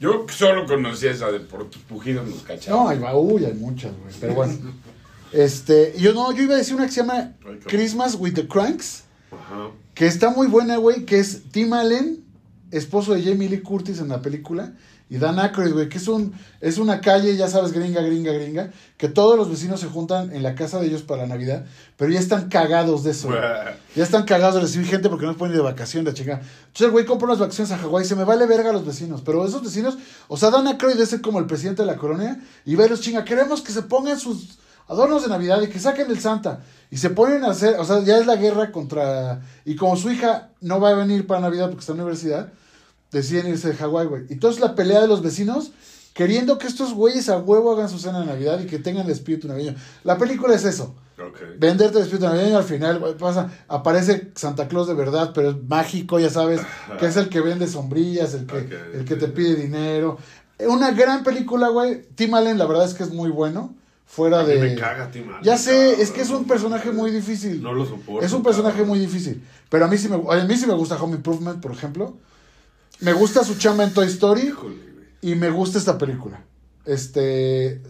Yo 0.00 0.26
solo 0.28 0.66
conocía 0.66 1.12
esa 1.12 1.30
de 1.30 1.40
Por 1.40 1.70
tus 1.70 1.82
pujidos 1.82 2.26
nos. 2.26 2.68
No, 2.68 2.88
hay, 2.88 2.98
uy, 3.14 3.44
hay 3.44 3.54
muchas, 3.54 3.92
güey. 4.02 4.14
Pero 4.20 4.34
bueno. 4.34 4.54
Este, 5.32 5.94
yo 5.98 6.12
no, 6.14 6.30
yo 6.30 6.44
iba 6.44 6.54
a 6.54 6.58
decir 6.58 6.76
una 6.76 6.86
que 6.86 6.92
se 6.92 7.00
llama. 7.00 7.32
Christmas 7.66 8.14
with 8.14 8.34
the 8.34 8.46
Cranks, 8.46 9.02
Ajá. 9.32 9.70
que 9.92 10.06
está 10.06 10.30
muy 10.30 10.46
buena, 10.46 10.76
güey, 10.76 11.04
que 11.04 11.18
es 11.18 11.42
Tim 11.50 11.72
Allen, 11.72 12.22
esposo 12.70 13.14
de 13.14 13.22
Jamie 13.24 13.48
Lee 13.48 13.60
Curtis 13.60 13.98
en 13.98 14.10
la 14.10 14.22
película, 14.22 14.74
y 15.14 15.18
Dan 15.18 15.38
Aykroyd, 15.38 15.72
güey, 15.72 15.88
que 15.88 15.98
es 15.98 16.08
un 16.08 16.34
es 16.60 16.78
una 16.78 17.00
calle, 17.00 17.36
ya 17.36 17.46
sabes, 17.46 17.72
gringa, 17.72 18.00
gringa, 18.00 18.32
gringa, 18.32 18.70
que 18.96 19.06
todos 19.08 19.36
los 19.36 19.48
vecinos 19.48 19.78
se 19.78 19.86
juntan 19.86 20.34
en 20.34 20.42
la 20.42 20.56
casa 20.56 20.80
de 20.80 20.88
ellos 20.88 21.02
para 21.02 21.24
Navidad, 21.24 21.66
pero 21.96 22.10
ya 22.10 22.18
están 22.18 22.48
cagados 22.48 23.04
de 23.04 23.12
eso. 23.12 23.28
güey. 23.28 23.38
Ya 23.94 24.02
están 24.02 24.24
cagados 24.24 24.56
de 24.56 24.62
recibir 24.62 24.88
gente 24.88 25.08
porque 25.08 25.24
no 25.24 25.32
se 25.32 25.38
pueden 25.38 25.54
ir 25.54 25.58
de 25.58 25.64
vacación, 25.64 26.04
la 26.04 26.14
chica. 26.14 26.40
Entonces 26.66 26.86
el 26.86 26.90
güey 26.90 27.04
compra 27.04 27.26
unas 27.26 27.38
vacaciones 27.38 27.70
a 27.70 27.78
Hawái 27.78 28.04
y 28.04 28.08
se 28.08 28.16
me 28.16 28.24
vale 28.24 28.44
verga 28.46 28.70
a 28.70 28.72
los 28.72 28.84
vecinos. 28.84 29.22
Pero 29.24 29.46
esos 29.46 29.62
vecinos, 29.62 29.96
o 30.26 30.36
sea, 30.36 30.50
Dan 30.50 30.66
Aykroyd 30.66 30.98
es 30.98 31.16
como 31.20 31.38
el 31.38 31.46
presidente 31.46 31.82
de 31.82 31.86
la 31.86 31.96
colonia 31.96 32.40
y 32.64 32.74
ve 32.74 32.82
a 32.82 32.88
los 32.88 33.00
chinga, 33.00 33.24
queremos 33.24 33.62
que 33.62 33.70
se 33.70 33.82
pongan 33.82 34.18
sus 34.18 34.58
adornos 34.88 35.22
de 35.22 35.28
Navidad 35.28 35.62
y 35.62 35.68
que 35.68 35.78
saquen 35.78 36.10
el 36.10 36.18
Santa. 36.18 36.58
Y 36.90 36.96
se 36.96 37.10
ponen 37.10 37.44
a 37.44 37.50
hacer, 37.50 37.78
o 37.78 37.84
sea, 37.84 38.00
ya 38.02 38.18
es 38.18 38.26
la 38.26 38.34
guerra 38.34 38.72
contra... 38.72 39.42
Y 39.64 39.76
como 39.76 39.96
su 39.96 40.10
hija 40.10 40.48
no 40.60 40.80
va 40.80 40.90
a 40.90 40.94
venir 40.94 41.24
para 41.24 41.40
Navidad 41.40 41.66
porque 41.66 41.80
está 41.82 41.92
en 41.92 41.98
la 41.98 42.04
universidad, 42.04 42.52
deciden 43.14 43.48
irse 43.48 43.68
de 43.68 43.74
Hawái, 43.76 44.06
güey. 44.06 44.22
Y 44.28 44.34
entonces 44.34 44.60
la 44.60 44.74
pelea 44.74 45.00
de 45.00 45.08
los 45.08 45.22
vecinos 45.22 45.72
queriendo 46.12 46.58
que 46.58 46.66
estos 46.66 46.94
güeyes 46.94 47.28
a 47.28 47.38
huevo 47.38 47.72
hagan 47.72 47.88
su 47.88 47.98
cena 47.98 48.20
de 48.20 48.26
Navidad 48.26 48.60
y 48.60 48.66
que 48.66 48.78
tengan 48.78 49.06
el 49.06 49.12
espíritu 49.12 49.48
navideño. 49.48 49.76
La 50.04 50.16
película 50.16 50.54
es 50.54 50.64
eso. 50.64 50.94
Ok. 51.18 51.58
Venderte 51.58 51.98
el 51.98 52.04
espíritu 52.04 52.26
navideño 52.26 52.56
al 52.56 52.64
final 52.64 52.98
güey, 52.98 53.16
pasa, 53.16 53.50
aparece 53.68 54.30
Santa 54.34 54.68
Claus 54.68 54.86
de 54.86 54.94
verdad, 54.94 55.32
pero 55.34 55.50
es 55.50 55.56
mágico, 55.68 56.18
ya 56.20 56.30
sabes, 56.30 56.60
que 56.98 57.06
es 57.06 57.16
el 57.16 57.28
que 57.28 57.40
vende 57.40 57.66
sombrillas, 57.66 58.34
el 58.34 58.46
que, 58.46 58.68
el 58.94 59.04
que 59.04 59.16
te 59.16 59.28
pide 59.28 59.56
dinero. 59.56 60.18
Una 60.60 60.92
gran 60.92 61.24
película, 61.24 61.68
güey. 61.68 62.02
Tim 62.14 62.34
Allen, 62.34 62.58
la 62.58 62.66
verdad 62.66 62.84
es 62.84 62.94
que 62.94 63.02
es 63.02 63.10
muy 63.10 63.30
bueno. 63.30 63.74
Fuera 64.06 64.40
A 64.40 64.44
de. 64.44 64.60
me 64.60 64.74
caga 64.76 65.10
Tim 65.10 65.28
Allen, 65.28 65.42
Ya 65.42 65.58
sé, 65.58 65.72
cabrón. 65.72 66.00
es 66.00 66.10
que 66.12 66.20
es 66.20 66.30
un 66.30 66.44
personaje 66.46 66.92
muy 66.92 67.10
difícil. 67.10 67.60
No 67.60 67.72
lo 67.72 67.84
soporto. 67.86 68.24
Es 68.24 68.32
un 68.32 68.42
personaje 68.44 68.74
cabrón. 68.76 68.90
muy 68.90 68.98
difícil. 69.00 69.42
Pero 69.68 69.86
a 69.86 69.88
mí 69.88 69.98
sí 69.98 70.08
me, 70.08 70.16
a 70.16 70.44
mí 70.44 70.56
sí 70.56 70.66
me 70.66 70.74
gusta 70.74 71.02
Home 71.02 71.16
Improvement, 71.16 71.60
por 71.60 71.72
ejemplo. 71.72 72.16
Me 73.00 73.12
gusta 73.12 73.44
su 73.44 73.56
chamba 73.56 73.84
en 73.84 73.92
Toy 73.92 74.06
Story 74.06 74.48
Híjole, 74.48 74.76
y 75.20 75.34
me 75.34 75.50
gusta 75.50 75.78
esta 75.78 75.98
película. 75.98 76.44
Este. 76.84 77.82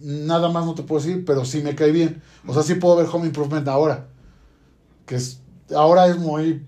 Nada 0.00 0.50
más 0.50 0.66
no 0.66 0.74
te 0.74 0.82
puedo 0.82 1.04
decir, 1.04 1.24
pero 1.24 1.44
sí 1.44 1.62
me 1.62 1.74
cae 1.74 1.90
bien. 1.90 2.22
O 2.46 2.54
sea, 2.54 2.62
sí 2.62 2.74
puedo 2.74 2.96
ver 2.96 3.06
Home 3.12 3.26
Improvement 3.26 3.66
ahora. 3.68 4.08
Que 5.06 5.16
es. 5.16 5.40
Ahora 5.74 6.06
es 6.06 6.18
muy 6.18 6.64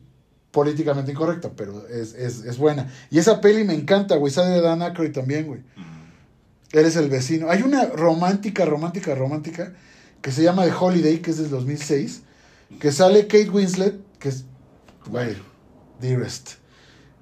políticamente 0.50 1.12
incorrecta, 1.12 1.52
pero 1.54 1.86
es, 1.88 2.14
es, 2.14 2.44
es 2.44 2.58
buena. 2.58 2.92
Y 3.10 3.18
esa 3.18 3.40
peli 3.40 3.64
me 3.64 3.74
encanta, 3.74 4.16
güey. 4.16 4.32
Sale 4.32 4.50
de 4.50 4.60
Dan 4.60 4.82
Aykroyd 4.82 5.12
también, 5.12 5.46
güey. 5.46 5.60
Eres 6.72 6.96
el 6.96 7.08
vecino. 7.08 7.50
Hay 7.50 7.62
una 7.62 7.86
romántica, 7.86 8.64
romántica, 8.64 9.14
romántica 9.14 9.72
que 10.20 10.32
se 10.32 10.42
llama 10.42 10.64
The 10.64 10.72
Holiday, 10.78 11.18
que 11.20 11.30
es 11.30 11.38
del 11.38 11.50
2006, 11.50 12.22
que 12.80 12.92
sale 12.92 13.26
Kate 13.26 13.50
Winslet, 13.50 13.96
que 14.18 14.28
es, 14.28 14.44
güey, 15.06 15.36
Dearest. 16.00 16.52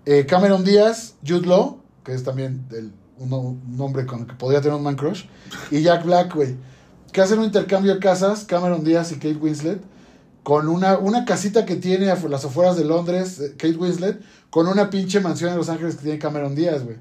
Eh, 0.06 0.24
Cameron 0.26 0.64
Díaz, 0.64 1.14
Jude 1.26 1.46
Law, 1.46 1.80
que 2.04 2.14
es 2.14 2.22
también 2.24 2.64
el- 2.72 2.92
un, 3.18 3.32
un 3.32 3.80
hombre 3.80 4.06
con 4.06 4.20
el 4.20 4.26
que 4.26 4.34
podría 4.34 4.60
tener 4.60 4.76
un 4.76 4.82
man 4.82 4.96
crush, 4.96 5.24
y 5.70 5.82
Jack 5.82 6.04
Black, 6.04 6.34
güey, 6.34 6.54
que 7.12 7.20
hacen 7.22 7.38
un 7.38 7.46
intercambio 7.46 7.94
de 7.94 8.00
casas, 8.00 8.44
Cameron 8.44 8.84
Díaz 8.84 9.10
y 9.12 9.16
Kate 9.16 9.36
Winslet, 9.36 9.80
con 10.42 10.68
una, 10.68 10.96
una 10.98 11.24
casita 11.24 11.64
que 11.66 11.76
tiene 11.76 12.10
a 12.10 12.16
las 12.28 12.44
afueras 12.44 12.76
de 12.76 12.84
Londres, 12.84 13.40
eh, 13.40 13.50
Kate 13.56 13.76
Winslet, 13.76 14.20
con 14.50 14.68
una 14.68 14.90
pinche 14.90 15.20
mansión 15.20 15.50
en 15.50 15.56
Los 15.56 15.68
Ángeles 15.68 15.96
que 15.96 16.02
tiene 16.02 16.18
Cameron 16.18 16.54
Díaz, 16.54 16.84
güey. 16.84 16.96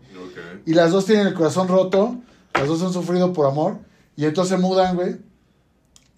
Y 0.65 0.73
las 0.73 0.91
dos 0.91 1.05
tienen 1.05 1.27
el 1.27 1.33
corazón 1.35 1.67
roto, 1.67 2.15
las 2.55 2.67
dos 2.67 2.81
han 2.81 2.91
sufrido 2.93 3.33
por 3.33 3.45
amor, 3.45 3.77
y 4.15 4.25
entonces 4.25 4.55
se 4.55 4.61
mudan, 4.61 4.95
güey. 4.95 5.17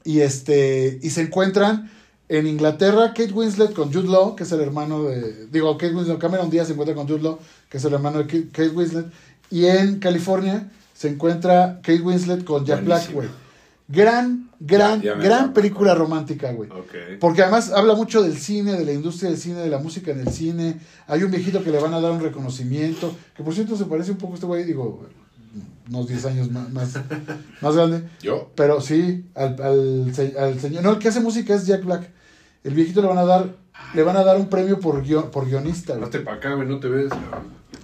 Y 0.03 0.21
este, 0.21 0.99
y 1.01 1.09
se 1.09 1.21
encuentran 1.23 1.91
en 2.29 2.45
Inglaterra, 2.47 3.13
Kate 3.15 3.31
Winslet 3.31 3.73
con 3.73 3.91
Jude 3.93 4.09
Law, 4.09 4.35
que 4.35 4.43
es 4.43 4.51
el 4.51 4.59
hermano 4.61 5.03
de, 5.03 5.47
digo, 5.47 5.77
Kate 5.77 5.93
Winslet, 5.95 6.17
Cameron 6.19 6.49
Díaz 6.49 6.67
se 6.67 6.73
encuentra 6.73 6.95
con 6.95 7.07
Jude 7.07 7.21
Law, 7.23 7.39
que 7.69 7.77
es 7.77 7.85
el 7.85 7.93
hermano 7.93 8.23
de 8.23 8.49
Kate 8.49 8.69
Winslet, 8.69 9.05
y 9.49 9.65
en 9.65 9.99
California 9.99 10.69
se 10.93 11.07
encuentra 11.09 11.79
Kate 11.83 12.01
Winslet 12.01 12.43
con 12.43 12.65
Jack 12.65 12.83
Black, 12.83 13.11
güey. 13.13 13.29
Gran, 13.89 14.49
gran, 14.59 15.01
Ya- 15.01 15.11
ya 15.11 15.15
me 15.15 15.23
gran 15.23 15.53
película 15.53 15.95
romántica, 15.95 16.51
güey. 16.51 16.69
Ok. 16.69 16.93
Porque 17.21 17.41
además 17.43 17.71
habla 17.71 17.95
mucho 17.95 18.21
del 18.21 18.37
cine, 18.37 18.73
de 18.73 18.83
la 18.83 18.91
industria 18.91 19.29
del 19.29 19.39
cine, 19.39 19.59
de 19.59 19.69
la 19.69 19.77
música 19.77 20.11
en 20.11 20.19
el 20.19 20.29
cine. 20.29 20.81
Hay 21.07 21.23
un 21.23 21.31
viejito 21.31 21.63
que 21.63 21.71
le 21.71 21.79
van 21.79 21.93
a 21.93 22.01
dar 22.01 22.11
un 22.11 22.19
reconocimiento, 22.19 23.15
que 23.35 23.43
por 23.43 23.53
cierto 23.53 23.77
se 23.77 23.85
parece 23.85 24.11
un 24.11 24.17
poco 24.17 24.33
a 24.33 24.35
este 24.35 24.45
güey, 24.45 24.65
digo, 24.65 25.05
unos 25.89 26.07
10 26.07 26.25
años 26.25 26.51
más, 26.51 26.69
más, 26.71 26.93
más 27.61 27.75
grande. 27.75 28.03
Yo, 28.21 28.51
Pero 28.55 28.81
sí, 28.81 29.25
al, 29.35 29.55
al, 29.61 30.11
se- 30.15 30.37
al 30.37 30.59
señor. 30.59 30.83
No, 30.83 30.91
el 30.91 30.99
que 30.99 31.07
hace 31.07 31.19
música 31.19 31.53
es 31.55 31.65
Jack 31.65 31.83
Black. 31.85 32.09
El 32.63 32.73
viejito 32.73 33.01
le 33.01 33.07
van 33.07 33.17
a 33.17 33.25
dar, 33.25 33.55
le 33.93 34.03
van 34.03 34.17
a 34.17 34.23
dar 34.23 34.37
un 34.37 34.49
premio 34.49 34.79
por, 34.79 35.01
por 35.31 35.45
guionista. 35.47 35.95
Hazte 36.01 36.19
para 36.19 36.37
acá, 36.37 36.53
güey, 36.53 36.67
no 36.67 36.79
te 36.79 36.89
ves. 36.89 37.11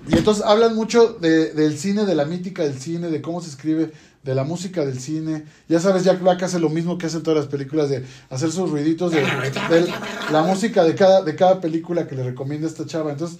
Y 0.09 0.17
entonces 0.17 0.43
hablan 0.43 0.75
mucho 0.75 1.13
de, 1.21 1.53
del 1.53 1.77
cine, 1.77 2.05
de 2.05 2.15
la 2.15 2.25
mítica 2.25 2.63
del 2.63 2.77
cine, 2.77 3.09
de 3.09 3.21
cómo 3.21 3.39
se 3.41 3.49
escribe, 3.49 3.91
de 4.23 4.35
la 4.35 4.43
música 4.43 4.83
del 4.85 4.99
cine. 4.99 5.45
Ya 5.69 5.79
sabes, 5.79 6.03
Jack 6.03 6.21
Black 6.21 6.43
hace 6.43 6.59
lo 6.59 6.69
mismo 6.69 6.97
que 6.97 7.05
hacen 7.05 7.23
todas 7.23 7.39
las 7.39 7.47
películas, 7.47 7.89
de 7.89 8.03
hacer 8.29 8.51
sus 8.51 8.69
ruiditos 8.69 9.11
de, 9.13 9.21
de 9.21 9.93
la 10.31 10.43
música 10.43 10.83
de 10.83 10.95
cada, 10.95 11.21
de 11.21 11.35
cada 11.35 11.61
película 11.61 12.05
que 12.07 12.15
le 12.15 12.23
recomienda 12.23 12.67
esta 12.67 12.85
chava. 12.85 13.11
Entonces, 13.11 13.37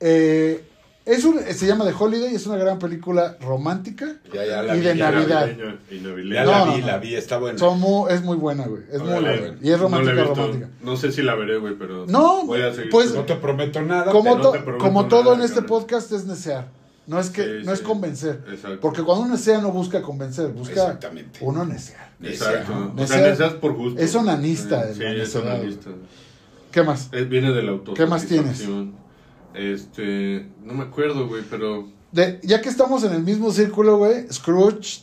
eh, 0.00 0.62
es 1.04 1.24
un, 1.24 1.40
se 1.40 1.66
llama 1.66 1.84
The 1.84 1.94
Holiday, 1.98 2.34
es 2.34 2.46
una 2.46 2.56
gran 2.56 2.78
película 2.78 3.36
romántica 3.40 4.16
ya, 4.32 4.44
ya 4.46 4.62
la 4.62 4.76
y 4.76 4.80
vi. 4.80 4.86
de 4.86 4.96
ya 4.96 5.10
la 5.10 5.18
vi. 5.18 5.26
Navidad. 5.26 5.48
Y 5.90 6.00
Ya 6.32 6.44
la 6.44 6.64
No, 6.66 6.74
vi, 6.74 6.80
no, 6.80 6.86
la 6.86 6.98
vi, 6.98 7.14
está 7.16 7.38
buena. 7.38 7.58
Son 7.58 7.80
es 8.10 8.22
muy 8.22 8.36
buena, 8.36 8.66
güey. 8.66 8.82
Es 8.92 9.00
muy 9.02 9.10
buena. 9.12 9.56
Y 9.60 9.70
es 9.70 9.80
romántica, 9.80 10.14
no 10.14 10.24
romántica. 10.34 10.68
No 10.82 10.96
sé 10.96 11.10
si 11.12 11.22
la 11.22 11.34
veré, 11.34 11.58
güey, 11.58 11.74
pero. 11.78 12.06
No, 12.06 12.44
voy 12.46 12.62
a 12.62 12.72
seguir. 12.72 12.90
pues- 12.90 13.12
No 13.14 13.24
te 13.24 13.34
prometo 13.36 13.80
nada. 13.82 14.12
Como, 14.12 14.32
pero 14.36 14.40
to- 14.42 14.52
te 14.52 14.58
prometo 14.60 14.84
como 14.84 15.02
nada, 15.02 15.08
todo 15.08 15.34
en 15.34 15.40
este 15.40 15.60
cabrón. 15.60 15.80
podcast 15.80 16.12
es 16.12 16.26
desear. 16.28 16.68
No 17.04 17.18
es 17.18 17.30
que 17.30 17.42
Sí, 17.42 17.50
no 17.66 17.72
es 17.72 17.80
convencer. 17.80 18.40
Exacto. 18.48 18.78
Porque 18.80 19.02
cuando 19.02 19.24
uno 19.24 19.36
desea 19.36 19.60
no 19.60 19.72
busca 19.72 20.00
convencer, 20.02 20.48
busca 20.52 20.72
Exactamente. 20.84 21.40
uno 21.42 21.66
desear. 21.66 22.10
Exacto. 22.22 22.92
O 22.96 23.06
sea, 23.06 23.16
necesitas 23.18 23.54
por 23.54 23.72
gusto. 23.74 24.00
es 24.00 24.14
onanista, 24.14 24.88
el 24.88 24.94
Sí, 24.94 25.02
es 25.04 25.34
onanista. 25.34 25.90
¿Qué 26.70 26.82
más? 26.84 27.10
Viene 27.10 27.50
del 27.52 27.68
auto. 27.70 27.92
¿Qué 27.94 28.06
más 28.06 28.24
tienes? 28.24 28.64
Este. 29.54 30.46
No 30.64 30.74
me 30.74 30.84
acuerdo, 30.84 31.26
güey, 31.28 31.42
pero. 31.48 31.88
De, 32.12 32.40
ya 32.42 32.60
que 32.60 32.68
estamos 32.68 33.04
en 33.04 33.12
el 33.12 33.22
mismo 33.22 33.50
círculo, 33.52 33.96
güey, 33.96 34.26
Scrooge, 34.30 35.02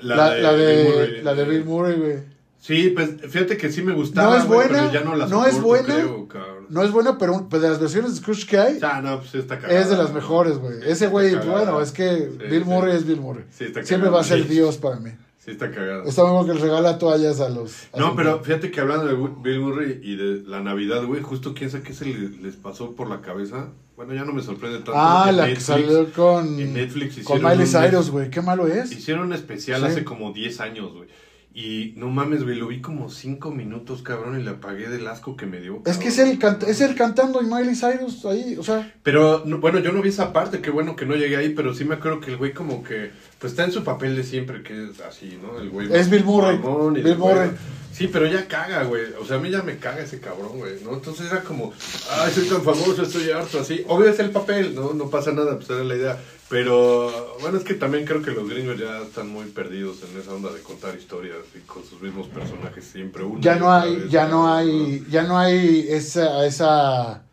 la, 0.00 0.34
la 0.36 0.52
Bill 0.52 0.60
de, 0.66 0.84
Murray. 0.92 1.22
la 1.22 1.34
de 1.34 1.44
Bill 1.44 1.64
Murray, 1.64 1.98
güey. 1.98 2.36
Sí, 2.58 2.90
pues 2.90 3.10
fíjate 3.30 3.56
que 3.56 3.70
sí 3.70 3.80
me 3.82 3.92
gustaba. 3.94 4.34
No 4.34 4.42
es 4.42 4.48
buena, 4.48 4.68
pero 4.72 4.92
ya 4.92 5.00
no 5.02 5.14
la 5.14 5.26
no 5.28 5.46
es 5.46 5.54
soporto, 5.54 5.84
buena. 5.84 6.26
creo. 6.28 6.66
No 6.68 6.82
es 6.82 6.90
buena, 6.90 7.16
pero, 7.16 7.46
pero 7.48 7.62
de 7.62 7.68
las 7.68 7.78
versiones 7.78 8.10
de 8.10 8.16
Scrooge 8.16 8.44
que 8.46 8.58
hay, 8.58 8.78
Ah, 8.82 9.00
no, 9.00 9.20
pues 9.20 9.36
está 9.36 9.56
cagada. 9.60 9.78
es 9.80 9.88
de 9.88 9.96
las 9.96 10.12
mejores, 10.12 10.58
güey. 10.58 10.74
Ese 10.84 11.06
güey, 11.06 11.36
bueno, 11.36 11.80
es 11.80 11.92
que 11.92 12.28
Sí, 12.28 12.38
Bill 12.50 12.64
sí. 12.64 12.68
Murray 12.68 12.96
es 12.96 13.06
Bill 13.06 13.20
Murray. 13.20 13.44
Sí, 13.50 13.64
está 13.64 13.84
Siempre 13.84 14.10
va 14.10 14.20
a 14.20 14.24
ser. 14.24 14.48
Dios 14.48 14.78
para 14.78 14.96
mí. 14.96 15.10
Sí, 15.46 15.52
está 15.52 15.70
cagada. 15.70 16.04
Está 16.04 16.24
bueno 16.24 16.44
que 16.44 16.54
le 16.58 16.60
regala 16.60 16.98
toallas 16.98 17.40
a 17.40 17.48
los... 17.48 17.84
a 17.94 17.98
No, 17.98 18.08
los- 18.08 18.16
pero 18.16 18.40
fíjate 18.42 18.70
que 18.70 18.80
hablando 18.80 19.06
de 19.06 19.14
Bill 19.42 19.60
Murray 19.60 20.00
y 20.02 20.16
de 20.16 20.42
la 20.44 20.60
Navidad, 20.60 21.04
güey, 21.04 21.22
justo 21.22 21.54
quién 21.54 21.70
sabe 21.70 21.84
qué 21.84 21.94
se 21.94 22.04
le- 22.04 22.30
les 22.42 22.56
pasó 22.56 22.94
por 22.96 23.08
la 23.08 23.20
cabeza. 23.22 23.68
Bueno, 23.96 24.12
ya 24.12 24.24
no 24.24 24.32
me 24.34 24.42
sorprende 24.42 24.78
tanto. 24.78 24.92
Ah, 24.96 25.32
la 25.32 25.44
que 25.46 25.52
Netflix- 25.54 25.62
salió 25.62 26.12
con... 26.12 26.60
en 26.60 26.74
Netflix 26.74 27.22
Con 27.24 27.42
Miley 27.42 27.66
Cyrus, 27.66 28.10
güey. 28.10 28.28
Qué 28.28 28.42
malo 28.42 28.66
es. 28.66 28.92
Hicieron 28.92 29.26
un 29.26 29.32
especial 29.32 29.80
Sí. 29.82 29.86
hace 29.86 30.04
como 30.04 30.32
10 30.32 30.60
años, 30.60 30.92
güey. 30.92 31.08
Y 31.54 31.94
no 31.96 32.08
mames, 32.10 32.44
güey, 32.44 32.56
lo 32.56 32.66
vi 32.66 32.82
como 32.82 33.08
5 33.08 33.50
minutos, 33.50 34.02
cabrón, 34.02 34.38
y 34.38 34.42
le 34.42 34.50
apagué 34.50 34.88
del 34.90 35.06
asco 35.06 35.36
que 35.38 35.46
me 35.46 35.58
dio. 35.60 35.80
Es 35.86 35.96
que 35.96 36.08
es 36.08 36.18
el, 36.18 36.38
es 36.68 36.80
el 36.82 36.94
cantando 36.94 37.40
y 37.40 37.46
Miley 37.46 37.74
Cyrus 37.74 38.26
ahí, 38.26 38.56
o 38.58 38.62
sea... 38.62 38.92
Pero, 39.02 39.42
no, 39.46 39.56
bueno, 39.58 39.78
yo 39.78 39.90
no 39.92 40.02
vi 40.02 40.10
esa 40.10 40.34
parte, 40.34 40.60
qué 40.60 40.68
bueno 40.70 40.96
que 40.96 41.06
no 41.06 41.14
llegué 41.14 41.36
ahí, 41.36 41.54
pero 41.54 41.72
sí 41.72 41.86
me 41.86 41.94
acuerdo 41.94 42.20
que 42.20 42.32
el 42.32 42.36
güey 42.36 42.52
como 42.52 42.82
que, 42.84 43.10
pues 43.38 43.52
está 43.52 43.64
en 43.64 43.72
su 43.72 43.84
papel 43.84 44.16
de 44.16 44.22
siempre, 44.22 44.62
que 44.62 44.90
es 44.90 45.00
así, 45.00 45.38
¿no? 45.42 45.58
El 45.60 45.70
güey. 45.70 45.92
Es 45.94 46.08
Bill 46.08 46.24
Murray. 46.24 46.58
Bill 47.02 47.18
Murray. 47.18 47.50
Sí, 47.92 48.08
pero 48.08 48.26
ya 48.26 48.46
caga, 48.46 48.82
güey. 48.84 49.04
O 49.18 49.24
sea, 49.24 49.36
a 49.36 49.40
mí 49.40 49.50
ya 49.50 49.62
me 49.62 49.78
caga 49.78 50.02
ese 50.02 50.20
cabrón, 50.20 50.58
güey, 50.58 50.82
¿no? 50.84 50.92
Entonces 50.92 51.30
era 51.30 51.42
como, 51.42 51.72
ay, 52.10 52.30
soy 52.30 52.46
tan 52.46 52.62
famoso, 52.62 53.02
estoy 53.02 53.30
harto, 53.30 53.60
así. 53.60 53.84
Obvio 53.88 54.10
es 54.10 54.18
el 54.18 54.30
papel, 54.30 54.74
¿no? 54.74 54.92
No 54.92 55.08
pasa 55.08 55.32
nada, 55.32 55.56
pues 55.56 55.70
era 55.70 55.82
la 55.82 55.96
idea. 55.96 56.18
Pero, 56.48 57.38
bueno, 57.40 57.56
es 57.56 57.64
que 57.64 57.72
también 57.74 58.04
creo 58.04 58.20
que 58.20 58.32
los 58.32 58.48
gringos 58.48 58.78
ya 58.78 59.00
están 59.00 59.28
muy 59.28 59.46
perdidos 59.46 59.96
en 60.02 60.20
esa 60.20 60.34
onda 60.34 60.52
de 60.52 60.60
contar 60.60 60.94
historias 60.94 61.38
y 61.54 61.60
con 61.60 61.84
sus 61.84 62.00
mismos 62.02 62.28
personajes 62.28 62.84
siempre 62.84 63.24
uno. 63.24 63.40
Ya 63.40 63.56
no 63.56 63.72
hay, 63.72 63.96
vez, 63.96 64.10
ya 64.10 64.28
no 64.28 64.52
hay, 64.52 65.06
ya 65.10 65.22
no 65.22 65.38
hay 65.38 65.86
esa, 65.88 66.46
esa, 66.46 67.24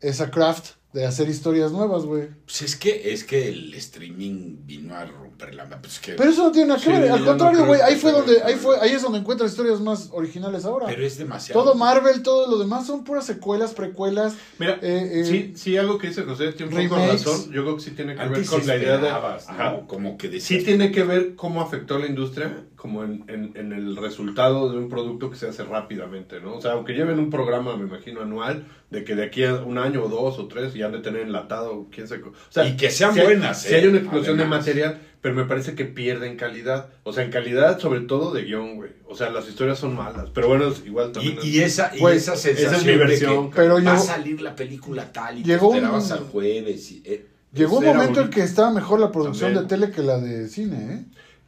esa 0.00 0.30
craft 0.30 0.75
de 0.96 1.04
hacer 1.04 1.28
historias 1.28 1.72
nuevas, 1.72 2.06
güey. 2.06 2.30
Pues 2.46 2.62
es 2.62 2.74
que, 2.74 3.12
es 3.12 3.22
que 3.22 3.48
el 3.48 3.74
streaming 3.74 4.64
vino 4.64 4.96
a 4.96 5.04
romper 5.38 5.54
la... 5.54 5.66
Pues 5.80 5.98
que, 6.00 6.12
Pero 6.12 6.30
eso 6.30 6.44
no 6.44 6.52
tiene 6.52 6.68
nada 6.68 6.80
que 6.80 6.86
Sí, 6.86 6.92
ver. 7.00 7.10
Al 7.10 7.24
contrario, 7.24 7.66
güey, 7.66 7.80
ahí 7.80 7.96
fue 7.96 8.12
donde, 8.12 8.42
ahí 8.42 8.54
fue, 8.54 8.78
ahí 8.80 8.92
es 8.92 9.02
donde 9.02 9.18
encuentras 9.18 9.50
historias 9.50 9.80
más 9.80 10.08
originales 10.12 10.64
ahora. 10.64 10.86
pero 10.86 11.04
es 11.04 11.18
demasiado. 11.18 11.62
Todo 11.62 11.74
Marvel, 11.74 12.22
todo 12.22 12.50
lo 12.50 12.58
demás 12.58 12.86
son 12.86 13.04
puras 13.04 13.26
secuelas, 13.26 13.74
precuelas. 13.74 14.34
Mira, 14.58 14.78
Eh, 14.82 15.20
eh, 15.20 15.24
sí, 15.24 15.52
sí, 15.56 15.76
algo 15.76 15.98
que 15.98 16.08
dice 16.08 16.22
José 16.22 16.52
tiene 16.52 16.74
un 16.74 16.88
poco 16.88 17.00
razón. 17.06 17.52
Yo 17.52 17.62
creo 17.62 17.76
que 17.76 17.82
sí 17.82 17.90
tiene 17.92 18.14
que 18.14 18.24
ver 18.28 18.46
con 18.46 18.66
la 18.66 18.76
idea 18.76 18.98
de. 18.98 19.86
Como 19.86 20.16
que 20.16 20.28
Sí 20.28 20.32
decías, 20.34 20.64
tiene 20.64 20.90
que 20.92 21.02
ver 21.04 21.34
cómo 21.36 21.60
afectó 21.60 21.98
la 21.98 22.06
industria, 22.06 22.64
como 22.76 23.04
en, 23.04 23.24
en, 23.28 23.52
en 23.56 23.72
el 23.72 23.96
resultado 23.96 24.70
de 24.70 24.78
un 24.78 24.88
producto 24.88 25.30
que 25.30 25.36
se 25.36 25.48
hace 25.48 25.64
rápidamente, 25.64 26.40
¿no? 26.40 26.54
O 26.56 26.60
sea, 26.60 26.72
aunque 26.72 26.92
lleven 26.94 27.18
un 27.18 27.30
programa, 27.30 27.76
me 27.76 27.84
imagino, 27.86 28.20
anual, 28.20 28.66
de 28.90 29.02
que 29.04 29.14
de 29.16 29.24
aquí 29.24 29.44
a 29.44 29.54
un 29.54 29.78
año 29.78 30.04
o 30.04 30.08
dos 30.08 30.38
o 30.38 30.46
tres 30.46 30.72
ya 30.74 30.86
han 30.86 30.92
de 30.92 30.98
tener 31.00 31.22
enlatado, 31.22 31.86
quién 31.90 32.06
sabe. 32.06 32.20
co- 32.20 32.30
O 32.30 32.34
sea, 32.52 32.64
Y 32.68 32.76
que 32.76 32.90
sean 32.90 33.14
sí 33.14 33.20
buenas, 33.20 33.62
sí 33.62 33.72
¿eh? 33.74 33.76
hay 33.78 33.86
una 33.86 33.98
explosión 33.98 34.38
Además. 34.38 34.64
de 34.64 34.72
material, 34.74 35.00
pero 35.20 35.34
me 35.34 35.44
parece 35.44 35.74
que 35.74 35.84
pierden 35.84 36.36
calidad. 36.36 36.88
O 37.04 37.12
sea, 37.12 37.24
en 37.24 37.30
calidad, 37.30 37.78
sobre 37.80 38.00
todo 38.00 38.32
de 38.32 38.44
guion, 38.44 38.76
güey. 38.76 38.90
O 39.08 39.14
sea, 39.16 39.30
las 39.30 39.48
historias 39.48 39.78
son 39.78 39.94
malas, 39.96 40.28
pero 40.34 40.48
bueno, 40.48 40.72
igual 40.84 41.12
también. 41.12 41.38
Y, 41.42 41.48
y 41.48 41.60
esa, 41.60 41.90
y 41.94 41.98
esa 42.04 42.34
esa 42.34 42.34
es 42.34 42.40
sensación 42.40 42.80
mi 42.86 42.92
de 42.92 42.96
versión, 42.96 43.50
que 43.50 43.56
Pero 43.56 43.74
va 43.74 43.80
a 43.80 43.82
llegó- 43.82 43.98
salir 44.04 44.40
la 44.42 44.54
película 44.54 45.12
tal 45.12 45.38
y 45.38 45.42
llegó 45.44 45.70
te 45.70 45.76
esperabas 45.76 46.06
un- 46.06 46.12
al 46.12 46.24
jueves. 46.24 46.92
Y, 46.92 47.02
eh, 47.04 47.26
Llegó 47.52 47.78
un 47.78 47.84
Era 47.84 47.94
momento 47.94 48.20
en 48.20 48.28
que 48.30 48.42
estaba 48.42 48.70
mejor 48.70 49.00
la 49.00 49.10
producción 49.10 49.54
También. 49.54 49.68
de 49.80 49.86
tele 49.86 49.92
que 49.94 50.02
la 50.02 50.18
de 50.18 50.46
cine, 50.48 50.76
¿eh? 50.94 51.04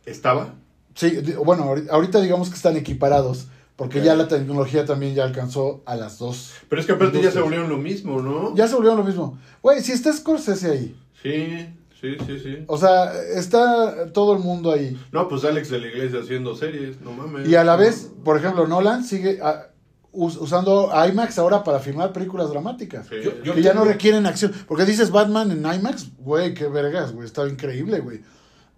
¿Estaba? 0.07 0.55
Sí, 0.95 1.21
bueno, 1.45 1.65
ahori- 1.67 1.89
ahorita 1.91 2.21
digamos 2.21 2.49
que 2.49 2.55
están 2.57 2.77
equiparados, 2.77 3.49
Porque 3.77 4.03
ya 4.03 4.17
la 4.17 4.27
tecnología 4.27 4.85
también 4.85 5.15
ya 5.15 5.23
alcanzó 5.23 5.83
a 5.87 5.95
las 5.95 6.19
dos. 6.19 6.53
Pero 6.69 6.81
es 6.81 6.87
que 6.87 6.95
aparte 6.95 7.23
ya 7.23 7.31
se 7.31 7.41
volvieron 7.41 7.69
lo 7.69 7.77
mismo, 7.77 8.21
¿no? 8.21 8.53
Ya 8.57 8.67
se 8.67 8.75
volvieron 8.75 8.99
lo 8.99 9.05
mismo. 9.05 9.39
Güey, 9.63 9.81
si 9.83 9.93
está 9.93 10.13
Scorsese 10.13 10.71
ahí, 10.73 10.97
Sí, 11.23 11.69
sí, 12.01 12.17
sí, 12.27 12.39
sí. 12.39 12.59
o 12.67 12.77
sea, 12.79 13.13
está 13.35 14.13
todo 14.13 14.33
el 14.35 14.39
mundo 14.41 14.71
ahí. 14.73 14.97
No, 15.13 15.29
pues 15.29 15.45
Alex 15.45 15.71
de 15.71 15.79
la 15.81 15.87
Iglesia 15.89 16.21
haciendo 16.21 16.55
series, 16.57 17.01
no 17.01 17.13
mames. 17.13 17.49
Y 17.49 17.55
a 17.57 17.65
la 17.65 17.77
vez, 17.77 18.11
por 18.25 18.37
ejemplo, 18.37 18.67
Nolan 18.67 19.05
sigue 19.05 19.39
ah, 19.43 19.67
us- 20.13 20.37
usando 20.37 20.91
IMAX 21.09 21.39
ahora 21.39 21.63
para 21.65 21.79
filmar 21.81 22.13
películas 22.13 22.51
dramáticas. 22.51 23.07
Sí. 23.09 23.17
Yo- 23.23 23.43
yo 23.43 23.55
que 23.55 23.63
ya 23.63 23.75
no 23.75 23.85
requieren 23.85 24.27
acción. 24.27 24.53
Porque 24.67 24.85
dices 24.85 25.11
Batman 25.11 25.51
en 25.51 25.59
IMAX, 25.61 26.11
güey, 26.19 26.55
qué 26.55 26.67
vergas, 26.69 27.13
güey, 27.13 27.27
está 27.27 27.47
increíble, 27.49 28.01
güey. 28.01 28.21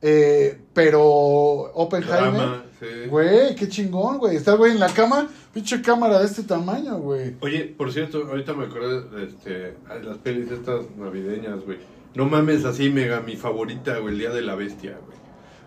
Eh, 0.02 0.58
pero 0.72 1.02
Oppenheimer, 1.04 2.62
sí. 2.80 2.86
güey, 3.08 3.54
qué 3.54 3.68
chingón, 3.68 4.16
güey. 4.18 4.36
Está 4.36 4.52
el 4.52 4.56
güey 4.58 4.72
en 4.72 4.80
la 4.80 4.88
cama, 4.88 5.28
pinche 5.52 5.82
cámara 5.82 6.18
de 6.20 6.24
este 6.24 6.42
tamaño, 6.42 6.98
güey. 6.98 7.36
Oye, 7.42 7.74
por 7.76 7.92
cierto, 7.92 8.24
ahorita 8.26 8.54
me 8.54 8.64
acordé 8.64 9.02
de 9.10 9.24
este, 9.26 9.74
las 10.02 10.16
pelis 10.18 10.50
estas 10.50 10.86
navideñas, 10.96 11.60
güey. 11.66 11.78
No 12.14 12.26
mames, 12.26 12.64
así 12.64 12.90
mega 12.90 13.20
mi 13.20 13.36
favorita, 13.36 13.98
güey, 13.98 14.14
el 14.14 14.18
Día 14.20 14.30
de 14.30 14.42
la 14.42 14.54
Bestia, 14.54 14.98
güey. 15.06 15.18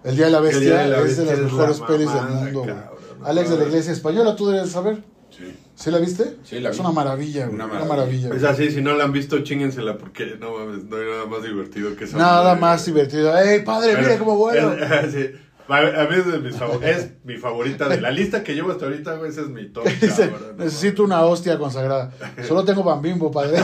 El 0.04 0.16
Día 0.18 0.26
de 0.26 0.32
la 0.32 0.38
El 0.39 0.44
Bestia 0.44 0.60
Día 0.62 0.78
de 0.84 0.88
la 0.89 0.98
es 0.98 1.04
Bestia 1.04 1.24
de 1.24 1.30
las 1.32 1.39
es 1.39 1.44
mejores 1.54 1.80
la 1.80 1.88
pelis 1.88 2.14
del 2.14 2.24
mundo, 2.24 2.60
güey. 2.64 2.76
Alex 3.24 3.50
de 3.50 3.58
la. 3.58 3.64
Iglesia 3.64 3.91
Española, 3.94 4.36
tú 4.36 4.48
debes 4.50 4.70
saber. 4.72 5.04
Sí. 5.30 5.56
¿Sí 5.76 5.89
la 5.89 5.98
viste? 5.98 6.36
Sí, 6.44 6.60
la 6.60 6.70
Es 6.70 6.76
vi. 6.76 6.82
una 6.82 6.91
maravilla, 6.91 7.46
güey. 7.46 7.56
Una 7.56 7.66
Una 7.66 7.86
maravilla. 7.86 8.30
Es 8.36 8.44
así, 8.44 8.70
si 8.70 8.82
no 8.82 8.94
la 8.96 9.06
han 9.06 9.12
visto, 9.14 9.39
chíngensela, 9.39 9.98
porque 9.98 10.38
no 10.39 10.58
mames, 10.58 10.84
no 10.84 10.98
hay 10.98 11.06
nada 11.06 11.26
más 11.26 11.41
divertido 11.41 11.96
que 11.96 12.04
esa 12.04 12.18
Nada 12.18 12.44
madre, 12.50 12.60
más 12.62 12.82
güey. 12.84 12.94
divertido. 12.94 13.38
¡Ey, 13.38 13.64
padre, 13.64 13.94
Pero 13.96 14.02
mire 14.04 14.18
cómo 14.20 14.52
es- 14.52 15.12
sí. 15.14 15.32
A 15.70 15.80
mí 15.82 16.18
es, 16.18 16.28
de 16.30 16.39
mis 16.39 16.56
es 16.84 17.12
mi 17.24 17.38
favorita 17.38 17.88
de 17.88 18.02
la 18.02 18.12
lista 18.12 18.44
que 18.44 18.54
llevo 18.54 18.72
hasta 18.72 18.84
ahorita, 18.86 19.16
güey. 19.16 19.32
Ese 19.32 19.41
es 19.41 19.48
mi 19.48 19.70
top. 19.70 19.86
Dice, 20.02 20.30
cabrón, 20.30 20.58
no 20.58 20.64
necesito 20.66 21.04
una 21.06 21.22
hostia 21.24 21.58
consagrada. 21.58 22.12
Solo 22.46 22.66
tengo 22.66 22.84
bambimbo, 22.84 23.32
padre. 23.32 23.64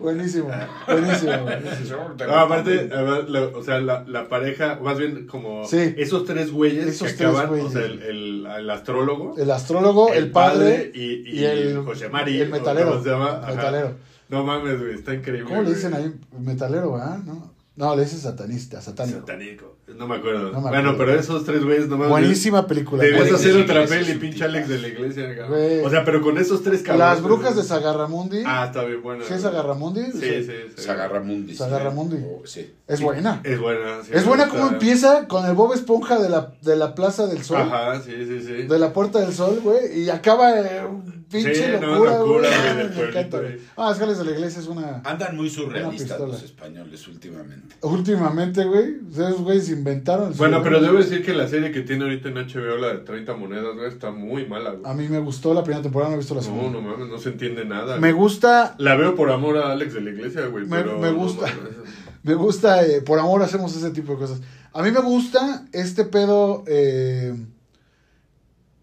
buenísimo, 0.00 0.50
buenísimo. 0.86 1.32
güey. 1.44 2.28
No, 2.28 2.34
aparte, 2.36 2.90
a 2.92 3.02
ver, 3.02 3.28
la- 3.30 3.46
o 3.56 3.62
sea, 3.62 3.80
la, 3.80 4.04
la 4.08 4.28
pareja, 4.28 4.78
más 4.82 4.98
bien 4.98 5.26
como 5.26 5.66
Sí. 5.66 5.94
esos 5.96 6.24
tres 6.24 6.50
güeyes 6.50 6.86
Esos 6.86 7.08
que 7.08 7.14
tres 7.18 7.28
acaban, 7.30 7.48
güeyes. 7.48 7.66
o 7.66 7.70
sea, 7.70 7.82
el, 7.84 8.02
el, 8.02 8.46
el 8.46 8.70
astrólogo, 8.70 9.36
El 9.38 9.50
astrólogo, 9.50 10.12
el, 10.12 10.30
padre, 10.30 10.90
y, 10.94 11.00
y, 11.30 11.40
y 11.40 11.44
el, 11.44 11.84
José 11.84 12.08
Mari, 12.08 12.40
el 12.40 12.50
metalero. 12.50 12.90
¿cómo 12.92 13.02
se 13.04 13.10
llama? 13.10 13.38
Ajá. 13.42 13.54
metalero. 13.54 13.94
No 14.28 14.44
mames, 14.44 14.78
güey, 14.80 14.94
está 14.94 15.12
increíble. 15.14 15.48
¿Cómo 15.48 15.62
le 15.62 15.74
dicen 15.74 15.92
ahí? 15.94 16.14
Metalero, 16.38 16.92
¿verdad? 16.92 17.18
No, 17.24 17.52
no 17.76 17.96
le 17.96 18.02
dicen 18.04 18.20
satanista, 18.20 18.80
satánico. 18.80 19.20
Satánico. 19.20 19.76
No 19.96 20.06
me 20.06 20.16
acuerdo. 20.16 20.50
No 20.50 20.60
me 20.60 20.70
bueno, 20.70 20.90
acuerdo. 20.90 20.96
pero 20.98 21.20
esos 21.20 21.44
tres 21.44 21.64
güeyes 21.64 21.88
nomás. 21.88 22.08
Buenísima 22.08 22.66
película. 22.66 23.02
Debías 23.02 23.22
Alex 23.22 23.34
hacer 23.34 23.56
otra 23.56 23.86
peli, 23.86 24.14
pinche. 24.14 24.44
Alex 24.44 24.68
de 24.68 24.78
la 24.78 24.88
iglesia. 24.88 25.46
Güey. 25.48 25.80
O 25.80 25.90
sea, 25.90 26.04
pero 26.04 26.22
con 26.22 26.38
esos 26.38 26.62
tres 26.62 26.82
cabrones. 26.82 27.14
Las 27.14 27.22
brujas 27.22 27.56
de 27.56 27.62
Sagarramundi. 27.62 28.42
Ah, 28.46 28.66
está 28.66 28.84
bien 28.84 29.02
buena. 29.02 29.24
¿Sí 29.24 29.34
es. 29.34 29.42
Sagarramundi? 29.42 30.02
Sí, 30.12 30.20
sí, 30.20 30.46
sí. 30.76 30.82
Sagarramundi. 30.82 31.52
sí. 31.52 31.58
Sagarramundi. 31.58 32.16
Oh, 32.24 32.42
sí. 32.46 32.74
Es 32.86 33.00
buena. 33.00 33.40
Es 33.44 33.58
buena. 33.58 34.02
sí, 34.02 34.10
Es 34.12 34.22
me 34.22 34.28
buena 34.28 34.48
como 34.48 34.68
empieza 34.68 35.28
con 35.28 35.46
el 35.46 35.54
Bob 35.54 35.74
Esponja 35.74 36.18
de 36.18 36.28
la, 36.28 36.52
de 36.62 36.76
la 36.76 36.94
Plaza 36.94 37.26
del 37.26 37.42
Sol. 37.42 37.58
Ajá, 37.58 38.00
sí, 38.00 38.12
sí, 38.26 38.40
sí. 38.40 38.52
De 38.62 38.78
la 38.78 38.92
Puerta 38.92 39.20
del 39.20 39.32
Sol, 39.32 39.60
güey. 39.62 40.00
Y 40.00 40.10
acaba 40.10 40.58
eh, 40.58 40.82
pinche 41.30 41.54
Sí, 41.54 41.62
no, 41.80 41.92
locura, 41.92 42.18
locura, 42.18 42.48
güey. 42.74 42.88
Me 42.96 43.08
encanta, 43.08 43.38
güey. 43.40 43.58
Ah, 43.76 43.90
es 43.92 43.98
que 43.98 44.04
Alex 44.04 44.18
de 44.18 44.24
la 44.24 44.30
Iglesia 44.32 44.60
es 44.60 44.66
una... 44.66 45.00
Andan 45.04 45.36
muy 45.36 45.48
surrealistas 45.48 46.20
los 46.20 46.42
españoles 46.42 47.06
últimamente. 47.08 47.76
Últimamente, 47.82 48.64
güey, 48.64 48.96
esos 49.12 49.40
güeyes 49.42 49.70
inventaron 49.70 50.32
Bueno, 50.36 50.62
pero 50.62 50.80
debo 50.80 50.98
decir 50.98 51.24
que 51.24 51.32
la 51.32 51.46
serie 51.48 51.70
que 51.72 51.82
tiene 51.82 52.04
ahorita 52.04 52.28
en 52.28 52.34
HBO, 52.36 52.76
la 52.78 52.88
de 52.88 52.98
30 52.98 53.34
monedas, 53.36 53.74
güey, 53.76 53.88
está 53.88 54.10
muy 54.10 54.46
mala, 54.46 54.70
güey. 54.72 54.90
A 54.90 54.94
mí 54.94 55.08
me 55.08 55.18
gustó 55.20 55.54
la 55.54 55.62
primera 55.62 55.82
temporada, 55.82 56.10
no 56.10 56.16
he 56.16 56.18
visto 56.18 56.34
la 56.34 56.40
No, 56.40 56.46
segunda. 56.46 56.70
no 56.70 56.82
mames, 56.82 57.08
no 57.08 57.18
se 57.18 57.28
entiende 57.30 57.64
nada. 57.64 57.96
me 57.98 58.12
güey. 58.12 58.22
gusta, 58.24 58.74
La 58.78 58.96
veo 58.96 59.14
por 59.14 59.30
amor 59.30 59.56
a 59.58 59.72
Alex 59.72 59.94
de 59.94 60.00
la 60.00 60.10
iglesia, 60.10 60.46
güey. 60.46 60.64
Me- 60.66 60.76
pero 60.82 60.98
me 60.98 61.10
no 61.12 61.16
gusta. 61.18 61.46
me 62.22 62.34
gusta, 62.34 62.84
eh, 62.86 63.00
por 63.02 63.18
amor 63.18 63.42
hacemos 63.42 63.74
ese 63.76 63.90
tipo 63.90 64.12
de 64.12 64.18
cosas. 64.18 64.40
A 64.72 64.82
mí 64.82 64.90
me 64.92 65.00
gusta 65.00 65.64
este 65.72 66.04
pedo, 66.04 66.64
eh, 66.66 67.34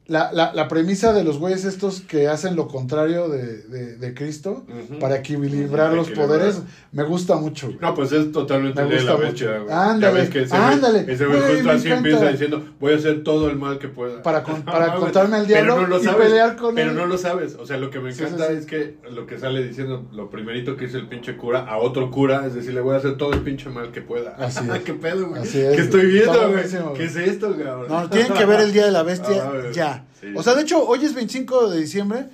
la, 0.08 0.32
la, 0.32 0.53
la 0.53 0.68
premisa 0.68 1.12
de 1.14 1.24
los 1.24 1.38
güeyes 1.38 1.66
estos 1.66 1.99
que 2.01 2.28
hacen 2.30 2.55
lo 2.55 2.68
contrario 2.68 3.28
de, 3.28 3.64
de, 3.64 3.97
de 3.97 4.14
Cristo 4.14 4.66
para 5.01 5.18
equilibrar 5.18 5.93
los 5.93 6.10
poderes, 6.12 6.62
me 6.93 7.03
gusta 7.03 7.36
mucho. 7.36 7.68
güey. 7.68 7.80
No, 7.82 7.93
pues 7.93 8.12
es 8.14 8.32
totalmente 8.32 8.82
Me 8.84 8.95
de 8.95 9.03
la 9.03 9.18
mucho. 9.18 9.45
güey. 9.64 9.74
Ándale, 9.74 10.01
ya 10.01 10.12
ves 10.12 10.30
que 10.30 10.41
ese 10.43 10.55
ándale. 10.55 11.03
güey, 11.03 11.14
ese 11.16 11.26
güey 11.26 11.39
Güey, 11.39 11.51
justo 11.55 11.66
me 11.66 11.72
así 11.74 11.88
encanta. 11.88 12.10
empieza 12.10 12.32
diciendo, 12.32 12.66
voy 12.80 12.93
a 12.93 12.95
hacer 12.95 13.24
todo 13.24 13.49
el 13.49 13.58
mal 13.58 13.80
que 13.80 13.88
pueda. 13.89 14.22
Para 14.24 14.43
con- 14.43 14.62
para 14.64 14.95
contarme 14.95 15.38
al 15.38 15.47
diablo 15.47 15.74
pero 15.76 15.88
no 15.88 15.95
lo 15.95 16.01
y 16.01 16.05
sabes, 16.05 16.28
pelear 16.28 16.55
con 16.55 16.74
Pero 16.76 16.91
él. 16.91 16.95
no 16.95 17.05
lo 17.05 17.18
sabes. 17.18 17.55
O 17.55 17.66
sea, 17.66 17.78
lo 17.78 17.89
que 17.89 17.99
me 17.99 18.12
encanta 18.12 18.47
sí, 18.47 18.53
sí. 18.53 18.60
es 18.60 18.66
que 18.66 18.97
lo 19.12 19.26
que 19.28 19.38
sale 19.38 19.62
diciendo, 19.68 20.08
lo 20.14 20.30
primerito 20.30 20.78
que 20.78 20.86
dice 20.86 20.97
el 20.97 21.08
pinche 21.10 21.36
cura 21.36 21.66
a 21.68 21.78
otro 21.78 22.12
cura, 22.12 22.45
es 22.47 22.53
decir, 22.55 22.74
le 22.74 22.82
voy 22.82 22.95
a 22.95 22.99
hacer 22.99 23.18
todo 23.18 23.34
el 23.34 23.41
pinche 23.41 23.70
mal 23.70 23.91
que 23.91 24.01
pueda. 24.01 24.36
Así 24.38 24.66
es. 24.70 24.80
¿Qué 24.84 24.93
pedo, 24.93 25.28
güey? 25.28 25.41
Así 25.41 25.60
es. 25.60 25.76
¿Qué 25.76 25.82
estoy 25.82 26.05
viendo, 26.05 26.49
güey? 26.51 26.64
¿Qué 26.95 27.03
es 27.03 27.16
esto, 27.18 27.55
cabrón? 27.58 27.88
No, 27.89 28.10
tienen 28.10 28.34
que 28.34 28.45
ver 28.45 28.62
el 28.62 28.72
Día 28.72 28.86
de 28.86 28.91
la 28.91 29.03
Bestia 29.03 29.43
Ah, 29.97 29.97
Sí. 30.20 30.28
O 30.36 30.43
sea, 30.43 30.56
de 30.56 30.62
hecho, 30.64 30.86
hoy 30.88 31.04
es 31.06 31.14
25 31.14 31.70
de 31.70 31.80
diciembre. 31.80 32.26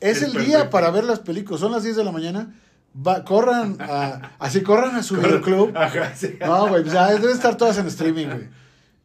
Es, 0.00 0.22
Es 0.22 0.34
el 0.34 0.44
día 0.44 0.70
para 0.70 0.90
ver 0.90 1.04
las 1.04 1.20
películas. 1.20 1.60
Son 1.60 1.72
las 1.72 1.82
10 1.82 1.96
de 1.96 2.04
la 2.04 2.12
mañana. 2.12 2.54
Va, 3.06 3.24
corran 3.24 3.76
a, 3.80 4.32
así 4.38 4.62
corran 4.62 4.96
a 4.96 5.02
su 5.02 5.16
club. 5.42 5.72
Ajá, 5.76 6.14
sí. 6.16 6.36
No, 6.40 6.68
güey, 6.68 6.82
pues 6.82 6.94
ya 6.94 7.08
deben 7.12 7.30
estar 7.30 7.56
todas 7.56 7.78
en 7.78 7.86
streaming, 7.86 8.26
güey. 8.26 8.48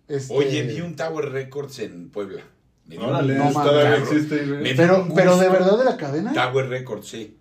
Este, 0.07 0.33
Oye, 0.33 0.63
vi 0.63 0.81
un 0.81 0.95
Tower 0.95 1.29
Records 1.31 1.79
en 1.79 2.09
Puebla. 2.09 2.41
Me 2.85 2.97
dio 2.97 3.07
Órale, 3.07 3.39
un 3.39 3.47
No 3.47 3.53
cabrón. 3.53 3.93
existe, 4.01 4.45
güey. 4.45 4.61
Me 4.61 4.73
dio 4.73 4.77
Pero, 4.77 5.03
un 5.03 5.13
pero 5.15 5.37
de 5.37 5.49
verdad 5.49 5.77
de 5.77 5.85
la 5.85 5.97
cadena. 5.97 6.33
Tower 6.33 6.67
Records, 6.69 7.07
sí. 7.07 7.37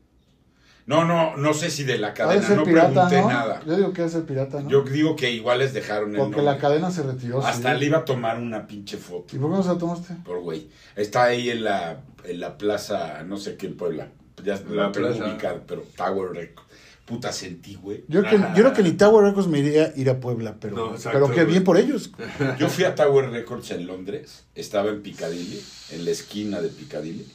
No, 0.86 1.04
no, 1.04 1.36
no 1.36 1.54
sé 1.54 1.70
si 1.70 1.84
de 1.84 1.96
la 1.98 2.12
cadena, 2.12 2.48
no 2.56 2.64
pirata, 2.64 2.88
pregunté 3.08 3.20
¿no? 3.20 3.28
nada. 3.28 3.62
Yo 3.64 3.76
digo 3.76 3.92
que 3.92 4.04
es 4.04 4.14
el 4.14 4.22
pirata, 4.24 4.60
¿no? 4.60 4.68
Yo 4.68 4.82
digo 4.82 5.14
que 5.14 5.30
igual 5.30 5.60
les 5.60 5.72
dejaron 5.72 6.10
el 6.10 6.16
Porque 6.16 6.36
nombre. 6.36 6.54
la 6.54 6.58
cadena 6.58 6.90
se 6.90 7.02
retiró. 7.04 7.40
sí. 7.40 7.46
Hasta 7.48 7.74
le 7.74 7.86
iba 7.86 7.98
a 7.98 8.04
tomar 8.04 8.38
una 8.38 8.66
pinche 8.66 8.96
foto. 8.96 9.36
¿Y 9.36 9.38
por 9.38 9.50
qué 9.50 9.56
no 9.58 9.62
se 9.62 9.68
la 9.68 9.78
tomaste? 9.78 10.14
Por 10.24 10.40
güey. 10.40 10.68
Está 10.96 11.24
ahí 11.24 11.50
en 11.50 11.62
la, 11.64 12.00
en 12.24 12.40
la 12.40 12.58
plaza, 12.58 13.22
no 13.22 13.36
sé 13.36 13.56
qué, 13.56 13.66
en 13.66 13.76
Puebla. 13.76 14.08
Ya 14.42 14.54
La 14.68 14.86
la 14.86 14.92
tengo 14.92 15.08
plaza. 15.08 15.24
ubicada, 15.30 15.60
pero 15.66 15.82
Tower 15.96 16.32
Records. 16.32 16.68
Puta, 17.04 17.32
sentí, 17.32 17.74
güey. 17.74 18.04
Yo, 18.08 18.22
que, 18.22 18.38
yo 18.38 18.52
creo 18.54 18.72
que 18.72 18.82
ni 18.82 18.92
Tower 18.92 19.24
Records 19.24 19.46
me 19.48 19.58
iría 19.60 19.92
ir 19.96 20.08
a 20.10 20.18
Puebla, 20.18 20.56
pero, 20.60 20.74
No, 20.76 20.94
exacto, 20.94 21.10
pero 21.20 21.32
qué 21.34 21.44
bien 21.44 21.62
por 21.64 21.76
ellos. 21.76 22.10
Yo 22.58 22.68
fui 22.68 22.84
a 22.84 22.94
Tower 22.94 23.28
Records 23.30 23.70
en 23.72 23.86
Londres, 23.86 24.44
estaba 24.54 24.90
en 24.90 25.02
Piccadilly, 25.02 25.62
en 25.90 26.04
la 26.04 26.10
esquina 26.12 26.60
de 26.60 26.68
Piccadilly, 26.68 27.26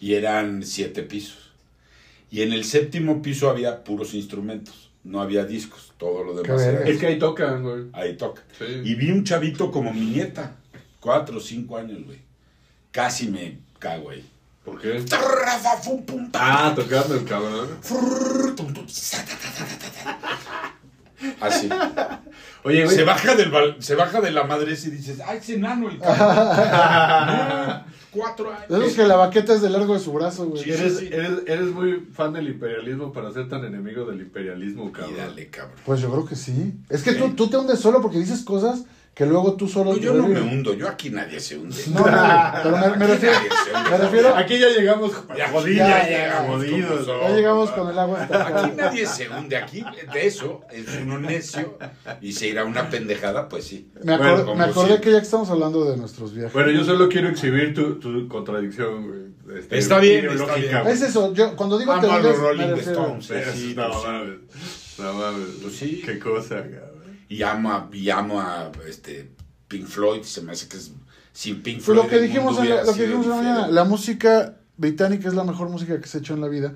y 0.00 0.14
eran 0.14 0.62
siete 0.64 1.02
pisos. 1.04 1.43
Y 2.34 2.42
en 2.42 2.52
el 2.52 2.64
séptimo 2.64 3.22
piso 3.22 3.48
había 3.48 3.84
puros 3.84 4.12
instrumentos, 4.12 4.90
no 5.04 5.20
había 5.20 5.44
discos, 5.44 5.92
todo 5.98 6.24
lo 6.24 6.34
demás 6.34 6.62
era. 6.62 6.82
Es 6.82 6.98
que 6.98 7.06
ahí 7.06 7.16
tocan, 7.16 7.62
güey. 7.62 7.84
ahí 7.92 8.16
toca. 8.16 8.42
Sí. 8.58 8.64
Y 8.82 8.96
vi 8.96 9.12
un 9.12 9.22
chavito 9.22 9.70
como 9.70 9.92
mi 9.92 10.00
nieta, 10.00 10.56
cuatro 10.98 11.36
o 11.36 11.40
cinco 11.40 11.76
años, 11.76 12.04
güey. 12.04 12.18
Casi 12.90 13.28
me 13.28 13.58
cago 13.78 14.10
ahí. 14.10 14.28
¿Por 14.64 14.80
qué? 14.80 15.00
Ah, 16.32 16.72
tocando 16.74 17.14
el 17.14 17.24
cabrón. 17.24 17.68
Así. 21.40 21.68
Oye, 22.64 22.84
güey. 22.84 22.96
Se 22.96 23.04
baja, 23.04 23.34
del 23.34 23.52
se 23.80 23.94
baja 23.94 24.20
de 24.20 24.30
la 24.30 24.44
madre 24.44 24.72
y 24.72 24.90
dices, 24.90 25.20
¡ay, 25.26 25.38
es 25.38 25.48
enano 25.50 25.90
el 25.90 25.98
cabrón! 26.00 27.84
Cuatro 28.10 28.50
años. 28.52 28.64
Esos 28.70 28.92
que 28.94 29.04
la 29.06 29.16
baqueta 29.16 29.54
es 29.54 29.60
de 29.60 29.70
largo 29.70 29.92
de 29.94 30.00
su 30.00 30.12
brazo, 30.12 30.46
güey. 30.46 30.62
Sí, 30.62 30.70
Eres, 30.70 30.98
sí. 30.98 31.08
eres, 31.10 31.30
eres 31.46 31.66
muy 31.72 32.06
fan 32.12 32.32
del 32.32 32.48
imperialismo 32.48 33.12
para 33.12 33.32
ser 33.32 33.48
tan 33.48 33.64
enemigo 33.64 34.04
del 34.04 34.20
imperialismo, 34.20 34.88
Y 34.88 34.92
cabrón. 34.92 35.16
dale, 35.16 35.48
cabrón. 35.48 35.76
Pues 35.84 36.00
yo 36.00 36.10
creo 36.12 36.24
que 36.24 36.36
sí. 36.36 36.74
Es 36.88 37.02
que 37.02 37.12
tú, 37.14 37.30
tú 37.34 37.48
te 37.48 37.56
hundes 37.56 37.80
solo 37.80 38.00
porque 38.00 38.18
dices 38.18 38.42
cosas 38.44 38.84
que 39.14 39.24
luego 39.26 39.54
tú 39.54 39.68
solo... 39.68 39.92
No, 39.92 39.98
yo 39.98 40.12
no 40.14 40.26
me 40.26 40.40
hundo, 40.40 40.74
yo 40.74 40.88
aquí 40.88 41.08
nadie 41.10 41.38
se 41.38 41.56
hunde. 41.56 41.76
No, 41.92 42.00
no, 42.00 42.52
pero 42.62 42.76
me, 42.78 42.96
me 42.96 43.06
refiero... 43.06 43.34
Nadie 43.36 43.48
se 43.64 43.76
hunde. 43.76 43.90
me 43.90 43.96
refiero- 43.98 44.34
Aquí 44.36 44.58
ya 44.58 44.68
llegamos 44.70 45.12
Ya, 45.36 45.48
jodidos, 45.50 45.76
ya 45.88 46.08
llegamos 46.08 46.50
jodidos. 46.56 47.06
Ya 47.06 47.28
llegamos 47.30 47.70
con 47.70 47.88
el 47.90 47.98
agua 47.98 48.22
hasta 48.22 48.42
acá. 48.48 48.64
Aquí 48.64 48.74
nadie 48.76 49.06
se 49.06 49.28
hunde, 49.28 49.56
aquí 49.56 49.84
de 50.12 50.26
eso 50.26 50.62
es 50.72 50.86
uno 51.00 51.18
necio 51.20 51.78
y 52.20 52.32
se 52.32 52.48
irá 52.48 52.64
una 52.64 52.90
pendejada, 52.90 53.48
pues 53.48 53.64
sí. 53.64 53.88
Me, 54.02 54.16
Bueno, 54.18 54.64
acordé 54.64 55.00
que 55.00 55.12
ya 55.12 55.18
que 55.18 55.24
estamos 55.24 55.48
hablando 55.48 55.84
de 55.90 55.96
nuestros 55.96 56.34
viajes. 56.34 56.52
Bueno, 56.52 56.70
yo 56.72 56.84
solo 56.84 57.08
quiero 57.08 57.28
exhibir 57.28 57.72
tu, 57.72 58.00
tu 58.00 58.26
contradicción, 58.28 59.06
güey. 59.06 59.58
Este, 59.58 59.78
Está 59.78 59.98
bien, 59.98 60.24
está 60.26 60.54
bien. 60.56 60.86
Es 60.88 61.02
eso, 61.02 61.32
yo 61.34 61.54
cuando 61.54 61.78
digo 61.78 61.92
Amo 61.92 62.10
a 62.10 62.18
los 62.18 62.36
Rolling. 62.38 62.74
Stones. 62.78 63.26
Sí, 63.26 63.34
Sí, 63.54 63.74
no 63.76 63.88
pues 63.90 64.00
sí. 64.00 64.06
mames. 64.08 64.38
No 64.98 65.12
mames. 65.12 65.48
Pues 65.62 65.76
sí. 65.76 66.02
Qué 66.04 66.18
cosa, 66.18 66.56
cabrón. 66.62 66.93
Y 67.28 67.42
amo 67.42 67.72
a, 67.72 67.88
y 67.92 68.10
amo 68.10 68.40
a 68.40 68.70
este, 68.88 69.30
Pink 69.68 69.86
Floyd, 69.86 70.22
se 70.22 70.42
me 70.42 70.52
hace 70.52 70.68
que 70.68 70.76
es 70.76 70.92
sin 71.32 71.62
Pink 71.62 71.80
Floyd. 71.80 71.96
lo 72.02 72.08
que 72.08 72.20
dijimos, 72.20 72.58
en 72.58 72.68
la, 72.68 72.84
lo 72.84 72.94
que 72.94 73.02
dijimos 73.02 73.24
en 73.26 73.30
la 73.30 73.36
mañana. 73.36 73.68
La 73.68 73.84
música 73.84 74.56
británica 74.76 75.28
es 75.28 75.34
la 75.34 75.44
mejor 75.44 75.68
música 75.68 76.00
que 76.00 76.06
se 76.06 76.18
ha 76.18 76.20
hecho 76.20 76.34
en 76.34 76.40
la 76.40 76.48
vida. 76.48 76.74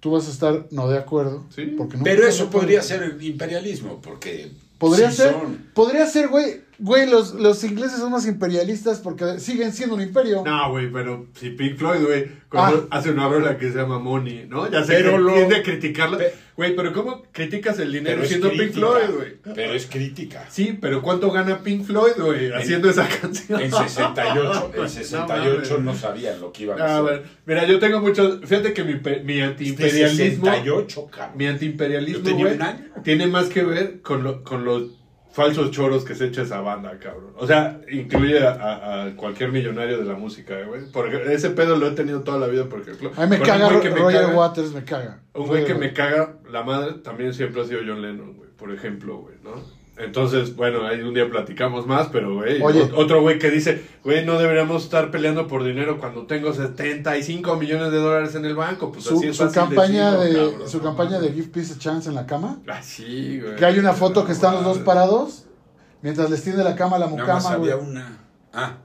Tú 0.00 0.10
vas 0.10 0.26
a 0.26 0.30
estar 0.30 0.66
no 0.70 0.88
de 0.88 0.98
acuerdo. 0.98 1.44
Sí. 1.54 1.74
Porque 1.78 1.96
no 1.96 2.02
Pero 2.04 2.26
eso 2.26 2.50
podría 2.50 2.82
ser 2.82 3.16
imperialismo, 3.20 4.00
porque 4.02 4.50
Podría 4.78 5.10
sí 5.12 5.18
ser, 5.18 5.32
son. 5.32 5.66
podría 5.74 6.06
ser, 6.06 6.28
güey. 6.28 6.61
Güey, 6.84 7.08
los, 7.08 7.34
los 7.34 7.62
ingleses 7.62 8.00
son 8.00 8.10
más 8.10 8.26
imperialistas 8.26 8.98
porque 8.98 9.38
siguen 9.38 9.72
siendo 9.72 9.94
un 9.94 10.02
imperio. 10.02 10.42
No, 10.44 10.70
güey, 10.70 10.90
pero 10.90 11.26
si 11.38 11.50
Pink 11.50 11.76
Floyd, 11.76 12.04
güey, 12.04 12.26
cuando 12.48 12.88
Ah. 12.90 12.98
hace 12.98 13.10
una 13.12 13.28
rola 13.28 13.56
que 13.56 13.70
se 13.70 13.78
llama 13.78 14.00
Money, 14.00 14.46
¿no? 14.48 14.68
Ya 14.68 14.82
sé 14.82 14.94
Pero 14.94 15.12
que 15.12 15.18
lo- 15.18 15.32
tiende 15.34 15.56
a 15.56 15.62
criticarla. 15.62 16.18
Pe- 16.18 16.34
Güey, 16.54 16.76
pero 16.76 16.92
¿cómo 16.92 17.22
criticas 17.32 17.78
el 17.78 17.90
dinero 17.92 18.16
Pero 18.16 18.22
es 18.24 18.28
siendo 18.28 18.50
Pink 18.50 18.60
crítica. 18.60 18.78
Floyd, 18.86 19.16
güey? 19.16 19.54
Pero 19.54 19.72
es 19.74 19.86
crítica. 19.86 20.44
Sí, 20.50 20.76
pero 20.78 21.00
¿cuánto 21.00 21.30
gana 21.30 21.60
Pink 21.62 21.84
Floyd, 21.86 22.12
güey, 22.18 22.52
haciendo 22.52 22.90
esa 22.90 23.08
canción? 23.08 23.60
En 23.62 23.70
68, 23.72 24.70
en 24.74 24.80
No 24.82 24.88
68 24.88 25.70
mames. 25.70 25.84
no 25.84 25.94
sabían 25.94 26.40
lo 26.40 26.52
que 26.52 26.64
iban 26.64 26.78
a 26.80 26.84
Ah, 26.84 26.88
hacer. 26.98 27.02
bueno, 27.02 27.22
mira, 27.46 27.66
yo 27.66 27.78
tengo 27.78 28.00
muchos. 28.00 28.40
Fíjate 28.40 28.74
que 28.74 28.84
mi, 28.84 28.96
pe- 28.96 29.22
mi 29.22 29.34
Este 29.34 29.44
antiimperialismo. 29.44 30.44
68, 30.46 31.06
cabrón. 31.10 31.38
Mi 31.38 31.44
Yo 31.44 31.50
antiimperialismo, 31.52 32.22
tenía 32.24 32.44
güey, 32.44 32.56
un 32.56 32.62
año. 32.62 32.84
tiene 33.02 33.26
más 33.28 33.46
que 33.46 33.62
ver 33.62 34.00
con, 34.02 34.22
lo- 34.22 34.42
con 34.44 34.64
los 34.64 34.82
falsos 35.32 35.70
choros 35.70 36.04
que 36.04 36.14
se 36.14 36.26
echa 36.26 36.42
esa 36.42 36.60
banda, 36.60 36.98
cabrón. 36.98 37.32
O 37.36 37.46
sea, 37.46 37.80
incluye 37.90 38.38
a, 38.46 39.12
cualquier 39.16 39.50
millonario 39.50 39.98
de 39.98 40.04
la 40.04 40.14
música, 40.14 40.58
eh, 40.60 40.64
güey. 40.64 40.82
Porque 40.92 41.32
ese 41.32 41.50
pedo 41.50 41.76
lo 41.76 41.88
he 41.88 41.92
tenido 41.92 42.20
toda 42.22 42.38
la 42.38 42.46
vida, 42.46 42.68
por 42.68 42.80
ejemplo. 42.80 43.10
A 43.16 43.26
mí 43.26 43.38
me 43.38 43.40
caga 43.40 43.80
que 43.80 43.90
me 43.90 43.96
Roger 43.96 44.22
caga- 44.22 44.36
Waters, 44.36 44.72
me 44.72 44.84
caga. 44.84 45.20
Un 45.34 45.46
güey 45.46 45.64
que 45.64 45.74
me 45.74 45.92
caga 45.92 46.36
la 46.50 46.62
madre 46.62 46.94
también 46.94 47.32
siempre 47.32 47.62
ha 47.62 47.64
sido 47.64 47.80
John 47.86 48.02
Lennon, 48.02 48.34
güey, 48.36 48.50
por 48.50 48.72
ejemplo, 48.72 49.18
güey, 49.18 49.36
¿no? 49.42 49.81
Entonces, 49.98 50.56
bueno, 50.56 50.86
ahí 50.86 51.00
un 51.02 51.12
día 51.12 51.28
platicamos 51.28 51.86
más, 51.86 52.08
pero, 52.08 52.34
güey, 52.36 52.62
Oye. 52.62 52.82
ot- 52.84 52.92
otro 52.96 53.20
güey 53.20 53.38
que 53.38 53.50
dice, 53.50 53.84
güey, 54.02 54.24
no 54.24 54.38
deberíamos 54.38 54.84
estar 54.84 55.10
peleando 55.10 55.46
por 55.46 55.62
dinero 55.64 55.98
cuando 55.98 56.26
tengo 56.26 56.52
75 56.54 57.56
millones 57.56 57.92
de 57.92 57.98
dólares 57.98 58.34
en 58.34 58.44
el 58.46 58.54
banco. 58.56 58.90
Pues 58.90 59.06
así 59.06 59.16
su, 59.18 59.24
es 59.24 59.36
su 59.36 59.44
fácil 59.44 59.60
campaña 59.60 60.12
de, 60.16 60.32
cabrón, 60.34 60.68
su 60.68 60.78
no 60.78 60.84
campaña 60.84 61.18
de. 61.20 61.32
Give 61.32 61.48
Peace 61.48 61.74
a 61.74 61.78
Chance 61.78 62.08
en 62.08 62.14
la 62.14 62.24
cama. 62.26 62.58
Ah, 62.68 62.82
sí, 62.82 63.38
güey. 63.40 63.56
Que 63.56 63.64
hay 63.66 63.78
una 63.78 63.92
foto 63.92 64.24
que 64.24 64.32
están 64.32 64.54
los 64.54 64.64
dos 64.64 64.78
parados 64.78 65.44
mientras 66.00 66.30
les 66.30 66.42
tiende 66.42 66.64
la 66.64 66.74
cama 66.74 66.96
a 66.96 67.00
la 67.00 67.06
Nada 67.08 67.18
más 67.34 67.42
mucama, 67.44 67.56
güey. 67.58 67.70
había 67.72 67.84
una. 67.84 68.18
Ah, 68.54 68.76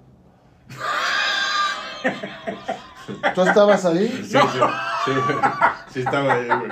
¿Tú 3.33 3.41
estabas 3.41 3.85
ahí? 3.85 4.07
Sí, 4.09 4.31
sí, 4.31 4.37
sí, 5.05 5.11
sí 5.93 5.99
estaba 5.99 6.33
ahí, 6.33 6.47
güey. 6.47 6.71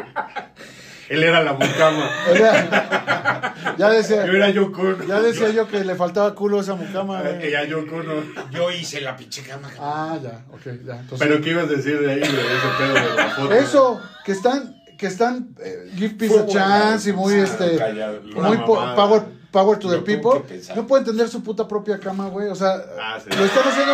Él 1.09 1.23
era 1.23 1.43
la 1.43 1.53
mucama. 1.53 2.09
Era- 2.33 3.53
ya 3.77 3.89
decía, 3.89 4.25
Yo 4.25 4.33
era 4.33 4.49
Yoko 4.49 4.97
ya 5.07 5.19
decía 5.19 5.49
yo 5.49 5.67
que 5.67 5.83
le 5.83 5.95
faltaba 5.95 6.33
culo 6.33 6.59
a 6.59 6.61
esa 6.61 6.75
mucama, 6.75 7.21
Que 7.23 7.29
güey. 7.35 7.51
ya 7.51 7.63
Yoko 7.65 7.95
Ono. 7.97 8.13
yo 8.51 8.71
hice 8.71 9.01
la 9.01 9.15
pinche 9.15 9.41
cama. 9.43 9.69
Ah, 9.79 10.17
ya, 10.21 10.43
ok, 10.51 10.63
ya. 10.85 10.99
Entonces, 10.99 11.19
Pero 11.19 11.41
¿qué 11.41 11.49
ibas 11.51 11.65
a 11.65 11.67
decir 11.67 11.99
de 11.99 12.11
ahí, 12.11 12.19
güey? 12.19 12.31
Ese 12.31 12.67
pedo 12.77 12.93
de 12.93 13.15
la 13.15 13.29
foto. 13.29 13.53
eso, 13.53 14.01
que 14.23 14.31
están, 14.31 14.75
que 14.97 15.07
están 15.07 15.49
eh, 15.59 15.91
Give 15.95 16.15
Peace 16.15 16.39
a 16.39 16.45
Chance 16.47 17.09
y 17.09 17.13
muy, 17.13 17.33
ah, 17.33 17.43
este, 17.43 17.77
callado, 17.77 18.21
Una 18.35 18.47
muy 18.47 18.57
power, 18.57 19.23
power 19.51 19.79
to 19.79 19.89
the 19.89 19.97
people. 19.99 20.41
que. 20.47 20.61
No 20.75 20.87
pueden 20.87 21.05
tener 21.05 21.27
su 21.29 21.43
puta 21.43 21.67
propia 21.67 21.99
cama, 21.99 22.27
güey. 22.29 22.47
O 22.49 22.55
sea, 22.55 22.75
Ah, 22.99 23.17
sí. 23.21 23.29
lo 23.37 23.45
están 23.45 23.63
haciendo, 23.67 23.93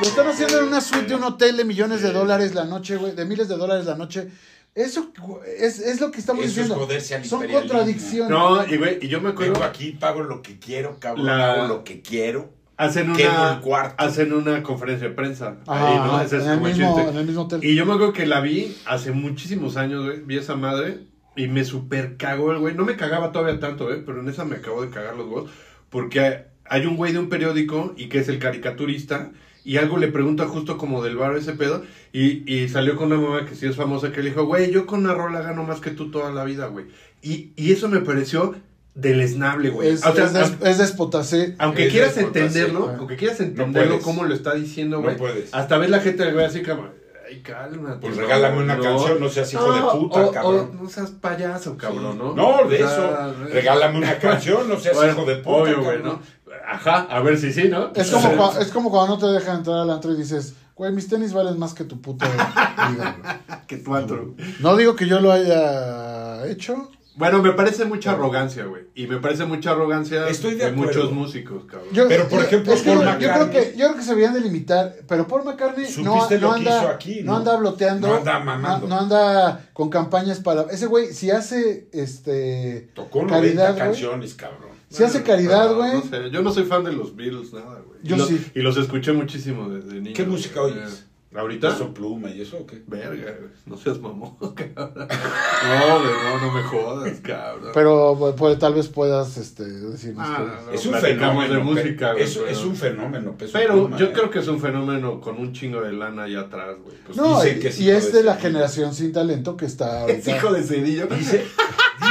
lo 0.00 0.06
están 0.06 0.26
haciendo 0.28 0.58
en 0.60 0.64
una 0.66 0.80
suite 0.80 1.06
de 1.08 1.14
un 1.14 1.24
hotel 1.24 1.56
de 1.56 1.64
millones 1.64 2.02
de 2.02 2.12
dólares 2.12 2.54
la 2.54 2.64
noche, 2.64 2.96
güey, 2.96 3.12
de 3.14 3.24
miles 3.24 3.48
de 3.48 3.56
dólares 3.56 3.86
la 3.86 3.94
noche. 3.96 4.28
Eso 4.74 5.12
es, 5.58 5.80
es 5.80 6.00
lo 6.00 6.10
que 6.10 6.20
estamos 6.20 6.44
Eso 6.44 6.50
es 6.50 6.56
diciendo. 6.68 6.84
joderse 6.86 7.14
al 7.16 7.24
Son 7.24 7.46
contradicciones. 7.48 8.30
No, 8.30 8.64
y 8.66 8.76
güey, 8.76 8.98
y 9.02 9.08
yo 9.08 9.20
me 9.20 9.30
acuerdo, 9.30 9.54
Vengo 9.54 9.64
aquí, 9.66 9.92
pago 9.92 10.22
lo 10.22 10.42
que 10.42 10.58
quiero, 10.58 10.98
cabrón. 11.00 11.26
La- 11.26 11.52
Hago 11.54 11.66
lo 11.68 11.84
que 11.84 12.00
quiero. 12.02 12.52
hacen 12.76 13.12
quemo 13.12 13.30
una, 13.42 13.52
el 13.54 13.60
cuarto. 13.60 13.94
hacen 14.02 14.32
una 14.32 14.62
conferencia 14.62 15.08
de 15.08 15.14
prensa. 15.14 15.56
Ajá, 15.66 15.88
ahí, 15.88 15.96
¿no? 15.98 16.20
Ese 16.22 16.36
es 16.38 16.44
en, 16.44 16.50
el 16.52 16.60
mismo, 16.60 16.98
en 17.00 17.16
el 17.16 17.26
mismo 17.26 17.42
hotel. 17.42 17.64
Y 17.64 17.74
yo 17.74 17.84
me 17.84 17.94
acuerdo 17.94 18.12
que 18.12 18.26
la 18.26 18.40
vi 18.40 18.76
hace 18.86 19.10
muchísimos 19.10 19.76
años, 19.76 20.04
güey. 20.04 20.22
Vi 20.22 20.38
esa 20.38 20.54
madre 20.54 20.98
y 21.36 21.48
me 21.48 21.64
super 21.64 22.16
cagó 22.16 22.52
el 22.52 22.58
güey. 22.58 22.74
No 22.74 22.84
me 22.84 22.96
cagaba 22.96 23.32
todavía 23.32 23.58
tanto, 23.60 23.86
güey, 23.86 24.04
pero 24.04 24.20
en 24.20 24.28
esa 24.28 24.44
me 24.44 24.56
acabo 24.56 24.82
de 24.82 24.90
cagar 24.90 25.16
los 25.16 25.26
huevos. 25.26 25.50
Porque 25.90 26.44
hay 26.64 26.86
un 26.86 26.96
güey 26.96 27.12
de 27.12 27.18
un 27.18 27.28
periódico 27.28 27.92
y 27.96 28.08
que 28.08 28.20
es 28.20 28.28
el 28.28 28.38
caricaturista. 28.38 29.32
Y 29.64 29.76
algo 29.76 29.98
le 29.98 30.08
pregunta 30.08 30.46
justo 30.46 30.78
como 30.78 31.02
del 31.02 31.16
bar 31.16 31.36
ese 31.36 31.52
pedo. 31.52 31.82
Y, 32.12 32.50
y 32.52 32.68
salió 32.68 32.96
con 32.96 33.12
una 33.12 33.20
mamá 33.20 33.44
que 33.46 33.54
sí 33.54 33.66
es 33.66 33.76
famosa 33.76 34.10
que 34.12 34.22
le 34.22 34.30
dijo, 34.30 34.44
güey, 34.46 34.70
yo 34.70 34.86
con 34.86 35.00
una 35.04 35.14
rola 35.14 35.42
gano 35.42 35.62
más 35.64 35.80
que 35.80 35.90
tú 35.90 36.10
toda 36.10 36.30
la 36.32 36.44
vida, 36.44 36.66
güey. 36.66 36.86
Y, 37.22 37.50
y 37.56 37.72
eso 37.72 37.88
me 37.88 38.00
pareció 38.00 38.54
deleznable, 38.94 39.70
güey. 39.70 39.90
es, 39.90 40.04
O 40.04 40.14
sea, 40.14 40.24
es, 40.24 40.32
des- 40.32 40.52
es 40.62 40.78
déspota, 40.78 41.22
sí. 41.24 41.54
aunque 41.58 41.86
Es 41.86 41.92
quieras 41.92 42.16
entenderlo, 42.16 42.86
sí. 42.88 42.94
aunque 42.98 43.16
quieras 43.16 43.40
entenderlo 43.40 43.90
puedes. 43.92 44.04
cómo 44.04 44.24
lo 44.24 44.34
está 44.34 44.54
diciendo, 44.54 44.96
No 44.96 45.02
güey. 45.04 45.16
puedes. 45.16 45.54
hasta 45.54 45.78
ves 45.78 45.90
la 45.90 46.00
gente 46.00 46.30
güey 46.32 46.44
así 46.44 46.62
como, 46.62 46.88
ay, 47.28 47.40
cálmate. 47.40 47.98
Pues 48.00 48.16
no, 48.16 48.22
regálame 48.22 48.62
una 48.62 48.78
canción, 48.78 49.20
no 49.20 49.28
seas 49.28 49.52
hijo 49.54 49.72
de 49.72 49.80
puta, 49.80 50.26
o- 50.26 50.32
cabrón. 50.32 50.70
o 50.78 50.82
no 50.82 50.88
seas 50.90 51.10
payaso, 51.12 51.76
cabrón, 51.76 52.18
¿no? 52.18 52.34
No, 52.34 52.68
de 52.68 52.82
O 52.82 52.88
sea, 52.88 53.30
eso. 53.32 53.44
Regálame 53.52 53.98
una 53.98 54.18
canción, 54.18 54.68
no 54.68 54.78
seas 54.78 54.96
bueno, 54.96 55.12
hijo 55.12 55.24
de 55.24 55.36
puta. 55.36 55.50
Obvio, 55.56 55.82
güey. 55.82 56.02
¿no? 56.02 56.20
Ajá, 56.68 57.06
a 57.10 57.20
ver 57.20 57.38
si 57.38 57.52
sí, 57.52 57.68
¿no? 57.68 57.92
Es 57.94 58.10
como, 58.10 58.28
cua- 58.32 58.58
es 58.60 58.68
como 58.70 58.90
cuando 58.90 59.14
no 59.16 59.18
te 59.18 59.26
dejan 59.26 59.58
entrar 59.58 59.78
al 59.78 59.90
antro 59.90 60.12
y 60.12 60.16
dices, 60.16 60.54
güey, 60.74 60.92
mis 60.92 61.08
tenis 61.08 61.32
valen 61.32 61.58
más 61.58 61.74
que 61.74 61.84
tu 61.84 62.00
puta 62.00 62.26
vida. 62.28 63.16
güey". 63.46 63.58
que 63.66 63.76
tu 63.78 63.94
antro. 63.94 64.34
No 64.60 64.76
digo 64.76 64.96
que 64.96 65.06
yo 65.06 65.20
lo 65.20 65.30
haya 65.32 66.46
hecho. 66.46 66.90
Bueno, 67.16 67.42
me 67.42 67.52
parece 67.52 67.84
mucha 67.84 68.12
arrogancia, 68.12 68.64
güey. 68.64 68.84
Y 68.94 69.06
me 69.06 69.18
parece 69.18 69.44
mucha 69.44 69.72
arrogancia 69.72 70.26
Estoy 70.28 70.54
de 70.54 70.72
muchos 70.72 71.12
músicos, 71.12 71.64
cabrón. 71.66 71.88
Yo- 71.92 72.08
Pero, 72.08 72.28
por 72.28 72.38
yo- 72.40 72.44
ejemplo, 72.46 72.72
es 72.72 72.82
que 72.82 72.90
Paul 72.94 73.18
yo, 73.20 73.32
creo 73.32 73.50
que 73.50 73.74
yo 73.76 73.86
creo 73.88 73.96
que 73.96 74.02
se 74.02 74.08
deberían 74.10 74.32
de 74.34 74.40
limitar, 74.40 74.94
pero 75.06 75.26
Paul 75.26 75.44
McCartney 75.44 75.84
no, 75.84 76.14
¿Supiste 76.14 76.38
no 76.38 76.48
lo 76.48 76.54
que 76.54 76.58
anda 76.60 76.78
hizo 76.78 76.88
aquí, 76.88 77.20
no 77.22 77.32
no? 77.32 77.38
anda 77.38 77.56
bloteando, 77.56 78.08
No 78.08 78.14
anda 78.16 78.38
mamando. 78.38 78.86
no, 78.88 78.94
no 78.94 79.00
anda 79.02 79.66
con 79.74 79.90
campañas 79.90 80.38
para 80.40 80.62
ese 80.70 80.86
güey 80.86 81.12
si 81.12 81.30
hace 81.30 81.88
este 81.92 82.90
Tocó 82.94 83.22
90 83.24 83.34
caridad, 83.34 83.68
güey. 83.74 83.78
canciones, 83.86 84.34
cabrón. 84.34 84.69
Si 84.90 85.04
hace 85.04 85.22
caridad, 85.22 85.72
güey. 85.74 85.92
No 85.94 86.02
sé, 86.02 86.30
yo 86.30 86.42
no 86.42 86.52
soy 86.52 86.64
fan 86.64 86.84
de 86.84 86.92
los 86.92 87.14
Beatles, 87.16 87.52
nada, 87.52 87.80
güey. 87.86 88.00
Yo 88.02 88.16
y 88.16 88.18
los, 88.18 88.28
sí. 88.28 88.44
Y 88.56 88.60
los 88.60 88.76
escuché 88.76 89.12
muchísimo 89.12 89.68
desde 89.70 90.00
niño. 90.00 90.14
¿Qué 90.14 90.24
música 90.24 90.60
güey. 90.60 90.72
oyes? 90.74 91.06
¿Ahorita? 91.32 91.70
¿Peso 91.70 91.94
pluma 91.94 92.28
y 92.30 92.40
eso 92.40 92.56
o 92.58 92.66
qué? 92.66 92.82
Verga, 92.88 93.36
güey. 93.38 93.52
No 93.64 93.76
seas 93.76 94.00
mamón, 94.00 94.34
cabrón. 94.40 95.06
No, 95.06 96.00
güey, 96.00 96.12
no, 96.24 96.40
no 96.40 96.52
me 96.52 96.62
jodas, 96.64 97.20
cabrón. 97.20 97.70
Pero 97.72 98.16
pues, 98.18 98.34
pues, 98.36 98.58
tal 98.58 98.74
vez 98.74 98.88
puedas 98.88 99.36
este 99.36 99.62
decirnos 99.62 100.26
Ah, 100.28 100.38
no, 100.40 100.66
no, 100.66 100.72
Es 100.72 100.84
un 100.86 100.94
fenómeno. 100.94 101.54
de 101.54 101.60
música, 101.60 102.14
es, 102.18 102.34
pero- 102.36 102.48
es 102.48 102.64
un 102.64 102.74
fenómeno. 102.74 103.36
Peso 103.38 103.52
Pero 103.52 103.74
Pluma, 103.74 103.96
yo 103.96 104.06
eh. 104.06 104.12
creo 104.12 104.28
que 104.28 104.40
es 104.40 104.48
un 104.48 104.58
fenómeno 104.58 105.20
con 105.20 105.38
un 105.38 105.52
chingo 105.52 105.80
de 105.82 105.92
lana 105.92 106.24
allá 106.24 106.40
atrás, 106.40 106.74
güey. 106.82 106.96
Pues, 107.06 107.16
No, 107.16 107.40
dicen 107.40 107.58
y, 107.58 107.60
que 107.60 107.68
es 107.68 107.80
y 107.80 107.90
es 107.90 108.10
de 108.12 108.18
de 108.18 108.24
la 108.24 108.34
generación 108.34 108.92
sin 108.92 109.12
talento 109.12 109.56
que 109.56 109.66
está 109.66 110.06
es 110.08 110.26
ahorita. 110.26 110.36
hijo 110.36 110.52
de 110.52 110.62
Cedillo. 110.64 111.06
Dice- 111.06 111.46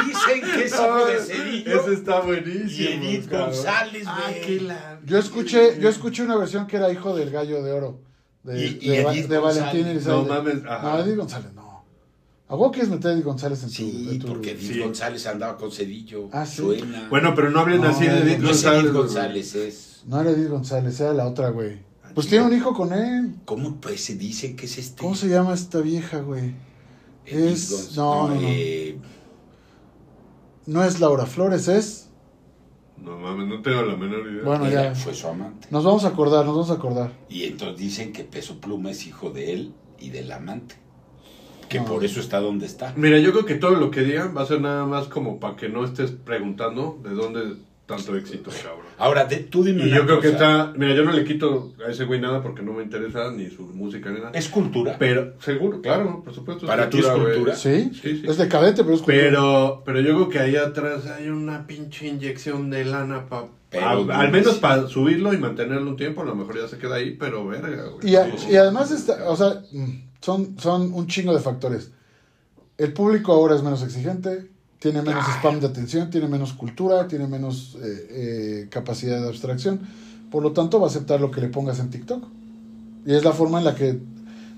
dicen 0.08 0.42
que 0.54 0.64
es 0.66 0.74
hijo 0.74 1.06
de 1.06 1.18
Cedillo. 1.20 1.82
Ese 1.82 1.94
está 1.94 2.20
buenísimo. 2.22 2.68
Y 2.70 2.88
Edith 2.94 3.30
cabrón. 3.30 3.50
González, 3.52 4.04
Ah, 4.08 4.32
güey. 4.46 4.68
Yo 5.06 5.18
escuché, 5.18 5.80
yo 5.80 5.90
escuché 5.90 6.24
una 6.24 6.36
versión 6.38 6.68
que 6.68 6.78
era 6.78 6.92
hijo 6.92 7.16
del 7.16 7.30
gallo 7.32 7.64
de 7.64 7.72
oro. 7.72 8.02
De, 8.44 8.60
Y- 8.66 8.78
y 8.82 8.90
de, 8.90 9.02
Edith 9.02 9.28
de 9.28 9.38
Valentín 9.38 9.84
González. 9.84 9.88
Elizalde. 9.88 10.22
No 10.22 10.34
mames, 10.34 10.56
ajá. 10.66 10.98
No, 10.98 11.04
Edith 11.04 11.18
González, 11.18 11.54
no. 11.54 11.70
¿A 12.48 12.56
vos 12.56 12.72
quieres 12.72 12.90
meter 12.90 13.12
a 13.12 13.14
Edith 13.14 13.26
González 13.26 13.62
en 13.64 13.70
tu, 13.70 13.76
Sí, 13.76 14.08
en 14.12 14.20
tu- 14.20 14.28
porque 14.28 14.52
Edith 14.52 14.72
Sí. 14.74 14.80
González 14.80 15.28
andaba 15.28 15.58
con 15.58 15.72
Cedillo. 15.72 16.30
Ah, 16.32 16.46
sí. 16.46 16.58
Suena. 16.58 17.08
Bueno, 17.10 17.34
pero 17.36 17.52
no 17.52 17.60
hablen 17.60 17.82
No, 17.82 17.90
así 17.90 18.06
de 18.08 18.18
Edith 18.20 18.40
no 18.40 18.50
es 18.50 18.64
González. 18.64 18.84
Edith. 18.86 18.94
González, 18.94 19.56
es. 19.56 20.04
No 20.08 20.22
era 20.22 20.32
Edith 20.32 20.50
González, 20.50 21.00
era 21.00 21.14
la 21.14 21.28
otra, 21.28 21.50
güey. 21.50 21.80
Ah, 22.04 22.10
Pues 22.16 22.28
tiene 22.28 22.46
un 22.46 22.54
hijo 22.56 22.74
con 22.74 22.92
él. 22.94 23.36
¿Cómo 23.46 23.76
pues 23.80 24.04
se 24.06 24.16
dice 24.16 24.56
que 24.56 24.66
es 24.66 24.78
este? 24.80 25.00
¿Cómo 25.02 25.14
se 25.16 25.28
llama 25.28 25.54
esta 25.54 25.80
vieja, 25.82 26.22
güey? 26.22 26.56
Edith 27.26 27.54
es- 27.54 27.96
no, 27.96 28.30
no, 28.30 28.36
no. 28.36 28.42
eh, 28.44 28.89
No 30.70 30.84
es 30.84 31.00
Laura 31.00 31.26
Flores, 31.26 31.68
es. 31.68 32.10
No 32.98 33.18
mames, 33.18 33.48
no 33.48 33.62
tengo 33.64 33.82
la 33.82 33.96
menor 33.96 34.28
idea. 34.32 34.44
Bueno, 34.44 34.70
ya. 34.70 34.94
fue 34.94 35.16
su 35.16 35.28
amante. 35.28 35.68
Nos 35.72 35.84
vamos 35.84 36.06
a 36.06 36.10
acordar, 36.10 36.46
nos 36.46 36.54
vamos 36.54 36.70
a 36.70 36.74
acordar. 36.74 37.12
Y 37.28 37.46
entonces 37.46 37.78
dicen 37.78 38.14
que 38.14 38.24
Peso 38.24 38.60
Pluma 38.62 38.92
es 38.92 39.08
hijo 39.08 39.32
de 39.32 39.54
él 39.54 39.74
y 40.00 40.10
del 40.10 40.32
amante. 40.32 40.76
Que 41.70 41.80
No. 41.80 41.86
por 41.86 42.04
eso 42.04 42.20
está 42.20 42.40
donde 42.40 42.68
está. 42.68 42.94
Mira, 42.96 43.18
yo 43.20 43.32
creo 43.32 43.46
que 43.46 43.56
todo 43.56 43.72
lo 43.72 43.90
que 43.90 44.02
digan 44.02 44.36
va 44.38 44.42
a 44.42 44.46
ser 44.46 44.62
nada 44.62 44.86
más 44.86 45.08
como 45.08 45.40
para 45.40 45.56
que 45.56 45.70
no 45.70 45.84
estés 45.86 46.12
preguntando 46.12 47.00
de 47.04 47.12
dónde 47.12 47.56
tanto 47.90 48.16
éxito, 48.16 48.52
cabrón. 48.52 48.86
Ahora, 49.00 49.26
de- 49.26 49.38
tú 49.38 49.64
dime 49.64 49.84
Y 49.84 49.88
una 49.88 49.98
yo 49.98 50.06
creo 50.06 50.20
que 50.22 50.28
está... 50.30 50.72
Mira, 50.78 50.94
yo 50.94 51.04
no 51.04 51.12
le 51.12 51.24
quito 51.26 51.74
a 51.86 51.90
ese 51.90 52.06
güey 52.06 52.22
nada 52.22 52.42
porque 52.44 52.62
no 52.62 52.72
me 52.74 52.84
interesa 52.84 53.32
ni 53.32 53.50
su 53.50 53.64
música 53.64 54.12
ni 54.12 54.20
nada. 54.20 54.32
Es 54.34 54.48
cultura. 54.48 54.96
Pero, 55.00 55.34
seguro, 55.42 55.82
claro, 55.82 56.22
por 56.24 56.34
supuesto. 56.34 56.68
¿Para 56.68 56.90
ti 56.90 57.00
es 57.00 57.08
cultura? 57.08 57.56
¿Sí? 57.56 57.90
Sí, 57.94 58.18
sí. 58.22 58.24
Es 58.28 58.38
decadente, 58.38 58.84
pero 58.84 58.96
es 58.96 59.02
cultura. 59.02 59.18
Pero, 59.24 59.82
pero 59.86 60.00
yo 60.02 60.14
creo 60.16 60.30
que 60.30 60.40
ahí 60.40 60.56
atrás 60.56 61.08
hay 61.08 61.30
una 61.30 61.66
pinche 61.66 62.08
inyección 62.08 62.70
de 62.70 62.86
lana 62.86 63.26
para... 63.28 63.48
Pero 63.72 64.12
al 64.14 64.32
menos 64.32 64.56
para 64.60 64.88
subirlo 64.88 65.34
y 65.34 65.38
mantenerlo 65.38 65.90
un 65.92 65.96
tiempo, 65.98 66.22
a 66.22 66.26
lo 66.26 66.36
mejor 66.36 66.60
ya 66.60 66.68
se 66.68 66.78
queda 66.78 66.96
ahí, 66.96 67.16
pero 67.20 67.46
verga, 67.48 67.86
güey. 67.86 68.10
Y, 68.12 68.16
a- 68.16 68.26
Sí. 68.38 68.48
y 68.52 68.56
además, 68.56 68.92
está, 68.92 69.30
o 69.30 69.36
sea, 69.36 69.62
mm, 69.72 70.10
son, 70.22 70.60
son 70.60 70.94
un 70.94 71.06
chingo 71.08 71.34
de 71.36 71.40
factores. 71.40 71.92
El 72.78 72.94
público 72.94 73.32
ahora 73.34 73.56
es 73.56 73.62
menos 73.64 73.84
exigente, 73.84 74.48
tiene 74.80 75.02
menos 75.02 75.26
spam 75.28 75.60
de 75.60 75.68
atención, 75.68 76.10
tiene 76.10 76.28
menos 76.28 76.54
cultura, 76.54 77.08
tiene 77.08 77.28
menos 77.28 77.78
eh, 77.84 78.08
eh, 78.10 78.68
capacidad 78.70 79.22
de 79.22 79.28
abstracción. 79.28 79.82
Por 80.32 80.42
lo 80.42 80.54
tanto, 80.54 80.80
va 80.80 80.88
a 80.88 80.90
aceptar 80.90 81.20
lo 81.20 81.32
que 81.32 81.42
le 81.42 81.50
pongas 81.50 81.80
en 81.80 81.90
TikTok. 81.90 82.24
Y 83.06 83.14
es 83.14 83.24
la 83.24 83.34
forma 83.34 83.60
en 83.60 83.66
la 83.66 83.76
que 83.76 84.00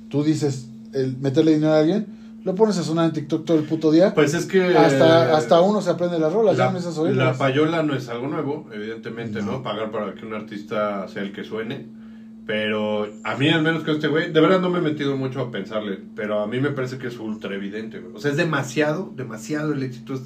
tú 0.09 0.23
dices, 0.23 0.67
el 0.93 1.17
meterle 1.17 1.53
dinero 1.53 1.73
a 1.73 1.79
alguien, 1.79 2.21
Lo 2.43 2.55
pones 2.55 2.75
a 2.79 2.83
sonar 2.83 3.05
en 3.05 3.13
TikTok 3.13 3.45
todo 3.45 3.57
el 3.57 3.65
puto 3.65 3.91
día. 3.91 4.15
Pues 4.15 4.33
es 4.33 4.47
que. 4.47 4.75
hasta, 4.75 5.37
hasta 5.37 5.61
uno 5.61 5.79
se 5.81 5.91
aprende 5.91 6.17
las 6.17 6.33
rolas, 6.33 6.57
ya 6.57 6.65
La, 6.65 6.71
no 6.71 6.79
esas 6.79 6.97
la 6.97 7.33
payola 7.33 7.83
no 7.83 7.95
es 7.95 8.09
algo 8.09 8.27
nuevo, 8.27 8.67
evidentemente, 8.73 9.43
¿no? 9.43 9.51
No. 9.51 9.63
Pagar 9.63 9.91
para 9.91 10.15
que 10.15 10.25
un 10.25 10.33
artista 10.33 11.07
sea 11.07 11.21
el 11.21 11.33
que 11.33 11.43
suene. 11.43 12.00
Pero 12.45 13.07
a 13.23 13.35
mí, 13.35 13.49
al 13.49 13.61
menos 13.61 13.83
que 13.83 13.91
este 13.91 14.07
güey, 14.07 14.31
de 14.33 14.41
verdad 14.41 14.59
no 14.59 14.69
me 14.69 14.79
he 14.79 14.81
metido 14.81 15.15
mucho 15.15 15.39
a 15.41 15.51
pensarle, 15.51 15.99
pero 16.15 16.41
a 16.41 16.47
mí 16.47 16.59
me 16.59 16.71
parece 16.71 16.97
que 16.97 17.07
es 17.07 17.17
ultra 17.19 17.53
evidente, 17.55 17.99
güey. 17.99 18.15
O 18.15 18.19
sea, 18.19 18.31
es 18.31 18.37
demasiado, 18.37 19.11
demasiado 19.15 19.73
el 19.73 19.83
éxito. 19.83 20.15
Es- 20.15 20.21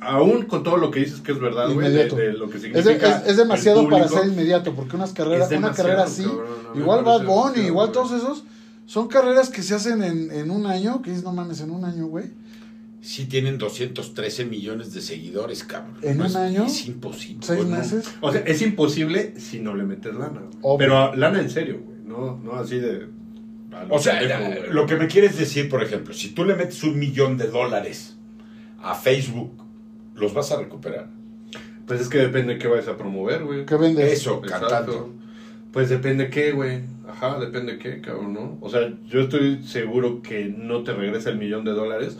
aún 0.00 0.42
con 0.44 0.62
todo 0.62 0.76
lo 0.76 0.90
que 0.90 1.00
dices 1.00 1.20
que 1.20 1.32
es 1.32 1.40
verdad, 1.40 1.70
güey, 1.72 1.90
de, 1.90 2.32
lo 2.34 2.48
que 2.50 2.56
Es, 2.58 2.62
de- 2.62 2.68
significa. 2.82 3.18
es- 3.22 3.26
es 3.30 3.36
demasiado 3.36 3.88
para 3.88 4.06
ser 4.08 4.26
inmediato, 4.28 4.74
porque 4.74 4.96
unas 4.96 5.12
carreras, 5.12 5.48
una 5.50 5.72
carrera 5.72 6.04
así, 6.04 6.22
igual 6.74 7.04
Bad 7.04 7.24
Bunny, 7.26 7.60
igual 7.66 7.90
todos 7.92 8.12
esos, 8.12 8.44
son 8.86 9.08
carreras 9.08 9.48
que 9.50 9.62
se 9.62 9.74
hacen 9.74 10.02
en, 10.02 10.30
en 10.30 10.50
un 10.50 10.66
año, 10.66 11.00
que 11.02 11.10
dices, 11.10 11.24
no 11.24 11.32
mames, 11.32 11.60
en 11.62 11.70
un 11.70 11.84
año, 11.84 12.06
güey. 12.06 12.26
Sí 13.06 13.26
tienen 13.26 13.58
213 13.58 14.46
millones 14.46 14.94
de 14.94 15.02
seguidores, 15.02 15.62
cabrón. 15.62 15.98
¿En 16.00 16.16
No 16.16 16.24
un 16.24 16.30
es- 16.30 16.36
año? 16.36 16.64
Es 16.64 16.86
imposible. 16.86 17.40
Seis 17.46 17.58
Bueno, 17.60 17.76
meses. 17.76 18.14
O 18.22 18.32
sea, 18.32 18.40
es 18.46 18.62
imposible 18.62 19.34
si 19.38 19.60
no 19.60 19.74
le 19.74 19.84
metes 19.84 20.14
lana. 20.14 20.40
Obvio. 20.62 20.78
Pero 20.78 21.14
lana 21.14 21.40
en 21.40 21.50
serio, 21.50 21.80
güey. 21.84 21.98
No, 22.06 22.38
no 22.42 22.54
así 22.54 22.78
de. 22.78 23.06
O 23.90 23.98
sea, 23.98 24.18
pendejo, 24.20 24.72
lo 24.72 24.86
que 24.86 24.96
me 24.96 25.06
quieres 25.06 25.36
decir, 25.36 25.68
por 25.68 25.82
ejemplo, 25.82 26.14
si 26.14 26.30
tú 26.30 26.46
le 26.46 26.54
metes 26.54 26.82
un 26.82 26.98
millón 26.98 27.36
de 27.36 27.48
dólares 27.48 28.16
a 28.82 28.94
Facebook, 28.94 29.52
¿los 30.14 30.32
vas 30.32 30.50
a 30.52 30.58
recuperar? 30.58 31.08
Pues 31.86 32.00
es 32.00 32.08
que 32.08 32.16
depende 32.18 32.54
de 32.54 32.58
qué 32.58 32.68
vayas 32.68 32.88
a 32.88 32.96
promover, 32.96 33.44
güey. 33.44 33.66
¿Qué 33.66 33.74
vendes? 33.76 34.12
Eso, 34.12 34.40
cantando. 34.40 35.12
Pues 35.72 35.90
depende 35.90 36.30
qué, 36.30 36.52
güey. 36.52 36.80
Ajá, 37.06 37.38
depende 37.38 37.76
qué, 37.78 38.00
cabrón, 38.00 38.32
¿no? 38.32 38.56
O 38.62 38.70
sea, 38.70 38.90
yo 39.08 39.20
estoy 39.20 39.62
seguro 39.62 40.22
que 40.22 40.46
no 40.46 40.82
te 40.84 40.94
regresa 40.94 41.28
el 41.28 41.36
millón 41.36 41.64
de 41.66 41.72
dólares 41.72 42.16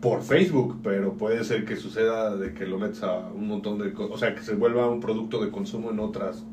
por 0.00 0.22
Facebook, 0.22 0.78
pero 0.82 1.14
puede 1.14 1.42
ser 1.44 1.64
que 1.64 1.76
suceda 1.76 2.36
de 2.36 2.52
que 2.54 2.66
lo 2.66 2.78
metas 2.78 3.02
a 3.02 3.28
un 3.34 3.48
montón 3.48 3.78
de 3.78 3.92
cosas, 3.92 4.14
o 4.14 4.18
sea, 4.18 4.34
que 4.34 4.42
se 4.42 4.54
vuelva 4.54 4.88
un 4.88 5.00
producto 5.00 5.42
de 5.44 5.50
consumo 5.50 5.90
en 5.90 5.98
otras 6.00 6.44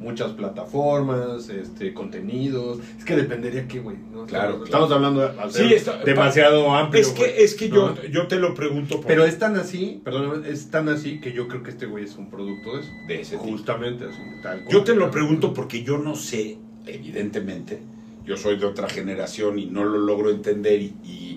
muchas 0.00 0.32
plataformas, 0.32 1.50
este, 1.50 1.92
contenidos. 1.92 2.78
Es 2.98 3.04
que 3.04 3.16
dependería 3.16 3.68
qué, 3.68 3.80
güey, 3.80 3.98
¿no? 4.12 4.24
Claro, 4.24 4.64
Estamos 4.64 4.88
claro. 4.88 4.94
hablando 4.94 5.20
de 5.20 5.40
hacer 5.42 5.68
Sí, 5.68 5.74
está- 5.74 5.98
demasiado 6.04 6.72
amplio. 6.74 7.02
Es 7.02 7.10
que, 7.10 7.44
es 7.44 7.54
que 7.54 7.68
yo, 7.68 7.90
¿no? 7.90 8.04
yo 8.06 8.26
te 8.26 8.36
lo 8.36 8.54
pregunto 8.54 8.96
por 8.96 9.06
Pero 9.06 9.24
es 9.26 9.38
tan 9.38 9.56
así, 9.56 10.00
perdóname, 10.02 10.48
es 10.48 10.70
tan 10.70 10.88
así 10.88 11.20
que 11.20 11.32
yo 11.32 11.48
creo 11.48 11.62
que 11.62 11.68
este 11.70 11.84
güey 11.84 12.04
es 12.04 12.16
un 12.16 12.30
producto 12.30 12.76
de 12.76 12.80
eso. 12.80 12.90
de 13.08 13.20
ese 13.20 13.36
tipo. 13.36 13.50
Justamente 13.50 14.06
así. 14.06 14.18
tal 14.42 14.62
cual. 14.64 14.72
Yo 14.74 14.84
te 14.84 14.94
lo 14.94 15.10
pregunto 15.10 15.52
porque 15.52 15.82
yo 15.84 15.98
no 15.98 16.14
sé, 16.14 16.56
evidentemente, 16.86 17.80
yo 18.24 18.36
soy 18.38 18.58
de 18.58 18.66
otra 18.66 18.88
generación 18.88 19.58
y 19.58 19.66
no 19.66 19.84
lo 19.84 19.98
logro 19.98 20.30
entender 20.30 20.80
y, 20.80 20.94
y, 21.04 21.29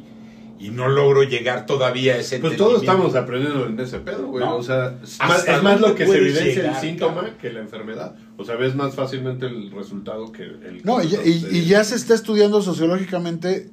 y 0.64 0.70
no 0.70 0.88
logro 0.88 1.24
llegar 1.24 1.66
todavía 1.66 2.14
a 2.14 2.18
ese 2.18 2.40
Pues 2.40 2.56
todos 2.58 2.80
estamos 2.82 3.14
aprendiendo 3.16 3.66
en 3.66 3.80
ese 3.80 4.00
pedo, 4.00 4.28
güey. 4.28 4.46
No. 4.46 4.56
O 4.56 4.64
sea, 4.64 4.96
es 5.04 5.18
¿Hasta 5.20 5.28
más, 5.28 5.48
es 5.48 5.64
más 5.64 5.74
dónde 5.82 5.88
lo 5.90 5.96
que 5.96 6.08
se 6.08 6.18
evidencia 6.18 6.46
llegar, 6.64 6.76
el 6.76 6.82
síntoma 6.82 7.38
que 7.42 7.52
la 7.52 7.60
enfermedad. 7.60 8.16
O 8.38 8.46
sea, 8.46 8.56
ves 8.56 8.74
más 8.76 8.96
fácilmente 8.96 9.46
el 9.46 9.72
resultado 9.72 10.32
que 10.32 10.44
el... 10.44 10.82
No, 10.84 11.04
y, 11.04 11.08
y- 11.26 11.48
y 11.58 11.66
ya 11.66 11.84
se 11.84 11.96
está 11.96 12.14
estudiando 12.14 12.62
sociológicamente 12.62 13.70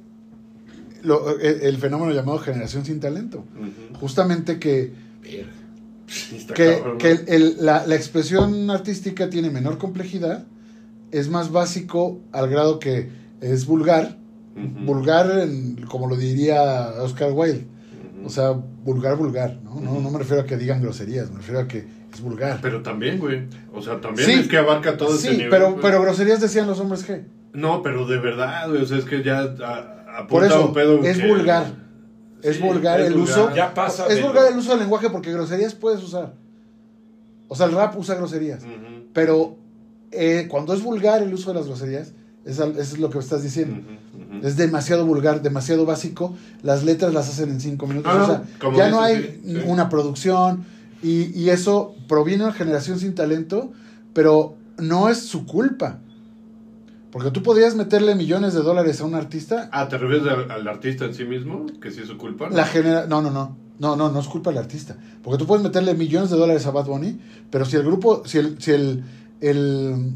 lo- 1.03 1.39
el, 1.39 1.61
el 1.61 1.77
fenómeno 1.77 2.11
llamado 2.11 2.39
generación 2.39 2.83
sin 2.85 2.99
talento. 2.99 3.45
Justamente 3.99 4.59
que, 4.59 4.91
que, 5.23 5.45
que 6.53 6.81
¿no? 6.83 6.97
el- 7.09 7.23
el- 7.27 7.65
la, 7.65 7.85
la 7.87 7.95
expresión 7.95 8.69
artística 8.69 9.29
tiene 9.29 9.49
menor 9.49 9.77
complejidad, 9.77 10.45
es 11.11 11.29
más 11.29 11.51
básico 11.51 12.19
al 12.31 12.49
grado 12.49 12.79
que 12.79 13.09
es 13.41 13.65
vulgar, 13.65 14.17
Vulgar 14.55 15.39
en- 15.39 15.77
como 15.87 16.07
lo 16.07 16.15
diría 16.15 16.93
Oscar 17.01 17.31
Wilde, 17.31 17.65
o 18.25 18.29
sea, 18.29 18.51
vulgar, 18.51 19.15
vulgar, 19.15 19.57
¿no? 19.63 19.79
No, 19.79 19.99
no 20.01 20.11
me 20.11 20.19
refiero 20.19 20.41
a 20.43 20.45
que 20.45 20.57
digan 20.57 20.81
groserías, 20.81 21.29
me 21.31 21.37
refiero 21.37 21.61
a 21.61 21.67
que 21.67 21.87
es 22.13 22.21
vulgar. 22.21 22.59
Pero 22.61 22.81
también, 22.81 23.17
güey. 23.19 23.47
O 23.73 23.81
sea, 23.81 24.01
también 24.01 24.27
Sí. 24.29 24.33
es 24.39 24.47
que 24.47 24.57
abarca 24.57 24.97
todo 24.97 25.15
ese 25.15 25.29
sí, 25.29 25.35
nivel. 25.37 25.49
pero, 25.49 25.69
güey. 25.71 25.81
pero 25.81 26.01
groserías 26.01 26.41
decían 26.41 26.67
los 26.67 26.79
hombres 26.79 27.07
G. 27.07 27.23
No, 27.53 27.81
pero 27.81 28.05
de 28.05 28.17
verdad, 28.19 28.69
güey. 28.69 28.81
O 28.81 28.85
sea, 28.85 28.97
es 28.97 29.05
que 29.05 29.23
ya 29.23 29.39
a- 29.39 30.17
apunta 30.19 30.27
Por 30.27 30.43
eso, 30.43 30.65
un 30.67 30.73
pedo 30.73 31.01
es 31.03 31.17
que- 31.17 31.27
vulgar. 31.27 31.65
Es 32.43 32.57
Sí, 32.57 32.61
vulgar 32.63 32.99
es 32.99 33.07
el 33.07 33.13
vulgar. 33.13 33.39
uso. 33.39 33.55
Ya 33.55 33.73
pasa 33.73 34.07
es 34.07 34.21
vulgar 34.21 34.43
lo- 34.43 34.49
el 34.49 34.57
uso 34.57 34.71
del 34.71 34.79
lenguaje 34.79 35.09
porque 35.09 35.31
groserías 35.31 35.73
puedes 35.75 36.01
usar. 36.03 36.33
O 37.47 37.55
sea, 37.55 37.67
el 37.67 37.73
rap 37.73 37.95
usa 37.97 38.15
groserías. 38.15 38.63
Pero 39.13 39.57
eh, 40.11 40.47
cuando 40.49 40.73
es 40.73 40.81
vulgar 40.83 41.21
el 41.23 41.33
uso 41.33 41.51
de 41.53 41.59
las 41.59 41.67
groserías, 41.67 42.13
eso 42.43 42.65
es 42.77 42.97
lo 42.99 43.09
que 43.09 43.19
estás 43.19 43.43
diciendo. 43.43 43.79
Es 44.43 44.55
demasiado 44.57 45.05
vulgar, 45.05 45.41
demasiado 45.41 45.85
básico. 45.85 46.35
Las 46.63 46.83
letras 46.83 47.13
las 47.13 47.29
hacen 47.29 47.49
en 47.49 47.59
cinco 47.59 47.87
minutos. 47.87 48.11
Ah, 48.15 48.43
o 48.59 48.71
sea, 48.71 48.77
ya 48.77 48.89
no 48.89 49.01
hay 49.01 49.41
sí, 49.43 49.53
sí. 49.53 49.61
una 49.65 49.89
producción. 49.89 50.65
Y, 51.03 51.37
y 51.37 51.49
eso 51.49 51.95
proviene 52.07 52.43
de 52.43 52.49
una 52.49 52.57
generación 52.57 52.99
sin 52.99 53.15
talento, 53.15 53.71
pero 54.13 54.55
no 54.77 55.09
es 55.09 55.19
su 55.19 55.45
culpa. 55.45 55.99
Porque 57.11 57.31
tú 57.31 57.43
podrías 57.43 57.75
meterle 57.75 58.15
millones 58.15 58.53
de 58.53 58.61
dólares 58.61 59.01
a 59.01 59.05
un 59.05 59.15
artista. 59.15 59.69
Ah, 59.73 59.89
¿te 59.89 59.97
refieres 59.97 60.27
al, 60.27 60.49
al 60.49 60.67
artista 60.67 61.05
en 61.05 61.13
sí 61.13 61.25
mismo? 61.25 61.65
Que 61.81 61.91
sí 61.91 62.01
es 62.01 62.07
su 62.07 62.17
culpa. 62.17 62.49
La 62.49 62.65
genera 62.65 63.05
no, 63.07 63.21
no, 63.21 63.31
no. 63.31 63.57
No, 63.79 63.95
no, 63.95 64.11
no 64.11 64.19
es 64.19 64.27
culpa 64.27 64.51
del 64.51 64.59
artista. 64.59 64.95
Porque 65.23 65.39
tú 65.39 65.47
puedes 65.47 65.63
meterle 65.63 65.95
millones 65.95 66.29
de 66.29 66.37
dólares 66.37 66.67
a 66.67 66.71
Bad 66.71 66.85
Bunny, 66.85 67.19
pero 67.49 67.65
si 67.65 67.77
el 67.77 67.83
grupo, 67.83 68.21
si 68.25 68.37
el, 68.37 68.61
si 68.61 68.71
el, 68.71 69.03
el, 69.41 70.13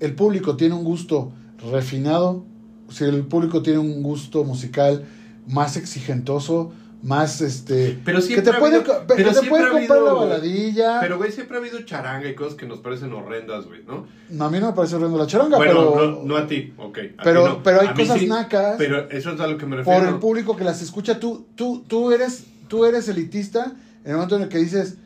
el 0.00 0.14
público 0.14 0.54
tiene 0.56 0.74
un 0.74 0.84
gusto 0.84 1.32
refinado, 1.72 2.44
si 2.90 3.04
el 3.04 3.24
público 3.26 3.62
tiene 3.62 3.78
un 3.78 4.02
gusto 4.02 4.44
musical 4.44 5.04
más 5.46 5.76
exigentoso, 5.76 6.72
más 7.02 7.40
este. 7.40 7.98
Pero 8.04 8.20
que 8.20 8.42
te 8.42 8.50
habido- 8.50 8.82
pero 9.06 9.16
que 9.16 9.24
te 9.24 9.32
siempre 9.32 9.48
puede 9.50 9.64
ha 9.66 9.70
comprar 9.70 9.98
la 10.02 10.10
habido- 10.10 10.20
baladilla. 10.20 11.00
Pero, 11.00 11.18
güey, 11.18 11.30
siempre 11.30 11.56
ha 11.56 11.60
habido 11.60 11.80
charanga 11.82 12.28
y 12.28 12.34
cosas 12.34 12.54
que 12.54 12.66
nos 12.66 12.78
parecen 12.80 13.12
horrendas, 13.12 13.66
güey, 13.66 13.82
¿no? 13.86 14.06
No, 14.30 14.44
a 14.46 14.50
mí 14.50 14.58
no 14.58 14.66
me 14.68 14.72
parece 14.72 14.96
horrendo 14.96 15.16
la 15.18 15.26
charanga, 15.26 15.56
bueno, 15.58 15.92
pero. 15.94 16.10
no, 16.12 16.22
no 16.24 16.36
a 16.36 16.46
ti, 16.46 16.72
ok. 16.76 16.98
a 16.98 17.00
ti 17.02 17.08
pero, 17.22 17.48
no. 17.48 17.62
pero 17.62 17.80
hay 17.82 17.88
A 17.88 17.94
cosas 17.94 18.18
sí, 18.18 18.26
nacas. 18.26 18.74
Pero 18.78 19.08
eso 19.10 19.30
es 19.32 19.40
a 19.40 19.46
lo 19.46 19.56
que 19.58 19.66
me 19.66 19.76
refiero. 19.76 20.00
por 20.00 20.08
el 20.08 20.18
público 20.18 20.56
que 20.56 20.64
las 20.64 20.82
escucha, 20.82 21.20
tú, 21.20 21.46
tú, 21.54 21.84
tú, 21.86 22.10
eres, 22.12 22.44
tú 22.66 22.84
eres 22.84 23.08
elitista 23.08 23.74
en 24.04 24.10
el 24.10 24.14
momento 24.14 24.36
en 24.36 24.42
el 24.42 24.48
que 24.48 24.58
dices, 24.58 24.96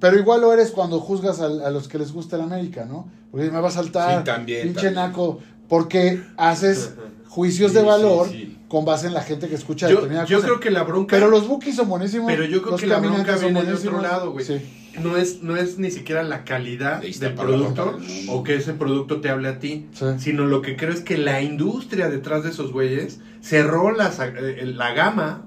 pero 0.00 0.16
igual 0.18 0.42
lo 0.42 0.52
eres 0.52 0.70
cuando 0.70 1.00
juzgas 1.00 1.40
al- 1.40 1.62
a, 1.64 1.70
los 1.70 1.88
que 1.88 1.98
les 1.98 2.12
gusta 2.12 2.36
el 2.36 2.42
América, 2.42 2.84
¿no? 2.84 3.08
Porque 3.32 3.50
me 3.50 3.60
va 3.60 3.68
a 3.68 3.72
saltar, 3.72 4.18
Sí, 4.18 4.24
también, 4.24 4.62
pinche 4.62 4.82
también. 4.90 4.94
naco, 4.94 5.40
porque 5.68 6.22
haces 6.36 6.94
juicios 7.28 7.72
Sí, 7.72 7.78
de 7.78 7.84
valor 7.84 8.28
sí, 8.28 8.32
sí. 8.38 8.58
con 8.68 8.84
base 8.84 9.06
en 9.06 9.14
la 9.14 9.22
gente 9.22 9.48
que 9.48 9.54
escucha 9.54 9.88
Yo, 9.88 9.96
determinada 9.96 10.26
yo 10.26 10.38
cosa. 10.38 10.46
creo 10.48 10.60
que 10.60 10.70
la 10.70 10.82
bronca. 10.84 11.16
Pero 11.16 11.28
los 11.30 11.46
bookies 11.46 11.76
son 11.76 11.88
buenísimos. 11.88 12.26
Pero 12.30 12.44
yo 12.44 12.60
creo 12.60 12.72
los 12.72 12.80
que 12.80 12.86
la 12.86 12.96
caminantes 12.96 13.24
bronca 13.26 13.40
son 13.42 13.52
viene 13.54 13.68
de 13.68 13.74
otro 13.74 14.00
lado, 14.00 14.32
güey. 14.32 14.44
Sí. 14.44 14.60
No 15.02 15.16
es, 15.16 15.42
no 15.44 15.56
es 15.56 15.78
ni 15.78 15.92
siquiera 15.92 16.24
la 16.24 16.42
calidad 16.44 17.00
De 17.02 17.12
del 17.12 17.34
producto 17.34 17.98
o 18.30 18.42
que 18.42 18.56
ese 18.56 18.72
producto 18.72 19.20
te 19.20 19.28
hable 19.30 19.48
a 19.48 19.60
ti, 19.60 19.86
Sí. 19.92 20.06
sino 20.18 20.44
lo 20.44 20.60
que 20.60 20.74
creo 20.76 20.92
es 20.92 21.02
que 21.02 21.16
la 21.18 21.40
industria 21.40 22.08
detrás 22.08 22.42
de 22.42 22.50
esos 22.50 22.72
güeyes 22.72 23.20
cerró 23.40 23.92
la, 23.92 24.10
eh, 24.40 24.64
la 24.74 24.92
gama 24.94 25.44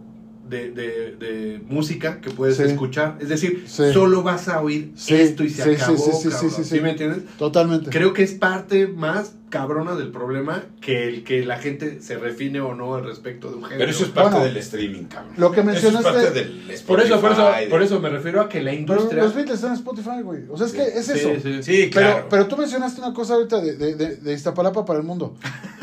de, 0.52 0.70
de- 0.72 1.16
de 1.16 1.62
música 1.68 2.22
que 2.22 2.30
puedes 2.30 2.58
Sí. 2.58 2.64
escuchar. 2.64 3.18
Es 3.20 3.30
decir, 3.30 3.64
Sí. 3.68 3.92
solo 3.94 4.22
vas 4.22 4.48
a 4.50 4.62
oír 4.62 4.92
Sí, 4.96 5.16
esto 5.16 5.44
y 5.44 5.50
se 5.50 5.64
acabó. 5.64 5.98
sí, 5.98 6.04
sí, 6.04 6.30
cabrón. 6.30 6.50
sí, 6.52 6.56
sí, 6.58 6.64
¿Sí 6.64 6.76
sí. 6.76 6.82
me 6.82 6.92
entiendes? 6.92 7.24
Totalmente. 7.38 7.90
Creo 7.90 8.14
que 8.14 8.22
es 8.24 8.34
parte 8.34 8.88
más 8.88 9.34
cabrona 9.50 9.96
del 9.96 10.12
problema 10.12 10.64
que 10.80 11.10
el 11.10 11.24
que 11.26 11.44
la 11.46 11.58
gente 11.58 12.02
se 12.02 12.18
refine 12.18 12.62
o 12.62 12.74
no 12.74 12.96
al 12.96 13.04
respecto 13.04 13.50
de 13.50 13.56
un 13.58 13.64
género. 13.64 13.80
Pero 13.80 13.92
eso 13.92 14.04
es 14.06 14.10
parte 14.12 14.30
Bueno, 14.32 14.46
del 14.46 14.56
streaming, 14.58 15.04
cabrón. 15.06 15.34
lo 15.36 15.52
que 15.52 15.60
Eso 15.60 15.70
mencionaste- 15.72 15.98
es 16.10 16.16
parte 16.16 16.32
del 16.32 16.48
por 16.88 17.02
eso, 17.02 17.20
por 17.20 17.32
eso, 17.34 17.42
Spotify, 17.50 17.70
por 17.70 17.82
eso 17.84 18.00
me 18.00 18.10
refiero 18.10 18.40
a 18.42 18.48
que 18.48 18.62
la 18.62 18.72
Pero 18.72 18.80
industria. 18.82 19.24
los 19.24 19.36
Beatles 19.36 19.56
están 19.56 19.72
en 19.72 19.76
Spotify, 19.78 20.22
güey. 20.24 20.44
O 20.50 20.58
sea, 20.58 20.68
es 20.68 20.74
que 20.74 20.84
es 20.84 21.06
Sí, 21.06 21.12
eso. 21.16 21.30
sí. 21.44 21.64
Sí, 21.64 21.90
claro. 21.90 22.16
Pero, 22.16 22.30
pero 22.30 22.48
tú 22.48 22.56
mencionaste 22.58 23.02
una 23.02 23.14
cosa 23.14 23.34
ahorita 23.34 23.60
de, 23.60 23.76
de, 23.76 23.96
de- 23.96 24.16
de 24.16 24.34
Iztapalapa 24.34 24.86
para 24.86 25.00
el 25.00 25.06
mundo. 25.06 25.36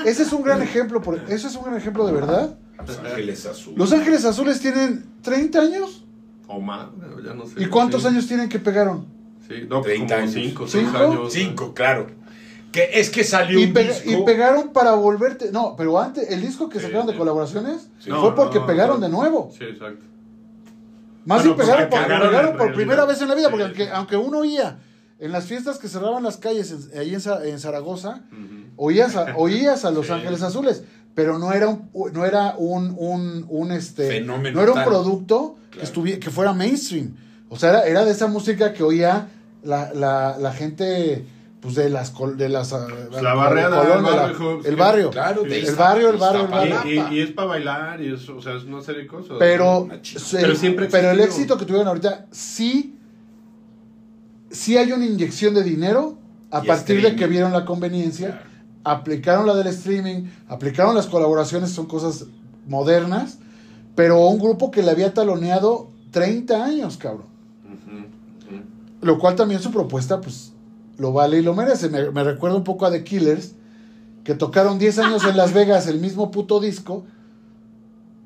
Ese 0.07 0.23
es 0.23 0.32
un 0.32 0.43
gran 0.43 0.62
ejemplo, 0.62 1.03
por, 1.03 1.20
eso 1.28 1.47
es 1.49 1.55
un 1.55 1.65
gran 1.65 1.77
ejemplo 1.77 2.07
de 2.07 2.12
verdad. 2.12 2.57
Los 2.86 2.98
Ángeles 2.98 3.46
Azules. 3.46 3.78
Los 3.78 3.92
Ángeles 3.92 4.24
Azules 4.24 4.60
tienen 4.60 5.05
30 5.22 5.60
años. 5.60 6.05
O 6.46 6.60
más, 6.60 6.86
ya 7.24 7.34
no 7.34 7.46
sé. 7.46 7.62
¿Y 7.62 7.66
cuántos 7.66 8.02
Sí. 8.02 8.09
años 8.09 8.26
tienen 8.26 8.48
que 8.48 8.59
pegaron? 8.59 9.06
Sí, 9.48 9.66
no, 9.68 9.80
30 9.82 10.14
como 10.14 10.22
años. 10.22 10.34
5, 10.34 10.66
6 10.68 10.84
¿Cinco? 10.86 10.98
años. 10.98 11.32
Cinco, 11.32 11.74
claro. 11.74 12.06
Que 12.72 13.00
es 13.00 13.10
que 13.10 13.24
salió 13.24 13.59
Y, 13.59 13.64
un 13.64 13.74
disco. 13.74 14.10
y 14.10 14.24
pegaron 14.24 14.72
para 14.74 14.92
volverte. 14.92 15.50
No, 15.52 15.74
pero 15.76 15.98
antes, 15.98 16.30
el 16.30 16.40
disco 16.42 16.68
que 16.68 16.78
Sí, 16.78 16.86
sacaron 16.86 17.06
de 17.06 17.12
sí. 17.14 17.18
colaboraciones 17.18 17.88
Sí. 17.98 18.10
fue 18.10 18.18
No, 18.18 18.34
porque 18.34 18.59
no, 18.60 18.66
pegaron 18.66 19.00
no. 19.00 19.06
de 19.06 19.12
nuevo. 19.12 19.50
Sí, 19.56 19.64
exacto. 19.64 20.05
Más 21.24 21.42
Bueno, 21.42 21.56
pegaron, 21.56 21.90
por, 21.90 21.98
cagaron 22.00 22.28
pegaron 22.28 22.56
por 22.56 22.74
primera 22.74 23.05
vez 23.05 23.20
en 23.20 23.28
la 23.28 23.34
vida, 23.34 23.50
porque 23.50 23.64
Sí. 23.64 23.68
aunque, 23.70 23.90
aunque 23.90 24.16
uno 24.16 24.38
oía 24.38 24.78
en 25.18 25.32
las 25.32 25.44
fiestas 25.46 25.78
que 25.78 25.88
cerraban 25.88 26.22
las 26.22 26.36
calles 26.38 26.70
en- 26.70 26.98
ahí 26.98 27.12
en, 27.14 27.20
Za- 27.20 27.44
en 27.46 27.59
Zaragoza, 27.59 28.20
oías 28.76 29.16
a, 29.16 29.34
oías 29.36 29.84
a 29.84 29.90
Los 29.90 30.06
Sí. 30.06 30.12
Ángeles 30.12 30.42
Azules, 30.42 30.84
pero 31.19 31.36
no 31.36 31.53
era 31.53 31.66
un, 31.66 31.90
no 32.12 32.24
era 32.24 32.55
un, 32.57 32.95
un, 32.97 33.45
un, 33.49 33.73
este, 33.73 34.07
Fenómeno 34.09 34.55
no 34.55 34.62
era 34.62 34.70
un 34.70 34.77
tal. 34.78 34.86
producto 34.86 35.57
que, 35.69 35.81
Claro. 35.81 35.93
estuvi- 35.93 36.19
que 36.20 36.31
fuera 36.31 36.53
mainstream. 36.53 37.16
O 37.49 37.59
sea, 37.59 37.70
era, 37.70 37.82
era 37.89 38.05
de 38.05 38.12
esa 38.12 38.28
música 38.28 38.73
que 38.73 38.85
oía 38.85 39.27
la, 39.65 39.93
la, 39.93 40.36
la 40.39 40.53
gente 40.53 41.24
pues 41.61 41.74
de 41.74 41.90
las 41.90 42.12
col- 42.12 42.36
de 42.36 42.49
las 42.49 42.73
ah, 42.73 42.86
la 43.20 43.35
barriada, 43.35 43.81
Colón, 43.81 43.99
el 43.99 44.05
de 44.05 44.11
la- 44.12 44.16
barrio, 44.23 44.61
el 44.65 44.77
barrio. 44.77 45.11
Claro, 45.11 45.43
de 45.43 45.59
El 45.61 45.74
barrio, 45.74 46.11
el 46.11 46.16
barrio, 46.19 46.43
el 46.43 46.49
barrio. 46.49 46.81
Y, 46.85 47.15
y- 47.15 47.19
y 47.19 47.20
es 47.20 47.32
para 47.32 47.49
bailar, 47.49 48.01
y 48.01 48.15
es, 48.15 48.28
o 48.28 48.40
sea, 48.40 48.55
es 48.55 48.62
una 48.62 48.81
serie 48.81 49.03
de 49.03 49.07
cosas. 49.09 49.39
Pero, 49.40 49.89
Pero 50.31 50.55
siempre 50.55 50.86
pero 50.89 51.11
el 51.11 51.19
éxito 51.19 51.59
que 51.59 51.65
tuvieron 51.65 51.89
ahorita, 51.89 52.27
sí, 52.31 52.95
sí 54.53 54.77
hay 54.77 54.93
una 54.93 55.05
inyección 55.05 55.53
de 55.55 55.65
dinero 55.65 56.16
a 56.53 56.62
Y 56.62 56.66
partir 56.69 57.03
de 57.03 57.16
que 57.16 57.27
vieron 57.27 57.53
la 57.53 57.65
conveniencia, 57.65 58.28
Claro. 58.28 58.48
Aplicaron 58.84 59.46
la 59.46 59.55
del 59.55 59.66
streaming, 59.68 60.24
aplicaron 60.48 60.94
las 60.94 61.06
colaboraciones, 61.06 61.70
son 61.70 61.86
cosas 61.86 62.26
modernas, 62.66 63.38
pero 63.94 64.26
un 64.26 64.38
grupo 64.38 64.70
que 64.70 64.82
le 64.82 64.90
había 64.90 65.14
taloneado 65.14 65.90
30 66.12 66.64
años, 66.64 66.96
cabrón. 66.96 67.26
Lo 69.00 69.18
cual 69.18 69.36
también 69.36 69.60
su 69.60 69.70
propuesta, 69.70 70.20
pues, 70.20 70.52
lo 70.98 71.12
vale 71.12 71.38
y 71.38 71.42
lo 71.42 71.55
merece. 71.55 71.88
Me, 71.88 72.10
me 72.10 72.24
recuerda 72.24 72.56
un 72.56 72.64
poco 72.64 72.86
a 72.86 72.90
The 72.90 73.05
Killers, 73.05 73.52
que 74.24 74.34
tocaron 74.34 74.78
10 74.78 74.98
años 74.98 75.24
en 75.24 75.36
Las 75.36 75.52
Vegas 75.52 75.86
el 75.86 76.00
mismo 76.00 76.30
puto 76.30 76.60
disco, 76.60 77.05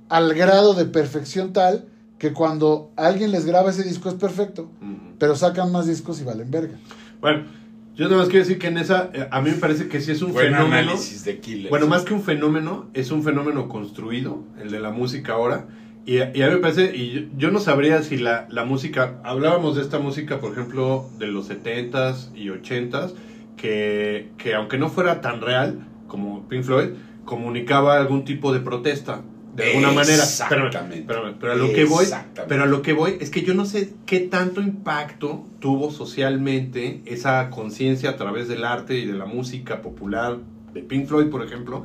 al 0.08 0.34
grado 0.34 0.74
de 0.74 0.84
perfección 0.84 1.52
tal 1.52 1.86
que 2.22 2.32
cuando 2.32 2.92
alguien 2.94 3.32
les 3.32 3.46
graba 3.46 3.70
ese 3.70 3.82
disco 3.82 4.08
es 4.08 4.14
perfecto, 4.14 4.70
pero 5.18 5.34
sacan 5.34 5.72
más 5.72 5.88
discos 5.88 6.20
y 6.20 6.24
valen 6.24 6.52
verga. 6.52 6.76
Bueno, 7.20 7.46
yo 7.94 8.06
nada 8.06 8.16
más 8.18 8.28
quiero 8.28 8.44
decir 8.44 8.58
que 8.58 8.68
en 8.68 8.78
esa, 8.78 9.10
eh, 9.12 9.28
a 9.30 9.40
mí 9.40 9.50
me 9.50 9.56
parece 9.56 9.88
que 9.88 10.00
sí 10.00 10.12
es 10.12 10.22
un 10.22 10.32
Buen 10.32 10.46
fenómeno. 10.46 10.76
análisis 10.76 11.24
de 11.24 11.38
Killers. 11.40 11.70
Bueno, 11.70 11.86
más 11.86 12.04
que 12.04 12.14
un 12.14 12.22
fenómeno, 12.22 12.88
es 12.94 13.10
un 13.10 13.22
fenómeno 13.22 13.68
construido, 13.68 14.42
el 14.60 14.70
de 14.70 14.80
la 14.80 14.90
música 14.90 15.34
ahora. 15.34 15.66
Y, 16.04 16.16
y 16.16 16.20
a 16.42 16.48
mí 16.48 16.54
me 16.54 16.56
parece, 16.56 16.96
y 16.96 17.10
yo, 17.12 17.20
yo 17.36 17.50
no 17.50 17.60
sabría 17.60 18.02
si 18.02 18.16
la, 18.16 18.46
la 18.50 18.64
música, 18.64 19.20
hablábamos 19.24 19.76
de 19.76 19.82
esta 19.82 19.98
música, 19.98 20.40
por 20.40 20.52
ejemplo, 20.52 21.06
de 21.18 21.28
los 21.28 21.48
70s 21.50 22.34
y 22.34 22.48
80s, 22.48 23.12
que, 23.56 24.30
que 24.38 24.54
aunque 24.54 24.78
no 24.78 24.88
fuera 24.88 25.20
tan 25.20 25.40
real 25.40 25.78
como 26.08 26.48
Pink 26.48 26.64
Floyd, 26.64 26.88
comunicaba 27.24 27.98
algún 27.98 28.24
tipo 28.24 28.52
de 28.52 28.60
protesta, 28.60 29.22
de 29.54 29.64
alguna 29.70 29.92
manera. 29.92 30.22
Exactamente. 30.22 30.98
espérame, 31.00 31.34
pero 31.38 31.52
a 31.52 31.56
lo 31.56 31.72
que 31.72 31.84
voy, 31.84 32.06
pero 32.48 32.62
a 32.62 32.66
lo 32.66 32.82
que 32.82 32.92
voy 32.92 33.16
es 33.20 33.30
que 33.30 33.42
yo 33.42 33.54
no 33.54 33.66
sé 33.66 33.92
qué 34.06 34.20
tanto 34.20 34.60
impacto 34.60 35.46
tuvo 35.60 35.90
socialmente 35.90 37.02
esa 37.04 37.50
conciencia 37.50 38.10
a 38.10 38.16
través 38.16 38.48
del 38.48 38.64
arte 38.64 38.98
y 38.98 39.06
de 39.06 39.12
la 39.12 39.26
música 39.26 39.82
popular 39.82 40.38
de 40.72 40.82
Pink 40.82 41.06
Floyd, 41.06 41.28
por 41.28 41.44
ejemplo. 41.44 41.84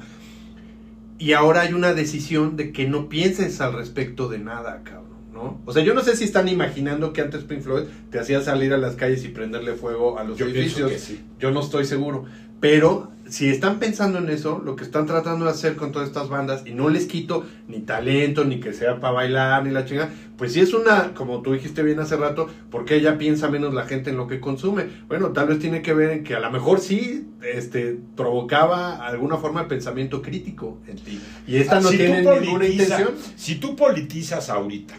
Y 1.19 1.33
ahora 1.33 1.61
hay 1.61 1.73
una 1.73 1.93
decisión 1.93 2.57
de 2.57 2.71
que 2.71 2.87
no 2.87 3.09
pienses 3.09 3.59
al 3.59 3.73
respecto 3.73 4.29
de 4.29 4.37
nada, 4.37 4.81
cabrón, 4.83 5.17
¿no? 5.33 5.59
O 5.65 5.73
sea, 5.73 5.83
yo 5.83 5.93
no 5.93 6.01
sé 6.03 6.15
si 6.15 6.23
están 6.23 6.47
imaginando 6.47 7.11
que 7.11 7.21
antes 7.21 7.43
Pink 7.43 7.61
Floyd 7.61 7.85
te 8.11 8.19
hacía 8.19 8.41
salir 8.41 8.71
a 8.73 8.77
las 8.77 8.95
calles 8.95 9.25
y 9.25 9.29
prenderle 9.29 9.73
fuego 9.73 10.19
a 10.19 10.23
los 10.23 10.37
Yo 10.37 10.45
edificios. 10.45 10.91
sí. 11.01 11.21
Yo 11.39 11.51
no 11.51 11.61
estoy 11.61 11.85
seguro. 11.85 12.25
Pero 12.59 13.11
si 13.29 13.49
están 13.49 13.79
pensando 13.79 14.19
en 14.19 14.29
eso, 14.29 14.61
lo 14.63 14.75
que 14.75 14.83
están 14.83 15.05
tratando 15.05 15.45
de 15.45 15.51
hacer 15.51 15.75
con 15.75 15.91
todas 15.91 16.07
estas 16.07 16.29
bandas, 16.29 16.63
y 16.65 16.71
no 16.71 16.89
les 16.89 17.05
quito 17.05 17.45
ni 17.67 17.79
talento, 17.79 18.45
ni 18.45 18.59
que 18.59 18.73
sea 18.73 18.99
para 18.99 19.13
bailar, 19.13 19.65
ni 19.65 19.71
la 19.71 19.85
chingada, 19.85 20.11
pues 20.37 20.53
si 20.53 20.59
es 20.61 20.73
una, 20.73 21.13
como 21.13 21.41
tú 21.41 21.53
dijiste 21.53 21.83
bien 21.83 21.99
hace 21.99 22.15
rato, 22.15 22.47
porque 22.69 22.95
ella 22.95 23.17
piensa 23.17 23.49
menos 23.49 23.73
la 23.73 23.85
gente 23.85 24.09
en 24.11 24.17
lo 24.17 24.27
que 24.27 24.39
consume. 24.39 24.85
Bueno, 25.07 25.29
tal 25.29 25.47
vez 25.47 25.59
tiene 25.59 25.81
que 25.81 25.93
ver 25.93 26.11
en 26.11 26.23
que 26.23 26.35
a 26.35 26.39
lo 26.39 26.51
mejor 26.51 26.79
sí 26.79 27.27
este, 27.41 27.97
provocaba 28.15 29.05
alguna 29.07 29.37
forma 29.37 29.63
de 29.63 29.69
pensamiento 29.69 30.21
crítico 30.21 30.79
en 30.87 30.97
ti. 30.97 31.19
Y 31.47 31.57
esta 31.57 31.79
no 31.79 31.89
Si 31.89 31.97
tiene 31.97 32.21
ninguna 32.21 32.67
intención. 32.67 33.09
Si 33.35 33.55
tú 33.55 33.75
politizas 33.75 34.49
ahorita 34.49 34.95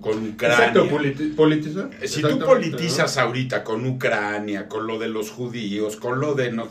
con 0.00 0.28
Ucrania. 0.28 0.56
Exacto, 0.58 0.88
politi- 0.88 1.34
politizar. 1.34 1.90
Si 2.04 2.22
tú 2.22 2.38
politizas 2.38 3.18
ahorita 3.18 3.64
con 3.64 3.84
Ucrania, 3.84 4.68
con 4.68 4.86
lo 4.86 4.98
de 4.98 5.08
los 5.08 5.30
judíos, 5.30 5.96
con 5.96 6.20
lo 6.20 6.34
de 6.34 6.52
no, 6.52 6.68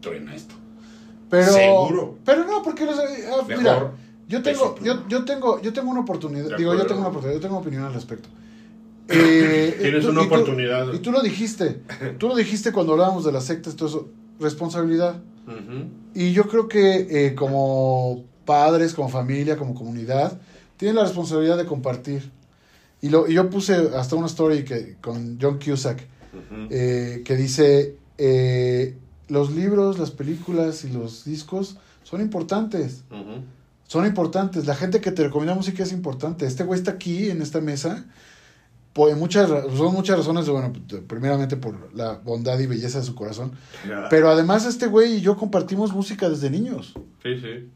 truena 0.00 0.34
esto. 0.34 0.54
Pero, 1.30 1.52
Seguro. 1.52 2.18
Pero 2.24 2.44
no, 2.46 2.62
porque 2.62 2.84
los- 2.86 2.98
ah, 2.98 3.42
Mejor 3.46 3.58
mira, 3.58 3.92
yo 4.28 4.42
tengo, 4.42 4.76
yo, 4.82 5.06
yo 5.08 5.24
tengo, 5.24 5.60
yo 5.60 5.72
tengo 5.72 5.90
una 5.90 6.00
oportunidad, 6.00 6.56
digo, 6.56 6.74
yo 6.74 6.86
tengo 6.86 7.00
una 7.00 7.08
oportunidad, 7.10 7.40
yo 7.40 7.46
tengo 7.46 7.58
opinión 7.58 7.84
al 7.84 7.94
respecto. 7.94 8.28
Eh, 9.10 9.76
Tienes 9.80 10.04
tú- 10.04 10.10
una 10.10 10.22
y 10.22 10.28
tú- 10.28 10.34
oportunidad. 10.34 10.92
Y 10.92 10.98
tú 10.98 11.10
lo 11.12 11.22
dijiste, 11.22 11.80
tú 12.18 12.28
lo 12.28 12.34
dijiste 12.36 12.72
cuando 12.72 12.92
hablábamos 12.92 13.24
de 13.24 13.32
las 13.32 13.44
sectas, 13.44 13.74
todo 13.74 13.88
eso, 13.88 14.08
responsabilidad. 14.38 15.16
Y 16.14 16.32
yo 16.32 16.44
creo 16.46 16.68
que 16.68 17.06
eh, 17.26 17.34
como 17.34 18.24
padres, 18.44 18.92
como 18.92 19.08
familia, 19.08 19.56
como 19.56 19.74
comunidad, 19.74 20.38
tienen 20.76 20.96
la 20.96 21.04
responsabilidad 21.04 21.56
de 21.56 21.64
compartir. 21.64 22.30
Y, 23.00 23.08
lo, 23.08 23.26
y 23.26 23.32
yo 23.34 23.48
puse 23.48 23.74
hasta 23.96 24.14
una 24.14 24.26
story 24.26 24.62
que, 24.64 24.96
con 25.00 25.38
John 25.40 25.58
Cusack 25.58 26.02
eh, 26.68 27.22
que 27.24 27.34
dice, 27.36 27.96
eh, 28.18 28.94
los 29.28 29.50
libros, 29.52 29.98
las 29.98 30.10
películas 30.10 30.84
y 30.84 30.90
los 30.90 31.24
discos 31.24 31.76
son 32.02 32.20
importantes. 32.20 33.02
Son 33.86 34.04
importantes. 34.06 34.66
La 34.66 34.74
gente 34.74 35.00
que 35.00 35.12
te 35.12 35.22
recomienda 35.24 35.54
música 35.54 35.82
es 35.82 35.92
importante. 35.92 36.46
Este 36.46 36.64
güey 36.64 36.78
está 36.78 36.92
aquí 36.92 37.30
en 37.30 37.40
esta 37.42 37.60
mesa. 37.60 38.04
Por 38.92 39.14
muchas, 39.16 39.48
son 39.48 39.94
muchas 39.94 40.18
razones, 40.18 40.48
bueno, 40.48 40.72
primeramente 41.06 41.56
por 41.56 41.94
la 41.94 42.14
bondad 42.14 42.58
y 42.58 42.66
belleza 42.66 42.98
de 42.98 43.04
su 43.04 43.14
corazón. 43.14 43.52
Pero 44.10 44.28
además 44.30 44.64
este 44.66 44.86
güey 44.88 45.16
y 45.16 45.20
yo 45.20 45.36
compartimos 45.36 45.92
música 45.92 46.28
desde 46.28 46.50
niños. 46.50 46.94
Sí, 47.22 47.38
sí. 47.40 47.70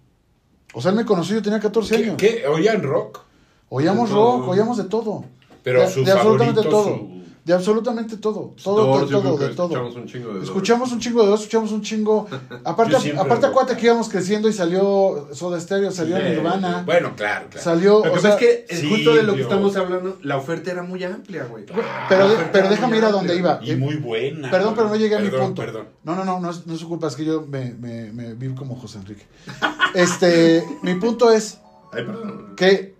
O 0.74 0.80
sea, 0.82 0.90
él 0.90 0.96
me 0.96 1.04
conoció, 1.04 1.36
yo 1.36 1.42
tenía 1.42 1.60
14 1.60 1.96
¿Qué, 1.96 2.02
años. 2.04 2.16
qué? 2.16 2.44
¿Oían 2.46 2.82
rock? 2.82 3.20
Oíamos 3.68 4.10
rock, 4.10 4.48
oíamos 4.48 4.78
de 4.78 4.84
todo. 4.84 5.24
Pero 5.62 5.80
De- 5.82 5.90
su 5.90 6.02
de 6.02 6.10
absolutamente 6.12 6.62
favorito, 6.62 6.70
todo. 6.90 6.96
su- 6.96 7.21
De 7.44 7.52
absolutamente 7.52 8.18
todo. 8.18 8.54
Todo, 8.62 8.84
Doors, 8.86 9.10
de 9.10 9.16
todo, 9.16 9.36
que 9.36 9.44
de 9.46 9.54
todo. 9.54 9.68
Escuchamos 9.74 9.96
un 9.96 10.06
chingo 10.06 10.28
de 10.28 10.32
Doors. 10.34 10.44
Escuchamos 10.48 10.92
un 10.92 11.00
chingo 11.00 11.22
de 11.22 11.28
dos, 11.28 11.40
escuchamos 11.40 11.72
un 11.72 11.82
chingo. 11.82 12.28
Aparte, 12.64 13.12
aparte 13.18 13.46
acuérdate 13.46 13.76
que 13.80 13.86
íbamos 13.86 14.08
creciendo 14.08 14.48
y 14.48 14.52
salió 14.52 15.28
Soda 15.32 15.58
Stereo, 15.58 15.90
salió 15.90 16.16
Sí. 16.18 16.22
Nirvana, 16.22 16.82
Bueno, 16.86 17.14
claro, 17.16 17.46
claro. 17.50 17.64
salió. 17.64 18.04
Lo 18.04 18.12
o 18.12 18.14
que 18.14 18.20
sea, 18.20 18.30
pasa 18.30 18.34
es 18.34 18.36
que 18.38 18.66
es 18.72 18.78
sí, 18.80 18.88
justo 18.88 19.14
de 19.16 19.22
lo 19.24 19.34
que 19.34 19.42
estamos 19.42 19.74
hablando, 19.76 20.18
la 20.22 20.36
oferta 20.36 20.70
era 20.70 20.84
muy 20.84 21.02
amplia, 21.02 21.44
güey. 21.46 21.66
pero, 22.08 22.28
de- 22.28 22.36
Ah, 22.36 22.48
pero 22.52 22.68
déjame 22.68 22.98
ir 22.98 23.04
a 23.06 23.10
donde 23.10 23.34
iba. 23.36 23.58
Y 23.60 23.74
muy 23.74 23.96
buena. 23.96 24.48
Perdón, 24.48 24.74
pero 24.76 24.88
no 24.88 24.94
llegué 24.94 25.16
a 25.16 25.18
mi 25.20 25.28
punto. 25.30 25.60
Perdón. 25.62 25.88
No, 26.04 26.14
no, 26.14 26.24
no, 26.24 26.38
no 26.38 26.48
es, 26.50 26.64
no 26.66 26.74
es 26.74 26.78
su 26.80 26.88
culpa, 26.88 27.08
es 27.08 27.16
que 27.16 27.24
yo 27.24 27.42
me, 27.48 27.74
me, 27.74 28.12
me 28.12 28.34
vi 28.34 28.54
como 28.54 28.76
José 28.76 28.98
Enrique. 28.98 29.26
Este, 29.94 30.64
mi 30.82 30.94
punto 30.94 31.30
es 31.30 31.58
Ay, 31.92 32.04
perdón. 32.06 32.54
que 32.56 32.94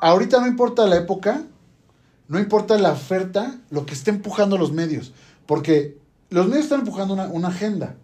ahorita 0.00 0.40
no 0.40 0.46
importa 0.48 0.86
la 0.86 0.96
época, 0.96 1.42
no 2.28 2.38
importa 2.38 2.78
la 2.78 2.92
oferta, 2.92 3.58
lo 3.70 3.84
que 3.86 3.94
esté 3.94 4.10
empujando 4.10 4.56
los 4.58 4.72
medios. 4.72 5.12
Porque 5.46 5.96
los 6.30 6.46
medios 6.46 6.64
están 6.64 6.80
empujando 6.80 7.14
una, 7.14 7.26
una 7.26 7.48
agenda. 7.48 7.96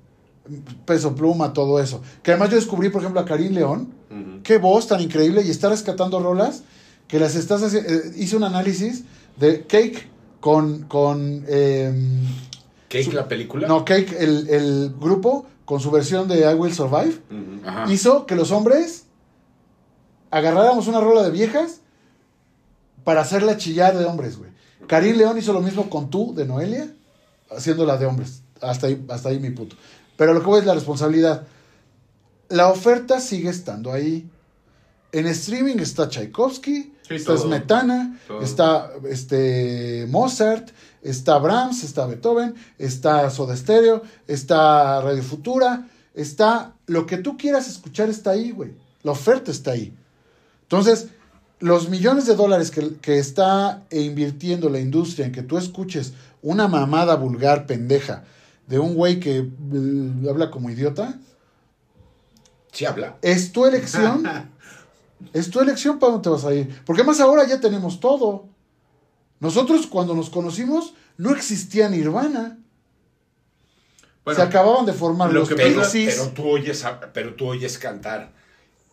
Peso 0.86 1.14
pluma, 1.14 1.52
todo 1.52 1.78
eso. 1.80 2.02
Que 2.22 2.32
además 2.32 2.50
yo 2.50 2.56
descubrí, 2.56 2.88
por 2.88 3.00
ejemplo, 3.02 3.20
a 3.20 3.24
Karim 3.24 3.52
León. 3.52 3.92
Qué 4.42 4.56
voz 4.58 4.86
tan 4.86 5.00
increíble 5.02 5.42
y 5.42 5.50
está 5.50 5.68
rescatando 5.68 6.18
rolas 6.20 6.62
que 7.06 7.18
las 7.20 7.34
estás 7.34 7.62
haciendo. 7.62 7.90
hice 8.16 8.36
un 8.36 8.44
análisis 8.44 9.04
de 9.36 9.62
Cake 9.66 10.08
con. 10.40 10.84
con 10.84 11.44
em, 11.48 12.20
¿Qué 12.88 13.00
es 13.00 13.06
Su- 13.06 13.12
la 13.12 13.28
película? 13.28 13.68
no, 13.68 13.84
Cake, 13.84 14.16
el, 14.18 14.48
el 14.48 14.94
grupo, 14.98 15.46
con 15.66 15.80
su 15.80 15.90
versión 15.90 16.26
de 16.28 16.50
I 16.50 16.54
Will 16.54 16.72
Survive, 16.72 17.20
hizo 17.90 18.24
que 18.24 18.34
los 18.34 18.50
hombres 18.50 19.04
agarráramos 20.30 20.86
una 20.86 21.00
rola 21.00 21.22
de 21.22 21.30
viejas 21.30 21.80
para 23.04 23.20
hacerla 23.22 23.56
chillar 23.56 23.96
de 23.96 24.04
hombres, 24.04 24.38
güey. 24.38 24.50
Karim 24.86 25.16
León 25.16 25.36
hizo 25.38 25.52
lo 25.52 25.60
mismo 25.60 25.90
con 25.90 26.10
tú, 26.10 26.34
de 26.34 26.46
Noelia, 26.46 26.92
haciéndola 27.50 27.96
de 27.96 28.06
hombres. 28.06 28.42
Hasta 28.60 28.86
ahí, 28.86 29.04
hasta 29.08 29.28
ahí 29.28 29.38
mi 29.38 29.50
punto. 29.50 29.76
Pero 30.16 30.34
lo 30.34 30.40
que 30.40 30.46
voy 30.46 30.60
es 30.60 30.66
la 30.66 30.74
responsabilidad. 30.74 31.46
La 32.48 32.68
oferta 32.68 33.20
sigue 33.20 33.50
estando 33.50 33.92
ahí. 33.92 34.28
En 35.12 35.26
streaming 35.26 35.76
está 35.78 36.08
Tchaikovsky, 36.08 36.92
Sí, 37.08 37.14
está 37.14 37.34
todo. 37.34 37.46
Smetana, 37.46 38.20
Todo. 38.26 38.42
está 38.42 38.90
este, 39.08 40.06
Mozart, 40.10 40.68
está 41.02 41.38
Brahms, 41.38 41.82
está 41.82 42.06
Beethoven, 42.06 42.54
está 42.76 43.30
Soda 43.30 43.56
Stereo, 43.56 44.02
está 44.26 45.00
Radio 45.00 45.22
Futura, 45.22 45.88
está 46.14 46.74
lo 46.86 47.06
que 47.06 47.16
tú 47.16 47.38
quieras 47.38 47.66
escuchar 47.66 48.10
está 48.10 48.32
ahí, 48.32 48.50
güey. 48.50 48.74
La 49.02 49.12
oferta 49.12 49.50
está 49.50 49.70
ahí. 49.70 49.96
Entonces, 50.62 51.08
los 51.60 51.89
millones 51.89 52.26
de 52.26 52.36
dólares 52.36 52.70
que, 52.70 52.97
que 53.01 53.18
está 53.18 53.85
invirtiendo 53.90 54.68
la 54.68 54.80
industria 54.80 55.26
en 55.26 55.32
que 55.32 55.43
tú 55.43 55.59
escuches 55.59 56.12
una 56.43 56.68
mamada 56.68 57.16
vulgar, 57.16 57.66
pendeja, 57.66 58.24
de 58.66 58.78
un 58.78 58.94
güey 58.94 59.18
que 59.18 59.39
eh, 59.39 60.28
habla 60.28 60.51
como 60.51 60.70
idiota, 60.70 61.18
Sí 62.72 62.85
habla. 62.85 63.16
es 63.22 63.51
tu 63.52 63.66
elección. 63.66 64.24
es 65.32 65.51
tu 65.51 65.60
elección 65.60 65.98
para 65.98 66.12
dónde 66.12 66.24
te 66.24 66.30
vas 66.30 66.44
a 66.44 66.55
ir. 66.55 66.82
Porque 66.85 67.02
más 67.02 67.18
ahora 67.20 67.47
ya 67.47 67.60
tenemos 67.60 67.98
todo. 67.98 68.47
Nosotros 69.40 69.86
cuando 69.86 70.14
nos 70.14 70.30
conocimos 70.30 70.94
no 71.16 71.30
existía 71.35 71.89
Nirvana. 71.89 72.59
Bueno, 74.24 74.39
Se 74.39 74.47
acababan 74.47 74.85
de 74.85 74.93
formar 74.93 75.32
lo 75.32 75.40
los 75.40 75.48
que 75.48 75.55
Pero, 75.55 75.82
tú 76.35 76.47
oyes, 76.47 76.85
pero 77.14 77.35
tú 77.35 77.47
oyes 77.47 77.78
cantar. 77.78 78.32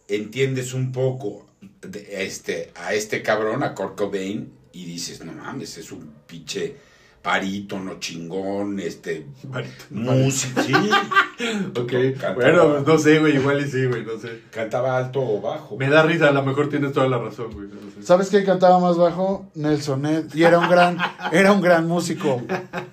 Entiendes 0.07 0.73
un 0.73 0.91
poco 0.91 1.45
de 1.81 2.23
este, 2.25 2.71
a 2.75 2.93
este 2.93 3.21
cabrón, 3.21 3.63
a 3.63 3.73
Kurt 3.73 3.95
Cobain, 3.97 4.51
y 4.73 4.85
dices, 4.85 5.23
no 5.23 5.31
mames, 5.33 5.77
es 5.77 5.91
un 5.91 6.11
pinche. 6.27 6.75
Parítono, 7.25 7.99
chingón, 7.99 8.79
este, 8.79 9.25
música, 9.89 10.61
sí. 10.61 10.73
Ok, 11.75 11.91
Cantaba- 12.19 12.33
bueno, 12.35 12.79
no 12.81 12.97
sé, 12.99 13.17
güey, 13.19 13.37
igual 13.37 13.59
y 13.65 13.67
sí, 13.69 13.83
güey, 13.87 14.05
no 14.05 14.17
sé. 14.19 14.41
Cantaba 14.51 14.95
alto 14.95 15.21
o 15.21 15.41
bajo. 15.41 15.75
Me 15.75 15.89
da 15.89 16.03
risa, 16.03 16.27
a 16.27 16.31
lo 16.31 16.43
mejor 16.43 16.69
tienes 16.69 16.93
toda 16.93 17.07
la 17.09 17.17
razón, 17.17 17.51
güey. 17.51 17.67
no 17.67 17.81
sé. 17.93 18.03
¿Sabes 18.05 18.29
quién 18.29 18.45
cantaba 18.45 18.79
más 18.79 18.95
bajo? 18.95 19.47
Nelson 19.55 20.03
Ned. 20.03 20.25
Y 20.35 20.43
era 20.43 20.59
un 20.59 20.69
gran, 20.69 20.97
era 21.31 21.51
un 21.51 21.61
gran 21.61 21.87
músico. 21.87 22.41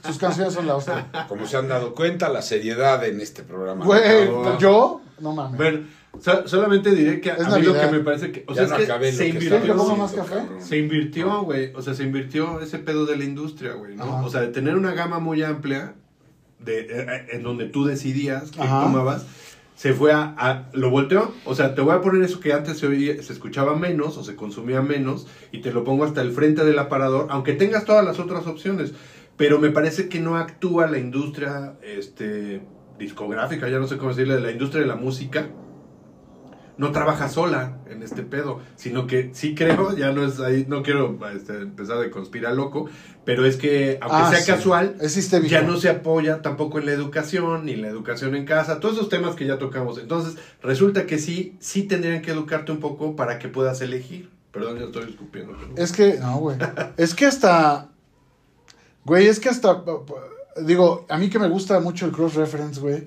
Sus 0.04 0.16
canciones 0.16 0.54
son 0.54 0.66
la 0.66 0.76
hostia. 0.76 1.08
Como 1.28 1.46
se 1.46 1.58
han 1.58 1.68
dado 1.68 1.94
cuenta, 1.94 2.30
la 2.30 2.40
seriedad 2.40 3.04
en 3.04 3.20
este 3.20 3.42
programa. 3.42 3.84
Güey, 3.84 4.28
yo, 4.58 5.02
no 5.20 5.32
mames. 5.34 5.58
Bueno, 5.58 5.80
so- 6.20 6.46
solamente 6.46 6.94
diré 6.94 7.20
que 7.20 7.30
a 7.30 7.34
Es 7.36 7.48
mí 7.48 7.62
lo 7.62 7.72
que 7.74 7.86
me 7.88 8.00
parece 8.00 8.32
que. 8.32 8.44
O 8.48 8.54
Ya 8.54 8.66
sea, 8.66 8.68
no 8.68 8.74
es 8.76 8.86
que 8.86 8.92
acabé 8.92 9.10
lo 9.12 9.16
se 9.18 9.28
invirtió. 9.28 9.48
¿Quieres 9.50 9.66
que 9.66 9.72
ponga 9.78 10.04
estaba 10.04 10.22
más 10.36 10.46
café? 10.46 10.64
Se 10.64 10.78
invirtió, 10.78 11.42
güey. 11.42 11.72
O 11.74 11.82
sea, 11.82 11.94
se 11.94 12.02
invirtió 12.04 12.60
ese 12.60 12.78
pedo 12.78 13.06
de 13.06 13.16
la 13.16 13.24
industria, 13.24 13.72
güey, 13.74 13.96
¿no? 13.96 14.04
Ajá. 14.04 14.24
O 14.24 14.30
sea, 14.30 14.40
de 14.42 14.48
tener 14.48 14.76
una 14.76 14.92
gama 14.92 15.18
muy 15.18 15.42
amplia 15.42 15.94
de, 16.58 16.80
eh, 16.80 16.86
eh, 16.90 17.26
en 17.32 17.42
donde 17.42 17.66
tú 17.66 17.84
decidías 17.84 18.50
qué 18.50 18.62
Ajá. 18.62 18.82
tomabas. 18.82 19.26
Se 19.74 19.94
fue 19.94 20.12
a, 20.12 20.34
a- 20.38 20.68
Lo 20.74 20.90
volteó. 20.90 21.32
O 21.44 21.54
sea, 21.54 21.74
te 21.74 21.80
voy 21.80 21.94
a 21.94 22.00
poner 22.00 22.22
eso 22.22 22.38
que 22.40 22.52
antes 22.52 22.78
se, 22.78 22.86
oía- 22.86 23.20
se 23.22 23.32
escuchaba 23.32 23.74
menos 23.74 24.16
o 24.16 24.22
se 24.22 24.36
consumía 24.36 24.80
menos. 24.82 25.26
Y 25.50 25.60
te 25.60 25.72
lo 25.72 25.82
pongo 25.82 26.04
hasta 26.04 26.20
el 26.20 26.30
frente 26.32 26.64
del 26.64 26.78
aparador. 26.78 27.26
Aunque 27.30 27.54
tengas 27.54 27.84
todas 27.84 28.04
las 28.04 28.18
otras 28.20 28.46
opciones. 28.46 28.92
Pero 29.36 29.58
me 29.58 29.70
parece 29.70 30.08
que 30.08 30.20
no 30.20 30.36
actúa 30.36 30.86
la 30.86 30.98
industria 30.98 31.74
este, 31.82 32.60
discográfica, 32.98 33.68
ya 33.68 33.78
no 33.78 33.88
sé 33.88 33.96
cómo 33.96 34.10
decirle, 34.10 34.34
de 34.34 34.40
la 34.42 34.52
industria 34.52 34.82
de 34.82 34.86
la 34.88 34.94
música 34.94 35.48
no 36.78 36.90
trabaja 36.90 37.28
sola 37.28 37.78
en 37.90 38.02
este 38.02 38.22
pedo, 38.22 38.60
sino 38.76 39.06
que 39.06 39.30
sí 39.34 39.54
creo, 39.54 39.96
ya 39.96 40.12
no 40.12 40.24
es 40.24 40.40
ahí, 40.40 40.64
no 40.68 40.82
quiero 40.82 41.18
este, 41.34 41.58
empezar 41.58 41.98
de 41.98 42.10
conspirar 42.10 42.54
loco, 42.54 42.88
pero 43.24 43.44
es 43.46 43.56
que 43.56 43.98
aunque 44.00 44.16
Ah, 44.18 44.30
sea 44.30 44.40
sí. 44.40 44.50
casual, 44.50 44.96
Es 45.00 45.30
ya 45.48 45.62
no 45.62 45.76
se 45.76 45.90
apoya 45.90 46.42
tampoco 46.42 46.78
en 46.78 46.86
la 46.86 46.92
educación, 46.92 47.66
ni 47.66 47.76
la 47.76 47.88
educación 47.88 48.34
en 48.34 48.46
casa, 48.46 48.80
todos 48.80 48.94
esos 48.96 49.08
temas 49.08 49.36
que 49.36 49.46
ya 49.46 49.58
tocamos. 49.58 49.98
Entonces, 49.98 50.36
resulta 50.62 51.06
que 51.06 51.18
sí, 51.18 51.56
sí 51.60 51.82
tendrían 51.84 52.22
que 52.22 52.30
educarte 52.32 52.72
un 52.72 52.80
poco 52.80 53.14
para 53.16 53.38
que 53.38 53.48
puedas 53.48 53.80
elegir. 53.82 54.30
Perdón, 54.50 54.78
ya 54.78 54.84
estoy 54.86 55.08
escupiendo. 55.10 55.54
pero- 55.58 55.82
Es 55.82 55.92
que, 55.92 56.18
no, 56.18 56.38
güey. 56.38 56.56
Es 56.96 57.14
que 57.14 57.26
hasta. 57.26 57.88
Güey, 59.04 59.26
es 59.26 59.40
que 59.40 59.48
hasta. 59.48 59.82
Digo, 60.66 61.06
a 61.08 61.16
mí 61.18 61.30
que 61.30 61.38
me 61.38 61.48
gusta 61.48 61.80
mucho 61.80 62.04
el 62.06 62.12
cross-reference, 62.12 62.80
güey. 62.80 63.06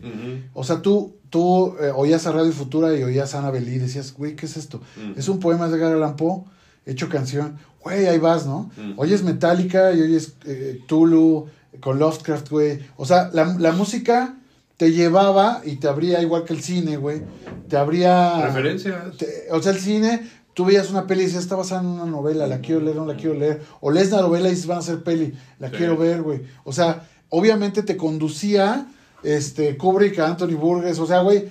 O 0.53 0.63
sea, 0.63 0.81
tú, 0.81 1.15
tú 1.29 1.75
eh, 1.79 1.91
oías 1.95 2.25
a 2.27 2.31
Radio 2.31 2.51
Futura 2.51 2.95
y 2.97 3.03
oías 3.03 3.35
a 3.35 3.39
Ana 3.39 3.51
Belí 3.51 3.73
y 3.75 3.79
decías, 3.79 4.13
güey, 4.13 4.35
¿qué 4.35 4.45
es 4.47 4.57
esto? 4.57 4.81
Es 5.15 5.27
un 5.29 5.39
poema 5.39 5.67
de 5.67 5.77
Edgar 5.77 5.93
Allan 5.93 6.15
Poe 6.15 6.43
hecho 6.85 7.07
canción. 7.09 7.57
Güey, 7.83 8.07
ahí 8.07 8.17
vas, 8.17 8.45
¿no? 8.47 8.71
Mm. 8.77 8.93
Oyes 8.97 9.21
Metallica 9.23 9.91
y 9.93 10.01
oyes 10.01 10.33
eh, 10.45 10.81
Tulu 10.87 11.45
con 11.81 11.99
Lovecraft, 11.99 12.49
güey. 12.49 12.79
O 12.97 13.05
sea, 13.05 13.29
la, 13.33 13.45
la 13.59 13.71
música 13.73 14.35
te 14.77 14.91
llevaba 14.91 15.61
y 15.63 15.75
te 15.75 15.87
abría 15.87 16.21
igual 16.21 16.45
que 16.45 16.53
el 16.53 16.61
cine, 16.61 16.97
güey. 16.97 17.21
Te 17.69 17.77
abría... 17.77 18.47
Referencias. 18.47 19.17
te- 19.17 19.47
o 19.51 19.61
sea, 19.61 19.71
el 19.71 19.79
cine, 19.79 20.27
tú 20.53 20.65
veías 20.65 20.89
una 20.89 21.05
peli 21.07 21.21
y 21.21 21.25
decías, 21.25 21.43
está 21.43 21.55
basada 21.55 21.81
en 21.81 21.87
una 21.87 22.05
novela, 22.05 22.47
la 22.47 22.59
quiero 22.59 22.81
leer, 22.81 22.95
no 22.97 23.05
la 23.05 23.15
quiero 23.15 23.35
leer. 23.35 23.61
O 23.81 23.91
lees 23.91 24.09
la 24.11 24.21
novela 24.21 24.47
y 24.47 24.51
dices, 24.51 24.67
van 24.67 24.77
a 24.77 24.81
hacer 24.81 25.03
peli, 25.03 25.33
la 25.59 25.69
Sí. 25.69 25.75
quiero 25.77 25.95
ver, 25.97 26.21
güey. 26.23 26.41
O 26.63 26.73
sea, 26.73 27.07
obviamente 27.29 27.83
te 27.83 27.97
conducía 27.97 28.87
este, 29.23 29.77
Kubrick 29.77 30.19
a 30.19 30.27
Anthony 30.27 30.55
Burgess. 30.55 30.99
O 30.99 31.07
sea, 31.07 31.21
güey, 31.21 31.49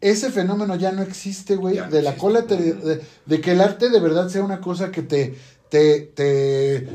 ese 0.00 0.30
fenómeno 0.30 0.76
ya 0.76 0.92
no 0.92 1.02
existe, 1.02 1.56
güey, 1.56 1.76
no 1.76 1.88
de 1.90 2.02
la 2.02 2.10
existe. 2.10 2.20
cola, 2.20 2.42
te- 2.46 2.56
de, 2.74 3.02
de 3.26 3.40
que 3.40 3.52
el 3.52 3.60
arte 3.60 3.88
de 3.90 4.00
verdad 4.00 4.28
sea 4.28 4.44
una 4.44 4.60
cosa 4.60 4.90
que 4.90 5.02
te, 5.02 5.34
te, 5.70 6.00
te, 6.00 6.88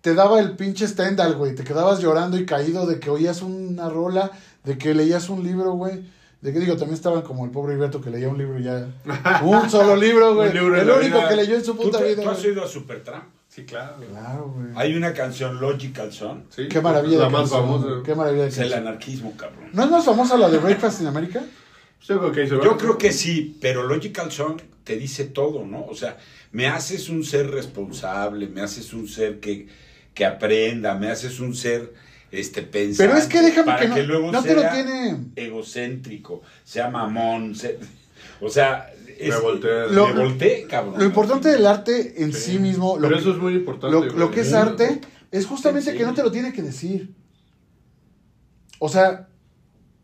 te 0.00 0.14
daba 0.14 0.40
el 0.40 0.52
pinche 0.56 0.86
Stendhal, 0.86 1.34
güey, 1.36 1.54
te 1.54 1.64
quedabas 1.64 2.00
llorando 2.00 2.36
y 2.38 2.44
caído 2.46 2.86
de 2.86 3.00
que 3.00 3.10
oías 3.10 3.40
una 3.42 3.88
rola, 3.88 4.30
de 4.64 4.76
que 4.78 4.94
leías 4.94 5.28
un 5.28 5.42
libro, 5.42 5.72
güey, 5.72 6.04
de 6.42 6.52
que 6.52 6.60
digo, 6.60 6.76
también 6.76 6.94
estaban 6.94 7.22
como 7.22 7.44
el 7.44 7.50
pobre 7.50 7.74
Alberto 7.74 8.00
que 8.00 8.10
leía 8.10 8.28
un 8.28 8.36
libro 8.38 8.58
y 8.60 8.64
ya, 8.64 8.88
un 9.42 9.70
solo 9.70 9.96
libro, 9.96 10.34
güey, 10.34 10.50
el 10.50 10.60
único 10.62 11.00
vida. 11.18 11.28
que 11.28 11.36
leyó 11.36 11.56
en 11.56 11.64
su 11.64 11.74
¿Tú, 11.74 11.82
puta 11.84 11.98
te- 11.98 12.08
vida. 12.14 12.22
tú 12.22 12.28
has 12.30 12.44
oído 12.44 12.62
a 12.64 12.68
Supertramp? 12.68 13.24
Sí, 13.54 13.64
claro. 13.66 13.96
Claro, 14.10 14.54
güey. 14.56 14.68
Hay 14.76 14.94
una 14.94 15.12
canción 15.12 15.60
Logical 15.60 16.10
Son. 16.10 16.46
Sí, 16.48 16.68
Qué 16.68 16.80
maravilla 16.80 17.18
La 17.18 17.24
de 17.26 17.30
más 17.32 17.50
famosa. 17.50 17.86
Qué 18.02 18.14
maravilla 18.14 18.44
de 18.44 18.48
Es 18.48 18.56
el 18.56 18.72
anarquismo, 18.72 19.36
cabrón. 19.36 19.68
¿No 19.74 19.84
es 19.84 19.90
más 19.90 20.06
famosa 20.06 20.38
la 20.38 20.48
de 20.48 20.56
Breakfast 20.56 21.02
in 21.02 21.06
America? 21.08 21.44
Yo 22.00 22.18
creo 22.18 22.32
que, 22.32 22.46
Yo 22.48 22.78
creo 22.78 22.96
que 22.96 23.12
sí, 23.12 23.58
pero 23.60 23.82
Logical 23.82 24.32
Song 24.32 24.58
te 24.84 24.96
dice 24.96 25.26
todo, 25.26 25.66
¿no? 25.66 25.84
O 25.84 25.94
sea, 25.94 26.16
me 26.50 26.66
haces 26.66 27.10
un 27.10 27.24
ser 27.24 27.50
responsable, 27.50 28.48
me 28.48 28.62
haces 28.62 28.94
un 28.94 29.06
ser 29.06 29.38
que, 29.38 29.68
que 30.14 30.24
aprenda, 30.24 30.94
me 30.94 31.10
haces 31.10 31.38
un 31.38 31.54
ser 31.54 31.92
este 32.30 32.62
pensante. 32.62 33.06
Pero 33.06 33.18
es 33.18 33.26
que 33.26 33.42
déjame 33.42 33.66
para 33.66 33.94
que 33.94 34.00
no, 34.00 34.06
luego 34.06 34.32
no 34.32 34.42
te 34.42 34.54
lo 34.54 34.62
sea 34.62 34.72
tiene... 34.72 35.16
egocéntrico, 35.36 36.40
sea 36.64 36.88
mamón, 36.88 37.54
se- 37.54 37.78
o 38.40 38.48
sea, 38.48 38.92
es- 39.18 39.28
Me 39.34 39.40
volteé. 39.40 39.88
Lo- 39.90 40.08
me 40.08 40.22
volteé, 40.24 40.66
cabrón. 40.66 40.94
Lo 40.98 41.04
importante 41.04 41.48
del 41.48 41.66
arte 41.66 42.22
en 42.22 42.32
sí, 42.32 42.52
Sí. 42.52 42.58
mismo, 42.58 42.96
lo 42.96 43.02
Pero 43.08 43.16
que- 43.16 43.20
eso 43.22 43.30
es 43.32 43.38
muy 43.38 43.54
importante. 43.54 43.96
Lo, 44.16 44.30
que 44.30 44.40
es 44.40 44.52
arte 44.52 45.00
es 45.30 45.46
justamente 45.46 45.92
Sí. 45.92 45.98
que 45.98 46.04
no 46.04 46.14
te 46.14 46.22
lo 46.22 46.30
tiene 46.32 46.52
que 46.52 46.62
decir. 46.62 47.14
O 48.78 48.88
sea, 48.88 49.28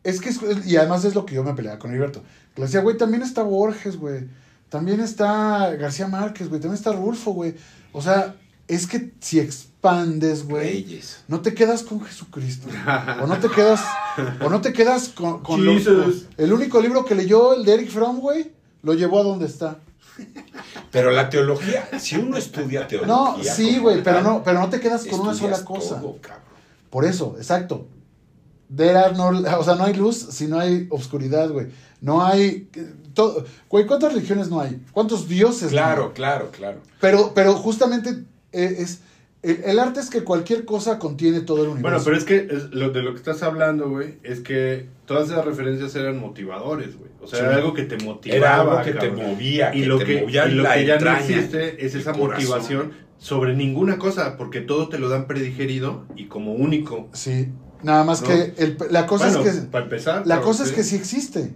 es 0.03 0.21
que 0.21 0.29
es, 0.29 0.39
y 0.65 0.77
además 0.77 1.03
es 1.05 1.15
lo 1.15 1.25
que 1.25 1.35
yo 1.35 1.43
me 1.43 1.53
peleaba 1.53 1.79
con 1.79 1.91
Heriberto. 1.91 2.23
Le 2.55 2.63
decía, 2.63 2.81
güey, 2.81 2.97
también 2.97 3.21
está 3.23 3.43
Borges, 3.43 3.97
güey. 3.97 4.27
También 4.69 4.99
está 4.99 5.75
García 5.75 6.07
Márquez, 6.07 6.47
güey. 6.49 6.61
También 6.61 6.77
está 6.77 6.91
Rulfo, 6.93 7.31
güey. 7.31 7.55
O 7.91 8.01
sea, 8.01 8.35
es 8.67 8.85
que 8.87 9.11
si 9.19 9.39
expandes, 9.81 10.45
güey, 10.45 10.83
Reyes. 10.83 11.23
no 11.29 11.39
te 11.41 11.53
quedas 11.53 11.83
con 11.83 12.01
Jesucristo. 12.03 12.67
o 13.23 13.27
no 13.27 13.37
te 13.39 13.49
quedas, 13.49 13.81
o 14.41 14.49
no 14.49 14.59
te 14.61 14.73
quedas 14.73 15.09
con, 15.09 15.41
con 15.41 15.63
los- 15.63 15.87
el 16.37 16.51
único 16.53 16.81
libro 16.81 17.05
que 17.05 17.15
leyó, 17.15 17.53
el 17.53 17.63
de 17.63 17.75
Eric 17.75 17.89
Fromm, 17.89 18.19
güey, 18.19 18.51
lo 18.83 18.93
llevó 18.93 19.19
a 19.19 19.23
donde 19.23 19.45
está. 19.45 19.77
Pero 20.91 21.11
la 21.11 21.29
teología, 21.29 21.87
si 21.97 22.17
uno 22.17 22.35
estudia 22.35 22.87
teología. 22.87 23.13
No, 23.15 23.37
sí, 23.41 23.77
güey, 23.79 24.03
pero 24.03 24.21
no, 24.21 24.43
pero 24.43 24.59
no 24.59 24.69
te 24.69 24.81
quedas 24.81 25.05
con 25.05 25.21
una 25.21 25.33
sola 25.33 25.63
cosa. 25.63 26.01
todo. 26.01 26.17
Por 26.89 27.05
eso, 27.05 27.35
exacto. 27.37 27.87
There 28.75 28.97
are 28.97 29.15
no, 29.15 29.29
o 29.29 29.63
sea, 29.63 29.75
no 29.75 29.85
hay 29.85 29.93
luz 29.93 30.17
si 30.31 30.47
no 30.47 30.59
hay 30.59 30.87
obscuridad, 30.89 31.49
güey. 31.49 31.67
No 32.01 32.23
hay. 32.25 32.69
Todo, 33.13 33.45
güey, 33.69 33.85
¿cuántas 33.87 34.13
religiones 34.13 34.49
no 34.49 34.59
hay? 34.59 34.81
¿Cuántos 34.91 35.27
dioses? 35.29 35.63
no 35.63 35.69
Claro, 35.69 36.05
hay? 36.07 36.11
claro, 36.13 36.51
claro. 36.51 36.79
Pero, 36.99 37.31
pero 37.33 37.53
justamente 37.55 38.25
eh, 38.51 38.75
es. 38.79 38.99
El, 39.41 39.61
el 39.63 39.79
arte 39.79 40.01
es 40.01 40.09
que 40.09 40.23
cualquier 40.25 40.65
cosa 40.65 40.99
contiene 40.99 41.39
todo 41.41 41.63
el 41.63 41.69
universo. 41.69 41.81
Bueno, 41.89 42.01
pero 42.03 42.17
es 42.17 42.25
que 42.25 42.53
es- 42.53 42.71
lo 42.71 42.89
de 42.91 43.01
lo 43.01 43.11
que 43.11 43.17
estás 43.17 43.41
hablando, 43.41 43.89
güey, 43.89 44.15
es 44.23 44.41
que 44.41 44.87
todas 45.05 45.29
esas 45.29 45.45
referencias 45.45 45.95
eran 45.95 46.19
motivadores, 46.19 46.97
güey. 46.97 47.09
O 47.21 47.27
sea, 47.27 47.39
Sí. 47.39 47.45
era 47.45 47.55
algo 47.55 47.73
que 47.73 47.83
te 47.83 47.97
motivaba. 48.03 48.37
Era 48.37 48.55
algo 48.61 48.81
que 48.83 48.91
cabrón. 48.93 49.15
te 49.15 49.23
movía, 49.27 49.73
y 49.75 49.81
que 49.81 49.85
lo 49.87 49.97
te 49.97 50.05
que, 50.05 50.21
movía 50.21 50.47
y 50.47 50.51
lo 50.55 50.63
la 50.63 50.73
que 50.75 50.85
ya 50.85 50.99
no 50.99 51.11
existe 51.17 51.85
es 51.85 51.95
esa 51.95 52.11
corazón. 52.13 52.31
motivación 52.49 52.91
sobre 53.17 53.55
ninguna 53.55 53.97
cosa, 53.97 54.35
porque 54.37 54.59
todo 54.61 54.89
te 54.89 54.99
lo 54.99 55.07
dan 55.09 55.25
predigerido 55.27 56.05
y 56.17 56.25
como 56.25 56.53
único. 56.53 57.07
Sí. 57.13 57.47
Nada 57.81 58.03
más 58.03 58.21
No. 58.21 58.27
que 58.27 58.53
el- 58.57 58.77
la 58.91 59.05
cosa 59.07 59.27
Bueno, 59.29 59.49
es 59.49 59.55
que. 59.57 59.61
para 59.67 59.85
empezar. 59.85 60.27
La 60.27 60.41
cosa 60.41 60.63
es 60.65 60.71
que 60.73 60.83
sí 60.83 60.97
existe. 60.97 61.53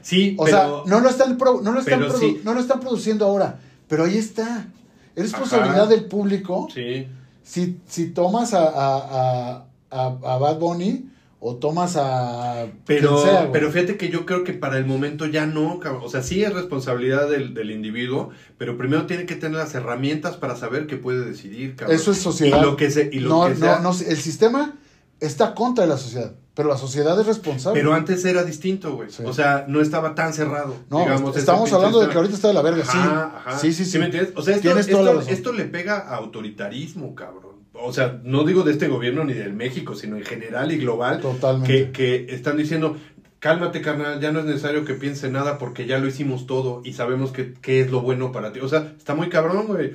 Sí, 0.00 0.34
O 0.38 0.44
pero, 0.44 0.56
sea, 0.56 0.90
no 0.90 1.00
lo 1.00 1.08
están, 1.10 1.36
pro- 1.38 1.60
no 1.62 1.72
lo 1.72 1.80
están, 1.80 2.00
pero 2.00 2.12
produ- 2.12 2.18
sí. 2.18 2.40
no 2.42 2.54
lo 2.54 2.60
están 2.60 2.80
produciendo 2.80 3.24
ahora. 3.26 3.60
Pero 3.86 4.04
ahí 4.04 4.16
está. 4.16 4.66
Es 5.14 5.32
Ajá. 5.32 5.42
responsabilidad 5.42 5.88
del 5.88 6.04
público. 6.06 6.68
Sí. 6.72 7.06
Si, 7.42 7.80
si 7.86 8.10
tomas 8.10 8.54
a, 8.54 8.68
a, 8.68 9.66
a, 9.90 10.06
a, 10.06 10.38
Bad 10.38 10.58
Bunny 10.58 11.08
o 11.40 11.56
tomas 11.56 11.96
a. 11.96 12.68
Pero, 12.86 13.18
sea, 13.18 13.50
pero 13.52 13.70
fíjate 13.72 13.96
que 13.96 14.10
yo 14.10 14.24
creo 14.24 14.44
que 14.44 14.52
para 14.52 14.78
el 14.78 14.86
momento 14.86 15.26
ya 15.26 15.44
no, 15.44 15.80
cabrón. 15.80 16.02
O 16.04 16.08
sea, 16.08 16.22
sí 16.22 16.42
es 16.44 16.54
responsabilidad 16.54 17.28
del, 17.28 17.52
del 17.52 17.72
individuo, 17.72 18.30
pero 18.58 18.78
primero 18.78 19.06
tiene 19.06 19.26
que 19.26 19.34
tener 19.34 19.58
las 19.58 19.74
herramientas 19.74 20.36
para 20.36 20.54
saber 20.54 20.86
que 20.86 20.96
puede 20.96 21.24
decidir, 21.24 21.74
cabrón. 21.74 21.96
Eso 21.96 22.12
es 22.12 22.18
sociedad. 22.18 22.58
Y 22.58 22.62
lo 22.62 22.76
que, 22.76 22.90
se, 22.90 23.10
y 23.12 23.18
lo 23.18 23.28
no, 23.28 23.48
que 23.48 23.56
sea. 23.56 23.80
no, 23.80 23.92
no, 23.92 23.98
el 23.98 24.16
sistema 24.16 24.78
está 25.18 25.54
contra 25.54 25.84
la 25.86 25.96
sociedad, 25.96 26.34
pero 26.54 26.68
la 26.68 26.76
sociedad 26.76 27.18
es 27.18 27.26
responsable. 27.26 27.80
Pero 27.80 27.94
antes 27.94 28.24
era 28.24 28.44
distinto, 28.44 28.94
güey. 28.94 29.10
Sí. 29.10 29.22
O 29.24 29.32
sea, 29.32 29.64
no 29.68 29.80
estaba 29.80 30.14
tan 30.14 30.34
cerrado. 30.34 30.76
no, 30.90 31.00
digamos, 31.00 31.36
estamos 31.36 31.72
hablando 31.72 32.00
de 32.00 32.08
que 32.08 32.16
ahorita 32.16 32.34
está 32.34 32.48
de 32.48 32.54
la 32.54 32.62
verga, 32.62 32.82
Ajá, 32.82 32.92
sí. 32.92 32.98
ajá. 32.98 33.58
Sí, 33.58 33.72
sí, 33.72 33.84
sí. 33.84 33.98
me 33.98 34.06
entiendes? 34.06 34.34
O 34.36 34.42
sea, 34.42 34.56
esto, 34.56 35.52
le 35.52 35.64
pega 35.64 35.98
a 35.98 36.16
autoritarismo, 36.16 37.14
cabrón. 37.14 37.52
O 37.72 37.92
sea, 37.92 38.20
no 38.22 38.44
digo 38.44 38.64
de 38.64 38.72
este 38.72 38.86
gobierno 38.88 39.24
ni 39.24 39.32
del 39.32 39.54
México, 39.54 39.94
sino 39.94 40.16
en 40.16 40.24
general 40.24 40.72
y 40.72 40.76
global. 40.76 41.20
Totalmente. 41.20 41.90
Que, 41.90 42.26
que 42.26 42.34
están 42.34 42.58
diciendo, 42.58 42.98
cálmate, 43.38 43.80
carnal, 43.80 44.20
ya 44.20 44.30
no 44.30 44.40
es 44.40 44.44
necesario 44.44 44.84
que 44.84 44.94
piense 44.94 45.30
nada 45.30 45.56
porque 45.56 45.86
ya 45.86 45.98
lo 45.98 46.06
hicimos 46.06 46.46
todo 46.46 46.82
y 46.84 46.92
sabemos 46.92 47.32
que, 47.32 47.54
qué 47.54 47.80
es 47.80 47.90
lo 47.90 48.02
bueno 48.02 48.30
para 48.30 48.52
ti. 48.52 48.60
O 48.60 48.68
sea, 48.68 48.92
está 48.98 49.14
muy 49.14 49.30
cabrón, 49.30 49.66
güey. 49.68 49.94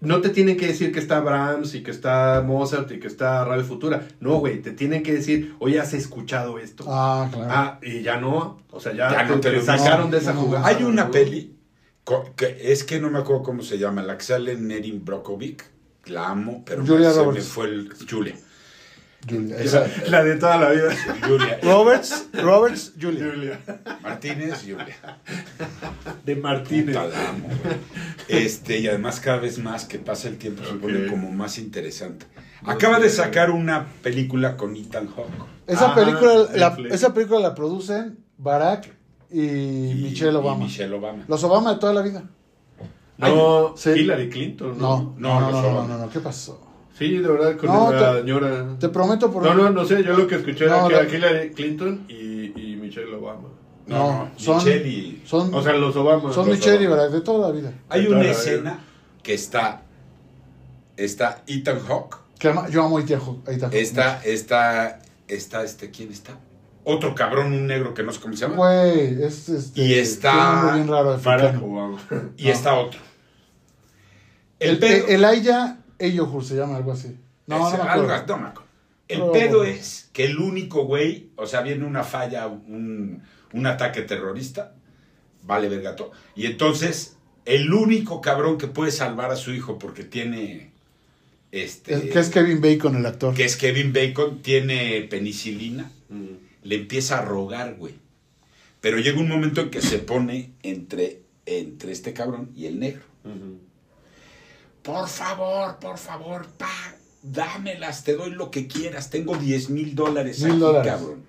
No 0.00 0.20
te 0.22 0.30
tienen 0.30 0.56
que 0.56 0.66
decir 0.66 0.92
que 0.92 0.98
está 0.98 1.20
Brahms 1.20 1.74
y 1.74 1.82
que 1.82 1.90
está 1.90 2.42
Mozart 2.46 2.90
y 2.92 2.98
que 3.00 3.06
está 3.06 3.44
Radio 3.44 3.64
Futura. 3.64 4.06
No, 4.20 4.38
güey, 4.38 4.62
te 4.62 4.72
tienen 4.72 5.02
que 5.02 5.12
decir, 5.12 5.54
oye, 5.58 5.78
has 5.78 5.92
escuchado 5.92 6.58
esto. 6.58 6.84
Ah, 6.88 7.28
claro. 7.30 7.48
Ah, 7.52 7.78
y 7.82 8.00
ya 8.02 8.18
no. 8.18 8.62
O 8.70 8.80
sea, 8.80 8.92
ya, 8.94 9.10
Ya 9.12 9.24
no 9.24 9.38
te, 9.40 9.50
te 9.50 9.60
sacaron 9.60 10.10
de 10.10 10.18
esa 10.18 10.32
No, 10.32 10.40
jugada. 10.40 10.66
Hay 10.66 10.82
una 10.84 11.04
¿no? 11.04 11.10
peli 11.10 11.54
co- 12.04 12.32
que 12.34 12.72
es 12.72 12.84
que 12.84 12.98
no 12.98 13.10
me 13.10 13.18
acuerdo 13.18 13.42
cómo 13.42 13.62
se 13.62 13.78
llama, 13.78 14.02
la 14.02 14.16
que 14.16 14.24
sale 14.24 14.52
en 14.52 14.70
Erin 14.70 15.04
Brockovich. 15.04 15.62
La 16.06 16.30
amo, 16.30 16.62
pero 16.64 16.84
Julia 16.84 17.10
se 17.10 17.24
me 17.26 17.40
fue 17.42 17.66
el... 17.66 17.92
Julia. 18.10 18.34
Julia. 19.28 19.56
esa- 19.58 19.86
La 20.08 20.24
de 20.24 20.36
toda 20.36 20.56
la 20.56 20.70
vida. 20.70 20.94
Julia. 21.26 21.58
Roberts, 21.62 22.28
Roberts, 22.32 22.92
Julia. 23.00 23.30
Julia. 23.34 23.60
Martínez, 24.02 24.60
Julia. 24.62 24.96
De 26.24 26.36
Martínez. 26.36 26.96
Este, 28.28 28.78
y 28.78 28.88
además 28.88 29.20
cada 29.20 29.38
vez 29.38 29.58
más 29.58 29.84
que 29.84 29.98
pasa 29.98 30.28
el 30.28 30.38
tiempo 30.38 30.64
se 30.64 30.72
Ok. 30.74 30.80
pone 30.80 31.06
como 31.06 31.30
más 31.32 31.58
interesante. 31.58 32.26
Acaba 32.64 32.98
de 32.98 33.08
sacar 33.10 33.50
una 33.50 33.86
película 34.02 34.56
con 34.56 34.76
Ethan 34.76 35.08
Hawke. 35.08 35.28
Esa 35.66 35.86
Ajá, 35.92 35.94
película, 35.96 36.46
la, 36.54 36.76
esa 36.90 37.12
película 37.14 37.40
la 37.40 37.54
producen 37.54 38.18
Barack 38.38 38.94
y, 39.30 39.38
Michelle 39.40 40.36
Obama. 40.36 40.60
y 40.62 40.64
Michelle 40.64 40.94
Obama. 40.94 41.24
Los 41.28 41.42
Obama 41.44 41.74
de 41.74 41.80
toda 41.80 41.92
la 41.94 42.02
vida. 42.02 42.22
No. 43.18 43.74
Hillary 43.84 44.30
Clinton. 44.30 44.78
No, 44.78 45.14
No, 45.18 45.40
no, 45.40 45.40
no, 45.40 45.50
no, 45.50 45.62
no, 45.62 45.68
Obama. 45.68 45.88
no, 45.88 45.98
no, 46.06 46.10
¿qué 46.10 46.20
pasó? 46.20 46.66
Sí, 47.00 47.16
de 47.18 47.26
verdad, 47.28 47.56
con 47.56 47.68
No, 47.70 47.90
la 47.92 48.12
te- 48.12 48.18
señora. 48.20 48.66
Te 48.78 48.88
prometo 48.90 49.30
por 49.32 49.42
No, 49.42 49.54
no, 49.54 49.70
no 49.70 49.84
sé. 49.86 50.04
Yo 50.04 50.14
lo 50.16 50.26
que 50.26 50.34
escuché 50.36 50.66
era 50.66 50.82
No, 50.82 50.88
que 50.88 50.94
la- 50.94 51.00
era 51.00 51.16
Hillary 51.16 51.50
Clinton 51.52 52.04
y, 52.08 52.52
y 52.60 52.76
Michelle 52.76 53.12
Obama. 53.14 53.48
No, 53.86 54.30
son- 54.36 54.58
Michelle 54.58 54.86
y... 54.86 55.22
son, 55.24 55.52
O 55.54 55.62
sea, 55.62 55.72
los 55.72 55.96
Obama. 55.96 56.32
son 56.32 56.46
los 56.48 56.58
Michelle 56.58 56.82
y 56.84 56.86
Obama. 56.86 57.02
Barack 57.02 57.14
de 57.14 57.20
toda 57.22 57.48
la 57.48 57.54
vida. 57.54 57.72
Hay 57.88 58.06
una 58.06 58.22
escena 58.22 58.78
que 59.22 59.34
está... 59.34 59.82
Está 60.96 61.42
Ethan 61.46 61.80
Hawke. 61.88 62.16
Que 62.38 62.48
ama- 62.48 62.68
yo 62.68 62.84
amo 62.84 62.98
a 62.98 63.00
Ethan 63.00 63.20
Hawke, 63.20 63.48
Está, 63.72 64.20
está, 64.22 65.00
está, 65.28 65.64
este, 65.64 65.90
¿quién 65.90 66.12
está? 66.12 66.38
Otro 66.84 67.14
cabrón, 67.14 67.52
un 67.54 67.66
negro 67.66 67.94
que 67.94 68.02
no 68.02 68.12
sé 68.12 68.20
cómo 68.20 68.34
se 68.34 68.42
llama. 68.42 68.56
Güey, 68.56 69.22
es 69.22 69.48
este. 69.48 69.80
Y 69.82 69.94
está- 69.94 70.74
bien 70.74 70.86
raro 70.88 71.18
Barack. 71.18 71.62
Obama. 71.62 71.98
y 72.36 72.44
no. 72.44 72.50
está 72.50 72.74
otro. 72.74 73.00
El, 74.58 74.70
El, 74.72 74.78
pedo... 74.78 75.06
el, 75.08 75.24
Aya 75.24 75.78
Eyohur 76.00 76.44
se 76.44 76.56
llama 76.56 76.76
algo 76.76 76.92
así. 76.92 77.16
No, 77.46 77.58
no 77.58 77.64
me 77.70 77.76
acuerdo. 77.76 77.90
algo- 78.12 78.26
no 78.26 78.36
me 78.38 78.48
acuerdo. 78.48 78.70
El 79.08 79.18
No, 79.20 79.32
pedo 79.32 79.58
no. 79.58 79.64
es 79.64 80.08
que 80.12 80.24
el 80.24 80.38
único 80.38 80.84
güey, 80.84 81.28
o 81.36 81.46
sea, 81.46 81.62
viene 81.62 81.84
una 81.84 82.04
falla, 82.04 82.46
un, 82.46 83.22
un 83.52 83.66
ataque 83.66 84.02
terrorista, 84.02 84.74
vale 85.42 85.68
vergato, 85.68 86.12
y 86.36 86.46
entonces 86.46 87.16
el 87.44 87.72
único 87.72 88.20
cabrón 88.20 88.56
que 88.58 88.68
puede 88.68 88.92
salvar 88.92 89.30
a 89.32 89.36
su 89.36 89.52
hijo 89.52 89.78
porque 89.78 90.04
tiene, 90.04 90.70
este, 91.50 91.94
Es- 91.94 92.02
que 92.12 92.18
es 92.20 92.28
Kevin 92.28 92.60
Bacon, 92.60 92.94
el 92.96 93.06
actor. 93.06 93.34
que 93.34 93.44
es 93.44 93.56
Kevin 93.56 93.92
Bacon, 93.92 94.42
tiene 94.42 95.02
penicilina, 95.10 95.90
Mm. 96.08 96.26
le 96.62 96.74
empieza 96.76 97.18
a 97.18 97.24
rogar, 97.24 97.74
güey. 97.76 97.94
Pero 98.80 98.98
llega 98.98 99.18
un 99.18 99.28
momento 99.28 99.60
en 99.60 99.70
que 99.70 99.82
se 99.82 99.98
pone 99.98 100.52
entre, 100.62 101.20
entre 101.46 101.90
este 101.92 102.12
cabrón 102.12 102.50
y 102.54 102.66
el 102.66 102.78
negro. 102.78 103.02
Por 104.82 105.08
favor, 105.08 105.76
por 105.78 105.98
favor, 105.98 106.46
pa, 106.56 106.68
dámelas, 107.22 108.02
te 108.04 108.14
doy 108.14 108.30
lo 108.30 108.50
que 108.50 108.66
quieras. 108.66 109.10
Tengo 109.10 109.36
10 109.36 109.70
mil 109.70 109.94
dólares 109.94 110.40
Mil 110.42 110.52
aquí, 110.52 110.60
dólares. 110.60 110.92
cabrón. 110.92 111.24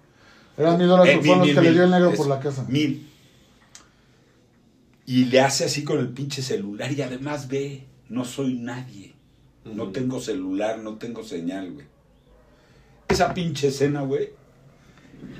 Eran 0.58 0.78
mil 0.78 0.88
dólares, 0.88 1.16
Eh, 1.16 1.20
fueron 1.20 1.42
mil, 1.42 1.54
los 1.56 1.56
que 1.56 1.62
mil, 1.62 1.70
le 1.70 1.74
dio 1.74 1.84
el 1.84 1.92
negro 1.92 2.14
por 2.14 2.28
la 2.28 2.40
casa. 2.40 2.66
Mil. 2.68 3.08
Y 5.06 5.26
le 5.26 5.42
hace 5.42 5.66
así 5.66 5.84
con 5.84 6.00
el 6.00 6.10
pinche 6.10 6.42
celular 6.42 6.92
y 6.92 7.02
además 7.02 7.48
ve, 7.48 7.86
no 8.10 8.24
soy 8.24 8.56
nadie. 8.56 9.14
No 9.66 9.90
tengo 9.92 10.20
celular, 10.22 10.80
no 10.80 10.96
tengo 10.98 11.24
señal, 11.24 11.72
güey. 11.74 11.86
Esa 13.10 13.34
pinche 13.34 13.68
escena, 13.68 14.02
güey, 14.02 14.30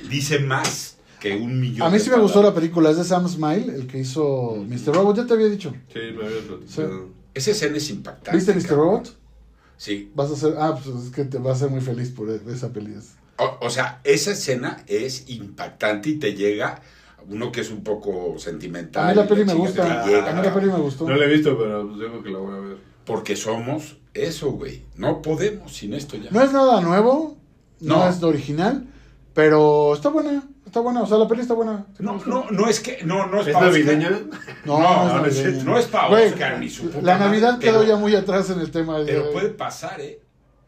dice 0.10 0.40
más 0.40 0.98
que 1.22 1.36
un 1.38 1.60
millón 1.60 1.88
A 1.88 1.90
mí 1.90 2.00
sí 2.00 2.10
me 2.10 2.18
gustó 2.18 2.44
la 2.44 2.54
película, 2.54 2.90
es 2.92 2.98
de 2.98 3.04
Sam 3.06 3.28
Smile, 3.30 3.74
el 3.74 3.88
que 3.88 4.00
hizo 4.00 4.58
Mr. 4.68 4.94
Robot, 4.94 5.18
ya 5.18 5.26
te 5.26 5.34
había 5.34 5.48
dicho. 5.48 5.74
Sí, 5.94 6.00
me 6.18 6.26
había 6.26 6.42
platicado. 6.48 7.10
Esa 7.34 7.52
escena 7.52 7.78
es 7.78 7.90
impactante. 7.90 8.32
¿Viste 8.38 8.54
Mr. 8.54 8.76
Robot? 8.78 9.18
Sí. 9.78 10.12
Vas 10.16 10.32
a 10.32 10.36
ser, 10.36 10.56
ah, 10.60 10.76
pues 10.82 11.06
es 11.06 11.12
que 11.12 11.26
te 11.26 11.38
vas 11.38 11.58
a 11.58 11.60
ser 11.62 11.70
muy 11.70 11.82
feliz 11.82 12.10
por 12.10 12.30
esa 12.30 12.72
peli. 12.72 12.96
O, 13.38 13.66
o 13.66 13.70
sea, 13.70 14.00
esa 14.04 14.32
escena 14.32 14.84
es 14.88 15.30
impactante 15.30 16.10
y 16.10 16.20
te 16.20 16.34
llega, 16.36 16.82
uno 17.28 17.52
que 17.52 17.62
es 17.62 17.72
un 17.72 17.84
poco 17.84 18.38
sentimental. 18.38 19.06
A 19.06 19.10
mí 19.10 19.16
la 19.16 19.28
peli 19.28 19.46
me 19.46 19.54
gusta, 19.54 20.06
llega, 20.06 20.30
a 20.30 20.34
mí 20.36 20.42
la 20.44 20.54
peli 20.54 20.68
me 20.68 20.78
gustó. 20.80 21.08
No 21.08 21.16
la 21.16 21.26
he 21.26 21.30
visto, 21.30 21.58
pero 21.58 21.88
pues 21.88 22.00
digo 22.00 22.22
que 22.22 22.30
la 22.30 22.38
voy 22.40 22.56
a 22.56 22.60
ver. 22.60 22.78
Porque 23.06 23.36
somos 23.36 23.98
eso, 24.14 24.52
güey. 24.52 24.84
No 24.96 25.22
podemos 25.22 25.74
sin 25.76 25.94
esto 25.94 26.18
ya. 26.18 26.30
No 26.30 26.44
es 26.44 26.52
nada 26.54 26.82
nuevo, 26.82 27.38
no, 27.80 27.98
No. 27.98 28.10
es 28.10 28.22
original, 28.22 28.86
pero 29.34 29.96
está 29.96 30.10
buena, 30.10 30.44
está 30.72 30.80
buena, 30.80 31.02
o 31.02 31.06
sea, 31.06 31.18
la 31.18 31.28
peli 31.28 31.42
está 31.42 31.54
buena. 31.54 31.86
Sí 31.98 32.02
No, 32.04 32.18
no, 32.26 32.46
no 32.50 32.68
es 32.70 32.80
que, 32.80 33.04
no, 33.04 33.26
no 33.28 33.42
es, 33.42 33.48
¿Es 33.48 33.54
navideña? 33.54 34.10
No, 34.64 34.80
No, 34.80 35.06
no, 35.06 35.18
no 35.20 35.26
es 35.26 35.36
es 35.38 35.44
navideña. 35.44 35.64
No 35.66 35.78
es 35.78 35.86
pa' 35.88 36.08
Güey, 36.08 36.30
Oscar 36.30 36.60
ni 36.60 36.70
su 36.70 36.84
puta 36.90 37.02
La 37.06 37.18
Navidad 37.18 37.54
madre, 37.54 37.66
quedó 37.66 37.80
pero- 37.82 37.90
ya 37.92 37.96
muy 37.98 38.16
atrás 38.16 38.50
en 38.52 38.60
el 38.62 38.72
tema 38.72 39.00
de 39.00 39.06
Pero 39.06 39.32
puede 39.34 39.50
pasar, 39.50 40.00
¿eh? 40.00 40.20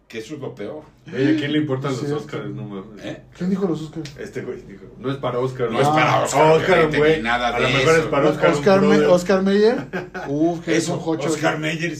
Que 0.09 0.19
eso 0.19 0.35
es 0.35 0.41
lo 0.41 0.53
peor. 0.53 0.83
Oye, 1.07 1.35
¿a 1.35 1.39
quién 1.39 1.53
le 1.53 1.57
importan 1.59 1.91
Sí, 1.95 2.01
los 2.03 2.11
es 2.11 2.11
Oscars? 2.17 2.45
No 2.49 2.63
mames. 2.63 3.03
¿eh? 3.03 3.23
¿Quién 3.35 3.49
dijo 3.49 3.65
los 3.65 3.81
Oscars? 3.81 4.11
Este 4.19 4.41
güey 4.41 4.61
dijo, 4.61 4.83
no 4.99 5.09
es 5.09 5.17
para 5.17 5.39
Oscar. 5.39 5.71
No 5.71 5.81
es 5.81 5.87
para 5.87 6.21
Oscar, 6.23 6.51
Oscar, 6.51 6.97
güey. 6.97 7.21
nada 7.23 7.47
A 7.47 7.59
lo 7.59 7.67
mejor 7.69 7.81
eso. 7.93 8.01
es 8.01 8.05
para 8.07 8.29
Oscar. 8.29 8.83
un 8.83 8.91
Oscar. 8.91 9.09
Oscar 9.09 9.41
Meyer. 9.41 9.87
Uf, 10.27 10.63
que 10.65 10.77
es 10.77 10.83
Eso, 10.83 10.93
un 10.93 10.99
jocho. 10.99 11.29
Oscar 11.29 11.57
Meyer 11.57 11.97